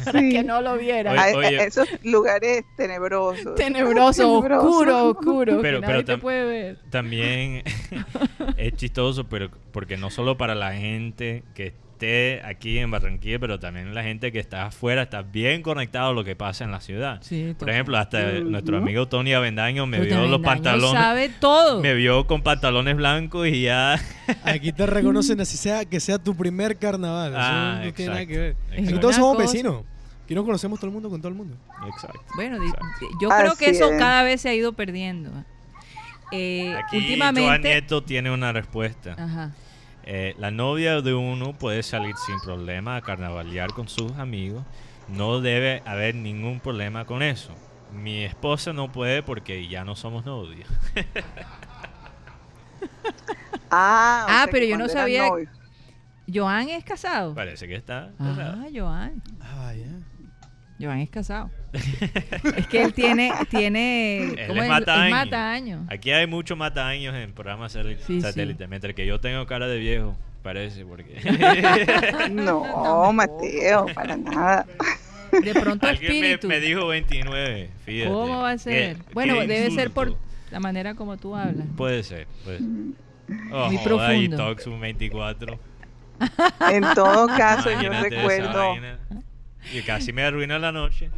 para 0.03 0.19
Sí. 0.19 0.31
que 0.31 0.43
no 0.43 0.63
lo 0.63 0.79
vieran 0.79 1.19
a, 1.19 1.25
Oye, 1.27 1.33
a- 1.35 1.37
oye. 1.37 1.65
esos 1.67 1.87
lugares 2.03 2.65
tenebrosos 2.79 3.55
tenebroso 3.55 3.55
Tenebroso. 3.55 4.33
oscuro 4.39 5.05
oscuro 5.11 5.45
Pero- 5.45 5.57
que 5.57 5.63
pero 5.63 5.81
nadie 5.93 6.05
te 6.05 6.15
tam- 6.15 6.21
puede 6.21 6.45
ver 6.47 6.79
También 6.89 7.65
es 8.57 8.73
chistoso, 8.77 9.25
pero 9.29 9.51
porque 9.73 9.99
no 9.99 10.09
solo 10.09 10.39
para 10.39 10.55
la 10.55 10.73
gente 10.73 11.43
que 11.55 11.75
esté 11.97 12.43
aquí 12.45 12.79
en 12.79 12.91
Barranquilla, 12.91 13.39
pero 13.39 13.59
también 13.59 13.95
la 13.95 14.03
gente 14.03 14.31
que 14.31 14.39
está 14.39 14.67
afuera 14.67 15.03
está 15.03 15.23
bien 15.23 15.63
conectado 15.63 16.11
a 16.11 16.13
lo 16.13 16.23
que 16.25 16.37
pasa 16.37 16.65
en 16.65 16.71
la 16.71 16.81
ciudad. 16.81 17.19
Sí, 17.23 17.55
Por 17.59 17.71
ejemplo, 17.71 17.97
hasta 17.97 18.33
nuestro 18.41 18.77
amigo 18.77 19.09
Tony 19.09 19.33
Avendaño 19.33 19.87
me 19.87 19.99
vio 20.01 20.11
los 20.15 20.19
Avendaño 20.25 20.43
pantalones, 20.43 21.01
sabe 21.01 21.29
todo 21.41 21.81
me 21.81 21.95
vio 21.95 22.27
con 22.27 22.43
pantalones 22.43 22.97
blancos 22.97 23.49
y 23.49 23.63
ya 23.63 23.99
Aquí 24.45 24.73
te 24.73 24.85
reconocen 24.87 25.41
así 25.41 25.57
sea 25.57 25.85
que 25.87 25.99
sea 26.01 26.19
tu 26.19 26.35
primer 26.37 26.77
carnaval. 26.77 27.31
Eso 27.33 27.41
Ah, 27.41 27.81
no 27.85 27.93
tiene 27.95 28.13
nada 28.13 28.27
que 28.27 28.39
ver. 28.39 28.51
exacto, 28.51 28.73
Aquí 28.73 28.81
exacto. 28.83 29.01
todos 29.01 29.17
somos 29.17 29.39
vecinos. 29.39 29.85
Aquí 30.25 30.35
nos 30.35 30.45
conocemos 30.45 30.79
todo 30.79 30.89
el 30.89 30.93
mundo 30.93 31.09
con 31.09 31.21
todo 31.21 31.29
el 31.29 31.35
mundo. 31.35 31.57
Exacto. 31.89 32.21
Bueno, 32.35 32.57
Exacto. 32.57 32.87
yo 33.23 33.29
creo 33.31 33.55
que 33.57 33.71
eso 33.71 33.91
es. 33.93 33.99
cada 33.99 34.23
vez 34.25 34.41
se 34.41 34.49
ha 34.49 34.55
ido 34.55 34.73
perdiendo. 34.73 35.31
Eh, 36.33 36.75
Aquí 36.77 36.97
Joan 36.99 37.03
últimamente, 37.05 37.69
Nieto 37.69 38.03
tiene 38.03 38.31
una 38.33 38.53
respuesta. 38.53 39.15
ajá, 39.17 39.53
Eh, 40.07 40.37
la 40.39 40.53
novia 40.53 41.01
de 41.03 41.15
uno 41.15 41.53
puede 41.53 41.83
salir 41.83 42.15
sin 42.17 42.39
problema 42.41 42.95
a 42.97 43.03
carnavalear 43.03 43.73
con 43.73 43.89
sus 43.89 44.13
amigos. 44.13 44.65
No 45.09 45.41
debe 45.41 45.83
haber 45.85 46.15
ningún 46.15 46.61
problema 46.61 47.05
con 47.05 47.23
eso. 47.23 47.53
Mi 47.93 48.25
esposa 48.25 48.73
no 48.73 48.93
puede 48.93 49.23
porque 49.23 49.67
ya 49.69 49.85
no 49.85 49.97
somos 49.97 50.25
novios. 50.25 50.69
ah, 53.71 54.27
o 54.29 54.31
Ah, 54.31 54.47
pero 54.51 54.65
yo 54.65 54.79
no 54.79 54.89
sabía-. 54.89 55.29
Joan 56.33 56.69
es 56.69 56.85
casado. 56.85 57.35
Parece 57.35 57.67
que 57.67 57.75
está. 57.75 58.13
Ah, 58.19 58.67
Joan. 58.73 59.23
Ah, 59.41 59.73
ya. 59.75 59.87
Joan 60.81 60.99
es 61.01 61.09
casado. 61.11 61.51
es 61.73 62.67
que 62.69 62.83
él 62.83 62.93
tiene, 62.93 63.33
tiene, 63.51 64.25
Él 64.25 64.47
¿cómo 64.49 64.61
es 64.61 64.65
es? 64.65 64.69
mataño. 64.71 65.05
Es 65.07 65.11
mataño. 65.25 65.87
Aquí 65.89 66.11
hay 66.11 66.27
muchos 66.27 66.57
mataños 66.59 67.15
en 67.15 67.33
programas 67.33 67.77
Sí, 68.07 68.21
satélite. 68.21 68.67
Mientras 68.67 68.95
que 68.95 69.07
yo 69.07 69.19
tengo 69.21 69.47
cara 69.47 69.67
de 69.69 69.79
viejo, 69.79 70.17
parece, 70.43 70.85
porque. 70.85 71.19
no 72.31 73.13
Mateo 73.13 73.87
para 73.95 74.17
nada 74.17 74.67
De 75.43 75.55
pronto 75.55 75.87
Alguien 75.87 76.13
me, 76.13 76.19
espíritu. 76.33 76.49
me 76.49 76.61
dijo 76.61 76.87
29. 76.89 77.71
Fíjate. 77.85 78.11
¿Cómo 78.11 78.41
va 78.43 78.51
a 78.51 78.59
ser? 78.59 78.97
Qué- 78.97 79.03
bueno, 79.13 79.35
qué 79.41 79.47
debe 79.47 79.71
ser 79.71 79.91
por 79.91 80.17
la 80.51 80.61
manera 80.61 80.95
como 80.95 81.17
tú 81.17 81.35
hablas. 81.35 81.67
Puede 81.77 82.03
ser. 82.05 82.27
Puede 82.45 82.59
ser. 82.59 82.67
Oh, 83.53 83.67
Muy 83.71 83.77
joda, 83.79 84.15
y 84.15 84.29
profundo. 84.29 84.37
Tox 84.37 84.67
un 84.69 84.81
24. 84.81 85.59
en 86.71 86.85
todo 86.95 87.27
caso 87.29 87.71
yo 87.71 87.83
Imagínate 87.83 88.07
esa 88.09 88.17
recuerdo 88.17 88.59
vaina. 88.71 88.99
Y 89.69 89.83
casi 89.85 90.13
me 90.13 90.25
arruina 90.25 90.59
la 90.59 90.73
noche. 90.73 91.13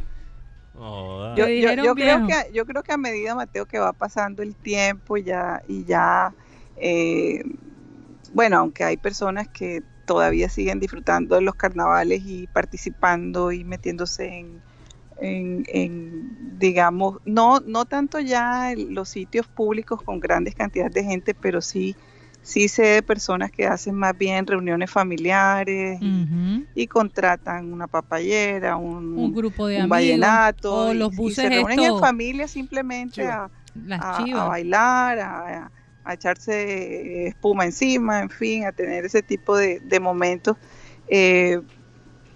Yo, 1.31 1.95
creo 1.95 2.21
que 2.21 2.33
yo 2.53 2.65
creo 2.65 2.83
que 2.83 2.91
a 2.93 2.97
medida 2.97 3.35
Mateo 3.35 3.65
que 3.67 3.79
va 3.79 3.93
pasando 3.93 4.41
el 4.43 4.55
tiempo 4.55 5.15
ya 5.17 5.61
y 5.67 5.85
ya 5.85 6.35
eh, 6.75 7.43
bueno 8.33 8.57
aunque 8.57 8.83
hay 8.83 8.97
personas 8.97 9.47
que 9.49 9.83
todavía 10.05 10.49
siguen 10.49 10.79
disfrutando 10.79 11.35
de 11.35 11.41
los 11.41 11.55
carnavales 11.55 12.21
y 12.23 12.47
participando 12.47 13.51
y 13.51 13.63
metiéndose 13.63 14.27
en, 14.27 14.63
en- 15.19 15.65
en, 15.67 16.59
digamos 16.59 17.19
no 17.25 17.59
no 17.61 17.85
tanto 17.85 18.19
ya 18.19 18.73
los 18.77 19.09
sitios 19.09 19.47
públicos 19.47 20.01
con 20.03 20.19
grandes 20.19 20.55
cantidades 20.55 20.93
de 20.93 21.03
gente 21.05 21.35
pero 21.35 21.61
sí 21.61 21.97
sí 22.49 22.67
sé 22.67 22.83
de 22.83 23.03
personas 23.03 23.51
que 23.51 23.67
hacen 23.67 23.93
más 23.95 24.17
bien 24.17 24.47
reuniones 24.47 24.89
familiares 24.89 25.99
y, 26.01 26.27
y 26.73 26.87
contratan 26.87 27.71
una 27.71 27.87
papayera 27.87 28.75
un, 28.75 29.17
Un 29.17 29.33
grupo 29.33 29.67
de 29.67 29.75
un 29.77 29.81
amigos. 29.83 29.97
vallenato 29.97 30.87
o 30.87 30.93
y- 30.93 30.97
los 30.97 31.13
y, 31.13 31.15
buses 31.15 31.35
se 31.43 31.49
reúnen 31.49 31.79
en 31.79 31.99
familia 31.99 32.47
simplemente 32.47 33.27
a, 33.27 33.51
a- 33.99 34.47
bailar, 34.47 35.19
a, 35.19 35.71
a 36.03 36.13
echarse 36.13 37.27
espuma 37.27 37.65
encima, 37.65 38.19
en 38.21 38.29
fin, 38.31 38.65
a 38.65 38.71
tener 38.71 39.05
ese 39.05 39.21
tipo 39.21 39.55
de, 39.55 39.79
de 39.81 39.99
momentos, 39.99 40.57
eh, 41.07 41.59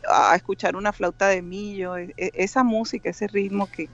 a 0.07 0.35
escuchar 0.35 0.75
una 0.75 0.93
flauta 0.93 1.27
de 1.29 1.41
millo, 1.41 1.97
e- 1.97 2.13
e- 2.17 2.31
esa 2.35 2.63
música, 2.63 3.09
ese 3.09 3.27
ritmo 3.27 3.67
que, 3.67 3.89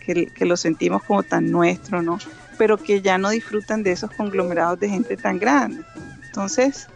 que, 0.00 0.26
que 0.26 0.46
lo 0.46 0.56
sentimos 0.56 1.02
como 1.02 1.22
tan 1.24 1.50
nuestro, 1.50 2.00
¿no? 2.00 2.16
Pero 2.58 2.76
que 2.76 3.00
ya 3.00 3.16
no 3.18 3.30
disfrutan 3.30 3.82
de 3.82 3.92
esos 3.92 4.10
conglomerados 4.10 4.78
de 4.80 4.88
gente 4.88 5.16
tan 5.16 5.38
grande. 5.38 5.82
Entonces, 6.26 6.88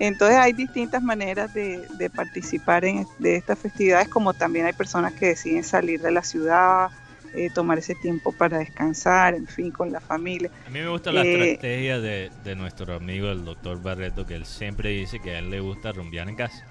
entonces 0.00 0.36
hay 0.38 0.52
distintas 0.52 1.02
maneras 1.02 1.52
de, 1.52 1.86
de 1.98 2.08
participar 2.08 2.84
en 2.84 3.06
de 3.18 3.36
estas 3.36 3.58
festividades, 3.58 4.08
como 4.08 4.32
también 4.32 4.66
hay 4.66 4.72
personas 4.72 5.12
que 5.12 5.26
deciden 5.26 5.64
salir 5.64 6.00
de 6.00 6.12
la 6.12 6.22
ciudad, 6.22 6.90
eh, 7.34 7.50
tomar 7.54 7.78
ese 7.78 7.94
tiempo 7.96 8.32
para 8.32 8.58
descansar, 8.58 9.34
en 9.34 9.46
fin, 9.46 9.70
con 9.70 9.92
la 9.92 10.00
familia. 10.00 10.50
A 10.66 10.70
mí 10.70 10.78
me 10.78 10.88
gusta 10.88 11.12
la 11.12 11.22
Eh, 11.22 11.52
estrategia 11.52 11.98
de, 11.98 12.30
de 12.44 12.54
nuestro 12.54 12.94
amigo 12.94 13.30
el 13.30 13.44
doctor 13.44 13.82
Barreto, 13.82 14.24
que 14.24 14.34
él 14.36 14.46
siempre 14.46 14.90
dice 14.90 15.20
que 15.20 15.32
a 15.32 15.38
él 15.40 15.50
le 15.50 15.60
gusta 15.60 15.92
rumbear 15.92 16.28
en 16.28 16.36
casa. 16.36 16.64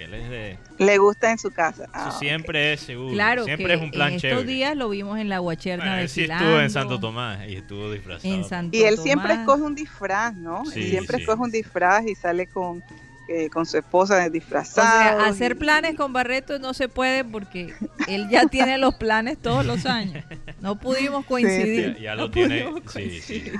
Que 0.00 0.06
él 0.06 0.14
es 0.14 0.30
de... 0.30 0.58
Le 0.78 0.96
gusta 0.96 1.30
en 1.30 1.36
su 1.36 1.50
casa. 1.50 1.84
Ah, 1.92 2.10
siempre 2.18 2.72
es 2.72 2.80
seguro. 2.80 3.12
Claro 3.12 3.44
siempre 3.44 3.66
que 3.66 3.74
es 3.74 3.80
un 3.82 3.90
plan 3.90 4.08
en 4.08 4.14
estos 4.14 4.30
chévere. 4.30 4.46
días 4.46 4.74
lo 4.74 4.88
vimos 4.88 5.18
en 5.18 5.28
la 5.28 5.40
guacherna 5.40 5.84
Bueno, 5.84 5.96
de 5.96 6.02
él 6.04 6.08
sí 6.08 6.22
estuvo 6.22 6.58
en 6.58 6.70
Santo 6.70 6.98
Tomás 6.98 7.46
y 7.46 7.56
estuvo 7.56 7.92
disfrazado. 7.92 8.34
en 8.34 8.44
Santo 8.44 8.74
Y 8.78 8.82
él 8.84 8.96
siempre 8.96 9.34
escoge 9.34 9.60
un 9.62 9.74
disfraz, 9.74 10.34
¿no? 10.34 10.64
Sí, 10.64 10.80
Él 10.84 10.88
siempre 10.90 11.18
sí. 11.18 11.22
escoge 11.24 11.42
un 11.42 11.50
disfraz 11.50 12.06
y 12.06 12.14
sale 12.14 12.46
con, 12.46 12.82
eh, 13.28 13.50
con 13.50 13.66
su 13.66 13.76
esposa 13.76 14.24
O 14.24 14.30
disfrazada. 14.30 15.18
sea, 15.18 15.26
hacer 15.26 15.58
planes 15.58 15.96
con 15.96 16.14
Barreto 16.14 16.58
no 16.58 16.72
se 16.72 16.88
puede 16.88 17.22
porque 17.22 17.74
él 18.08 18.26
ya 18.30 18.46
tiene 18.50 18.78
los 18.78 18.94
planes 18.94 19.36
todos 19.36 19.66
los 19.66 19.84
años. 19.84 20.24
No 20.62 20.78
pudimos 20.80 21.26
coincidir. 21.26 21.96
Ya, 21.96 22.00
ya 22.00 22.14
no 22.14 22.22
lo 22.22 22.30
tiene, 22.30 22.62
pudimos 22.62 22.92
sí, 23.20 23.52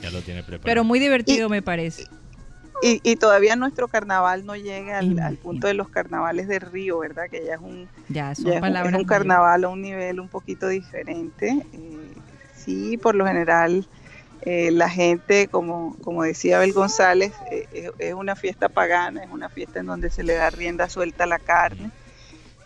ya 0.00 0.10
lo 0.10 0.22
tiene 0.22 0.40
preparado. 0.42 0.64
Pero 0.64 0.84
muy 0.84 0.98
divertido 1.00 1.50
me 1.50 1.60
parece. 1.60 2.06
Y, 2.82 3.00
y 3.04 3.14
todavía 3.16 3.54
nuestro 3.54 3.86
carnaval 3.88 4.44
no 4.44 4.56
llega 4.56 4.98
al, 4.98 5.04
al 5.06 5.12
Imagínate. 5.12 5.36
punto 5.36 5.66
de 5.68 5.74
los 5.74 5.88
carnavales 5.88 6.48
de 6.48 6.58
Río, 6.58 6.98
¿verdad? 6.98 7.24
Que 7.30 7.44
ya 7.44 7.54
es 7.54 7.60
un, 7.60 7.88
Ya, 8.08 8.32
es 8.32 8.40
un- 8.40 8.52
es 8.52 9.06
carnaval 9.06 9.64
a 9.64 9.68
un 9.68 9.80
nivel 9.82 10.18
un 10.18 10.28
poquito 10.28 10.66
diferente. 10.68 11.64
Eh, 11.72 11.98
sí, 12.56 12.96
por 12.98 13.14
lo 13.14 13.24
general, 13.26 13.86
eh, 14.42 14.70
la 14.72 14.88
gente, 14.90 15.46
como, 15.46 15.96
como 16.02 16.24
decía 16.24 16.56
Abel 16.56 16.72
González, 16.72 17.32
eh, 17.52 17.68
es, 17.72 17.90
es 18.00 18.14
una 18.14 18.34
fiesta 18.34 18.68
pagana, 18.68 19.22
es 19.22 19.30
una 19.30 19.48
fiesta 19.48 19.78
en 19.78 19.86
donde 19.86 20.10
se 20.10 20.24
le 20.24 20.34
da 20.34 20.50
rienda 20.50 20.88
suelta 20.88 21.22
a 21.24 21.28
la 21.28 21.38
carne. 21.38 21.90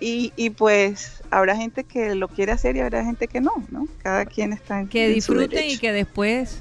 Y, 0.00 0.32
y 0.36 0.50
pues 0.50 1.22
habrá 1.30 1.56
gente 1.56 1.84
que 1.84 2.14
lo 2.14 2.28
quiere 2.28 2.52
hacer 2.52 2.76
y 2.76 2.80
habrá 2.80 3.02
gente 3.04 3.28
que 3.28 3.40
no, 3.40 3.52
¿no? 3.70 3.86
Cada 4.02 4.26
quien 4.26 4.52
está 4.52 4.80
en, 4.80 4.88
Que 4.88 5.08
su 5.08 5.14
disfruten 5.32 5.64
y 5.64 5.78
que 5.78 5.92
después 5.92 6.60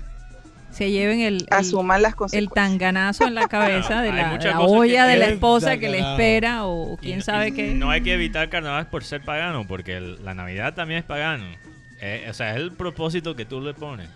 se 0.75 0.91
lleven 0.91 1.21
el, 1.21 1.35
el, 1.35 1.47
asuman 1.51 2.01
las 2.01 2.15
el 2.33 2.49
tanganazo 2.49 3.25
en 3.25 3.33
la 3.35 3.47
cabeza 3.49 4.01
de 4.01 4.11
la, 4.11 4.37
la 4.37 4.59
olla 4.59 5.05
de 5.05 5.15
la 5.17 5.25
El 5.27 5.33
esposa 5.33 5.77
que 5.77 5.89
le 5.89 5.99
espera 5.99 6.65
o 6.65 6.95
Y 6.95 6.97
quién 6.97 7.19
no- 7.19 7.23
sabe 7.25 7.47
y 7.47 7.51
qué. 7.53 7.73
No 7.73 7.89
hay 7.91 8.01
que 8.01 8.13
evitar 8.13 8.49
carnaval 8.49 8.87
por 8.87 9.03
ser 9.03 9.21
pagano, 9.21 9.65
porque 9.67 9.95
el- 9.97 10.23
la 10.25 10.33
Navidad 10.33 10.73
también 10.73 10.99
es 10.99 11.05
pagano. 11.05 11.45
Eh, 12.01 12.27
o 12.29 12.33
sea, 12.33 12.51
es 12.51 12.57
el 12.57 12.73
propósito 12.73 13.35
que 13.35 13.45
tú 13.45 13.61
le 13.61 13.73
pones. 13.73 14.09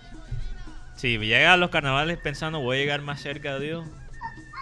Si 0.97 1.17
llegas 1.17 1.53
a 1.53 1.57
los 1.57 1.69
carnavales 1.69 2.17
pensando 2.17 2.59
voy 2.59 2.77
a 2.77 2.79
llegar 2.81 3.01
más 3.01 3.21
cerca 3.21 3.57
de 3.57 3.65
Dios. 3.65 3.85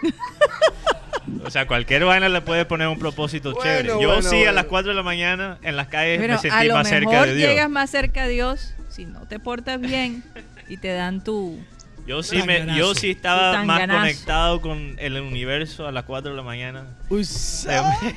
o 1.44 1.50
sea, 1.50 1.66
cualquier 1.68 2.06
vaina 2.06 2.30
le 2.30 2.42
puede 2.42 2.66
poner 2.66 2.88
un 2.88 3.00
propósito 3.00 3.54
Bueno, 3.54 3.64
chévere. 3.66 3.88
Yo 4.02 4.08
bueno, 4.10 4.22
sí 4.22 4.36
a 4.36 4.40
bueno. 4.40 4.52
las 4.54 4.66
4 4.66 4.90
de 4.90 4.96
la 4.96 5.04
mañana 5.04 5.58
en 5.64 5.76
las 5.76 5.88
calles 5.88 6.20
Pero 6.20 6.34
me 6.34 6.36
a 6.36 6.38
sentí 6.40 6.68
lo 6.68 6.74
más 6.76 6.88
cerca 6.88 7.10
mejor 7.10 7.28
de 7.28 7.36
Dios. 7.36 7.50
llegas 7.50 7.70
más 7.70 7.90
cerca 7.90 8.24
a 8.24 8.28
Dios 8.28 8.74
si 8.90 9.06
no 9.06 9.22
te 9.28 9.40
portas 9.40 9.80
bien 9.82 10.24
y 10.70 10.78
te 10.78 10.90
dan 10.94 11.24
tu... 11.24 11.60
Yo 12.08 12.24
sí, 12.24 12.42
me, 12.44 12.66
yo 12.78 12.96
sí 12.96 13.12
estaba 13.12 13.64
más 13.66 13.86
conectado 13.88 14.62
con 14.62 14.96
el 14.98 15.20
universo 15.20 15.88
a 15.88 15.92
las 15.92 16.06
4 16.06 16.32
de 16.32 16.38
la 16.38 16.44
mañana. 16.44 16.98
Uy, 17.10 17.28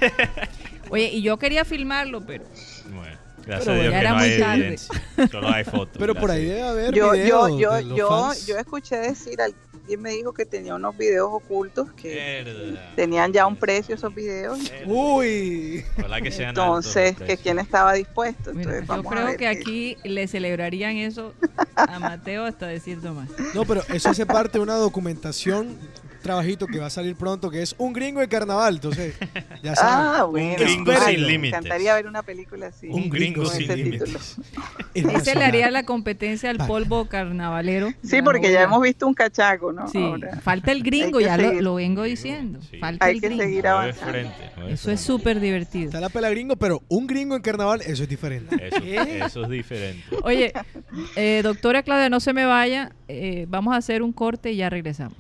Oye, 0.90 1.10
y 1.12 1.22
yo 1.22 1.38
quería 1.38 1.64
filmarlo, 1.64 2.20
pero 2.24 2.44
Bueno. 2.94 3.18
Gracias 3.46 3.64
Pero 3.66 3.72
a 3.72 3.74
Dios 3.80 3.84
ya 3.86 3.90
que 3.90 4.00
era 4.00 4.10
no 4.10 4.16
muy 4.18 4.24
hay 4.28 4.38
tarde. 4.38 4.54
evidencia. 4.60 5.02
Solo 5.30 5.48
hay 5.52 5.64
fotos. 5.64 5.96
Pero 5.98 6.14
por 6.14 6.30
ahí 6.30 6.44
gracias 6.46 6.68
a 6.68 6.74
debe 6.74 6.82
haber 6.82 6.94
Yo, 6.94 7.06
yo, 7.06 7.12
videos 7.12 7.58
yo, 7.58 7.72
de 7.74 7.82
los 7.84 7.98
yo, 7.98 8.08
fans. 8.08 8.46
yo 8.46 8.58
escuché 8.58 8.96
decir, 8.96 9.40
alguien 9.90 10.02
me 10.02 10.10
dijo 10.12 10.32
que 10.32 10.46
tenía 10.46 10.74
unos 10.76 10.96
videos 10.96 11.28
ocultos 11.32 11.90
que 11.92 12.42
Verdad. 12.44 12.92
tenían 12.94 13.32
ya 13.32 13.44
un 13.46 13.56
precio 13.56 13.94
esos 13.96 14.14
videos. 14.14 14.58
Verdad. 14.70 14.86
Uy. 14.86 15.84
Que 16.22 16.30
sean 16.30 16.50
Entonces, 16.50 17.16
que 17.16 17.36
quién 17.36 17.58
estaba 17.58 17.94
dispuesto. 17.94 18.52
Mira, 18.54 18.78
Entonces, 18.78 18.86
yo 18.86 18.86
vamos 18.86 19.06
a 19.06 19.10
creo 19.10 19.26
ver 19.26 19.36
que 19.36 19.44
qué- 19.44 19.48
aquí 19.48 19.96
le 20.04 20.28
celebrarían 20.28 20.96
eso 20.96 21.32
a 21.74 21.98
Mateo 21.98 22.44
hasta 22.44 22.66
decir 22.66 22.98
más. 23.14 23.28
No, 23.54 23.64
pero 23.64 23.82
eso 23.92 24.10
hace 24.10 24.26
parte 24.26 24.58
de 24.58 24.62
una 24.62 24.74
documentación, 24.74 25.76
trabajito 26.20 26.66
que 26.66 26.78
va 26.78 26.86
a 26.86 26.90
salir 26.90 27.16
pronto, 27.16 27.50
que 27.50 27.62
es 27.62 27.74
un 27.78 27.92
gringo 27.92 28.20
de 28.20 28.28
carnaval. 28.28 28.74
Entonces, 28.76 29.14
ya 29.62 29.74
saben. 29.74 30.20
Ah, 30.20 30.24
bueno. 30.24 30.56
gringo 30.58 30.92
Ay, 30.92 31.14
sin 31.16 31.22
me 31.24 31.28
límites. 31.32 31.58
encantaría 31.58 31.94
ver 31.94 32.06
una 32.06 32.22
película 32.22 32.66
así. 32.68 32.88
Un 32.88 33.08
gringo 33.10 33.42
con 33.44 33.52
sin 33.52 33.68
título. 33.68 33.84
límites. 33.84 34.36
Ese 34.94 35.34
le 35.34 35.44
haría 35.44 35.70
la 35.70 35.84
competencia 35.84 36.50
al 36.50 36.58
polvo 36.58 37.06
carnavalero. 37.06 37.92
Sí, 38.02 38.22
porque 38.22 38.52
ya 38.52 38.62
hemos 38.62 38.82
visto 38.82 39.06
un 39.06 39.14
cachaco, 39.14 39.72
¿no? 39.72 39.88
Sí, 39.88 39.98
Ahora, 39.98 40.40
falta 40.40 40.72
el 40.72 40.82
gringo, 40.82 41.20
ya 41.20 41.36
lo, 41.36 41.52
lo 41.60 41.74
vengo 41.76 42.02
diciendo. 42.02 42.60
Sí. 42.70 42.78
Falta 42.78 43.06
Hay 43.06 43.14
el 43.16 43.20
que 43.20 43.26
gringo. 43.28 43.42
seguir 43.44 43.66
avanzando. 43.66 44.10
frente, 44.12 44.50
Eso 44.68 44.90
es 44.90 45.00
súper 45.00 45.40
divertido. 45.40 45.86
Está 45.86 46.00
la 46.00 46.08
pela 46.08 46.28
gringo, 46.30 46.56
pero 46.56 46.82
un 46.88 47.06
gringo 47.06 47.36
en 47.36 47.42
carnaval, 47.42 47.80
eso 47.82 48.02
es 48.02 48.08
diferente. 48.08 48.68
Eso, 48.68 49.26
eso 49.26 49.44
es 49.44 49.50
diferente. 49.50 50.04
Oye, 50.22 50.52
eh, 51.16 51.40
doctora 51.42 51.82
Claudia, 51.82 52.08
no 52.10 52.20
se 52.20 52.32
me 52.32 52.44
vaya. 52.44 52.92
eh, 53.08 53.46
vamos 53.48 53.74
a 53.74 53.78
hacer 53.78 54.02
un 54.02 54.12
corte 54.12 54.52
y 54.52 54.56
ya 54.56 54.70
regresamos. 54.70 55.16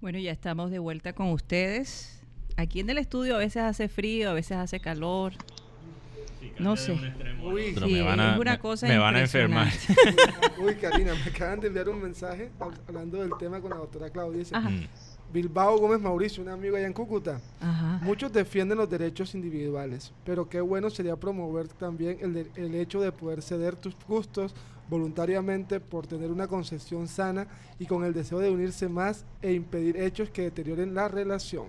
Bueno, 0.00 0.18
ya 0.18 0.32
estamos 0.32 0.70
de 0.70 0.78
vuelta 0.78 1.12
con 1.14 1.30
ustedes. 1.30 2.20
Aquí 2.56 2.80
en 2.80 2.90
el 2.90 2.98
estudio 2.98 3.34
a 3.36 3.38
veces 3.38 3.62
hace 3.62 3.88
frío, 3.88 4.30
a 4.30 4.34
veces 4.34 4.56
hace 4.56 4.80
calor. 4.80 5.32
No 6.58 6.76
sé. 6.76 6.92
Uy, 7.42 7.72
Pero 7.74 7.86
Sí, 7.86 7.94
me 7.94 8.02
van 8.02 8.20
a, 8.20 8.34
es 8.34 8.38
una 8.40 8.58
cosa 8.58 8.86
me 8.86 8.98
van 8.98 9.16
a 9.16 9.20
enfermar. 9.20 9.72
uy, 10.58 10.74
Karina, 10.76 11.14
me 11.14 11.30
acaban 11.30 11.58
de 11.60 11.68
enviar 11.68 11.88
un 11.88 12.00
mensaje 12.02 12.50
hab- 12.60 12.78
hablando 12.86 13.20
del 13.20 13.32
tema 13.38 13.60
con 13.60 13.70
la 13.70 13.76
doctora 13.76 14.10
Claudia. 14.10 14.44
Ajá. 14.52 14.70
Bilbao 15.32 15.78
Gómez 15.78 16.00
Mauricio, 16.00 16.42
un 16.44 16.50
amigo 16.50 16.76
allá 16.76 16.86
en 16.86 16.92
Cúcuta. 16.92 17.40
Ajá. 17.60 17.98
Muchos 18.02 18.32
defienden 18.32 18.78
los 18.78 18.88
derechos 18.88 19.34
individuales, 19.34 20.12
pero 20.24 20.48
qué 20.48 20.60
bueno 20.60 20.90
sería 20.90 21.16
promover 21.16 21.66
también 21.66 22.18
el, 22.20 22.34
de- 22.34 22.50
el 22.56 22.74
hecho 22.76 23.00
de 23.00 23.10
poder 23.10 23.42
ceder 23.42 23.74
tus 23.74 23.96
gustos 24.06 24.54
voluntariamente 24.88 25.80
por 25.80 26.06
tener 26.06 26.30
una 26.30 26.46
concepción 26.48 27.08
sana 27.08 27.46
y 27.78 27.86
con 27.86 28.04
el 28.04 28.12
deseo 28.14 28.38
de 28.38 28.50
unirse 28.50 28.88
más 28.88 29.24
e 29.42 29.52
impedir 29.52 29.96
hechos 29.96 30.30
que 30.30 30.42
deterioren 30.42 30.94
la 30.94 31.08
relación. 31.08 31.66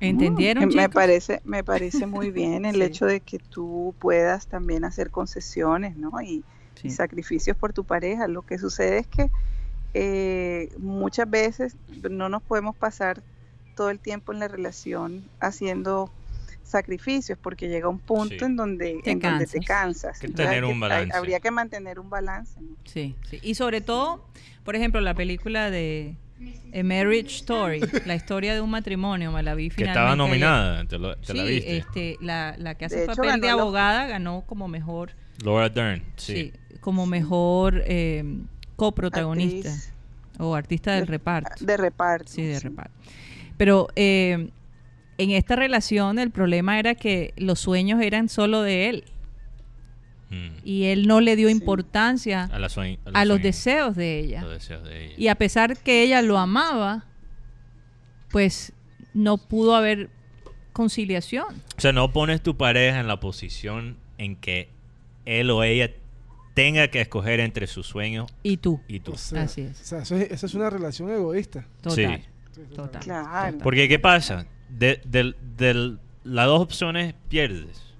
¿Entendieron, 0.00 0.68
Me- 0.68 0.74
Me 0.74 0.88
parece, 0.90 1.40
me 1.44 1.64
parece 1.64 2.06
muy 2.06 2.30
bien 2.32 2.64
el 2.66 2.74
Sí. 2.76 2.82
hecho 2.82 3.06
de 3.06 3.20
que 3.20 3.38
tú 3.38 3.94
puedas 3.98 4.46
también 4.46 4.84
hacer 4.84 5.10
concesiones, 5.10 5.96
¿no? 5.96 6.20
Y, 6.22 6.44
y 6.82 6.90
sacrificios 6.90 7.56
por 7.56 7.72
tu 7.72 7.84
pareja. 7.84 8.28
Lo 8.28 8.42
que 8.42 8.58
sucede 8.58 8.98
es 8.98 9.06
que 9.08 9.30
eh, 9.94 10.68
muchas 10.78 11.28
veces 11.30 11.76
no 12.10 12.28
nos 12.28 12.42
podemos 12.42 12.76
pasar 12.76 13.24
todo 13.74 13.90
el 13.90 14.00
tiempo 14.00 14.32
en 14.32 14.40
la 14.40 14.48
relación 14.48 15.30
haciendo 15.40 16.10
sacrificios 16.66 17.38
porque 17.40 17.68
llega 17.68 17.88
un 17.88 17.98
punto 17.98 18.34
Sí. 18.38 18.44
en 18.44 18.56
donde 18.56 19.00
Te 19.04 19.12
en 19.12 19.20
donde 19.20 19.46
te 19.46 19.60
cansas. 19.60 20.12
cansas. 20.14 20.18
Que 20.20 20.28
tener 20.28 20.64
un 20.64 20.72
hay- 20.74 20.80
balance. 20.80 21.16
habría 21.16 21.40
que 21.40 21.50
mantener 21.50 21.98
un 21.98 22.10
balance. 22.10 22.60
¿no? 22.60 22.68
Sí, 22.84 23.14
sí. 23.30 23.38
Y 23.42 23.54
sobre 23.54 23.80
todo, 23.80 24.26
por 24.64 24.76
ejemplo, 24.76 25.00
la 25.00 25.14
película 25.14 25.70
de 25.70 26.16
A 26.74 26.82
Marriage 26.82 27.36
Story, 27.36 27.80
la 28.04 28.14
historia 28.14 28.52
de 28.52 28.60
un 28.60 28.68
matrimonio, 28.70 29.32
me 29.32 29.42
la 29.42 29.54
vi 29.54 29.70
Que 29.70 29.84
estaba 29.84 30.14
nominada, 30.16 30.84
¿te, 30.86 30.98
lo- 30.98 31.16
te 31.16 31.32
Sí, 31.32 31.38
la 31.38 31.44
viste? 31.44 31.76
este, 31.78 32.16
la, 32.20 32.54
la 32.58 32.74
que 32.74 32.84
hace 32.84 32.96
De 32.96 33.04
el 33.04 33.10
hecho, 33.10 33.22
papel 33.22 33.40
de 33.40 33.48
abogada 33.50 34.06
ganó 34.06 34.42
como 34.46 34.68
mejor, 34.68 35.12
Laura 35.42 35.68
Dern, 35.70 36.02
sí. 36.16 36.34
sí, 36.34 36.52
como 36.80 37.06
mejor 37.06 37.82
eh, 37.86 38.24
coprotagonista 38.76 39.68
Actriz 39.70 39.92
o 40.38 40.54
artista 40.54 40.92
del 40.92 41.06
de- 41.06 41.10
reparto. 41.12 41.64
De 41.64 41.76
reparto. 41.76 42.30
Sí, 42.30 42.42
de 42.42 42.56
sí. 42.60 42.68
reparto. 42.68 42.92
Pero 43.56 43.88
eh, 43.96 44.50
en 45.18 45.30
esta 45.30 45.56
relación 45.56 46.18
el 46.18 46.30
problema 46.30 46.78
era 46.78 46.94
que 46.94 47.32
los 47.36 47.58
sueños 47.60 48.00
eran 48.02 48.28
solo 48.28 48.62
de 48.62 48.88
él 48.88 49.04
Mm. 50.28 50.58
y 50.64 50.84
él 50.86 51.06
no 51.06 51.20
le 51.20 51.36
dio 51.36 51.46
Sí. 51.48 51.52
importancia 51.54 52.44
A, 52.52 52.58
la 52.58 52.66
sueñ- 52.68 52.98
a 53.14 53.24
los 53.24 53.40
deseos 53.40 53.94
de 53.94 54.18
ella. 54.18 54.42
los 54.42 54.50
deseos 54.54 54.82
de 54.84 55.04
ella. 55.06 55.14
Y 55.16 55.28
a 55.28 55.36
pesar 55.36 55.76
que 55.78 56.02
ella 56.02 56.20
lo 56.20 56.36
amaba, 56.36 57.04
pues 58.30 58.72
no 59.14 59.38
pudo 59.38 59.76
haber 59.76 60.10
conciliación. 60.72 61.46
O 61.76 61.80
sea, 61.80 61.92
no 61.92 62.12
pones 62.12 62.42
tu 62.42 62.56
pareja 62.56 62.98
en 63.00 63.06
la 63.06 63.20
posición 63.20 63.96
en 64.18 64.36
que 64.36 64.68
él 65.24 65.48
o 65.50 65.62
ella 65.62 65.90
tenga 66.54 66.88
que 66.88 67.00
escoger 67.00 67.38
entre 67.40 67.66
sus 67.66 67.86
sueños 67.86 68.26
Y 68.42 68.56
tú. 68.56 68.80
y 68.88 69.00
tú. 69.00 69.12
O 69.12 69.16
sea, 69.16 69.42
Así 69.42 69.60
es. 69.62 69.80
o 69.80 69.84
sea, 69.84 69.98
eso 70.00 70.16
es, 70.16 70.30
eso 70.32 70.46
es 70.46 70.54
una 70.54 70.70
relación 70.70 71.08
egoísta. 71.10 71.64
Total. 71.82 72.22
Sí. 72.52 72.62
Total. 72.74 73.00
Claro. 73.02 73.24
total. 73.26 73.58
Porque 73.62 73.88
¿qué 73.88 73.98
pasa? 73.98 74.46
De, 74.68 75.00
del- 75.04 75.36
del- 75.56 75.98
las 76.24 76.46
dos 76.46 76.60
opciones 76.60 77.14
pierdes. 77.28 77.94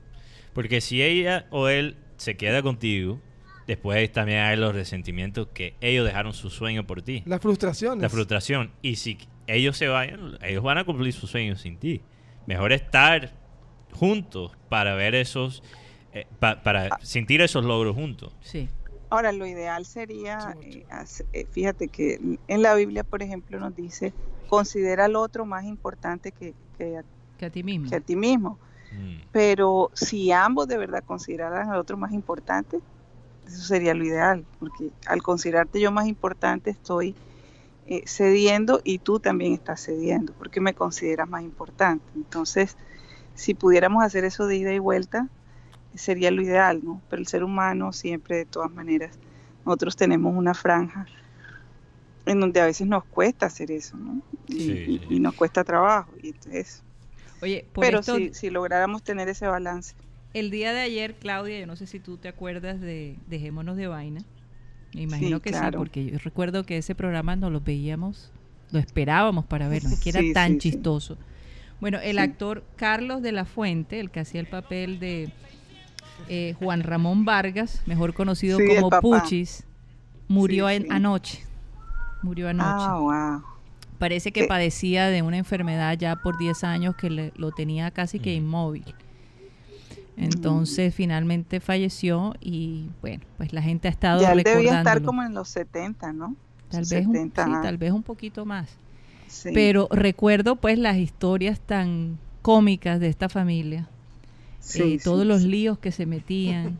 Porque 0.53 0.81
si 0.81 1.03
ella 1.03 1.47
o 1.51 1.69
él 1.69 1.97
se 2.17 2.37
queda 2.37 2.63
contigo, 2.63 3.21
después 3.67 4.11
también 4.13 4.39
hay 4.41 4.57
los 4.57 4.75
resentimientos 4.75 5.49
que 5.55 5.75
ellos 5.81 6.05
dejaron 6.07 6.33
su 6.33 6.51
sueño 6.51 6.87
por 6.87 7.03
ti. 7.03 7.23
Las 7.27 7.41
frustraciones. 7.41 8.03
La 8.03 8.09
frustración. 8.09 8.73
Y 8.83 8.97
si 8.97 9.19
ellos 9.47 9.77
se 9.77 9.89
vayan, 9.89 10.39
ellos 10.43 10.63
van 10.63 10.79
a 10.79 10.85
cumplir 10.85 11.13
sus 11.13 11.31
sueños 11.31 11.61
sin 11.61 11.77
ti. 11.79 12.01
Mejor 12.47 12.73
estar 12.73 13.33
juntos 13.93 14.53
para 14.69 14.95
ver 14.95 15.15
esos, 15.15 15.63
eh, 16.13 16.27
pa- 16.41 16.63
para 16.63 16.99
sentir 17.03 17.41
esos 17.41 17.65
logros 17.65 17.95
juntos. 17.95 18.35
Sí. 18.41 18.69
Ahora, 19.09 19.31
lo 19.33 19.47
ideal 19.47 19.85
sería, 19.87 20.57
eh, 20.63 20.85
eh, 21.33 21.47
fíjate 21.51 21.89
que 21.89 22.19
en 22.49 22.63
la 22.63 22.75
Biblia, 22.75 23.05
por 23.05 23.23
ejemplo, 23.23 23.61
nos 23.61 23.75
dice, 23.77 24.13
considera 24.49 25.07
al 25.07 25.17
otro 25.17 25.47
más 25.47 25.65
importante 25.65 26.33
que, 26.33 26.55
que 26.79 26.99
a, 26.99 27.05
Que 27.39 27.47
a 27.47 27.51
ti 27.51 27.63
mismo. 27.63 27.89
que 27.89 27.97
a 27.97 28.01
ti 28.01 28.17
mismo. 28.17 28.59
Mm. 28.93 29.29
Pero 29.33 29.91
si 29.95 30.33
ambos 30.33 30.69
de 30.69 30.79
verdad 30.79 31.05
consideraran 31.05 31.71
al 31.71 31.79
otro 31.79 31.97
más 31.97 32.13
importante, 32.13 32.81
eso 33.47 33.63
sería 33.63 33.95
lo 33.95 34.05
ideal, 34.05 34.45
porque 34.59 34.91
al 35.07 35.23
considerarte 35.23 35.81
yo 35.81 35.93
más 35.93 36.07
importante 36.07 36.71
estoy 36.71 37.15
eh, 37.87 38.03
cediendo 38.07 38.81
y 38.83 38.99
tú 38.99 39.21
también 39.21 39.53
estás 39.53 39.85
cediendo, 39.85 40.33
porque 40.33 40.61
me 40.61 40.75
consideras 40.75 41.29
más 41.29 41.43
importante. 41.43 42.05
Entonces, 42.17 42.77
si 43.35 43.55
pudiéramos 43.55 44.03
hacer 44.03 44.25
eso 44.25 44.47
de 44.47 44.57
ida 44.57 44.73
y 44.73 44.81
vuelta, 44.81 45.29
sería 45.95 46.31
lo 46.31 46.43
ideal, 46.43 46.81
¿no? 46.83 47.01
Pero 47.09 47.21
el 47.21 47.29
ser 47.29 47.45
humano 47.45 47.93
siempre, 47.93 48.37
de 48.37 48.45
todas 48.45 48.73
maneras, 48.73 49.19
nosotros 49.65 49.95
tenemos 49.97 50.35
una 50.35 50.55
franja 50.55 51.07
en 52.27 52.41
donde 52.41 52.61
a 52.61 52.67
veces 52.67 52.87
nos 52.87 53.05
cuesta 53.05 53.47
hacer 53.47 53.71
eso, 53.71 53.97
¿no? 53.97 54.21
Y, 54.49 54.59
Sí, 54.63 55.01
y- 55.11 55.21
nos 55.21 55.35
cuesta 55.35 55.65
trabajo. 55.65 56.13
Y 56.23 56.29
entonces, 56.29 56.83
Oye, 57.43 57.65
por 57.73 57.85
pero 57.85 58.01
esto, 58.01 58.17
si, 58.17 58.35
si 58.35 58.51
lográramos 58.51 59.03
tener 59.03 59.29
ese 59.29 59.47
balance. 59.47 59.95
el 60.35 60.51
día 60.51 60.73
de 60.73 60.81
ayer, 60.81 61.15
Claudia, 61.15 61.59
yo 61.61 61.67
no 61.67 61.77
sé 61.77 61.87
si 61.87 61.99
tú 62.01 62.17
te 62.19 62.29
acuerdas 62.29 62.81
de 62.81 63.17
Dejémonos 63.27 63.77
de 63.77 63.87
Vaina. 63.89 64.23
Me 64.95 65.03
imagino 65.03 65.37
Sí, 65.37 65.43
que 65.43 65.53
sí, 65.53 65.59
porque 65.77 66.07
yo 66.07 66.19
recuerdo 66.19 66.65
que 66.65 66.79
ese 66.79 66.95
programa 66.95 67.37
nos 67.37 67.53
lo 67.53 67.61
veíamos, 67.61 68.31
lo 68.73 68.79
esperábamos 68.79 69.45
para 69.45 69.69
verlo, 69.69 69.91
que 70.03 70.11
era 70.11 70.21
Sí, 70.21 70.33
tan 70.33 70.55
sí, 70.55 70.61
sí. 70.61 70.71
chistoso. 70.71 71.19
Bueno, 71.81 71.99
el 72.01 72.17
Sí. 72.17 72.23
actor 72.23 72.65
Carlos 72.77 73.21
de 73.23 73.33
la 73.33 73.45
Fuente, 73.45 74.01
el 74.01 74.11
que 74.11 74.21
hacía 74.21 74.41
el 74.41 74.47
papel 74.47 74.99
de 74.99 75.31
eh, 76.29 76.55
Juan 76.59 76.83
Ramón 76.83 77.25
Vargas, 77.25 77.83
mejor 77.87 78.15
conocido 78.15 78.59
como. 78.59 78.91
Puchis, 78.91 79.65
murió 80.29 80.69
Sí, 80.69 80.75
en- 80.77 80.83
sí. 80.83 80.89
anoche. 80.91 81.43
Murió 82.23 82.49
anoche. 82.49 82.87
Ah, 82.89 82.99
wow. 82.99 83.43
Parece 83.99 84.31
que 84.33 84.45
padecía 84.45 85.07
de 85.09 85.23
una 85.23 85.39
enfermedad 85.39 85.97
ya 85.99 86.17
por 86.17 86.37
10 86.37 86.65
años 86.65 86.95
que 86.97 87.09
le- 87.11 87.33
lo 87.37 87.51
tenía 87.53 87.91
casi 87.91 88.19
que 88.19 88.35
inmóvil. 88.35 88.85
Entonces 90.17 90.95
finalmente 90.95 91.61
falleció 91.61 92.35
y 92.41 92.87
bueno, 93.03 93.23
pues 93.37 93.53
la 93.53 93.61
gente 93.63 93.89
ha 93.89 93.91
estado 93.91 94.23
Ya 94.23 94.33
él 94.33 94.43
debía 94.43 94.79
estar 94.79 95.03
como 95.03 95.23
en 95.23 95.35
los 95.35 95.49
70, 95.49 96.13
¿no? 96.13 96.35
tal 96.71 96.85
sus 96.85 96.91
vez 96.95 97.07
un, 97.07 97.13
70 97.13 97.45
sí, 97.45 97.51
años. 97.51 97.63
tal 97.63 97.77
vez 97.79 97.93
un 97.93 98.03
poquito 98.03 98.45
más. 98.47 98.69
Sí. 99.29 99.51
Pero 99.53 99.89
recuerdo 99.91 100.57
pues 100.57 100.79
las 100.79 100.97
historias 100.97 101.61
tan 101.61 102.19
cómicas 102.43 102.99
de 102.99 103.09
esta 103.09 103.29
familia. 103.29 103.89
Sí, 104.61 104.83
Eh, 104.83 104.99
sí, 104.99 105.05
todos 105.05 105.27
los 105.27 105.43
líos 105.43 105.79
que 105.79 105.93
se 105.93 106.07
metían. 106.07 106.79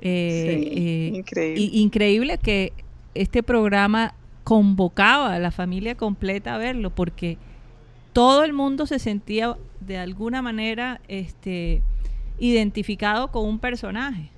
Eh, 0.00 0.56
Sí, 0.72 0.80
eh, 0.80 1.12
increíble. 1.18 1.60
y- 1.60 1.80
increíble 1.82 2.38
que 2.38 2.72
este 3.14 3.42
programa 3.42 4.14
convocaba 4.54 5.32
a 5.34 5.38
la 5.38 5.52
familia 5.52 5.94
completa 5.94 6.56
a 6.56 6.58
verlo, 6.58 6.90
porque 6.90 7.38
todo 8.12 8.42
el 8.42 8.52
mundo 8.52 8.84
se 8.84 8.98
sentía 8.98 9.56
de 9.78 9.96
alguna 9.96 10.42
manera 10.42 11.00
este, 11.06 11.82
identificado 12.40 13.30
con 13.30 13.46
un 13.46 13.60
personaje. 13.60 14.28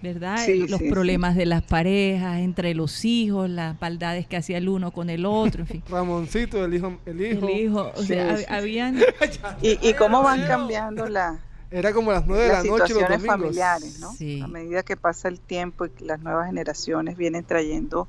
¿Verdad? 0.00 0.36
Sí, 0.46 0.60
los 0.68 0.78
sí, 0.78 0.84
sí. 0.86 0.90
problemas 0.92 1.34
de 1.34 1.44
las 1.44 1.62
parejas, 1.64 2.38
entre 2.38 2.72
los 2.74 3.04
hijos, 3.04 3.50
las 3.50 3.80
maldades 3.80 4.28
que 4.28 4.36
hacía 4.36 4.58
el 4.58 4.68
uno 4.68 4.92
con 4.92 5.10
el 5.10 5.26
otro, 5.26 5.62
en 5.62 5.66
fin. 5.66 5.82
Ramoncito, 5.90 6.64
el 6.64 6.72
hijo, 6.74 6.96
el 7.04 7.20
hijo. 7.20 7.48
El 7.48 7.56
hijo, 7.58 7.92
o 7.96 8.00
Sí, 8.02 8.06
sea, 8.06 8.36
hab- 8.36 8.46
habían 8.48 8.96
Y, 9.60 9.88
y 9.88 9.94
cómo 9.94 10.22
van 10.22 10.46
cambiando 10.46 11.08
la- 11.08 11.40
Era 11.72 11.92
como 11.92 12.12
las 12.12 12.24
nueve 12.28 12.44
de 12.44 12.48
las 12.52 12.64
la 12.64 12.70
noche 12.78 12.94
los 12.94 13.02
domingos. 13.02 13.26
familiares, 13.26 13.98
¿no? 13.98 14.12
Sí. 14.12 14.40
A 14.40 14.46
medida 14.46 14.84
que 14.84 14.96
pasa 14.96 15.26
el 15.26 15.40
tiempo 15.40 15.86
y 15.86 15.90
las 16.04 16.20
nuevas 16.20 16.46
generaciones 16.46 17.16
vienen 17.16 17.42
trayendo 17.44 18.06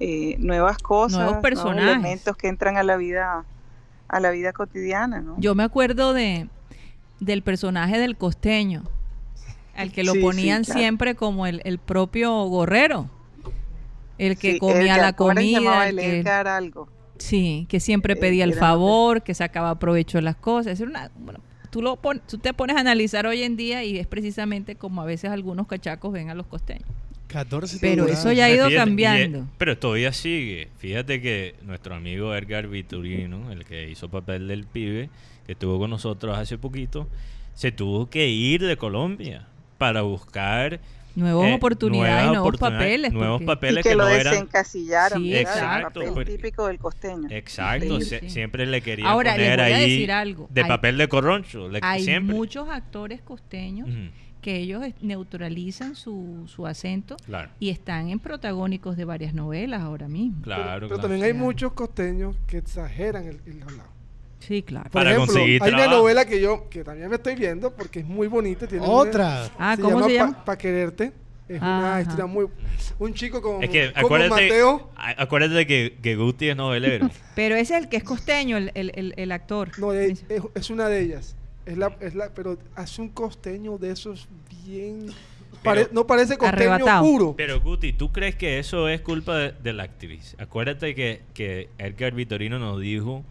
eh, 0.00 0.36
nuevas 0.38 0.78
cosas, 0.78 1.18
Nuevos 1.20 1.36
personajes. 1.42 1.90
elementos 1.94 2.36
que 2.36 2.48
entran 2.48 2.76
a 2.76 2.82
la 2.82 2.96
vida 2.96 3.44
a 4.08 4.18
la 4.18 4.30
vida 4.32 4.52
cotidiana, 4.52 5.20
¿no? 5.20 5.36
Yo 5.38 5.54
me 5.54 5.62
acuerdo 5.62 6.12
de 6.14 6.48
del 7.20 7.42
personaje 7.42 7.98
del 7.98 8.16
costeño, 8.16 8.82
al 9.76 9.92
que 9.92 10.02
lo 10.02 10.12
Sí, 10.14 10.18
sí, 10.20 10.24
ponían 10.24 10.64
claro. 10.64 10.80
siempre 10.80 11.14
como 11.14 11.46
el, 11.46 11.60
el 11.64 11.78
propio 11.78 12.32
gorrero, 12.46 13.06
el 14.18 14.36
que 14.36 14.52
Sí, 14.54 14.58
comía 14.58 14.96
la 14.98 15.12
¿cómo 15.12 15.30
era 15.32 15.40
que 15.42 15.46
se 15.46 15.52
llamaba 15.54 15.76
comida, 15.84 15.88
el 15.90 16.22
que, 16.24 16.30
algo. 16.30 16.88
sí, 17.18 17.66
que 17.68 17.78
siempre 17.78 18.14
Eh, 18.14 18.16
pedía 18.16 18.44
el 18.44 18.54
favor, 18.54 19.22
que 19.22 19.34
sacaba 19.34 19.78
provecho 19.78 20.18
de 20.18 20.22
las 20.22 20.36
cosas. 20.36 20.80
Era 20.80 20.90
una, 20.90 21.10
bueno, 21.20 21.40
tú, 21.70 21.82
lo 21.82 21.96
pon- 21.96 22.22
tú 22.26 22.38
te 22.38 22.52
pones 22.54 22.76
a 22.76 22.80
analizar 22.80 23.26
hoy 23.26 23.42
en 23.42 23.56
día 23.56 23.84
y 23.84 23.98
es 23.98 24.06
precisamente 24.06 24.74
como 24.76 25.02
a 25.02 25.04
veces 25.04 25.30
algunos 25.30 25.66
cachacos 25.66 26.10
ven 26.12 26.30
a 26.30 26.34
los 26.34 26.46
costeños. 26.46 26.88
14 27.30 27.78
Pero 27.80 28.06
eso 28.08 28.32
ya 28.32 28.46
ha 28.46 28.50
ido 28.50 28.66
Fíjate, 28.68 28.76
cambiando. 28.84 29.46
pero 29.58 29.78
todavía 29.78 30.12
sigue. 30.12 30.68
Fíjate 30.78 31.20
que 31.20 31.54
nuestro 31.62 31.94
amigo 31.94 32.34
Edgar 32.34 32.66
Vitorino, 32.68 33.50
el 33.52 33.64
que 33.64 33.88
hizo 33.88 34.08
papel 34.08 34.48
del 34.48 34.64
pibe, 34.64 35.08
que 35.46 35.52
estuvo 35.52 35.78
con 35.78 35.90
nosotros 35.90 36.36
hace 36.36 36.58
poquito, 36.58 37.08
se 37.54 37.72
tuvo 37.72 38.08
que 38.10 38.28
ir 38.28 38.62
de 38.66 38.76
Colombia 38.76 39.46
para 39.78 40.02
buscar 40.02 40.80
Nuevas 41.16 41.48
eh, 41.48 41.54
oportunidades 41.54 42.26
nuevos 42.26 42.38
oportunidades, 42.46 42.78
papeles. 42.78 43.12
nuevos 43.12 43.32
porque- 43.38 43.44
Y 43.44 43.46
papeles 43.46 43.82
que, 43.82 43.88
que, 43.90 43.94
lo 43.96 44.04
no 44.04 44.08
eran 44.10 44.32
desencasillaron, 44.34 45.22
Sí, 45.22 45.34
exacto, 45.36 46.00
el 46.02 46.06
papel 46.06 46.14
porque- 46.14 46.32
típico 46.36 46.66
del 46.68 46.78
costeño. 46.78 47.28
Exacto, 47.30 47.98
Sí, 48.00 48.06
se- 48.06 48.20
sí. 48.20 48.30
siempre 48.30 48.64
le 48.66 48.80
querían 48.80 49.08
Ahora, 49.08 49.36
les 49.36 49.44
poner 49.48 49.58
voy 49.60 49.72
a 49.72 49.76
ahí 49.76 49.90
decir 49.90 50.12
algo. 50.12 50.48
de 50.50 50.62
Hay- 50.62 50.68
papel 50.68 50.98
de 50.98 51.08
corroncho. 51.08 51.68
le- 51.68 51.80
Hay 51.82 52.04
siempre. 52.04 52.34
muchos 52.36 52.68
actores 52.68 53.20
costeños 53.22 53.88
que 54.40 54.56
ellos 54.56 54.82
neutralizan 55.02 55.94
su, 55.94 56.44
su 56.46 56.66
acento 56.66 57.16
Claro, 57.26 57.50
y 57.60 57.70
están 57.70 58.08
en 58.08 58.18
protagónicos 58.18 58.96
de 58.96 59.04
varias 59.04 59.34
novelas 59.34 59.82
ahora 59.82 60.08
mismo. 60.08 60.40
Pero, 60.42 60.56
claro. 60.56 60.72
pero 60.74 60.88
claro. 60.88 61.02
también 61.02 61.24
hay 61.24 61.32
muchos 61.32 61.72
costeños 61.72 62.36
que 62.46 62.58
exageran 62.58 63.26
el, 63.26 63.40
el 63.46 63.62
hablado. 63.62 63.90
Sí, 64.38 64.62
claro. 64.62 64.84
Por 64.84 64.92
Para 64.92 65.10
ejemplo, 65.12 65.34
conseguir 65.34 65.62
hay 65.62 65.72
una 65.74 65.86
novela 65.86 66.24
que 66.24 66.40
yo, 66.40 66.68
que 66.70 66.82
también 66.82 67.10
me 67.10 67.16
estoy 67.16 67.34
viendo 67.34 67.74
porque 67.74 68.00
es 68.00 68.06
muy 68.06 68.26
bonita. 68.26 68.66
Tiene 68.66 68.84
una- 68.84 68.94
Otra. 68.94 69.50
Ah, 69.58 69.76
¿cómo 69.80 70.02
se 70.04 70.14
llama? 70.14 70.44
Para 70.44 70.56
quererte. 70.56 71.12
Es 71.46 71.60
Ajá. 71.60 71.78
una 71.78 72.00
historia 72.00 72.26
muy... 72.26 72.46
Un 73.00 73.12
chico 73.12 73.42
como, 73.42 73.60
Es 73.60 73.68
que 73.70 73.92
como 74.00 74.16
Mateo. 74.28 74.90
acuérdate 74.96 75.66
que, 75.66 75.98
que 76.00 76.14
Guti 76.16 76.48
es 76.48 76.56
novelero. 76.56 77.10
Pero 77.34 77.56
ese 77.56 77.76
es 77.76 77.82
el 77.82 77.88
que 77.88 77.96
es 77.98 78.04
costeño, 78.04 78.56
el, 78.56 78.70
el, 78.74 78.92
el- 78.94 79.14
el 79.16 79.32
actor. 79.32 79.76
No, 79.78 79.92
es- 79.92 80.24
es 80.54 80.70
una 80.70 80.86
de 80.88 81.00
ellas. 81.02 81.36
Es 81.70 81.78
la, 81.78 81.96
es 82.00 82.14
la, 82.14 82.30
pero 82.34 82.58
hace 82.74 83.00
un 83.00 83.08
costeño 83.10 83.78
de 83.78 83.92
esos 83.92 84.28
bien... 84.66 85.06
pare- 85.62 85.88
no 85.92 86.06
parece 86.06 86.36
costeño 86.36 86.72
Arrebatado. 86.72 87.04
puro. 87.04 87.34
Pero 87.36 87.60
Guti, 87.60 87.92
¿tú 87.92 88.10
crees 88.12 88.34
que 88.34 88.58
eso 88.58 88.88
es 88.88 89.00
culpa 89.02 89.36
de, 89.38 89.52
de 89.52 89.72
la 89.72 89.84
actriz? 89.84 90.34
Acuérdate 90.38 90.94
que, 90.94 91.22
que 91.32 91.68
Edgar 91.78 92.12
Vitorino 92.12 92.58
nos 92.58 92.80
dijo 92.80 93.24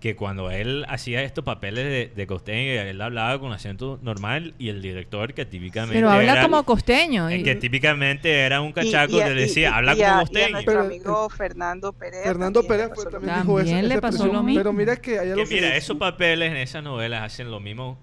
que 0.00 0.16
cuando 0.16 0.50
él 0.50 0.86
hacía 0.88 1.22
estos 1.22 1.44
papeles 1.44 1.84
de, 1.84 2.10
de 2.16 2.26
costeño, 2.26 2.72
él 2.80 3.00
hablaba 3.02 3.38
con 3.38 3.52
acento 3.52 3.98
normal 4.00 4.54
y 4.58 4.70
el 4.70 4.80
director 4.80 5.34
que 5.34 5.44
típicamente 5.44 5.94
Pero 5.94 6.10
habla 6.10 6.32
era- 6.32 6.42
como 6.42 6.62
costeño. 6.64 7.28
eh, 7.28 7.36
y- 7.38 7.42
que 7.42 7.54
típicamente 7.54 8.32
era 8.40 8.62
un 8.62 8.70
Y- 8.70 8.72
cachaco 8.72 9.12
y 9.12 9.20
a- 9.20 9.24
que 9.26 9.34
le 9.34 9.40
y- 9.42 9.44
decía, 9.44 9.68
y- 9.68 9.72
habla 9.74 9.92
y 9.92 9.96
como 9.98 10.06
a- 10.08 10.10
y 10.10 10.14
a 10.16 10.20
costeño. 10.20 10.50
nuestro 10.52 10.72
Pero, 10.72 10.84
amigo 10.86 11.28
Fernando 11.28 11.92
Perea. 11.92 12.22
Fernando 12.24 12.60
también 12.62 12.78
le 12.80 12.86
Pérez 12.88 12.94
fue- 12.94 13.04
pasó 13.04 13.04
lo 13.04 13.10
también 13.20 13.40
dijo 13.42 13.60
eso. 13.60 13.66
También 13.66 13.88
le 13.88 13.94
esa 13.94 14.00
pasó 14.00 14.26
lo 14.26 14.42
mismo. 14.42 14.60
Pero 14.60 14.72
mira 14.72 14.96
que 14.96 15.18
hay 15.18 15.26
Que 15.26 15.32
algo 15.32 15.44
que... 15.44 15.54
mira, 15.54 15.76
esos 15.76 15.96
papeles 15.98 16.50
en 16.50 16.56
esas 16.56 16.82
novelas 16.82 17.22
hacen 17.22 17.50
lo 17.50 17.60
mismo 17.60 17.98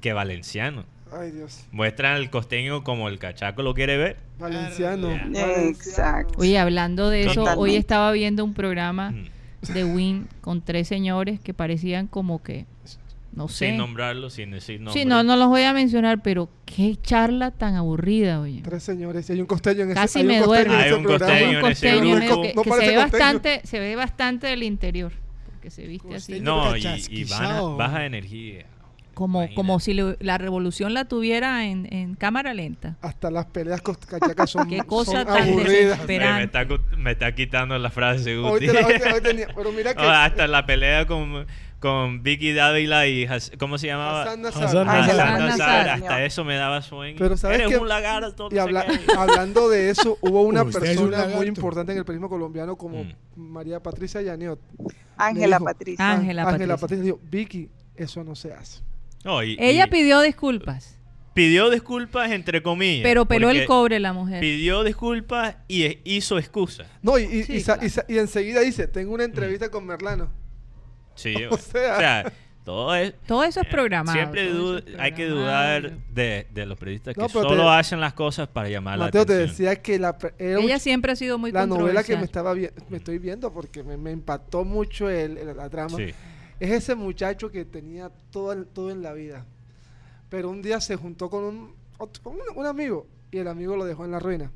que 0.00 0.12
Valenciano. 0.12 0.84
Ay, 1.10 1.32
Dios. 1.32 1.64
Muestran 1.72 2.14
al 2.14 2.30
costeño 2.30 2.84
como 2.84 3.08
el 3.08 3.18
cachaco 3.18 3.62
lo 3.64 3.74
quiere 3.74 3.96
ver. 3.96 4.18
Valenciano. 4.38 5.08
Ya. 5.10 5.22
Valenciano. 5.24 5.52
Exacto. 5.68 6.34
Oye, 6.38 6.58
hablando 6.58 7.10
de 7.10 7.22
eso, 7.22 7.30
hoy 7.30 7.34
Totalmente. 7.46 7.76
estaba 7.78 8.12
viendo 8.12 8.44
un 8.44 8.54
programa 8.54 9.10
Mm. 9.10 9.24
De 9.62 9.84
Win 9.84 10.28
con 10.40 10.62
tres 10.62 10.88
señores 10.88 11.40
que 11.40 11.54
parecían 11.54 12.06
como 12.06 12.42
que, 12.42 12.66
no 13.32 13.48
sé. 13.48 13.68
Sin 13.68 13.76
nombrarlo, 13.76 14.30
sin 14.30 14.50
decir 14.50 14.80
nombre. 14.80 15.00
Sí, 15.00 15.06
no, 15.06 15.22
no 15.22 15.36
los 15.36 15.48
voy 15.48 15.62
a 15.62 15.72
mencionar, 15.72 16.22
pero 16.22 16.48
qué 16.64 16.96
charla 16.96 17.50
tan 17.50 17.74
aburrida, 17.74 18.40
oye. 18.40 18.62
Tres 18.62 18.82
señores. 18.82 19.28
Y 19.28 19.34
hay 19.34 19.40
un 19.40 19.46
costeño 19.46 19.82
en 19.82 19.90
ese 19.90 19.94
Casi 19.94 20.18
hay 20.20 20.24
un 20.24 20.28
me 20.32 20.40
duerme. 20.40 20.74
Hay 20.74 20.86
ese 20.90 20.94
un 20.94 21.04
costeño 21.04 21.58
en 21.60 21.66
ese 21.66 21.96
grupo. 21.96 22.42
que, 22.42 22.54
No 22.54 22.62
que 22.62 22.70
se 22.72 22.78
ve 22.86 22.96
bastante, 22.96 23.60
se 23.64 23.78
ve 23.80 23.96
bastante 23.96 24.46
del 24.46 24.62
interior, 24.62 25.12
porque 25.46 25.70
se 25.70 25.86
viste 25.86 26.14
así. 26.14 26.32
Costeño. 26.32 26.44
No, 26.44 26.72
Pero 26.72 26.96
y, 26.96 27.20
y 27.20 27.24
baja, 27.24 27.60
baja 27.62 28.06
energía. 28.06 28.66
Como, 29.18 29.40
Imagínate. 29.40 29.54
como 29.56 29.80
si 29.80 29.94
le- 29.94 30.16
la 30.20 30.38
revolución 30.38 30.94
la 30.94 31.06
tuviera 31.06 31.66
en, 31.66 31.92
en 31.92 32.14
cámara 32.14 32.54
lenta. 32.54 32.96
Hasta 33.02 33.32
las 33.32 33.46
peleas 33.46 33.82
cachacas 33.82 34.48
son, 34.48 34.68
Qué 34.68 34.78
cosa 34.84 35.24
son 35.24 35.26
tan 35.26 35.42
aburridas. 35.48 36.06
Me, 36.06 36.44
está, 36.44 36.64
me 36.96 37.10
está 37.10 37.34
quitando 37.34 37.76
la 37.76 37.90
frase, 37.90 38.36
Hoy 38.36 38.48
Guti. 38.60 38.66
te 38.68 38.72
la- 38.74 38.86
hoy 38.86 38.94
te- 39.00 39.12
hoy 39.12 39.20
tenía- 39.20 39.48
pero 39.56 39.72
mira 39.72 39.92
que 39.94 40.04
Oh, 40.04 40.08
hasta 40.08 40.46
la 40.46 40.64
pelea 40.66 41.04
con, 41.08 41.46
con 41.80 42.22
Vicky 42.22 42.52
Dávila 42.52 43.08
y 43.08 43.24
Has- 43.24 43.50
¿cómo 43.58 43.76
se 43.76 43.88
llamaba? 43.88 44.22
Hassan 44.22 44.42
Nazar. 44.42 44.64
Hassan 44.66 44.86
Nazar. 44.86 45.00
Hassan 45.02 45.20
Hassan 45.20 45.38
Nazar, 45.48 45.58
Nazar. 45.58 45.88
hasta 45.90 46.24
eso 46.24 46.44
me 46.44 46.54
daba 46.54 46.80
sueño. 46.82 47.16
Pero 47.18 47.36
¿sabes 47.36 47.58
Eres 47.58 47.72
qué? 47.72 47.76
un 47.78 47.88
lagarto. 47.88 48.48
Y 48.52 48.58
habla- 48.58 48.86
hablando 49.18 49.68
de 49.68 49.90
eso, 49.90 50.16
hubo 50.20 50.42
una 50.42 50.60
es 50.60 50.66
un 50.66 50.72
persona 50.80 51.26
muy 51.34 51.46
importante 51.48 51.90
en 51.90 51.98
el 51.98 52.04
periodismo 52.04 52.28
colombiano 52.28 52.76
como 52.76 53.02
Mm. 53.02 53.12
María 53.34 53.80
Patricia 53.82 54.22
Yaniot. 54.22 54.60
Ángela 55.16 55.58
Patricia. 55.58 56.08
Ángela 56.08 56.42
Ángela 56.42 56.76
Patricia. 56.76 56.76
Patricia 56.76 57.02
dijo, 57.04 57.18
Vicky, 57.28 57.68
eso 57.96 58.22
no 58.22 58.36
se 58.36 58.52
hace. 58.52 58.86
No, 59.28 59.42
y- 59.42 59.56
Ella 59.60 59.84
y 59.86 59.90
pidió 59.90 60.20
disculpas, 60.22 60.98
pidió 61.34 61.68
disculpas 61.68 62.30
entre 62.30 62.62
comillas. 62.62 63.02
pero 63.02 63.26
peló 63.26 63.50
el 63.50 63.66
cobre 63.66 64.00
la 64.00 64.14
mujer. 64.14 64.40
Pidió 64.40 64.82
disculpas 64.84 65.56
y 65.68 65.82
e- 65.84 66.00
hizo 66.04 66.38
excusas. 66.38 66.86
No, 67.02 67.18
y, 67.18 67.24
y, 67.24 67.42
Sí, 67.44 67.52
y 67.56 67.60
sa- 67.60 67.74
claro. 67.74 67.86
y 67.86 67.90
sa- 67.90 68.04
y 68.08 68.18
enseguida 68.18 68.60
dice, 68.60 68.88
tengo 68.88 69.12
una 69.12 69.24
entrevista 69.24 69.70
con 69.70 69.84
Merlano. 69.86 70.30
Sí, 71.14 71.34
O 71.50 71.54
o 71.54 71.58
sea- 71.58 71.98
sea, 71.98 72.32
todo 72.64 72.94
es... 72.94 73.14
Todo 73.26 73.44
eso 73.44 73.60
es 73.60 73.66
eh, 73.66 73.70
programado. 73.70 74.14
Siempre 74.18 74.50
hay 74.98 75.12
que 75.12 75.26
dudar 75.26 75.90
de, 76.14 76.46
de 76.50 76.66
los 76.66 76.78
periodistas 76.78 77.14
que 77.14 77.20
No, 77.20 77.28
solo 77.28 77.56
te- 77.64 77.68
hacen 77.78 78.00
las 78.00 78.14
cosas 78.14 78.48
para 78.48 78.68
llamar 78.70 78.98
Mateo 78.98 79.20
la 79.22 79.26
te 79.26 79.32
atención. 79.34 79.48
decía 79.68 79.82
que 79.82 79.98
la, 79.98 80.16
un 80.22 80.30
Ella 80.64 80.78
siempre 80.78 81.12
ha 81.12 81.16
sido 81.16 81.36
muy 81.38 81.52
la 81.52 81.66
novela 81.66 82.02
que 82.02 82.16
me 82.16 82.24
estaba 82.24 82.52
vi- 82.54 82.68
me 82.88 82.96
estoy 82.98 83.18
viendo 83.18 83.52
porque 83.52 83.82
me, 83.82 83.96
me 83.98 84.10
impactó 84.10 84.64
mucho 84.64 85.08
el, 85.10 85.36
el- 85.38 85.56
la 85.56 85.68
trama. 85.68 85.96
Sí. 85.96 86.14
Es 86.60 86.70
ese 86.70 86.94
muchacho 86.94 87.50
que 87.50 87.64
tenía 87.64 88.10
todo, 88.30 88.64
todo 88.64 88.90
en 88.90 89.02
la 89.02 89.12
vida. 89.12 89.46
Pero 90.28 90.50
un 90.50 90.60
día 90.62 90.80
se 90.80 90.96
juntó 90.96 91.30
con 91.30 91.44
un, 91.44 91.74
otro- 91.98 92.22
con 92.22 92.34
un, 92.34 92.40
un 92.54 92.66
amigo 92.66 93.06
y 93.30 93.38
el 93.38 93.48
amigo 93.48 93.76
lo 93.76 93.84
dejó 93.84 94.04
en 94.04 94.10
la 94.10 94.18
ruina. 94.18 94.50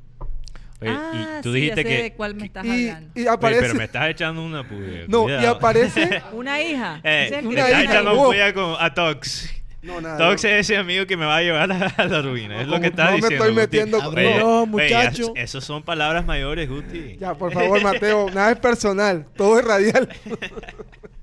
Oye, 0.81 0.91
ah, 0.93 1.37
y 1.39 1.41
tú 1.41 1.53
sí, 1.53 1.61
dijiste 1.61 1.83
ya 1.83 1.89
sé 1.89 1.95
que... 1.97 2.03
de 2.03 2.13
cuál 2.13 2.35
me 2.35 2.45
estás 2.45 2.65
Y, 2.65 2.89
hablando. 2.89 3.11
y 3.15 3.19
Oye, 3.21 3.29
aparece... 3.29 3.61
pero 3.61 3.75
me 3.75 3.83
estás 3.85 4.09
echando 4.09 4.43
una 4.45 4.67
puya. 4.67 5.05
no, 5.07 5.21
y 5.21 5.23
cuidado. 5.23 5.55
aparece... 5.55 6.21
Una 6.33 6.61
hija. 6.61 6.99
Eh, 7.03 7.25
es 7.27 7.31
el 7.31 7.43
me 7.45 7.49
una 7.53 7.65
estás 7.67 7.83
echando 7.85 8.15
wow. 8.15 8.25
puya 8.25 8.53
con, 8.53 8.75
a 8.77 8.93
Tox. 8.93 9.49
No, 9.81 9.99
nada. 10.01 10.17
Tox 10.17 10.43
no. 10.43 10.49
es 10.49 10.59
ese 10.61 10.77
amigo 10.77 11.05
que 11.05 11.15
me 11.17 11.25
va 11.25 11.37
a 11.37 11.41
llevar 11.41 11.71
a, 11.71 11.87
a 11.87 12.05
la 12.05 12.21
ruina. 12.21 12.61
es 12.61 12.67
lo 12.67 12.79
que 12.81 12.87
estás 12.87 13.05
no 13.05 13.11
me 13.11 13.15
diciendo. 13.17 13.35
estoy 13.45 13.49
Guti. 13.49 13.61
metiendo 13.61 13.99
con- 13.99 14.17
Oye, 14.17 14.39
No, 14.39 14.61
oye, 14.63 14.67
muchacho. 14.71 15.33
Esos 15.35 15.63
son 15.63 15.83
palabras 15.83 16.25
mayores, 16.25 16.69
Guti. 16.69 17.17
Ya, 17.17 17.33
por 17.33 17.51
favor, 17.53 17.81
Mateo, 17.81 18.29
nada 18.29 18.51
es 18.51 18.59
personal, 18.59 19.25
todo 19.37 19.59
es 19.59 19.65
radial. 19.65 20.09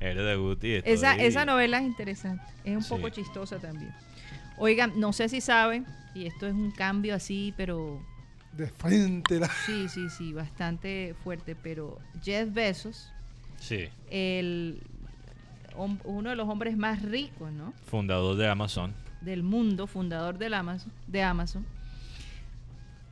Eres 0.00 0.24
de 0.24 0.36
Guti. 0.36 0.72
Esa, 0.84 1.14
esa 1.16 1.44
novela 1.44 1.78
es 1.78 1.84
interesante. 1.86 2.44
Es 2.64 2.76
un 2.76 2.82
Sí. 2.82 2.88
poco 2.90 3.08
chistosa 3.08 3.58
también. 3.58 3.92
Oigan, 4.56 4.98
no 4.98 5.12
sé 5.12 5.28
si 5.28 5.40
saben, 5.40 5.86
y 6.14 6.26
esto 6.26 6.46
es 6.46 6.54
un 6.54 6.70
cambio 6.70 7.14
así, 7.14 7.52
pero 7.56 8.00
De 8.52 8.68
frente. 8.68 9.38
La... 9.40 9.48
sí, 9.66 9.88
sí, 9.88 10.08
sí, 10.10 10.32
bastante 10.32 11.14
fuerte. 11.24 11.54
Pero 11.56 11.98
Jeff 12.22 12.52
Bezos, 12.52 13.12
Sí, 13.60 13.86
el, 14.10 14.80
uno 16.04 16.30
de 16.30 16.36
los 16.36 16.48
hombres 16.48 16.76
más 16.76 17.02
ricos, 17.02 17.50
¿no? 17.52 17.72
fundador 17.86 18.36
de 18.36 18.48
Amazon. 18.48 18.94
del 19.20 19.42
mundo, 19.42 19.86
fundador 19.88 20.38
del 20.38 20.54
Amazon, 20.54 20.92
de 21.08 21.22
Amazon, 21.24 21.66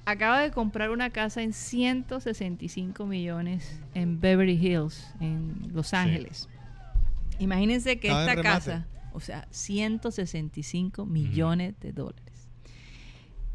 acaba 0.05 0.41
de 0.41 0.53
comprar 0.53 0.91
una 0.91 1.11
casa 1.11 1.43
en 1.43 1.53
165 1.53 3.07
millones 3.07 3.81
en 3.95 4.21
Beverly 4.21 4.55
Hills, 4.55 5.05
en 5.21 5.71
Los 5.75 5.93
Ángeles. 5.95 6.49
Imagínense 7.39 7.99
que 7.99 8.09
esta 8.09 8.41
casa, 8.43 8.87
o 9.13 9.21
sea, 9.21 9.47
165 9.51 11.05
millones 11.07 11.75
de 11.81 11.93
dólares. 11.93 12.49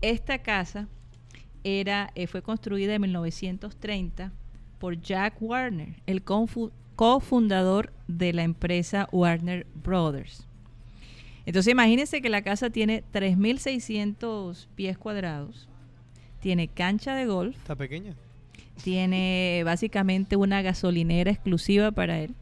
Esta 0.02 0.40
casa 0.40 0.88
era, 1.64 2.12
eh, 2.16 2.28
fue 2.28 2.42
construida 2.42 2.96
en 2.96 3.02
1930 3.02 4.32
por 4.80 5.00
Jack 5.00 5.36
Warner, 5.42 6.02
el 6.08 6.24
cofundador 6.24 7.94
de 8.08 8.34
la 8.34 8.44
empresa 8.44 9.08
Warner 9.12 9.68
Brothers. 9.76 10.48
Entonces 11.46 11.72
imagínense 11.72 12.22
que 12.22 12.30
la 12.30 12.42
casa 12.44 12.70
tiene 12.70 13.04
3.600 13.14 14.68
pies 14.76 14.98
cuadrados, 14.98 15.68
tiene 16.40 16.68
cancha 16.68 17.16
de 17.16 17.26
golf, 17.26 17.56
Está 17.58 17.76
pequeña. 17.76 18.16
tiene 18.84 19.62
básicamente 19.66 20.36
una 20.36 20.62
gasolinera 20.62 21.32
exclusiva 21.32 21.92
para 21.92 22.20
él. 22.20 22.36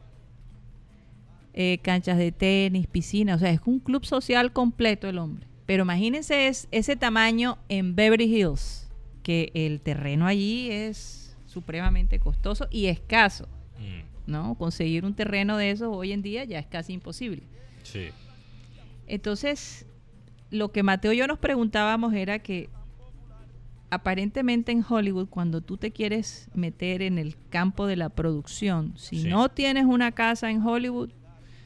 Eh, 1.52 1.78
canchas 1.82 2.16
de 2.16 2.30
tenis, 2.32 2.86
piscina, 2.86 3.34
o 3.34 3.38
sea, 3.38 3.50
es 3.50 3.60
un 3.64 3.80
club 3.80 4.04
social 4.04 4.52
completo 4.52 5.08
el 5.08 5.18
hombre. 5.18 5.46
Pero 5.66 5.82
imagínense 5.82 6.46
es, 6.48 6.68
ese 6.70 6.94
tamaño 6.96 7.58
en 7.68 7.96
Beverly 7.96 8.24
Hills, 8.24 8.88
que 9.24 9.50
el 9.54 9.80
terreno 9.80 10.26
allí 10.26 10.70
es 10.70 11.36
supremamente 11.46 12.18
costoso 12.20 12.68
y 12.70 12.86
escaso, 12.86 13.48
Mm, 13.78 14.30
¿no? 14.30 14.54
Conseguir 14.56 15.04
un 15.04 15.14
terreno 15.14 15.56
de 15.56 15.70
esos 15.70 15.88
hoy 15.96 16.12
en 16.12 16.22
día 16.22 16.44
ya 16.44 16.58
es 16.58 16.66
casi 16.66 16.92
imposible. 16.92 17.42
sí. 17.82 18.08
Entonces, 19.08 19.86
lo 20.50 20.70
que 20.70 20.82
Mateo 20.84 21.12
y 21.12 21.16
yo 21.16 21.26
nos 21.26 21.38
preguntábamos 21.40 22.14
era 22.14 22.38
que 22.38 22.68
aparentemente 23.90 24.70
en 24.70 24.84
Hollywood, 24.88 25.28
cuando 25.28 25.60
tú 25.62 25.76
te 25.76 25.90
quieres 25.90 26.48
meter 26.54 27.02
en 27.02 27.18
el 27.18 27.36
campo 27.48 27.86
de 27.86 27.96
la 27.96 28.08
producción, 28.08 28.92
si 28.96 29.22
Sí. 29.22 29.28
no 29.28 29.48
tienes 29.48 29.84
una 29.86 30.12
casa 30.12 30.48
en 30.50 30.62
Hollywood, 30.64 31.10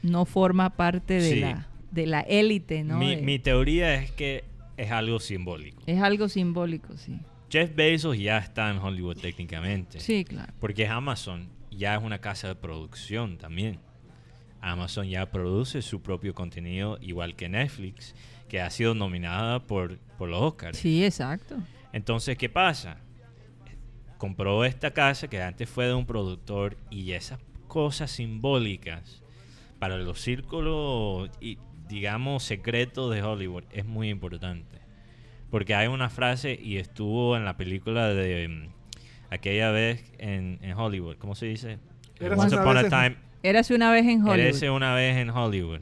no 0.05 0.25
forma 0.25 0.71
parte 0.71 1.15
de 1.15 1.31
Sí. 1.31 1.41
la 1.41 1.69
de 1.91 2.07
la 2.07 2.21
élite, 2.23 2.83
¿no? 2.85 2.99
Mi, 2.99 3.15
De- 3.17 3.23
mi 3.23 3.39
teoría 3.39 3.95
es 3.95 4.11
que 4.11 4.45
es 4.77 4.91
algo 4.91 5.21
simbólico. 5.21 5.83
es 5.87 6.01
algo 6.03 6.29
simbólico, 6.29 6.97
sí. 6.97 7.21
Jeff 7.51 7.73
Bezos 7.77 8.19
ya 8.19 8.39
está 8.39 8.69
en 8.71 8.79
Hollywood 8.79 9.17
técnicamente. 9.19 10.01
Sí, 10.01 10.25
claro. 10.25 10.53
Porque 10.59 10.89
Amazon 10.89 11.49
ya 11.71 11.95
es 11.95 12.03
una 12.03 12.19
casa 12.19 12.49
de 12.49 12.57
producción 12.57 13.39
también. 13.39 13.79
Amazon 14.61 15.07
ya 15.09 15.31
produce 15.31 15.83
su 15.83 16.03
propio 16.03 16.35
contenido, 16.35 16.99
igual 17.01 17.37
que 17.37 17.49
Netflix, 17.49 18.15
que 18.49 18.61
ha 18.61 18.71
sido 18.71 18.95
nominada 18.95 19.61
por, 19.61 19.99
por 20.19 20.29
los 20.29 20.41
Oscars. 20.43 20.77
Sí, 20.79 21.05
exacto. 21.05 21.57
Entonces, 21.93 22.37
¿qué 22.37 22.49
pasa? 22.49 22.97
Compró 24.19 24.65
esta 24.65 24.91
casa 24.93 25.29
que 25.29 25.41
antes 25.43 25.69
fue 25.69 25.87
de 25.87 25.95
un 25.95 26.07
productor 26.07 26.77
y 26.91 27.13
esas 27.13 27.39
cosas 27.69 28.11
simbólicas 28.11 29.23
para 29.85 29.98
los 29.98 30.19
círculos, 30.19 31.28
y, 31.43 31.59
digamos, 31.89 32.43
secretos 32.43 33.15
de 33.15 33.23
Hollywood 33.23 33.65
es 33.70 33.85
muy 33.85 34.09
importante. 34.09 34.78
Porque 35.51 35.74
hay 35.74 35.89
una 35.89 36.09
frase 36.09 36.59
y 36.59 36.78
estuvo 36.78 37.36
en 37.36 37.44
la 37.44 37.59
película 37.59 38.09
de 38.09 38.48
mm, 38.48 38.69
aquella 39.31 39.70
vez 39.73 40.11
en, 40.16 40.59
en 40.62 40.73
Hollywood, 40.73 41.16
¿cómo 41.19 41.35
se 41.35 41.44
dice? 41.47 41.78
Érase 42.19 42.40
Once 42.40 42.55
una 42.56 42.65
Upon 42.65 42.77
a 42.78 42.82
vez 42.82 42.93
en- 42.93 42.98
Time 42.98 43.16
Érase 43.43 43.74
una 43.74 43.90
vez 43.93 44.06
en 44.06 44.23
Hollywood. 44.23 44.39
Érase 44.39 44.70
una 44.70 44.94
vez 44.94 45.16
en 45.19 45.28
Hollywood. 45.28 45.81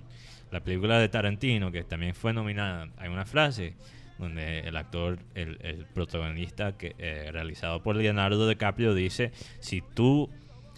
La 0.50 0.58
película 0.64 0.98
de 0.98 1.08
Tarantino, 1.08 1.70
que 1.70 1.84
también 1.84 2.16
fue 2.16 2.32
nominada. 2.32 2.88
Hay 2.96 3.08
una 3.08 3.24
frase 3.24 3.76
donde 4.18 4.58
el 4.60 4.76
actor, 4.76 5.20
el, 5.36 5.58
el 5.62 5.86
protagonista 5.86 6.76
que 6.76 6.96
eh, 6.98 7.28
realizado 7.30 7.84
por 7.84 7.94
Leonardo 7.94 8.48
DiCaprio 8.48 8.94
dice, 8.94 9.30
si 9.60 9.80
tú... 9.94 10.28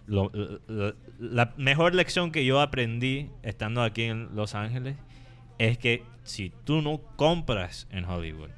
lo- 0.06 0.30
la 1.32 1.55
mejor 1.56 1.94
lección 1.94 2.30
que 2.30 2.44
yo 2.44 2.60
aprendí 2.60 3.30
estando 3.42 3.82
aquí 3.82 4.02
en 4.02 4.34
Los 4.34 4.55
Ángeles 4.55 4.96
es 5.59 5.78
que 5.78 6.02
si 6.24 6.51
tú 6.64 6.82
no 6.82 7.01
compras 7.16 7.86
en 7.90 8.05
Hollywood, 8.05 8.51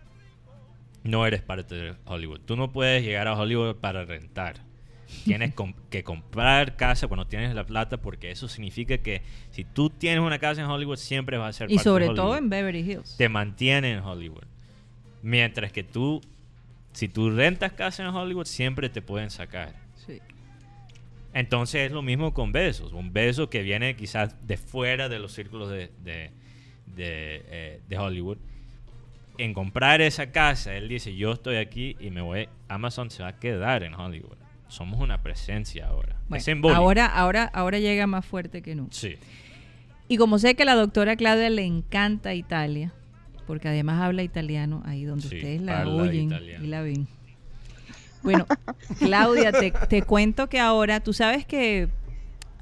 no 1.04 1.26
eres 1.26 1.42
parte 1.42 1.74
de 1.74 1.94
Hollywood. 2.04 2.40
Tú 2.40 2.56
no 2.56 2.72
puedes 2.72 3.04
llegar 3.04 3.28
a 3.28 3.34
Hollywood 3.34 3.76
para 3.76 4.04
rentar. 4.04 4.56
Tienes 5.24 5.54
que 5.88 6.02
comprar 6.02 6.76
casa 6.76 7.06
cuando 7.06 7.26
tienes 7.26 7.54
la 7.54 7.64
plata 7.64 7.98
porque 7.98 8.32
eso 8.32 8.48
significa 8.48 8.98
que 8.98 9.22
si 9.50 9.62
tú 9.62 9.88
tienes 9.88 10.20
una 10.20 10.40
casa 10.40 10.62
en 10.62 10.66
Hollywood 10.66 10.96
siempre 10.96 11.38
vas 11.38 11.50
a 11.50 11.58
ser 11.58 11.70
y 11.70 11.76
parte 11.76 11.88
de 11.88 11.92
sobre 11.92 12.14
todo 12.14 12.36
en 12.36 12.50
Beverly 12.50 12.80
Hills. 12.80 13.16
Te 13.16 13.28
mantiene 13.28 13.92
en 13.92 14.00
Hollywood. 14.00 14.44
Mientras 15.22 15.70
que 15.70 15.84
tú, 15.84 16.20
si 16.92 17.08
tú 17.08 17.30
rentas 17.30 17.72
casa 17.72 18.02
en 18.02 18.08
Hollywood, 18.08 18.46
siempre 18.46 18.88
te 18.88 19.00
pueden 19.00 19.30
sacar. 19.30 19.85
Entonces 21.38 21.82
es 21.86 21.92
lo 21.92 22.00
mismo 22.02 22.32
con 22.32 22.50
Besos. 22.52 22.92
Un 22.94 23.12
beso 23.12 23.50
que 23.50 23.62
viene 23.62 23.94
quizás 23.94 24.34
de 24.46 24.56
fuera 24.56 25.08
de 25.10 25.18
los 25.18 25.32
círculos 25.32 25.68
de, 25.68 25.90
de, 26.02 26.30
de, 26.86 27.42
eh, 27.48 27.80
de 27.86 27.98
Hollywood. 27.98 28.38
En 29.38 29.52
comprar 29.52 30.00
esa 30.00 30.32
casa, 30.32 30.74
él 30.74 30.88
dice, 30.88 31.14
yo 31.14 31.32
estoy 31.32 31.56
aquí 31.56 31.94
y 32.00 32.10
me 32.10 32.22
voy, 32.22 32.48
Amazon 32.68 33.10
se 33.10 33.22
va 33.22 33.28
a 33.30 33.38
quedar 33.38 33.82
en 33.82 33.92
Hollywood. 33.94 34.38
Somos 34.68 34.98
una 34.98 35.22
presencia 35.22 35.88
ahora. 35.88 36.16
Bueno, 36.28 36.38
es 36.38 36.44
simbólico. 36.44 36.80
ahora, 36.80 37.04
ahora, 37.06 37.44
ahora 37.52 37.78
llega 37.78 38.06
más 38.06 38.24
fuerte 38.24 38.62
que 38.62 38.74
nunca. 38.74 38.94
Sí. 38.94 39.16
Y 40.08 40.16
como 40.16 40.38
sé 40.38 40.54
que 40.54 40.62
a 40.62 40.66
la 40.66 40.74
doctora 40.74 41.16
Claudia 41.16 41.50
le 41.50 41.64
encanta 41.66 42.32
Italia, 42.34 42.94
porque 43.46 43.68
además 43.68 44.00
habla 44.00 44.22
italiano, 44.22 44.82
ahí 44.86 45.04
donde 45.04 45.28
Sí, 45.28 45.36
ustedes 45.36 45.60
la 45.60 45.86
oyen 45.86 46.28
italiano. 46.28 46.64
y 46.64 46.68
la 46.68 46.80
ven. 46.80 47.06
Bueno, 48.26 48.46
Claudia, 48.98 49.52
te, 49.52 49.70
te 49.70 50.02
cuento 50.02 50.48
que 50.48 50.58
ahora, 50.58 50.98
tú 51.00 51.12
sabes 51.12 51.46
que 51.46 51.88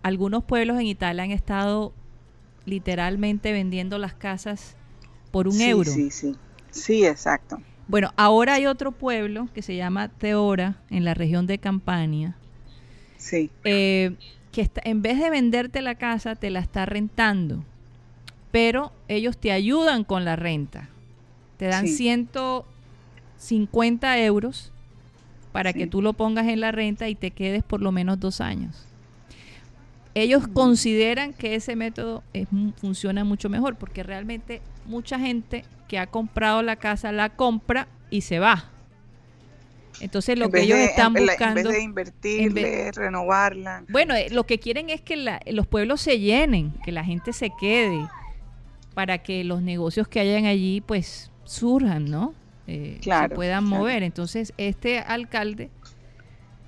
algunos 0.03 0.45
pueblos 0.45 0.79
en 0.79 0.85
Italia 0.87 1.23
han 1.25 1.31
estado 1.31 1.95
literalmente 2.67 3.51
vendiendo 3.53 3.97
las 3.99 4.13
casas 4.13 4.77
por 5.31 5.49
un 5.49 5.55
sí, 5.55 5.65
euro. 5.65 5.91
Sí, 5.91 6.11
sí. 6.11 6.37
Sí, 6.71 7.07
exacto. 7.07 7.59
Bueno, 7.89 8.13
ahora 8.17 8.53
hay 8.55 8.67
otro 8.67 8.93
pueblo 8.93 9.49
que 9.55 9.63
se 9.63 9.75
llama 9.75 10.09
Teora, 10.09 10.77
en 10.91 11.05
la 11.05 11.15
región 11.15 11.47
de 11.47 11.57
Campania, 11.59 12.37
Sí. 13.17 13.51
eh, 13.65 14.17
que 14.53 14.61
está- 14.61 14.83
en 14.85 15.01
vez 15.01 15.19
de 15.19 15.31
venderte 15.31 15.81
la 15.81 15.95
casa, 15.95 16.35
te 16.37 16.51
la 16.51 16.61
está 16.61 16.85
rentando. 16.85 17.65
Pero 18.51 18.93
ellos 19.09 19.39
te 19.39 19.51
ayudan 19.51 20.05
con 20.05 20.27
la 20.27 20.37
renta. 20.37 20.91
Te 21.57 21.67
dan 21.69 21.87
Sí. 21.87 21.97
150 21.97 24.19
euros 24.19 24.73
para 25.55 25.71
Sí. 25.73 25.79
que 25.79 25.87
tú 25.87 26.03
lo 26.03 26.15
pongas 26.15 26.49
en 26.49 26.61
la 26.61 26.73
renta 26.73 27.09
y 27.09 27.15
te 27.15 27.31
quedes 27.31 27.63
por 27.63 27.81
lo 27.81 27.93
menos 27.93 28.19
dos 28.19 28.41
años. 28.41 28.89
Ellos 30.17 30.49
consideran 30.49 31.33
que 31.33 31.55
ese 31.55 31.77
método 31.77 32.25
es 32.33 32.49
funciona 32.81 33.23
mucho 33.23 33.49
mejor 33.49 33.77
porque 33.77 34.03
realmente 34.03 34.61
mucha 34.85 35.17
gente 35.19 35.65
que 35.87 35.99
ha 36.01 36.09
comprado 36.09 36.63
la 36.63 36.75
casa 36.75 37.13
la 37.13 37.31
compra 37.31 37.87
y 38.11 38.23
se 38.23 38.41
va. 38.41 38.65
Entonces 40.01 40.37
lo 40.37 40.47
En 40.47 40.51
que 40.51 40.63
ellos 40.63 40.79
de- 40.79 40.85
están 40.87 41.17
en- 41.17 41.25
buscando... 41.27 41.61
En 41.61 41.67
vez 41.67 41.77
de 41.77 41.83
invertirle, 41.83 42.91
renovarla. 42.93 43.85
Bueno, 43.89 44.15
eh, 44.15 44.27
lo 44.31 44.45
que 44.45 44.59
quieren 44.59 44.91
es 44.91 45.01
que 45.01 45.15
la- 45.17 45.41
los 45.47 45.69
pueblos 45.69 46.01
se 46.01 46.19
llenen, 46.19 46.73
que 46.85 46.91
la 46.91 47.05
gente 47.05 47.33
se 47.33 47.51
quede, 47.61 48.09
para 48.95 49.19
que 49.19 49.45
los 49.45 49.63
negocios 49.63 50.09
que 50.09 50.19
hayan 50.19 50.47
allí 50.47 50.81
pues 50.81 51.31
surjan, 51.45 52.07
¿no? 52.11 52.35
Eh, 52.67 52.99
Claro, 53.03 53.29
se 53.29 53.35
puedan 53.35 53.65
claro. 53.65 53.83
mover. 53.83 54.03
Entonces, 54.03 54.53
este 54.57 54.99
alcalde 55.01 55.71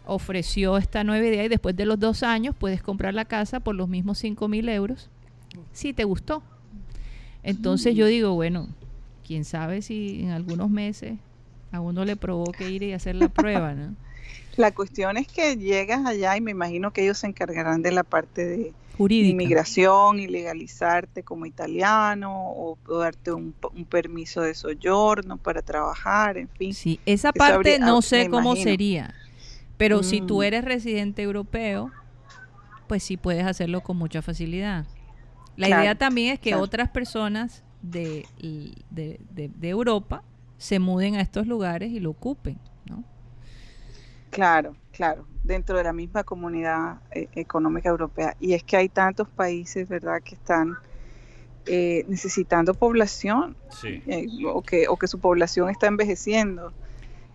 ofreció 0.04 0.76
esta 0.76 1.02
nueva 1.04 1.26
idea 1.26 1.44
y 1.44 1.48
después 1.48 1.76
de 1.76 1.84
los 1.86 1.98
dos 1.98 2.22
años 2.22 2.54
puedes 2.58 2.82
comprar 2.82 3.14
la 3.14 3.24
casa 3.24 3.60
por 3.60 3.74
los 3.74 3.88
mismos 3.88 4.18
5 4.18 4.48
mil 4.48 4.68
euros 4.68 5.10
si 5.72 5.92
te 5.92 6.04
gustó. 6.04 6.42
Entonces 7.42 7.94
Mm. 7.94 7.98
yo 7.98 8.06
digo, 8.06 8.34
bueno, 8.34 8.68
quién 9.26 9.44
sabe 9.44 9.82
si 9.82 10.20
en 10.22 10.30
algunos 10.30 10.70
meses 10.70 11.14
a 11.72 11.80
uno 11.80 12.04
le 12.04 12.16
provoque 12.16 12.68
ir 12.68 12.82
y 12.82 12.92
hacer 12.92 13.16
la 13.16 13.28
prueba, 13.28 13.74
¿no? 13.74 13.94
La 14.56 14.72
cuestión 14.72 15.16
es 15.16 15.28
que 15.28 15.56
llegas 15.56 16.06
allá 16.06 16.36
y 16.36 16.40
me 16.40 16.50
imagino 16.50 16.90
que 16.92 17.02
ellos 17.04 17.18
se 17.18 17.26
encargarán 17.26 17.82
de 17.82 17.92
la 17.92 18.04
parte 18.04 18.44
de 18.44 18.72
Jurídica. 18.96 19.38
inmigración 19.38 20.20
y 20.20 20.26
legalizarte 20.28 21.22
como 21.24 21.46
italiano 21.46 22.50
o, 22.52 22.78
o 22.86 22.98
darte 22.98 23.32
un, 23.32 23.54
un 23.74 23.86
permiso 23.86 24.40
de 24.42 24.54
soyorno 24.54 25.38
para 25.38 25.62
trabajar, 25.62 26.38
en 26.38 26.48
fin. 26.50 26.76
Sí, 26.76 27.00
esa 27.06 27.32
parte 27.32 27.52
habría- 27.52 27.78
no 27.78 27.98
ah, 27.98 28.02
sé 28.02 28.26
cómo 28.26 28.56
imagino. 28.56 28.56
sería. 28.56 29.14
Pero 29.76 30.02
si 30.02 30.20
tú 30.22 30.42
Mm. 30.42 30.42
eres 30.42 30.64
residente 30.64 31.22
europeo, 31.22 31.92
pues 32.88 33.02
sí 33.04 33.16
puedes 33.16 33.46
hacerlo 33.46 33.82
con 33.82 33.96
mucha 33.98 34.22
facilidad. 34.22 34.86
La 35.56 35.68
Claro, 35.68 35.70
idea 35.70 35.96
también 35.96 36.34
es 36.34 36.40
que 36.40 36.50
claro. 36.50 36.62
otras 36.62 36.90
personas 36.90 37.64
de, 37.82 38.28
de, 38.90 39.20
de- 39.30 39.50
de 39.50 39.68
Europa 39.70 40.24
se 40.58 40.78
muden 40.80 41.16
a 41.16 41.20
estos 41.22 41.46
lugares 41.46 41.92
y 41.92 42.00
lo 42.00 42.10
ocupen, 42.10 42.58
¿no? 42.86 43.04
Claro, 44.30 44.76
claro, 44.92 45.26
dentro 45.46 45.78
de 45.78 45.84
la 45.84 45.92
misma 45.92 46.24
comunidad 46.24 47.00
eh, 47.12 47.28
económica 47.34 47.88
europea. 47.88 48.36
Y 48.40 48.52
es 48.54 48.62
que 48.64 48.76
hay 48.76 48.88
tantos 48.88 49.28
países, 49.28 49.88
¿verdad?, 49.88 50.22
que 50.22 50.34
están 50.34 50.76
eh, 51.66 52.04
necesitando 52.08 52.74
población 52.74 53.56
Sí. 53.70 54.02
eh, 54.06 54.26
o, 54.46 54.62
que, 54.62 54.86
o 54.88 54.96
que 54.96 55.06
su 55.08 55.18
población 55.18 55.68
está 55.70 55.86
envejeciendo. 55.86 56.72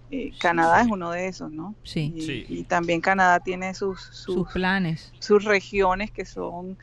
Eh, 0.10 0.32
Canadá 0.40 0.80
sí. 0.82 0.86
es 0.88 0.92
uno 0.92 1.12
de 1.12 1.28
esos, 1.28 1.52
¿no? 1.52 1.76
Sí, 1.84 2.14
Y, 2.16 2.22
Sí. 2.22 2.46
y 2.50 2.64
también 2.64 3.02
Canadá 3.02 3.40
tiene 3.40 3.74
sus, 3.74 4.00
sus, 4.02 4.36
sus 4.36 4.52
planes. 4.52 5.12
sus 5.20 5.44
regiones 5.46 6.12
que 6.12 6.26
son 6.26 6.78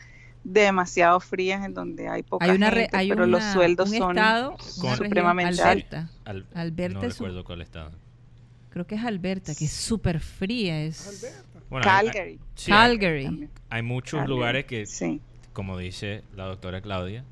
demasiado 0.45 1.21
frías 1.21 1.65
en 1.65 1.75
donde 1.75 2.09
hay 2.09 2.23
poca 2.23 2.47
Hay 2.47 2.53
una 2.53 2.71
gente, 2.71 2.97
hay 2.97 3.09
pero 3.11 3.27
los 3.27 3.45
sueldos 3.45 3.91
un 3.91 3.99
son 3.99 4.17
estado, 4.17 4.57
supremamente 4.59 5.61
altos. 5.63 5.67
Alberta. 5.67 6.11
Al- 6.25 6.47
Alberta 6.55 7.01
no 7.01 7.09
recuerdo 7.09 7.45
cuál 7.45 7.61
estado. 7.61 7.91
Creo 8.71 8.87
que 8.87 8.95
es 8.97 9.05
Alberta, 9.05 9.55
que 9.55 9.65
es 9.65 9.73
súper 9.73 10.21
fría. 10.21 10.83
Es 10.83 11.27
Bueno, 11.71 11.87
hay- 11.89 12.07
hay- 12.07 12.13
Calgary. 12.13 12.39
sí, 12.55 12.71
hay- 12.73 12.79
Calgary. 12.99 13.49
Hay 13.71 13.83
muchos 13.83 14.13
Calgary, 14.19 14.29
lugares 14.31 14.65
que, 14.67 14.87
Sí, 14.87 15.21
como 15.53 15.79
dice 15.79 16.23
la 16.37 16.45
doctora 16.45 16.81
Claudia, 16.81 17.25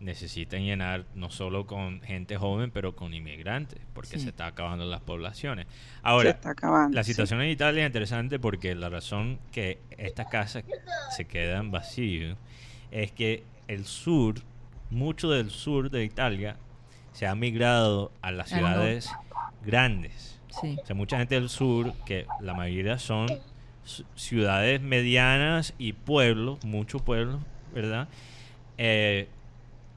necesitan 0.00 0.62
llenar 0.64 1.04
no 1.14 1.28
solo 1.30 1.66
con 1.66 2.00
gente 2.02 2.36
joven, 2.36 2.70
pero 2.70 2.94
con 2.94 3.12
inmigrantes, 3.14 3.80
porque 3.94 4.16
Sí. 4.18 4.20
se 4.24 4.28
está 4.30 4.46
acabando 4.46 4.84
las 4.86 5.00
poblaciones. 5.00 5.66
se 5.66 5.72
Ahora, 6.02 6.30
está 6.30 6.50
acabando. 6.50 6.94
la 6.94 7.02
sí. 7.04 7.12
situación 7.12 7.42
en 7.42 7.50
Italia 7.50 7.82
es 7.82 7.88
interesante 7.88 8.38
porque 8.38 8.74
la 8.76 8.88
razón 8.88 9.38
que 9.52 9.78
estas 9.98 10.28
casas 10.28 10.64
se 11.16 11.24
quedan 11.24 11.70
vacías 11.72 12.36
es 12.92 13.10
que 13.12 13.42
el 13.66 13.84
sur, 13.84 14.36
mucho 14.90 15.30
del 15.30 15.50
sur 15.50 15.90
de 15.90 16.04
Italia, 16.04 16.56
se 17.12 17.26
ha 17.26 17.34
migrado 17.34 18.12
a 18.22 18.30
las 18.30 18.52
Al 18.52 18.58
ciudades 18.60 19.10
grandes. 19.64 20.37
Sí. 20.60 20.76
O 20.82 20.86
sea, 20.86 20.96
mucha 20.96 21.18
gente 21.18 21.34
del 21.36 21.48
sur, 21.48 21.92
que 22.04 22.26
la 22.40 22.54
mayoría 22.54 22.98
son 22.98 23.28
ci- 23.86 24.04
ciudades 24.16 24.80
medianas 24.80 25.74
y 25.78 25.92
pueblos, 25.92 26.64
muchos 26.64 27.00
pueblos, 27.02 27.40
¿verdad? 27.74 28.08
Eh, 28.78 29.28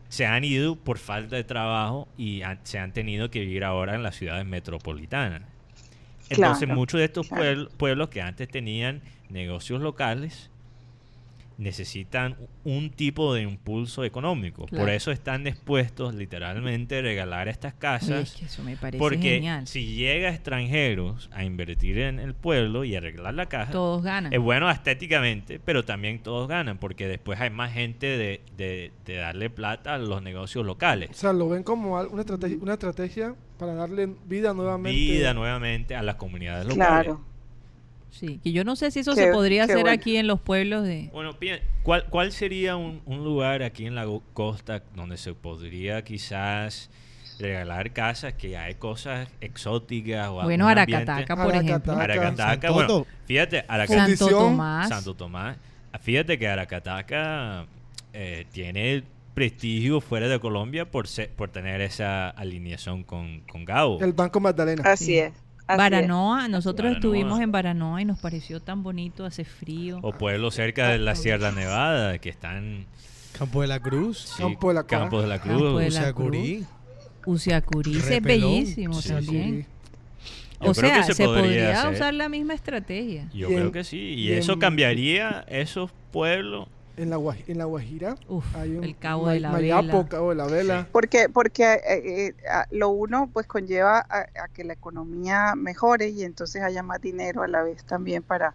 se 0.10 0.26
han 0.26 0.44
ido 0.44 0.76
por 0.76 0.98
falta 1.00 1.36
de 1.38 1.44
trabajo 1.44 2.08
y 2.18 2.42
se 2.64 2.78
han 2.80 2.92
tenido 2.92 3.32
que 3.32 3.40
vivir 3.40 3.64
ahora 3.64 3.96
en 3.96 4.04
las 4.04 4.16
ciudades 4.16 4.46
metropolitanas. 4.46 5.42
Entonces, 6.30 6.66
Claro, 6.66 6.76
muchos 6.80 7.00
de 7.00 7.06
estos 7.06 7.28
claro. 7.28 7.44
puebl- 7.44 7.70
pueblos 7.78 8.10
que 8.10 8.22
antes 8.22 8.48
tenían 8.48 9.02
negocios 9.30 9.82
locales 9.82 10.50
necesitan 11.62 12.36
un 12.64 12.90
tipo 12.90 13.34
de 13.36 13.44
impulso 13.44 14.04
económico. 14.04 14.66
Por 14.66 14.90
eso 14.90 15.12
están 15.12 15.44
dispuestos 15.44 16.16
literalmente 16.16 16.98
a 16.98 17.02
regalar 17.02 17.48
estas 17.48 17.76
casas 17.76 18.34
es 18.34 18.36
que 18.36 18.46
eso 18.46 18.64
me 18.64 18.76
parece 18.78 18.98
porque 18.98 19.36
genial. 19.36 19.68
si 19.68 19.94
llega 19.96 20.30
extranjeros 20.30 21.30
a 21.32 21.44
invertir 21.44 22.00
en 22.00 22.20
el 22.20 22.34
pueblo 22.34 22.84
y 22.84 22.96
arreglar 22.96 23.36
la 23.36 23.46
caja, 23.46 23.72
Todos 23.72 24.04
ganan. 24.04 24.34
es 24.34 24.40
bueno 24.40 24.70
estéticamente, 24.72 25.60
pero 25.60 25.86
también 25.86 26.24
todos 26.24 26.48
ganan, 26.48 26.80
porque 26.80 27.08
después 27.08 27.40
hay 27.40 27.52
más 27.52 27.72
gente 27.72 28.08
de, 28.08 28.42
de- 28.58 28.92
de 29.06 29.16
darle 29.16 29.50
plata 29.52 29.94
a 29.94 29.98
los 30.00 30.22
negocios 30.24 30.64
O 30.64 30.66
locales. 30.66 31.10
sea, 31.14 31.32
lo 31.32 31.48
ven 31.48 31.62
como 31.64 32.00
una 32.02 32.22
estrategia, 32.22 32.58
una 32.60 32.74
estrategia 32.74 33.36
para 33.60 33.76
darle 33.76 34.10
vida 34.26 34.54
nuevamente. 34.56 35.00
Vida 35.00 35.34
nuevamente 35.36 35.96
a 35.96 36.02
las 36.02 36.16
comunidades 36.16 36.66
locales. 36.66 36.88
Claro. 37.04 37.31
Sí, 38.12 38.40
que 38.44 38.52
yo 38.52 38.64
no 38.64 38.76
sé 38.76 38.92
si 38.92 39.00
eso 39.00 39.16
Qué- 39.16 39.24
se 39.24 39.32
podría 39.32 39.64
hacer 39.64 39.78
bueno. 39.82 39.92
aquí 39.92 40.18
en 40.18 40.28
los 40.28 40.40
pueblos 40.40 40.84
de... 40.84 41.10
Bueno, 41.14 41.32
¿cuál, 41.82 42.06
¿cuál 42.10 42.32
sería 42.32 42.76
un, 42.76 43.02
un 43.06 43.24
lugar 43.24 43.64
aquí 43.64 43.86
en 43.88 43.96
la 43.96 44.06
costa 44.34 44.84
donde 44.96 45.18
se 45.18 45.34
podría 45.34 46.04
quizás 46.04 46.90
regalar 47.40 47.92
casas 47.94 48.34
que 48.34 48.56
hay 48.58 48.76
cosas 48.76 49.28
exóticas 49.40 50.28
o 50.30 50.44
Bueno? 50.44 50.68
Aracataca, 50.68 51.36
por 51.36 51.56
ejemplo. 51.56 51.94
Aracataca. 51.94 52.70
Bueno, 52.72 53.08
fíjate, 53.26 53.66
Aracataca. 53.68 54.08
Santo 54.18 54.28
Tomás. 54.30 54.90
Santo 54.90 55.14
Tomás. 55.16 55.58
Fíjate 56.02 56.38
que 56.38 56.48
Aracataca 56.48 57.66
eh, 58.14 58.46
tiene 58.52 59.04
prestigio 59.34 60.02
fuera 60.02 60.28
de 60.28 60.40
Colombia 60.40 60.92
por 60.92 61.08
ser- 61.08 61.30
por 61.30 61.50
tener 61.50 61.80
esa 61.82 62.30
alineación 62.30 63.04
con, 63.04 63.40
con 63.50 63.64
Gabo. 63.66 64.00
El 64.02 64.14
Banco 64.14 64.40
Magdalena. 64.42 64.84
Así 64.86 65.06
Sí. 65.06 65.18
es. 65.20 65.34
Así 65.72 65.78
Baranoa, 65.78 66.48
nosotros 66.48 66.92
Baranoa. 66.92 66.98
estuvimos 67.00 67.40
en 67.42 67.52
Baranoa 67.52 68.02
y 68.02 68.06
nos 68.06 68.20
pareció 68.20 68.60
tan 68.62 68.84
bonito, 68.84 69.26
hace 69.26 69.44
frío. 69.46 70.00
O 70.02 70.14
pueblos 70.14 70.56
cerca 70.56 70.90
de 70.90 70.98
la 71.00 71.16
Sierra 71.16 71.52
Nevada 71.52 72.18
que 72.20 72.30
están 72.30 72.86
Campo 73.38 73.62
de 73.62 73.68
la 73.68 73.80
Cruz, 73.80 74.20
sí, 74.36 74.42
Campo 74.44 74.70
de 74.70 74.74
la 74.76 74.84
Cora. 74.84 75.00
Campos 75.02 75.22
de 75.24 75.28
la 75.30 75.40
Cruz. 75.40 75.54
Campo 75.62 75.80
de 75.80 75.90
la. 75.90 76.68
Usiacurí 77.26 77.98
es 77.98 78.22
bellísimo 78.22 78.94
Sí, 79.02 79.10
también. 79.10 79.68
Yo 80.62 80.72
O 80.72 80.74
sea, 80.76 81.04
que 81.08 81.14
se, 81.14 81.26
podría 81.26 81.80
hacer. 81.82 81.94
usar 81.94 82.14
la 82.14 82.30
misma 82.30 82.54
estrategia. 82.54 83.28
Yo 83.34 83.50
Y 83.50 83.54
creo 83.54 83.66
en- 83.68 83.72
que 83.72 83.84
sí. 83.84 83.98
Y, 83.98 84.30
y 84.30 84.32
eso 84.34 84.54
en- 84.54 84.60
cambiaría 84.60 85.44
esos 85.48 85.92
pueblos. 86.12 86.68
En 86.98 87.10
la, 87.10 87.18
Guaj- 87.18 87.44
en 87.48 87.58
la 87.58 87.66
Guajira 87.66 88.16
Uf, 88.28 88.46
hay 88.56 88.76
un 88.76 88.84
el 88.84 88.98
Cabo 88.98 89.30
de 89.30 89.40
la 89.40 89.52
Mayapo, 89.52 89.82
Vela. 89.88 90.10
Cabo 90.10 90.30
de 90.30 90.36
la 90.36 90.46
Vela. 90.48 90.88
Porque, 90.92 91.30
porque 91.30 91.64
eh, 91.74 91.82
eh, 92.28 92.34
lo 92.72 92.90
uno 92.90 93.30
pues 93.32 93.48
conlleva 93.48 94.00
a, 94.00 94.20
a 94.44 94.48
que 94.54 94.64
la 94.64 94.74
economía 94.74 95.54
mejore 95.56 96.10
y 96.10 96.24
entonces 96.24 96.62
haya 96.62 96.84
más 96.84 97.02
dinero 97.02 97.44
a 97.44 97.48
la 97.48 97.64
vez 97.64 97.84
también 97.86 98.22
para, 98.24 98.54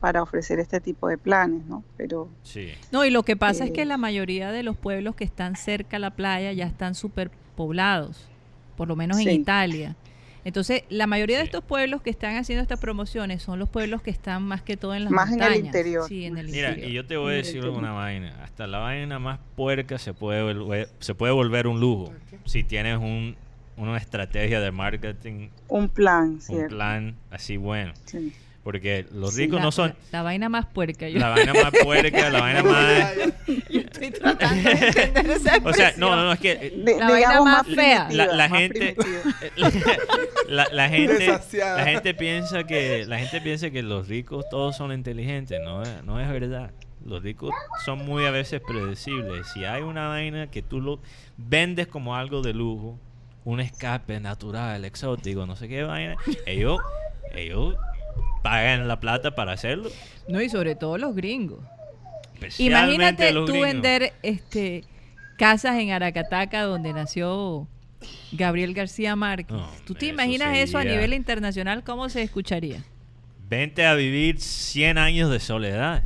para 0.00 0.22
ofrecer 0.22 0.58
este 0.60 0.80
tipo 0.80 1.08
de 1.08 1.16
planes, 1.18 1.64
¿no? 1.66 1.82
Pero 1.96 2.28
Sí. 2.42 2.68
No, 2.92 3.04
y 3.04 3.10
lo 3.10 3.22
que 3.22 3.36
pasa 3.36 3.64
es 3.64 3.70
Eh. 3.70 3.72
que 3.72 3.84
la 3.86 3.96
mayoría 3.96 4.52
de 4.52 4.62
los 4.62 4.76
pueblos 4.76 5.16
que 5.16 5.24
están 5.24 5.56
cerca 5.56 5.96
a 5.96 6.00
la 6.00 6.10
playa 6.10 6.52
ya 6.52 6.66
están 6.66 6.94
superpoblados, 6.94 8.28
por 8.76 8.86
lo 8.86 8.96
menos 8.96 9.16
en 9.18 9.24
Sí. 9.24 9.30
Italia. 9.30 9.96
Entonces, 10.44 10.82
la 10.88 11.06
mayoría 11.06 11.38
de 11.38 11.44
estos 11.44 11.62
pueblos 11.62 12.02
que 12.02 12.10
están 12.10 12.36
haciendo 12.36 12.62
estas 12.62 12.80
promociones 12.80 13.42
son 13.42 13.58
los 13.58 13.68
pueblos 13.68 14.02
que 14.02 14.10
están 14.10 14.42
más 14.42 14.62
que 14.62 14.76
todo 14.76 14.94
en 14.94 15.04
las 15.04 15.12
Más 15.12 15.32
en 15.32 15.42
el 15.42 15.56
interior. 15.56 16.08
Sí, 16.08 16.24
en 16.24 16.36
el 16.38 16.48
Mira, 16.48 16.70
interior. 16.70 16.90
y 16.90 16.94
yo 16.94 17.06
te 17.06 17.16
voy 17.16 17.34
a 17.34 17.36
decir 17.36 17.64
una 17.64 17.92
vaina. 17.92 18.34
Hasta 18.42 18.66
la 18.66 18.78
vaina 18.78 19.18
más 19.18 19.38
puerca 19.56 19.98
se 19.98 20.14
puede 20.14 20.42
volver, 20.42 20.88
se 20.98 21.14
puede 21.14 21.32
volver 21.32 21.66
un 21.66 21.80
lujo 21.80 22.12
si 22.44 22.64
tienes 22.64 22.98
un, 22.98 23.36
una 23.76 23.96
estrategia 23.98 24.60
de 24.60 24.72
marketing, 24.72 25.48
un 25.68 25.88
plan, 25.88 26.30
un 26.30 26.40
¿cierto? 26.40 26.74
plan 26.76 27.14
así 27.30 27.56
bueno. 27.56 27.92
Sí. 28.04 28.32
Porque 28.64 29.06
los 29.12 29.34
Sí, 29.34 29.42
ricos 29.42 29.56
la, 29.58 29.62
no 29.64 29.72
son 29.72 29.88
la- 29.88 29.96
la 30.18 30.22
vaina 30.22 30.48
más 30.48 30.66
puerca. 30.66 31.08
Yo 31.08 31.18
la 31.18 31.30
vaina 31.30 31.52
más 31.52 31.72
puerca, 31.82 32.30
la 32.30 32.40
vaina 32.40 32.62
más... 32.64 33.12
estoy 33.68 34.10
tratando 34.12 34.70
de 34.70 34.86
entender 34.86 35.30
esa 35.32 35.56
O 35.64 35.72
sea, 35.72 35.92
no, 35.96 36.14
no, 36.14 36.24
no, 36.26 36.32
es 36.32 36.38
que... 36.38 36.54
De- 36.76 36.96
La 36.98 37.10
vaina 37.10 37.40
más 37.42 37.66
más 37.66 37.74
fea. 37.74 38.08
La, 38.12 38.26
la 38.26 38.48
más 38.48 38.58
gente 38.60 38.94
la, 40.48 40.68
la 40.72 40.88
gente 40.88 41.38
la 41.58 41.84
gente 41.84 42.14
piensa 42.14 42.64
que 42.64 43.04
la 43.06 43.18
gente 43.18 43.40
piensa 43.40 43.70
que 43.70 43.82
los 43.82 44.08
ricos 44.08 44.44
todos 44.50 44.76
son 44.76 44.92
inteligentes 44.92 45.60
no 45.64 45.82
es, 45.82 46.04
no 46.04 46.20
es 46.20 46.28
verdad. 46.30 46.70
Los 47.04 47.22
ricos 47.22 47.50
son 47.84 48.04
muy 48.04 48.26
a 48.26 48.30
veces 48.30 48.60
predecibles. 48.64 49.48
Si 49.52 49.64
hay 49.64 49.82
una 49.82 50.06
vaina 50.08 50.48
que 50.52 50.62
tú 50.62 50.80
lo 50.80 51.00
vendes 51.36 51.88
como 51.88 52.14
algo 52.16 52.42
de 52.42 52.52
lujo 52.54 52.98
un 53.44 53.58
escape 53.58 54.20
natural 54.20 54.84
exótico 54.84 55.46
no 55.46 55.56
sé 55.56 55.66
qué 55.66 55.82
vaina 55.82 56.14
ellos 56.46 56.78
ellos 57.34 57.74
pagan 58.42 58.88
la 58.88 58.98
plata 59.00 59.34
para 59.34 59.52
hacerlo 59.52 59.90
No, 60.28 60.40
y 60.40 60.48
sobre 60.48 60.74
todo 60.74 60.98
los 60.98 61.14
gringos. 61.14 61.60
Imagínate 62.58 63.32
los 63.32 63.46
tú 63.46 63.52
gringos. 63.52 63.72
vender 63.72 64.12
este 64.22 64.84
casas 65.38 65.76
en 65.78 65.90
Aracataca 65.90 66.62
donde 66.62 66.92
nació 66.92 67.66
Gabriel 68.32 68.74
García 68.74 69.16
Márquez. 69.16 69.56
No, 69.56 69.68
¿Tú 69.84 69.94
te 69.94 70.06
eso 70.06 70.14
imaginas 70.14 70.56
eso 70.56 70.78
a 70.78 70.84
nivel 70.84 71.14
internacional? 71.14 71.84
¿Cómo 71.84 72.08
se 72.08 72.22
escucharía? 72.22 72.84
Vente 73.48 73.84
a 73.84 73.94
vivir 73.94 74.40
100 74.40 74.98
años 74.98 75.30
de 75.30 75.38
soledad. 75.38 76.04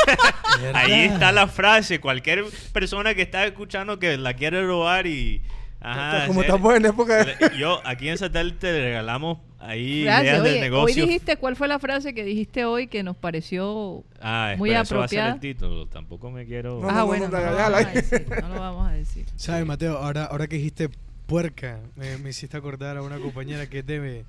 Ahí 0.74 0.92
está 0.92 1.32
la 1.32 1.48
frase. 1.48 2.00
Cualquier 2.00 2.44
persona 2.72 3.14
que 3.14 3.22
está 3.22 3.44
escuchando 3.44 3.98
que 3.98 4.16
la 4.16 4.34
quiere 4.34 4.64
robar 4.64 5.06
y. 5.06 5.42
Ajá, 5.80 6.26
Como 6.26 6.42
estamos 6.42 6.74
en 6.74 6.86
época 6.86 7.24
de... 7.24 7.36
Yo 7.58 7.80
aquí 7.86 8.08
en 8.08 8.18
Satélite 8.18 8.72
le 8.72 8.82
regalamos 8.84 9.38
ahí 9.60 10.02
Frase, 10.04 10.24
ideas 10.24 10.42
de 10.42 10.48
oye, 10.50 10.54
hoy 10.54 10.60
negocio. 10.60 11.06
dijiste, 11.06 11.36
¿cuál 11.36 11.54
fue 11.56 11.68
la 11.68 11.78
frase 11.78 12.14
que 12.14 12.24
dijiste 12.24 12.64
hoy 12.64 12.88
que 12.88 13.02
nos 13.04 13.16
pareció 13.16 14.02
Ah, 14.20 14.54
muy 14.58 14.70
espera, 14.70 14.82
eso 14.82 14.98
va 14.98 15.04
a 15.04 15.08
ser 15.08 15.18
apropiada? 15.20 15.34
el 15.34 15.40
título. 15.40 15.86
Tampoco 15.86 16.30
me 16.32 16.46
quiero. 16.46 16.80
No, 16.80 16.88
ah, 16.88 16.92
no, 16.94 17.06
bueno, 17.06 17.28
no, 17.28 17.38
no, 17.38 17.44
no, 17.44 17.50
lo 17.50 17.56
vamos 17.56 17.86
a 17.86 17.90
decir, 17.92 18.26
no 18.42 18.48
lo 18.48 18.60
vamos 18.60 18.88
a 18.88 18.92
decir. 18.92 19.26
¿Sabes, 19.36 19.66
Mateo? 19.66 19.98
Ahora, 19.98 20.24
ahora 20.24 20.46
que 20.48 20.56
dijiste 20.56 20.90
puerca, 21.26 21.78
me, 21.94 22.18
me 22.18 22.30
hiciste 22.30 22.56
acordar 22.56 22.96
a 22.96 23.02
una 23.02 23.18
compañera 23.18 23.68
que 23.68 23.80
es 23.80 23.86
de 23.86 24.24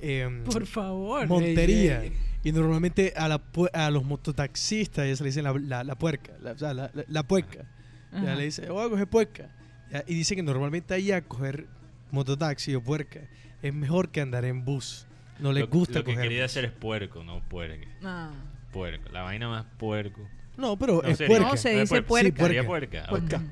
eh, 0.00 0.42
favor. 0.66 1.26
Montería. 1.26 2.02
Ey, 2.02 2.08
ey. 2.08 2.12
Y 2.42 2.52
normalmente 2.52 3.12
a, 3.16 3.28
la, 3.28 3.40
a 3.74 3.90
los 3.90 4.04
mototaxistas 4.04 5.06
ya 5.06 5.14
se 5.16 5.22
le 5.22 5.28
dicen 5.28 5.44
la, 5.44 5.52
la, 5.58 5.84
la 5.84 5.94
puerca, 5.94 6.32
la, 6.42 6.54
la, 6.58 6.72
la- 6.74 6.90
la 7.06 7.22
puerca. 7.22 7.64
Ya 8.12 8.34
le 8.34 8.44
dice, 8.44 8.68
voy 8.68 8.86
a 8.86 8.88
coger 8.90 9.06
puerca. 9.06 9.48
Ya, 9.90 10.04
Y 10.06 10.14
dice 10.14 10.36
que 10.36 10.42
normalmente 10.42 10.94
ahí 10.94 11.10
a 11.12 11.22
coger 11.22 11.66
mototaxi 12.10 12.74
o 12.74 12.82
puerca 12.82 13.20
es 13.62 13.74
mejor 13.74 14.10
que 14.10 14.20
andar 14.20 14.44
en 14.44 14.64
bus. 14.64 15.06
No 15.38 15.52
les 15.52 15.62
lo, 15.64 15.68
gusta 15.70 15.98
lo 16.00 16.04
que 16.04 16.12
coger 16.12 16.28
quería 16.28 16.42
bus. 16.44 16.50
hacer 16.52 16.64
es 16.66 16.72
puerco, 16.72 17.24
no 17.24 17.40
puerco. 17.48 17.86
Ah. 18.04 18.30
Puerco. 18.72 19.08
La 19.10 19.22
vaina 19.22 19.48
más 19.48 19.64
puerco. 19.78 20.20
No, 20.56 20.76
pero 20.78 21.00
No, 21.02 21.08
es 21.08 21.18
sería- 21.18 21.28
puerca. 21.36 21.50
No, 21.50 21.56
se 21.56 21.70
dice 21.70 21.86
puerco. 22.02 22.08
puerca. 22.08 22.42
Sería 22.44 22.66
puerca. 22.66 23.06
Puerca. 23.08 23.42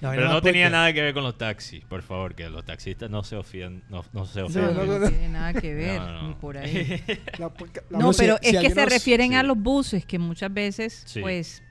Pero 0.00 0.28
no 0.28 0.42
tenía 0.42 0.64
puerca. 0.66 0.70
nada 0.70 0.92
que 0.92 1.02
ver 1.02 1.14
con 1.14 1.22
los 1.22 1.36
taxis, 1.38 1.84
por 1.84 2.02
favor, 2.02 2.34
que 2.34 2.48
los 2.48 2.64
taxistas 2.64 3.10
no 3.10 3.22
se 3.22 3.36
ofendan. 3.36 3.82
No, 3.90 4.04
no 4.12 4.26
se 4.26 4.40
No, 4.40 4.46
ofendan. 4.46 4.74
no, 4.76 4.84
no, 4.86 4.98
no. 4.98 5.08
tiene 5.08 5.28
nada 5.28 5.52
que 5.54 5.74
ver, 5.74 6.00
No, 6.00 6.12
no. 6.22 6.28
ni 6.28 6.34
por 6.34 6.56
ahí. 6.58 7.02
La 7.38 7.48
puerca- 7.50 7.82
la 7.90 7.98
No, 7.98 8.12
si- 8.12 8.20
pero 8.20 8.38
si 8.42 8.56
es 8.56 8.62
que 8.62 8.70
se 8.70 8.74
nos- 8.80 8.88
refieren 8.92 9.34
a 9.34 9.40
sí. 9.42 9.46
los 9.46 9.58
buses, 9.58 10.04
que 10.06 10.18
muchas 10.18 10.52
veces, 10.52 11.02
Sí. 11.06 11.20
pues, 11.20 11.62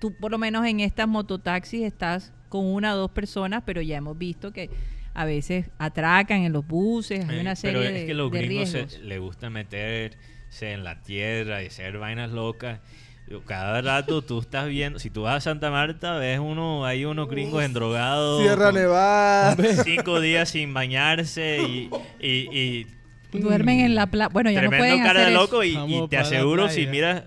tú 0.00 0.14
por 0.16 0.30
lo 0.30 0.38
menos 0.38 0.66
en 0.66 0.80
estas 0.80 1.06
mototaxis 1.08 1.82
estás 1.82 2.32
con 2.52 2.66
una 2.66 2.94
o 2.94 2.98
dos 2.98 3.10
personas, 3.10 3.62
pero 3.64 3.80
ya 3.80 3.96
hemos 3.96 4.18
visto 4.18 4.52
que 4.52 4.68
a 5.14 5.24
veces 5.24 5.70
atracan 5.78 6.42
en 6.42 6.52
los 6.52 6.66
buses, 6.66 7.26
hay 7.26 7.38
Eh, 7.38 7.40
una 7.40 7.56
serie 7.56 7.80
Pero 7.80 7.92
de, 7.94 8.00
es 8.00 8.06
que 8.06 8.14
los 8.14 8.30
de 8.30 8.38
gringos 8.38 8.98
le 9.02 9.18
gusta 9.18 9.48
meterse 9.48 10.72
en 10.72 10.84
la 10.84 11.00
tierra 11.02 11.62
y 11.62 11.66
hacer 11.68 11.96
vainas 11.96 12.30
locas. 12.30 12.80
cada 13.46 13.80
rato 13.80 14.20
tú 14.20 14.40
estás 14.40 14.68
viendo, 14.68 14.98
si 14.98 15.08
tú 15.08 15.22
vas 15.22 15.36
a 15.36 15.40
Santa 15.40 15.70
Marta, 15.70 16.18
ves 16.18 16.38
uno, 16.38 16.84
hay 16.84 17.06
unos 17.06 17.28
gringos 17.28 17.64
endrogados. 17.64 18.42
Sierra 18.42 18.70
Nevada. 18.70 19.56
Cinco 19.84 20.20
días 20.20 20.50
sin 20.50 20.74
bañarse 20.74 21.58
y, 21.62 21.88
y, 22.20 22.58
y 22.58 22.86
Duermen 23.38 23.80
en 23.80 23.94
la 23.94 24.06
playa. 24.08 24.28
Bueno, 24.28 24.50
ya 24.50 24.60
no 24.60 24.68
tremendo 24.68 24.94
pueden 24.94 25.06
cara 25.06 25.20
hacer 25.20 25.32
de 25.32 25.32
eso. 25.32 25.42
loco 25.42 25.64
y, 25.64 25.74
y 25.74 26.08
te 26.08 26.18
aseguro 26.18 26.68
si 26.68 26.86
miras 26.86 27.24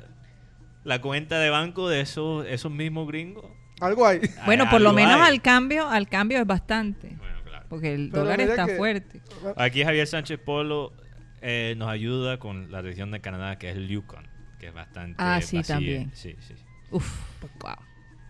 la 0.83 1.01
cuenta 1.01 1.39
de 1.39 1.49
banco 1.49 1.89
de 1.89 2.01
esos, 2.01 2.45
esos 2.47 2.71
mismos 2.71 3.07
gringos. 3.07 3.45
Algo 3.81 4.05
hay. 4.07 4.21
Bueno, 4.45 4.69
por 4.69 4.81
lo 4.81 4.93
menos 4.93 5.15
hay. 5.15 5.33
al 5.33 5.41
cambio, 5.41 5.87
al 5.89 6.07
cambio 6.07 6.39
es 6.39 6.47
bastante. 6.47 7.09
Bueno, 7.17 7.37
claro. 7.43 7.65
Porque 7.69 7.93
el 7.93 8.09
Pero 8.09 8.23
dólar 8.23 8.41
está 8.41 8.65
que- 8.67 8.75
fuerte. 8.75 9.21
Aquí 9.57 9.83
Javier 9.83 10.07
Sánchez 10.07 10.39
Polo 10.39 10.93
eh, 11.41 11.75
nos 11.77 11.89
ayuda 11.89 12.37
con 12.39 12.71
la 12.71 12.81
región 12.81 13.11
de 13.11 13.19
Canadá 13.21 13.57
que 13.57 13.69
es 13.69 13.75
el 13.75 13.87
Yukon, 13.87 14.25
que 14.59 14.67
es 14.67 14.73
bastante 14.73 15.15
Ah, 15.17 15.41
sí, 15.41 15.57
vacía. 15.57 15.75
también. 15.75 16.11
Sí, 16.13 16.35
sí. 16.39 16.53
Uf, 16.91 17.05
wow. 17.61 17.75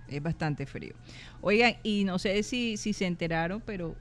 Es 0.07 0.21
bastante 0.21 0.65
frío. 0.65 0.93
Oigan, 1.41 1.75
y 1.83 2.03
no 2.03 2.19
sé 2.19 2.41
si, 2.43 2.77
si 2.77 2.93
se 2.93 3.05
enteraron, 3.05 3.61
pero 3.65 3.95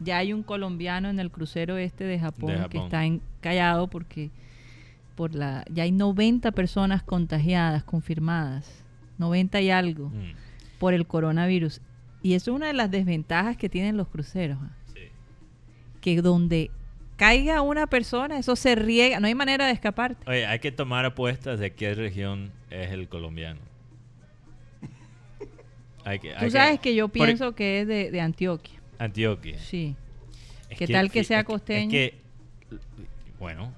ya 0.00 0.18
hay 0.18 0.32
un 0.32 0.42
colombiano 0.42 1.08
en 1.08 1.18
el 1.20 1.30
crucero 1.30 1.76
este 1.78 2.04
de 2.04 2.18
Japón, 2.18 2.62
De 2.62 2.68
que 2.68 2.78
está 2.78 3.04
encallado 3.04 3.88
porque 3.88 4.30
por 5.14 5.34
la 5.34 5.64
ya 5.70 5.84
hay 5.84 5.92
90 5.92 6.52
personas 6.52 7.02
contagiadas, 7.02 7.82
confirmadas. 7.84 8.84
90 9.18 9.60
y 9.62 9.70
algo 9.70 10.10
Mm, 10.10 10.32
por 10.78 10.94
el 10.94 11.06
coronavirus. 11.06 11.80
Y 12.22 12.34
eso 12.34 12.50
es 12.50 12.56
una 12.56 12.66
de 12.68 12.72
las 12.72 12.90
desventajas 12.90 13.56
que 13.56 13.68
tienen 13.68 13.96
los 13.96 14.08
cruceros. 14.08 14.58
¿ah? 14.60 14.70
sí. 14.92 15.00
Que 16.00 16.20
donde 16.22 16.70
caiga 17.16 17.62
una 17.62 17.86
persona, 17.86 18.38
eso 18.38 18.56
se 18.56 18.74
riega, 18.74 19.20
no 19.20 19.26
hay 19.26 19.34
manera 19.34 19.66
de 19.66 19.72
escaparte. 19.72 20.28
Oye, 20.28 20.46
hay 20.46 20.58
que 20.58 20.72
tomar 20.72 21.04
apuestas 21.04 21.58
de 21.58 21.72
qué 21.72 21.94
región 21.94 22.50
es 22.70 22.90
el 22.90 23.08
colombiano. 23.08 23.60
Hay 26.04 26.18
que, 26.20 26.34
Tú 26.38 26.50
sabes 26.50 26.78
que 26.78 26.94
yo 26.94 27.08
por- 27.08 27.26
pienso 27.26 27.54
que 27.54 27.80
es 27.80 27.86
de, 27.88 28.10
de 28.12 28.20
Antioquia. 28.20 28.78
Antioquia. 28.98 29.58
Sí. 29.58 29.96
Es 30.70 30.78
¿Qué 30.78 30.86
tal 30.86 31.10
que 31.10 31.24
sea 31.24 31.40
es 31.40 31.44
costeño? 31.46 31.90
que, 31.90 32.14
bueno, 33.38 33.72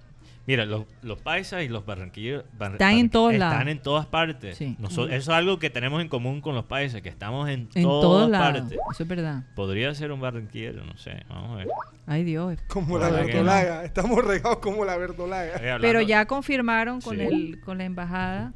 mira, 0.49 0.65
los, 0.67 0.85
los 1.03 1.21
paisas 1.21 1.63
y 1.63 1.69
los 1.69 1.87
barranquilleros 1.87 2.45
bar- 2.59 2.73
Están 2.73 2.95
en 2.95 3.09
todos 3.11 3.33
están 3.35 3.51
lados. 3.51 3.69
en 3.69 3.79
todas 3.81 4.07
partes. 4.07 4.57
Sí. 4.57 4.75
Noso- 4.81 5.05
Eso 5.07 5.15
es 5.15 5.29
algo 5.29 5.61
que 5.61 5.71
tenemos 5.71 6.03
en 6.03 6.09
común 6.09 6.41
con 6.41 6.57
los 6.57 6.65
paisas, 6.65 7.01
que 7.03 7.09
estamos 7.09 7.49
en, 7.49 7.69
En 7.77 7.83
todas 7.85 8.29
partes. 8.31 8.73
Eso 8.91 9.03
es 9.05 9.09
verdad. 9.09 9.45
Podría 9.55 9.95
ser 9.95 10.11
un 10.11 10.21
barranquillero, 10.21 10.85
no 10.85 10.97
sé, 10.99 11.23
vamos 11.29 11.53
a 11.53 11.57
ver. 11.57 11.69
Ay 12.07 12.25
Dios. 12.25 12.59
Como 12.69 12.99
la 12.99 13.11
no. 13.11 13.17
verdolaga. 13.17 13.85
Estamos 13.85 14.25
regados 14.25 14.59
como 14.59 14.85
la 14.85 14.97
verdolaga. 14.97 15.79
Pero 15.81 16.01
ya 16.01 16.25
confirmaron 16.27 17.01
con 17.01 17.17
Sí. 17.19 17.23
el 17.23 17.61
con 17.61 17.79
la 17.79 17.85
embajada 17.85 18.53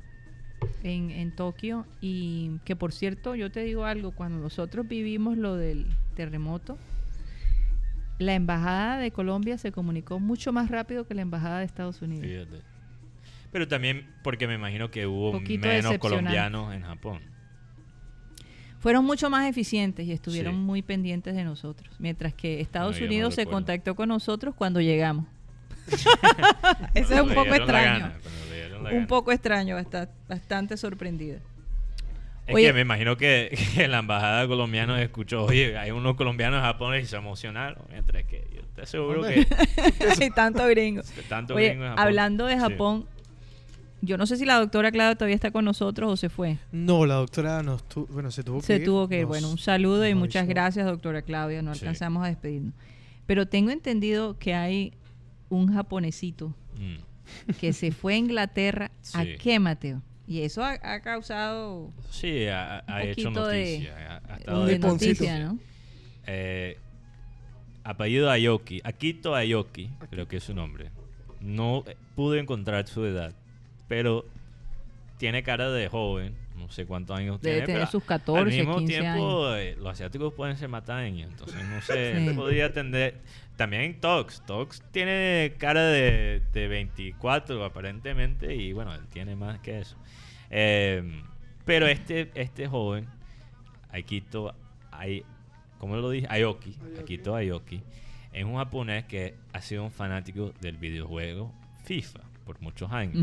en, 0.83 1.11
en 1.11 1.33
Tokio 1.37 1.85
y 2.01 2.59
que 2.65 2.75
por 2.77 2.93
cierto 2.93 3.35
yo 3.35 3.51
te 3.53 3.61
digo 3.61 3.85
algo 3.85 4.13
cuando 4.13 4.39
nosotros 4.39 4.89
vivimos 4.89 5.37
lo 5.37 5.57
del 5.57 5.87
terremoto 6.17 6.79
la 8.19 8.35
embajada 8.35 8.99
de 8.99 9.11
Colombia 9.11 9.59
se 9.59 9.73
comunicó 9.73 10.21
mucho 10.21 10.53
más 10.53 10.71
rápido 10.71 11.07
que 11.07 11.15
la 11.15 11.23
embajada 11.23 11.59
de 11.61 11.65
Estados 11.65 12.03
Unidos. 12.03 12.27
Fíjate. 12.27 12.63
Pero 13.51 13.69
también 13.69 14.09
porque 14.23 14.47
me 14.47 14.55
imagino 14.55 14.91
que 14.91 15.07
hubo 15.07 15.39
menos 15.41 15.99
colombianos 15.99 16.75
en 16.75 16.83
Japón. 16.83 17.21
Fueron 18.79 19.05
mucho 19.05 19.31
más 19.31 19.49
eficientes 19.49 20.07
y 20.07 20.13
estuvieron 20.13 20.55
Sí. 20.55 20.61
muy 20.61 20.83
pendientes 20.83 21.35
de 21.37 21.45
nosotros, 21.45 21.95
mientras 22.01 22.35
que 22.35 22.61
Estados 22.61 22.99
No, 22.99 23.07
Unidos 23.07 23.35
se 23.35 23.47
contactó 23.47 23.95
con 23.95 24.09
nosotros 24.09 24.55
cuando 24.57 24.81
llegamos. 24.81 25.27
Eso 26.95 27.15
es 27.15 27.21
un 27.21 27.29
poco 27.35 27.55
extraño. 27.55 27.99
gana, 28.01 28.15
Un 28.79 28.85
gana. 28.85 29.07
poco 29.07 29.33
extraño, 29.33 29.75
basta- 29.77 30.11
bastante 30.29 30.77
sorprendida. 30.77 31.39
Es 32.47 32.55
Oye- 32.55 32.67
que 32.67 32.73
me 32.73 32.81
imagino 32.81 33.17
que, 33.17 33.57
que 33.75 33.87
la 33.89 33.99
embajada 34.01 34.47
colombiana 34.49 35.01
escuchó, 35.01 35.45
oye, 35.45 35.79
hay 35.79 35.91
unos 35.93 36.17
colombianos 36.17 36.59
en 36.59 36.65
Japón 36.65 36.97
y 36.97 37.05
se 37.07 37.17
emocionaron. 37.17 37.85
Mientras 37.91 38.25
que 38.25 38.45
yo 38.55 38.61
estoy 38.63 38.87
seguro 38.87 39.21
Hombre. 39.21 39.47
que 39.47 40.25
Hay 40.25 40.31
tanto 40.31 40.67
gringo. 40.67 41.03
tanto 41.29 41.55
Oye, 41.55 41.69
gringo 41.71 41.85
en 41.85 41.91
Japón. 41.91 42.05
hablando 42.05 42.47
de 42.47 42.55
Sí. 42.55 42.61
Japón, 42.61 43.07
yo 44.05 44.19
no 44.19 44.27
sé 44.27 44.37
si 44.37 44.45
la 44.45 44.57
doctora 44.59 44.91
Claudia 44.91 45.15
todavía 45.15 45.37
está 45.37 45.53
con 45.53 45.65
nosotros 45.65 46.11
o 46.11 46.17
se 46.17 46.29
fue. 46.29 46.59
No, 46.73 47.07
la 47.07 47.15
doctora 47.15 47.63
nos 47.63 47.89
tu- 47.89 48.07
bueno, 48.07 48.33
se 48.33 48.43
tuvo 48.43 48.59
que 48.61 48.67
Se 48.67 48.77
ir. 48.77 48.85
tuvo 48.85 49.07
que 49.09 49.21
ir. 49.21 49.27
Bueno, 49.27 49.49
un 49.49 49.59
saludo 49.59 50.05
y 50.09 50.15
muchas 50.15 50.43
hizo- 50.45 50.51
gracias, 50.51 50.87
doctora 50.87 51.23
Claudia. 51.23 51.63
No 51.63 51.73
Sí. 51.75 51.81
alcanzamos 51.85 52.25
a 52.25 52.27
despedirnos. 52.27 52.75
Pero 53.27 53.47
tengo 53.47 53.71
entendido 53.71 54.37
que 54.41 54.55
hay 54.55 54.93
un 55.49 55.73
japonesito 55.73 56.53
Mm. 56.77 57.53
que 57.61 57.73
se 57.73 57.93
fue 57.93 58.15
a 58.15 58.17
Inglaterra. 58.17 58.91
¿A 59.15 59.25
qué, 59.41 59.61
Mateo? 59.61 60.03
Y 60.27 60.43
eso 60.43 60.63
ha, 60.65 60.79
ha 60.83 61.01
causado 61.01 61.91
Sí, 62.11 62.47
ha, 62.47 62.79
ha 62.81 63.03
Un 63.03 63.09
hecho 63.09 63.23
poquito 63.25 63.47
de- 63.49 63.59
noticia. 63.63 63.97
ha- 64.27 64.33
ha 64.35 64.37
estado 64.39 64.61
un 64.63 64.67
de 64.69 64.79
noticia, 64.79 65.39
¿no? 65.41 65.59
Eh, 66.27 66.79
apellido 67.85 68.31
Ayoki, 68.31 68.81
Akito 68.85 69.35
Ayoki, 69.35 69.91
creo 70.11 70.29
que 70.29 70.37
es 70.37 70.45
su 70.45 70.55
nombre. 70.55 70.91
No 71.41 71.83
eh, 71.87 71.97
pude 72.15 72.39
encontrar 72.39 72.87
su 72.87 73.05
edad, 73.05 73.35
pero 73.89 74.25
tiene 75.19 75.43
cara 75.43 75.71
de 75.71 75.89
joven, 75.89 76.35
no 76.57 76.69
sé 76.71 76.87
cuántos 76.87 77.17
años 77.19 77.41
Debe 77.41 77.57
tiene. 77.63 77.67
tener 77.67 77.81
pero 77.81 77.91
sus 77.91 78.03
al 78.03 78.07
14, 78.07 78.45
mismo 78.57 78.77
15 78.79 78.93
tiempo, 79.01 79.55
eh, 79.55 79.75
los 79.77 79.89
asiáticos 79.89 80.33
pueden 80.35 80.57
ser 80.57 80.69
mataños, 80.69 81.31
entonces 81.31 81.65
no 81.69 81.81
sé, 81.83 82.15
Sí. 82.17 82.27
él 82.29 82.35
podría 82.37 82.67
atender. 82.67 83.17
También 83.57 84.01
Tox, 84.01 84.43
Tox 84.47 84.83
tiene 84.91 85.55
cara 85.59 85.85
de, 85.85 86.43
de 86.53 86.69
24 86.69 87.65
aparentemente 87.65 88.55
y 88.55 88.73
bueno, 88.73 88.95
él 88.95 89.07
tiene 89.09 89.37
más 89.37 89.61
que 89.61 89.81
eso. 89.81 89.97
Eh, 90.51 91.23
pero 91.65 91.87
este, 91.87 92.31
este 92.35 92.67
joven, 92.67 93.07
Akito 93.91 94.55
Ai, 94.91 95.25
¿cómo 95.79 95.97
lo 95.97 96.11
dije? 96.11 96.27
Ayoki, 96.29 96.77
Akito 97.01 97.35
Ayoki, 97.35 97.83
es 98.33 98.45
un 98.45 98.57
japonés 98.57 99.05
que 99.05 99.35
ha 99.53 99.61
sido 99.61 99.85
un 99.85 99.91
fanático 99.91 100.53
del 100.61 100.77
videojuego 100.77 101.53
FIFA 101.85 102.21
por 102.45 102.61
muchos 102.61 102.91
años. 102.93 103.17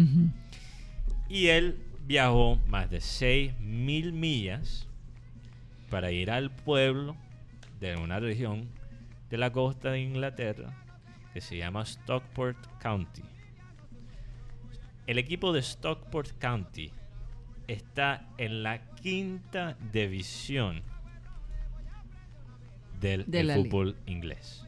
Y 1.28 1.48
él 1.48 1.78
viajó 2.06 2.58
más 2.68 2.90
de 2.90 2.98
6.000 2.98 4.12
millas 4.14 4.88
para 5.90 6.12
ir 6.12 6.32
al 6.32 6.52
pueblo 6.52 7.16
de 7.80 7.96
una 7.98 8.20
región 8.20 8.68
de 9.30 9.38
la 9.38 9.52
costa 9.52 9.92
de 9.92 10.02
Inglaterra 10.02 10.74
que 11.34 11.42
se 11.42 11.58
llama 11.58 11.86
Stockport 11.86 12.58
County. 12.80 13.22
El 15.08 15.18
equipo 15.18 15.54
de 15.54 15.62
Stockport 15.62 16.38
County 16.40 16.92
está 17.68 18.28
en 18.38 18.64
la 18.64 18.82
quinta 18.96 19.78
división 19.92 20.82
del, 23.00 23.26
De 23.30 23.44
liga. 23.44 23.56
fútbol 23.56 23.96
inglés. 24.06 24.68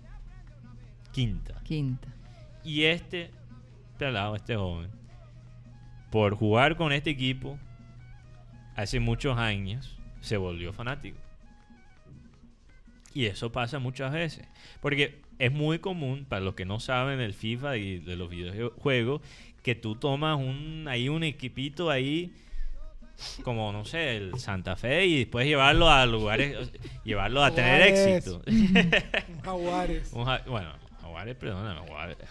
Quinta. 1.11 1.61
Quinta. 1.63 2.07
Y 2.63 2.83
este 2.83 3.31
pelado, 3.97 4.35
este 4.35 4.55
joven, 4.55 4.89
por 6.11 6.35
jugar 6.35 6.75
con 6.75 6.91
este 6.91 7.09
equipo 7.09 7.57
hace 8.75 8.99
muchos 8.99 9.37
años, 9.37 9.97
se 10.21 10.37
volvió 10.37 10.71
fanático. 10.73 11.17
Y 13.13 13.25
eso 13.25 13.51
pasa 13.51 13.79
muchas 13.79 14.13
veces. 14.13 14.45
Porque 14.81 15.19
es 15.39 15.51
muy 15.51 15.79
común, 15.79 16.25
para 16.27 16.41
los 16.41 16.55
que 16.55 16.65
no 16.65 16.79
saben 16.79 17.19
del 17.19 17.33
FIFA 17.33 17.77
y 17.77 17.97
de 17.99 18.15
los 18.15 18.29
videojuegos, 18.29 19.21
que 19.63 19.75
tú 19.75 19.95
tomas 19.95 20.37
un, 20.37 20.85
ahí 20.87 21.09
un 21.09 21.23
equipito 21.23 21.89
ahí, 21.89 22.33
como 23.43 23.71
no 23.71 23.85
sé, 23.85 24.17
el 24.17 24.39
Santa 24.39 24.75
Fe, 24.75 25.05
y 25.05 25.17
después 25.19 25.45
llevarlo 25.45 25.89
a 25.89 26.05
lugares, 26.05 26.71
llevarlo 27.03 27.43
a 27.43 27.51
tener 27.53 27.81
éxito. 27.81 28.41
Jaguares. 29.43 30.11
Un 30.13 30.25
ja- 30.25 30.43
bueno, 30.47 30.71
Perdóname, 31.39 31.81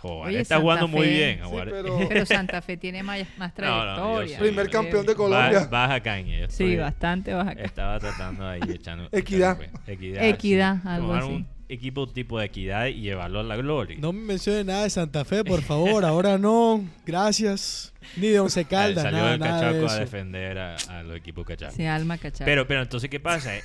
Oye, 0.03 0.41
está 0.41 0.55
Santa 0.57 0.61
jugando 0.63 0.89
muy 0.89 1.09
bien. 1.09 1.41
Sí, 1.45 1.51
pero 1.65 2.09
Pero 2.09 2.27
Santa 2.27 2.63
Fe 2.63 2.77
tiene 2.77 3.03
más, 3.03 3.21
más 3.39 3.53
No, 3.59 3.65
no, 3.85 3.97
yo 3.97 4.15
trayectoria. 4.17 4.39
primer 4.39 4.71
campeón 4.71 5.07
de 5.07 5.13
Ba- 5.13 5.17
Colombia. 5.17 5.67
baja 5.71 6.01
caña. 6.01 6.41
yo 6.41 6.47
Sí, 6.51 6.77
bastante 6.77 7.33
baja. 7.35 7.53
Estaba 7.53 7.99
tratando 7.99 8.47
ahí 8.47 8.61
echando. 8.69 9.09
Equidad. 9.13 9.59
Equidad. 9.87 10.25
Equidad, 10.25 10.77
sí. 10.83 10.89
algo 10.89 11.07
Tomar 11.09 11.23
así. 11.23 11.33
un 11.33 11.49
equipo 11.69 12.09
tipo 12.09 12.39
de 12.41 12.47
equidad 12.47 12.87
y 12.87 12.95
llevarlo 13.01 13.41
a 13.41 13.43
la 13.45 13.57
gloria. 13.57 13.97
No 14.01 14.13
me 14.13 14.21
mencione 14.23 14.65
nada 14.65 14.83
de 14.83 14.91
Santa 14.91 15.25
Fe, 15.25 15.45
por 15.45 15.63
favor. 15.63 16.05
Ahora 16.05 16.37
no. 16.39 16.85
Gracias. 17.07 17.93
Ni 18.17 18.27
de 18.29 18.41
Once 18.41 18.65
Caldas, 18.65 19.05
Salió 19.05 19.19
nada, 19.19 19.35
el 19.35 19.41
nada 19.41 19.73
de 19.73 19.79
cachaco 19.81 19.89
a 19.93 19.97
defender 20.01 20.59
a, 20.59 20.77
a 20.89 21.03
los 21.05 21.17
equipos 21.17 21.47
cachacos. 21.47 21.77
Sí, 21.77 21.85
alma 21.87 22.19
cachada. 22.19 22.45
Pero, 22.45 22.67
pero 22.67 22.83
entonces, 22.83 23.09
¿qué 23.09 23.21
pasa? 23.21 23.57
Eh, 23.57 23.63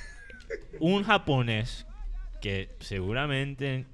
Un 0.78 1.02
japonés 1.02 1.84
que 2.40 2.68
seguramente 2.78 3.86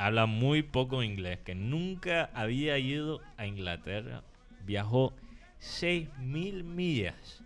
habla 0.00 0.26
muy 0.26 0.62
poco 0.62 1.02
inglés, 1.02 1.38
que 1.44 1.54
nunca 1.54 2.30
había 2.34 2.78
ido 2.78 3.20
a 3.36 3.46
Inglaterra, 3.46 4.22
viajó 4.64 5.14
6.000 5.60 6.62
millas 6.64 7.42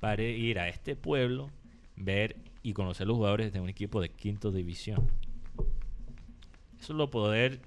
para 0.00 0.22
ir 0.22 0.58
a 0.58 0.68
este 0.68 0.96
pueblo, 0.96 1.50
ver 1.96 2.36
y 2.62 2.72
conocer 2.72 3.06
los 3.06 3.16
jugadores 3.16 3.52
de 3.52 3.60
un 3.60 3.68
equipo 3.68 4.00
de 4.00 4.08
quinta 4.08 4.50
división. 4.50 5.10
Eso 6.80 6.92
es 6.92 6.96
lo 6.96 7.10
poder 7.10 7.60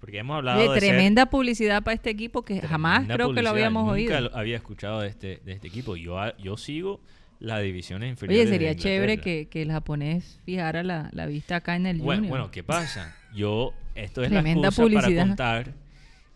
Porque 0.00 0.18
hemos 0.18 0.36
hablado 0.36 0.60
de 0.74 0.80
ser- 0.80 0.90
tremenda 0.90 1.26
publicidad 1.26 1.82
para 1.82 1.94
este 1.94 2.10
equipo 2.10 2.42
que 2.44 2.60
jamás 2.60 3.06
creo 3.08 3.32
que 3.34 3.42
lo 3.42 3.48
habíamos 3.50 3.82
Nunca 3.84 3.92
oído. 3.94 4.20
lo 4.20 4.36
había 4.36 4.56
escuchado 4.56 5.00
de 5.00 5.08
este, 5.08 5.40
de 5.44 5.52
este 5.52 5.66
equipo. 5.68 5.96
Yo, 5.96 6.16
yo 6.38 6.56
sigo 6.56 7.00
las 7.40 7.62
divisiones 7.62 8.10
inferiores. 8.10 8.42
Oye, 8.46 8.50
de 8.50 8.56
sería 8.58 8.76
chévere 8.76 9.18
que 9.18 9.48
el 9.62 9.72
japonés 9.72 10.38
fijara 10.44 10.82
la, 10.84 11.08
la 11.12 11.26
vista 11.26 11.56
acá 11.56 11.74
en 11.76 11.86
el 11.86 11.98
Bueno, 11.98 12.20
Junior. 12.20 12.30
bueno, 12.30 12.50
¿qué 12.52 12.62
pasa? 12.62 13.16
Yo, 13.34 13.74
esto 13.94 14.22
es 14.22 14.30
Tremenda 14.30 14.62
la 14.62 14.68
excusa 14.68 14.82
para 14.82 15.06
publicidad. 15.06 15.26
contar 15.26 15.74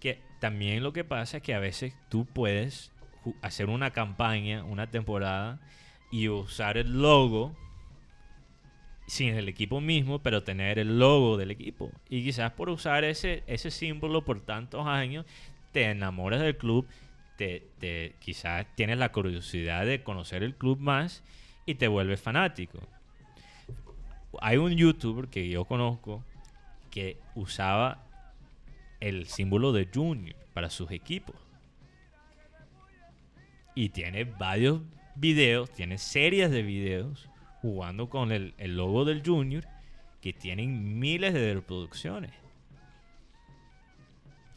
que 0.01 0.20
también 0.40 0.82
lo 0.82 0.93
que 0.93 1.05
pasa 1.05 1.39
es 1.39 1.43
que 1.43 1.55
a 1.55 1.59
veces 1.60 1.94
tú 2.09 2.24
puedes 2.27 2.90
hacer 3.40 3.69
una 3.69 3.93
campaña, 3.93 4.64
una 4.64 4.90
temporada 4.90 5.60
y 6.10 6.28
usar 6.28 6.77
el 6.77 7.01
logo 7.01 7.56
sin 9.06 9.35
el 9.35 9.48
equipo 9.48 9.81
mismo, 9.81 10.20
pero 10.20 10.43
tener 10.43 10.78
el 10.78 10.98
logo 10.98 11.36
del 11.36 11.51
equipo. 11.51 11.90
Y 12.09 12.24
quizás 12.24 12.52
por 12.52 12.69
usar 12.70 13.05
ese, 13.05 13.43
ese 13.47 13.70
símbolo 13.70 14.24
por 14.24 14.40
tantos 14.40 14.86
años, 14.86 15.27
te 15.73 15.85
enamoras 15.90 16.40
del 16.40 16.56
club, 16.56 16.86
te, 17.36 17.66
te- 17.78 18.14
quizás 18.20 18.66
tienes 18.74 18.98
la 18.98 19.12
curiosidad 19.12 19.86
de 19.86 20.02
conocer 20.02 20.43
el 20.43 20.55
club 20.55 20.78
más 20.78 21.23
y 21.66 21.74
te 21.77 21.89
vuelves 21.89 22.20
fanático. 22.20 22.78
Hay 24.40 24.56
un 24.56 24.73
youtuber 24.77 25.28
que 25.28 25.48
yo 25.48 25.64
conozco 25.64 26.24
que 26.93 27.19
usaba 27.35 28.05
el 29.01 29.27
símbolo 29.27 29.73
de 29.73 29.89
Junior 29.93 30.36
para 30.55 30.70
sus 30.70 30.93
equipos. 30.93 31.35
Y 33.74 33.89
tiene 33.89 34.23
varios 34.24 34.82
videos, 35.16 35.73
tiene 35.73 35.98
series 35.98 36.52
de 36.52 36.62
videos 36.62 37.28
jugando 37.62 38.09
con 38.09 38.31
el, 38.31 38.55
el 38.59 38.77
logo 38.77 39.05
del 39.05 39.23
Junior 39.27 39.64
que 40.20 40.32
tienen 40.32 41.01
miles 41.01 41.35
de 41.35 41.55
reproducciones. 41.55 42.31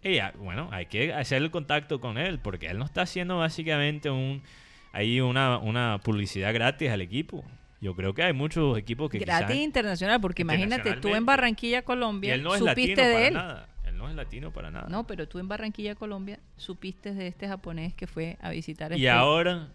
Y 0.04 0.20
bueno, 0.38 0.70
hay 0.72 0.86
que 0.86 1.14
hacer 1.14 1.42
el 1.42 1.50
contacto 1.50 2.00
con 2.00 2.20
él 2.20 2.38
porque 2.40 2.68
él 2.68 2.78
no 2.78 2.86
está 2.86 3.02
haciendo 3.02 3.40
básicamente 3.40 4.12
un 4.12 4.44
ahí 4.92 5.20
una, 5.20 5.58
una 5.58 6.00
publicidad 6.04 6.54
gratis 6.54 6.92
al 6.92 7.02
equipo. 7.02 7.44
Yo 7.82 7.96
creo 7.96 8.14
que 8.14 8.24
hay 8.24 8.34
muchos 8.34 8.78
equipos 8.78 9.10
que 9.10 9.20
Gratis 9.20 9.48
quizás- 9.48 9.64
internacional, 9.64 10.22
porque 10.22 10.42
imagínate, 10.44 10.94
tú 10.96 11.14
en. 11.14 11.26
Barranquilla, 11.26 11.82
Colombia, 11.84 12.34
él 12.34 12.44
no 12.44 12.54
es 12.56 12.60
supiste 12.60 12.96
latino 12.96 13.04
de 13.08 13.14
para 13.14 13.28
él. 13.28 13.34
nada. 13.34 13.70
Él 13.86 13.98
no 13.98 14.10
es 14.10 14.16
latino 14.16 14.52
para 14.52 14.72
nada. 14.72 14.88
No, 14.90 15.06
pero 15.06 15.28
tú 15.28 15.40
en 15.40 15.48
Barranquilla, 15.48 15.96
Colombia, 15.96 16.40
supiste 16.58 17.14
de 17.14 17.28
este 17.28 17.48
japonés 17.48 17.94
que 17.94 18.08
fue 18.08 18.38
a 18.42 18.50
visitar 18.50 18.92
y 18.94 18.96
este- 18.96 19.10
ahora 19.10 19.68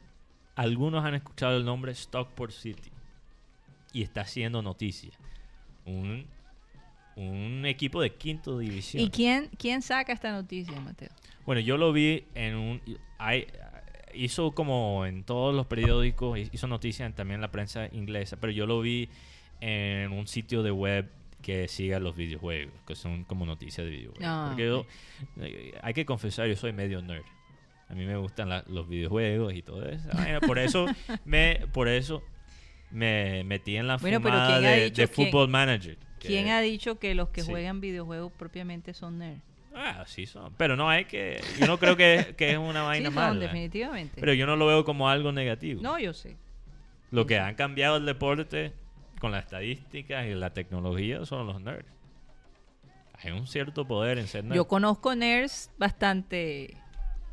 algunos 0.57 1.05
han 1.05 1.15
escuchado 1.15 1.57
el 1.57 1.65
nombre 1.65 1.95
Stockport 1.95 2.53
City 2.53 2.91
y 3.93 4.03
está 4.03 4.23
haciendo 4.23 4.63
noticia. 4.63 5.11
Un, 5.85 6.27
un 7.17 7.65
equipo 7.67 8.01
de 8.01 8.15
quinto 8.15 8.59
división. 8.59 9.03
¿Y 9.03 9.11
quién, 9.11 9.49
quién 9.59 9.83
saca 9.83 10.13
esta 10.13 10.33
noticia, 10.33 10.79
Mateo? 10.81 11.09
Bueno, 11.47 11.61
yo 11.61 11.77
lo 11.77 11.93
vi 11.93 12.25
en 12.35 12.57
un... 12.57 12.83
hay- 13.19 13.47
hizo 14.15 14.53
como 14.53 15.07
en 15.07 15.25
todos 15.25 15.55
los 15.55 15.67
periódicos, 15.67 16.39
hizo 16.39 16.67
noticias 16.67 17.15
también 17.15 17.37
en 17.37 17.41
la 17.43 17.51
prensa 17.51 17.89
inglesa, 17.93 18.37
pero 18.41 18.53
yo 18.53 18.67
lo 18.67 18.81
vi 18.81 19.09
en 19.61 20.13
un 20.13 20.27
sitio 20.27 20.63
de 20.63 20.71
web 20.71 21.11
que 21.43 21.69
siga 21.69 21.99
los 22.01 22.17
videojuegos, 22.17 22.75
que 22.87 22.95
son 22.95 23.25
como 23.25 23.47
noticias 23.47 23.85
de 23.85 23.91
videojuegos. 23.91 24.25
Ah, 24.27 24.47
Porque 24.49 24.67
yo, 24.67 24.87
eh, 25.41 25.75
hay 25.83 25.95
que 25.95 26.05
confesar, 26.05 26.47
yo 26.49 26.57
soy 26.57 26.73
medio 26.73 27.01
nerd. 27.03 27.25
A 27.89 27.95
mí 27.95 28.05
me 28.07 28.17
gustan 28.17 28.49
la- 28.51 28.65
los 28.69 28.89
videojuegos 28.89 29.53
y 29.55 29.63
todo 29.63 29.85
eso. 29.89 30.09
Por 30.47 30.59
eso 30.59 30.87
me, 31.25 31.67
por 31.73 31.89
eso 31.89 32.23
me 32.91 33.43
metí 33.45 33.77
en 33.77 33.87
la 33.87 33.97
Bueno, 33.97 34.21
fumada 34.21 34.47
¿quién 34.59 34.67
ha 34.67 34.71
de, 34.71 34.81
de 34.83 34.93
quién- 34.93 35.09
Football 35.09 35.49
Manager. 35.49 35.97
¿Quién 36.19 36.49
ha 36.49 36.61
dicho 36.61 36.99
que 36.99 37.15
los 37.15 37.31
que 37.31 37.41
sí. 37.43 37.51
juegan 37.51 37.81
videojuegos 37.81 38.31
propiamente 38.33 38.93
son 38.93 39.19
nerds? 39.19 39.41
Ah, 39.75 40.05
sí 40.07 40.27
son. 40.27 40.53
Pero 40.57 40.77
no 40.77 40.89
hay 40.89 41.05
que... 41.05 41.41
Yo 41.59 41.67
no 41.67 41.79
creo 41.79 41.97
que, 41.97 42.35
que 42.37 42.51
es 42.53 42.59
una 42.59 42.81
Sí, 42.83 42.87
vaina 42.87 43.07
son, 43.11 43.15
mala. 43.15 43.41
definitivamente. 43.41 44.21
Pero 44.21 44.33
yo 44.35 44.47
no 44.47 44.57
lo 44.57 44.67
veo 44.67 44.85
como 44.85 45.09
algo 45.09 45.31
negativo. 45.33 45.81
No, 45.83 45.99
yo 45.99 46.13
sé. 46.13 46.37
Lo 47.11 47.27
que 47.27 47.39
han 47.39 47.55
cambiado 47.55 47.97
el 47.97 48.07
deporte 48.07 48.73
con 49.21 49.33
las 49.33 49.45
estadísticas 49.45 50.27
y 50.27 50.35
la 50.35 50.51
tecnología 50.53 51.25
son 51.25 51.47
los 51.47 51.61
nerds. 51.61 51.87
Hay 53.23 53.33
un 53.33 53.47
cierto 53.47 53.87
poder 53.87 54.19
en 54.19 54.27
ser 54.29 54.45
nerd. 54.45 54.57
Yo 54.57 54.67
conozco 54.67 55.15
nerds 55.15 55.71
bastante 55.79 56.77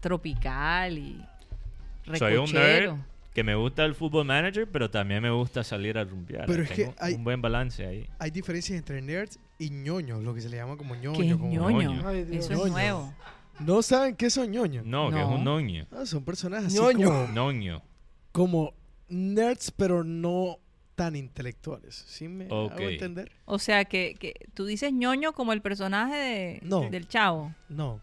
tropical 0.02 0.98
y 0.98 1.26
Soy 2.18 2.36
un 2.36 2.48
recochero. 2.48 2.92
nerd 2.98 3.02
que 3.34 3.44
me 3.44 3.54
gusta 3.56 3.86
el 3.86 3.94
fútbol 3.94 4.26
manager, 4.26 4.68
pero 4.72 4.90
también 4.90 5.22
me 5.22 5.30
gusta 5.30 5.64
salir 5.64 5.98
a 5.98 6.04
rumbear. 6.04 6.46
Pero 6.48 6.64
es 6.64 6.72
que 6.72 6.92
hay- 7.00 7.14
un 7.14 7.24
buen 7.24 7.42
balance 7.42 7.86
ahí. 7.86 8.10
Hay 8.20 8.32
diferencias 8.32 8.78
entre 8.80 9.02
nerds 9.02 9.40
y 9.60 9.70
ñoños, 9.70 10.24
lo 10.24 10.34
que 10.34 10.42
se 10.42 10.50
le 10.50 10.58
llama 10.58 10.78
como 10.78 10.96
ñoño. 10.96 11.18
¿Qué 11.20 11.28
es 11.30 11.34
como- 11.36 11.52
ñoño? 11.52 11.82
ñoño. 11.92 12.08
Ay, 12.08 12.24
Dios. 12.26 12.46
Eso 12.46 12.54
es 12.54 12.60
Ñoño. 12.60 12.72
nuevo. 12.74 13.14
¿No 13.60 13.82
saben 13.82 14.16
qué 14.16 14.30
son 14.30 14.52
ñoños? 14.52 14.86
No, 14.86 15.10
que 15.10 15.20
es 15.20 15.28
No. 15.28 15.36
un 15.36 15.44
noño. 15.44 15.88
Ah, 15.92 16.06
son 16.06 16.24
personas 16.24 16.66
así 16.66 16.78
Ñoño. 16.78 17.08
como, 17.08 17.28
Noño. 17.34 17.82
como 18.32 18.74
nerds, 19.10 19.72
pero 19.72 20.04
no 20.04 20.60
tan 20.96 21.16
intelectuales. 21.16 21.96
¿Sí 22.08 22.28
me 22.28 22.46
Ok. 22.52 22.72
hago 22.74 22.82
entender? 22.90 23.32
O 23.46 23.58
sea, 23.60 23.86
que, 23.86 24.16
que 24.20 24.34
tú 24.54 24.66
dices 24.66 24.92
ñoño 24.94 25.34
como 25.34 25.54
el 25.54 25.62
personaje 25.62 26.16
de, 26.16 26.60
No. 26.64 26.82
del 26.90 27.08
chavo. 27.08 27.54
No. 27.70 28.00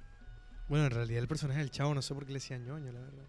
Bueno, 0.69 0.87
en 0.87 0.91
realidad 0.93 1.21
el 1.21 1.29
personaje 1.29 1.61
del 1.61 1.71
chavo 1.71 1.95
no 1.95 2.03
sé 2.03 2.15
por 2.15 2.25
qué 2.25 2.33
le 2.33 2.39
decían 2.39 2.65
ñoño, 2.65 2.91
la 2.93 3.01
verdad. 3.01 3.25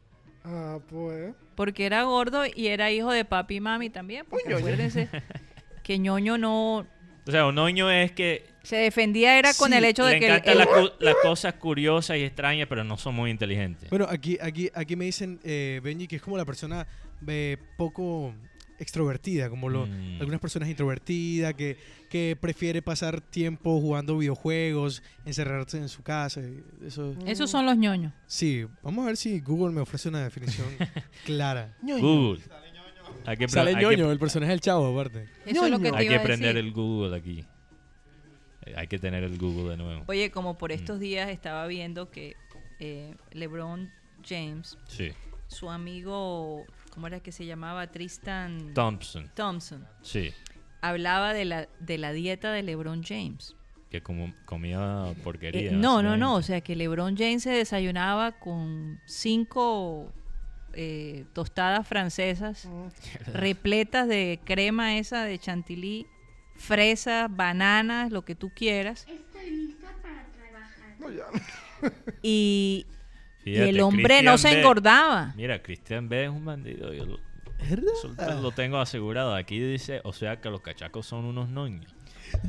Ah, 0.46 0.80
pues. 0.88 1.34
Porque 1.56 1.86
era 1.86 2.04
gordo 2.04 2.44
y 2.46 2.68
era 2.68 2.92
hijo 2.92 3.12
de 3.12 3.26
papi 3.26 3.56
y 3.56 3.60
mami 3.62 3.90
también. 3.90 4.26
Porque 4.30 4.54
acuérdense 4.54 5.10
que 5.84 6.00
ñoño 6.00 6.38
no... 6.38 6.88
O 7.28 7.32
sea, 7.32 7.48
un 7.48 7.56
noño 7.56 7.90
es 7.90 8.12
que 8.12 8.46
Se 8.64 8.76
defendía 8.78 9.38
era 9.40 9.54
con 9.54 9.72
Sí, 9.72 9.78
el 9.78 9.86
hecho 9.86 10.04
le 10.06 10.14
de 10.16 10.20
que... 10.20 10.26
el- 10.28 10.32
encantan 10.36 10.84
el- 10.84 10.92
las 11.00 11.16
cosas 11.22 11.54
curiosas 11.56 12.18
y 12.18 12.22
extrañas, 12.24 12.68
pero 12.68 12.84
no 12.84 12.98
son 12.98 13.16
muy 13.16 13.32
inteligentes. 13.32 13.90
Bueno, 13.90 14.06
aquí, 14.10 14.38
aquí, 14.42 14.70
aquí 14.74 14.96
me 14.96 15.06
dicen, 15.06 15.40
eh, 15.44 15.80
Benji, 15.84 16.08
que 16.08 16.16
es 16.18 16.22
como 16.22 16.38
la 16.38 16.46
persona 16.46 16.86
eh, 17.28 17.58
poco 17.78 18.34
extrovertida, 18.78 19.50
como 19.50 19.70
lo, 19.70 19.86
Mm. 19.88 20.18
algunas 20.20 20.40
personas 20.42 20.68
introvertidas, 20.70 21.54
que, 21.54 21.78
que 22.10 22.38
prefiere 22.40 22.82
pasar 22.82 23.22
tiempo 23.22 23.80
jugando 23.80 24.18
videojuegos, 24.18 25.02
encerrarse 25.26 25.78
en 25.78 25.88
su 25.90 26.04
casa. 26.04 26.42
Eso, 26.86 27.16
Esos 27.26 27.50
son 27.50 27.66
los 27.66 27.78
ñoños. 27.78 28.12
sí, 28.28 28.66
vamos 28.84 29.04
a 29.04 29.08
ver 29.08 29.18
si 29.18 29.40
Google 29.40 29.74
me 29.74 29.80
ofrece 29.82 30.10
una 30.10 30.24
definición 30.24 30.68
clara. 31.26 31.74
Google. 31.82 32.42
Hay 33.28 33.38
que, 33.38 33.46
pre- 33.46 33.54
Sale 33.54 33.70
hay 33.72 33.76
que- 33.78 33.82
ñoño, 33.82 34.12
el 34.12 34.20
personaje 34.20 34.52
del 34.52 34.62
chavo, 34.62 34.88
aparte. 34.88 35.28
Eso 35.46 35.66
es 35.66 35.72
lo 35.72 35.80
que 35.80 35.92
te 35.92 35.98
hay 35.98 36.06
iba 36.06 36.16
que 36.16 36.20
a 36.20 36.24
prender 36.24 36.54
decir. 36.56 36.66
el 36.68 36.74
Google 36.74 37.16
aquí. 37.18 37.46
Eh, 38.66 38.74
Hay 38.78 38.88
que 38.88 38.98
tener 39.00 39.24
el 39.24 39.38
Google 39.38 39.72
de 39.72 39.78
nuevo. 39.78 40.04
Oye, 40.08 40.32
como 40.32 40.54
Mm. 40.54 40.58
por 40.58 40.72
estos 40.72 41.00
días 41.00 41.30
estaba 41.30 41.68
viendo 41.68 42.10
que 42.10 42.36
eh, 42.80 43.16
LeBron 43.32 43.90
James, 44.28 44.78
Sí. 44.88 45.12
su 45.48 45.70
amigo, 45.70 46.66
¿cómo 46.90 47.08
era 47.08 47.20
que 47.22 47.32
se 47.32 47.46
llamaba? 47.46 47.88
Tristan 47.88 48.74
Thompson. 48.74 49.30
Thompson, 49.34 49.88
Sí. 50.02 50.34
hablaba 50.82 51.34
de 51.34 51.46
la, 51.46 51.68
de 51.80 51.98
la 51.98 52.12
dieta 52.12 52.52
de 52.52 52.64
LeBron 52.64 53.02
James. 53.04 53.56
Que 53.90 54.02
como 54.02 54.34
comía 54.46 55.14
porquería. 55.24 55.70
Eh, 55.70 55.74
no, 55.74 56.02
no, 56.04 56.18
no, 56.18 56.36
o 56.36 56.42
sea 56.42 56.60
que 56.60 56.76
LeBron 56.76 57.16
James 57.16 57.44
se 57.44 57.52
desayunaba 57.52 58.34
con 58.34 59.00
cinco 59.06 60.12
eh, 60.76 61.26
tostadas 61.34 61.88
francesas 61.88 62.68
repletas 63.34 64.08
de 64.08 64.40
crema 64.44 64.98
esa 64.98 65.24
de 65.26 65.40
chantilly, 65.40 66.06
fresas, 66.56 67.28
bananas, 67.36 68.12
lo 68.12 68.24
que 68.24 68.36
tú 68.36 68.52
quieras. 68.56 69.06
Estoy 69.10 69.50
lista 69.50 69.88
para 70.02 70.26
trabajar. 70.32 70.96
No, 71.00 71.12
ya. 71.12 71.24
Y, 72.22 72.86
y 73.42 73.44
Fíjate, 73.44 73.70
el 73.70 73.80
hombre 73.82 74.22
no 74.24 74.38
se 74.38 74.60
engordaba. 74.60 75.34
Mira, 75.36 75.62
Cristian 75.62 76.08
B 76.10 76.24
es 76.26 76.30
un 76.30 76.46
bandido. 76.46 76.94
Yo 76.94 77.06
lo, 77.06 77.20
¿Verdad? 77.70 77.94
eso 77.98 78.42
lo- 78.42 78.52
tengo 78.52 78.78
asegurado. 78.78 79.36
Aquí 79.36 79.60
dice, 79.60 80.02
o 80.04 80.14
sea 80.14 80.40
que 80.42 80.50
los 80.50 80.62
cachacos 80.62 81.06
son 81.06 81.26
unos 81.26 81.50
noños. 81.50 81.94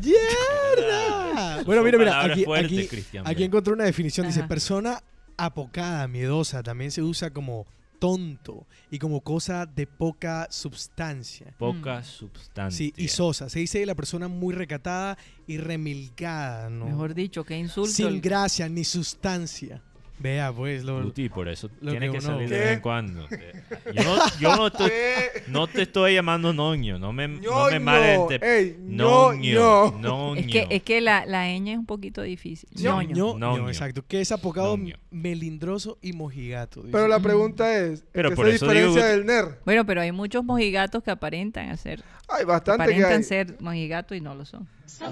¡Yerda! 0.00 1.62
Bueno, 1.64 1.82
mira, 1.82 1.98
mira, 1.98 2.22
aquí, 2.24 2.44
fuertes, 2.44 2.92
aquí, 2.92 3.18
aquí 3.24 3.44
encontré 3.44 3.72
una 3.72 3.84
definición. 3.84 4.26
Dice, 4.26 4.40
Ajá. 4.40 4.48
persona 4.48 5.02
apocada, 5.36 6.08
miedosa, 6.08 6.62
también 6.62 6.90
se 6.90 7.02
usa 7.02 7.30
como 7.30 7.66
tonto 7.98 8.66
y 8.90 8.98
como 8.98 9.20
cosa 9.22 9.66
de 9.66 9.86
poca 9.86 10.46
substancia. 10.50 11.54
Poca 11.58 12.00
Mm. 12.00 12.04
sustancia. 12.04 12.76
Sí, 12.76 12.92
y 12.96 13.08
sosa. 13.08 13.48
Se 13.48 13.58
dice 13.60 13.78
de 13.80 13.86
la 13.86 13.94
persona 13.94 14.28
muy 14.28 14.54
recatada 14.54 15.16
y 15.46 15.58
remilgada, 15.58 16.70
¿no? 16.70 16.86
Mejor 16.86 17.14
dicho, 17.14 17.44
qué 17.44 17.58
insulto. 17.58 17.90
Sin 17.90 18.06
el- 18.06 18.20
gracia 18.20 18.68
ni 18.68 18.84
sustancia. 18.84 19.82
Vea, 20.18 20.50
pues, 20.50 20.82
lo, 20.82 21.02
Guti, 21.02 21.28
por 21.28 21.46
eso 21.46 21.68
lo 21.82 21.90
tiene 21.90 22.06
que 22.06 22.12
que 22.12 22.18
uno- 22.18 22.26
salir 22.26 22.48
de 22.48 22.56
¿Qué? 22.56 22.60
vez 22.64 22.72
en 22.72 22.80
cuando. 22.80 23.28
Yo 23.94 24.02
no, 24.02 24.16
yo 24.40 24.56
no, 24.56 24.66
estoy- 24.68 24.88
¿Qué? 24.90 25.42
no 25.48 25.66
te 25.66 25.82
estoy 25.82 26.14
llamando 26.14 26.52
noño, 26.54 26.98
no 26.98 27.12
me, 27.12 27.28
no 27.28 27.34
me 27.34 27.40
Ñoño, 27.42 27.80
malente- 27.80 28.40
ey, 28.42 28.76
Noño, 28.80 29.34
ñoño. 29.34 29.98
noño. 30.00 30.40
Es 30.40 30.46
que, 30.46 30.66
es 30.70 30.82
que 30.82 31.00
la, 31.00 31.26
la 31.26 31.46
ñ 31.48 31.68
es 31.72 31.78
un 31.78 31.84
poquito 31.86 32.22
difícil. 32.22 32.68
Ño- 32.74 33.02
Ñoño. 33.02 33.68
exacto. 33.68 34.02
Que 34.08 34.20
es 34.22 34.32
apocado 34.32 34.78
melindroso 35.10 35.98
y 36.00 36.12
mojigato. 36.12 36.80
dice. 36.80 36.92
Pero 36.92 37.08
la 37.08 37.20
pregunta 37.20 37.76
es, 37.78 38.00
¿en 38.00 38.06
Pero 38.12 38.30
qué 38.30 38.36
por 38.36 38.46
se 38.48 38.54
eso 38.56 38.66
digo 38.70 38.72
diferencia 38.94 39.02
que- 39.02 39.08
del 39.18 39.26
NER? 39.26 39.60
Bueno, 39.64 39.84
pero 39.86 40.00
hay 40.00 40.12
muchos 40.12 40.44
mojigatos 40.44 41.02
que 41.02 41.10
aparentan 41.10 41.76
ser, 41.76 42.02
Hay 42.28 42.44
bastante 42.44 42.84
que 42.86 42.90
aparentan 42.92 43.18
hay. 43.18 43.22
ser 43.24 43.56
mojigatos 43.60 44.16
y 44.16 44.20
no 44.20 44.34
lo 44.34 44.44
son. 44.44 44.66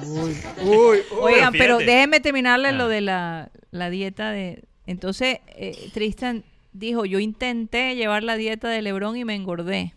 Uy, 0.06 0.34
uy, 0.62 0.66
uy. 0.66 0.98
Oigan, 1.20 1.52
pero 1.52 1.78
fíjate. 1.78 1.92
déjenme 1.92 2.20
terminarle 2.20 2.68
Ah. 2.68 2.72
lo 2.72 2.88
de 2.88 3.00
la, 3.02 3.50
la 3.70 3.90
dieta 3.90 4.30
de... 4.30 4.64
Entonces, 4.86 5.38
eh, 5.48 5.90
Tristan 5.92 6.44
dijo, 6.72 7.04
yo 7.04 7.18
intenté 7.18 7.94
llevar 7.96 8.22
la 8.24 8.36
dieta 8.36 8.68
de 8.68 8.82
Lebron 8.82 9.16
y 9.16 9.24
me 9.24 9.34
engordé. 9.34 9.94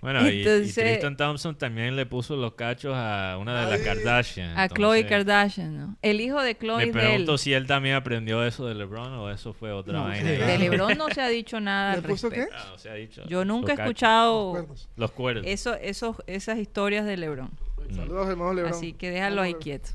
Bueno, 0.00 0.28
y- 0.28 0.34
y, 0.34 0.38
Entonces- 0.42 0.74
Tristan 0.74 1.16
Thompson 1.16 1.56
también 1.56 1.96
le 1.96 2.04
puso 2.04 2.36
los 2.36 2.52
cachos 2.56 2.92
a 2.94 3.38
una 3.40 3.64
de 3.64 3.70
las 3.70 3.80
Kardashian. 3.80 4.50
A 4.58 4.68
Khloe 4.68 4.98
entonces, 4.98 5.08
Kardashian, 5.08 5.78
¿no? 5.78 5.96
El 6.02 6.20
hijo 6.20 6.42
de 6.42 6.56
Khloe 6.56 6.76
Me 6.76 6.82
es 6.84 6.92
de 6.92 7.00
él. 7.00 7.06
pregunto 7.08 7.38
si 7.38 7.54
él 7.54 7.66
también 7.66 7.94
aprendió 7.94 8.44
eso 8.44 8.66
de 8.66 8.74
LeBron 8.74 9.14
o 9.14 9.30
eso 9.30 9.54
fue 9.54 9.72
otra 9.72 9.94
No, 9.94 10.04
vaina. 10.04 10.30
De 10.30 10.58
Lebron 10.58 10.98
no 10.98 11.08
se 11.14 11.22
ha 11.22 11.28
dicho 11.28 11.58
nada 11.58 11.92
¿Le 11.92 11.96
al 12.00 12.02
puso 12.04 12.28
qué? 12.28 12.36
respecto. 12.42 12.62
Ah, 12.62 12.68
no 12.72 12.76
se 12.78 12.90
ha 12.90 12.94
dicho. 12.94 13.22
Yo 13.28 13.46
nunca 13.46 13.72
he 13.72 13.76
Los 13.76 13.86
escuchado 13.86 14.50
Cuernos. 14.50 14.88
Los 14.96 15.10
cuernos. 15.12 15.46
eso, 15.46 15.74
esos, 15.76 16.16
esas 16.26 16.58
historias 16.58 17.06
de 17.06 17.16
Lebron. 17.16 17.50
Saludos, 17.96 18.28
hermano 18.28 18.52
Lebrón. 18.52 18.74
Así 18.74 18.92
que 18.92 19.08
déjalo 19.10 19.40
ahí 19.40 19.54
quieto. 19.54 19.88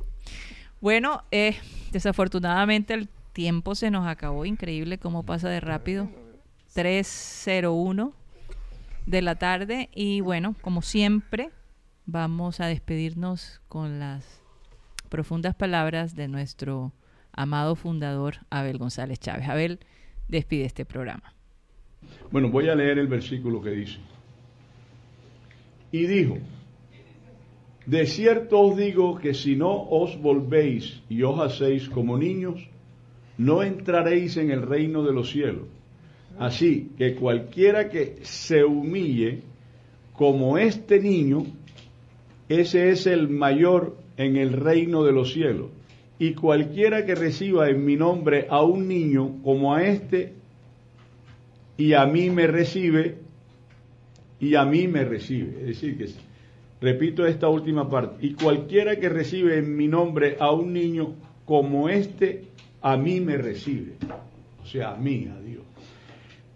Bueno, 0.81 1.23
eh, 1.31 1.57
desafortunadamente 1.91 2.93
el 2.93 3.09
tiempo 3.33 3.75
se 3.75 3.91
nos 3.91 4.07
acabó. 4.07 4.45
Increíble 4.45 4.97
cómo 4.97 5.23
pasa 5.23 5.49
de 5.49 5.59
rápido. 5.59 6.09
3.01 6.75 8.13
de 9.05 9.21
la 9.21 9.35
tarde. 9.35 9.89
Y 9.93 10.21
bueno, 10.21 10.55
como 10.61 10.81
siempre, 10.81 11.49
vamos 12.05 12.59
a 12.61 12.67
despedirnos 12.67 13.61
con 13.67 13.99
las 13.99 14.41
profundas 15.09 15.55
palabras 15.55 16.15
de 16.15 16.27
nuestro 16.27 16.93
amado 17.33 17.75
fundador 17.75 18.35
Abel 18.49 18.77
González 18.77 19.19
Chávez. 19.19 19.49
Abel, 19.49 19.79
despide 20.27 20.65
este 20.65 20.85
programa. 20.85 21.33
Bueno, 22.31 22.49
voy 22.49 22.69
a 22.69 22.75
leer 22.75 22.99
el 22.99 23.07
versículo 23.07 23.61
que 23.61 23.71
dice. 23.71 23.97
Y 25.91 26.05
dijo, 26.05 26.37
de 27.89 28.05
cierto 28.05 28.59
os 28.59 28.77
digo 28.77 29.17
que 29.17 29.33
si 29.33 29.55
no 29.55 29.89
os 29.89 30.21
volvéis 30.21 31.01
y 31.09 31.23
os 31.23 31.39
hacéis 31.39 31.89
como 31.89 32.19
niños, 32.19 32.69
no 33.39 33.63
entraréis 33.63 34.37
en 34.37 34.51
el 34.51 34.61
reino 34.61 35.03
de 35.03 35.11
los 35.11 35.31
cielos. 35.31 35.65
Así 36.37 36.91
que 36.99 37.15
cualquiera 37.15 37.89
que 37.89 38.17
se 38.21 38.63
humille 38.63 39.41
como 40.13 40.59
este 40.59 40.99
niño, 40.99 41.47
ese 42.47 42.89
es 42.89 43.07
el 43.07 43.27
mayor 43.27 43.97
en 44.17 44.37
el 44.37 44.53
reino 44.53 45.03
de 45.03 45.11
los 45.11 45.33
cielos. 45.33 45.71
Y 46.19 46.35
cualquiera 46.35 47.07
que 47.07 47.15
reciba 47.15 47.69
en 47.69 47.83
mi 47.83 47.95
nombre 47.95 48.45
a 48.51 48.61
un 48.61 48.87
niño 48.87 49.41
como 49.41 49.73
a 49.73 49.83
este, 49.83 50.33
y 51.75 51.93
a 51.93 52.05
mí 52.05 52.29
me 52.29 52.45
recibe, 52.45 53.17
y 54.39 54.53
a 54.53 54.63
mí 54.65 54.87
me 54.87 55.05
recibe. 55.05 55.61
Es 55.61 55.67
decir, 55.67 55.97
que 55.97 56.28
repito 56.81 57.25
esta 57.25 57.49
última 57.49 57.89
parte, 57.89 58.25
y 58.25 58.33
cualquiera 58.33 58.97
que 58.97 59.09
recibe 59.09 59.57
en 59.57 59.75
mi 59.75 59.87
nombre 59.87 60.37
a 60.39 60.51
un 60.51 60.73
niño 60.73 61.15
como 61.45 61.89
este, 61.89 62.45
a 62.81 62.95
mí 62.95 63.19
me 63.19 63.37
recibe. 63.37 63.95
O 64.61 64.65
sea, 64.65 64.91
a 64.91 64.95
mí, 64.95 65.27
a 65.27 65.39
Dios. 65.41 65.63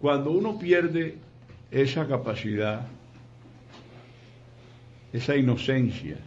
Cuando 0.00 0.30
uno 0.30 0.58
pierde 0.58 1.16
esa 1.70 2.06
capacidad, 2.06 2.86
esa 5.12 5.36
inocencia, 5.36 6.18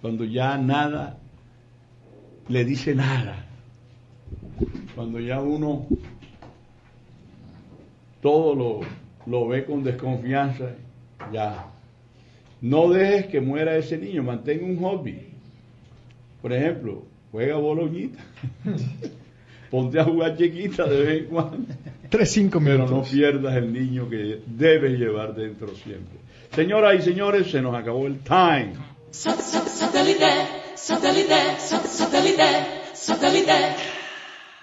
cuando 0.00 0.24
ya 0.24 0.56
nada 0.58 1.18
le 2.48 2.64
dice 2.64 2.94
nada, 2.94 3.46
cuando 4.94 5.20
ya 5.20 5.40
uno 5.40 5.86
todo 8.22 8.54
lo, 8.54 8.80
lo 9.26 9.48
ve 9.48 9.64
con 9.64 9.82
desconfianza, 9.84 10.70
ya. 11.32 11.66
No 12.60 12.88
dejes 12.88 13.26
que 13.26 13.40
muera 13.40 13.76
ese 13.76 13.96
niño, 13.98 14.22
mantén 14.22 14.64
un 14.64 14.78
hobby. 14.78 15.28
Por 16.42 16.52
ejemplo, 16.52 17.04
juega 17.30 17.56
boloñita. 17.56 18.22
Ponte 19.70 20.00
a 20.00 20.04
jugar 20.04 20.36
chiquita 20.36 20.84
de 20.84 21.04
vez 21.04 21.20
en 21.20 21.26
cuando. 21.26 21.58
Tres, 22.08 22.30
cinco 22.30 22.58
Pero 22.58 22.86
minutos. 22.86 22.90
no 22.90 23.02
pierdas 23.02 23.54
el 23.56 23.72
niño 23.72 24.08
que 24.08 24.40
debes 24.46 24.98
llevar 24.98 25.34
dentro 25.34 25.68
siempre. 25.68 26.18
Señoras 26.54 26.94
y 26.98 27.02
señores, 27.02 27.50
se 27.50 27.60
nos 27.60 27.74
acabó 27.74 28.06
el 28.06 28.18
time. 28.20 28.72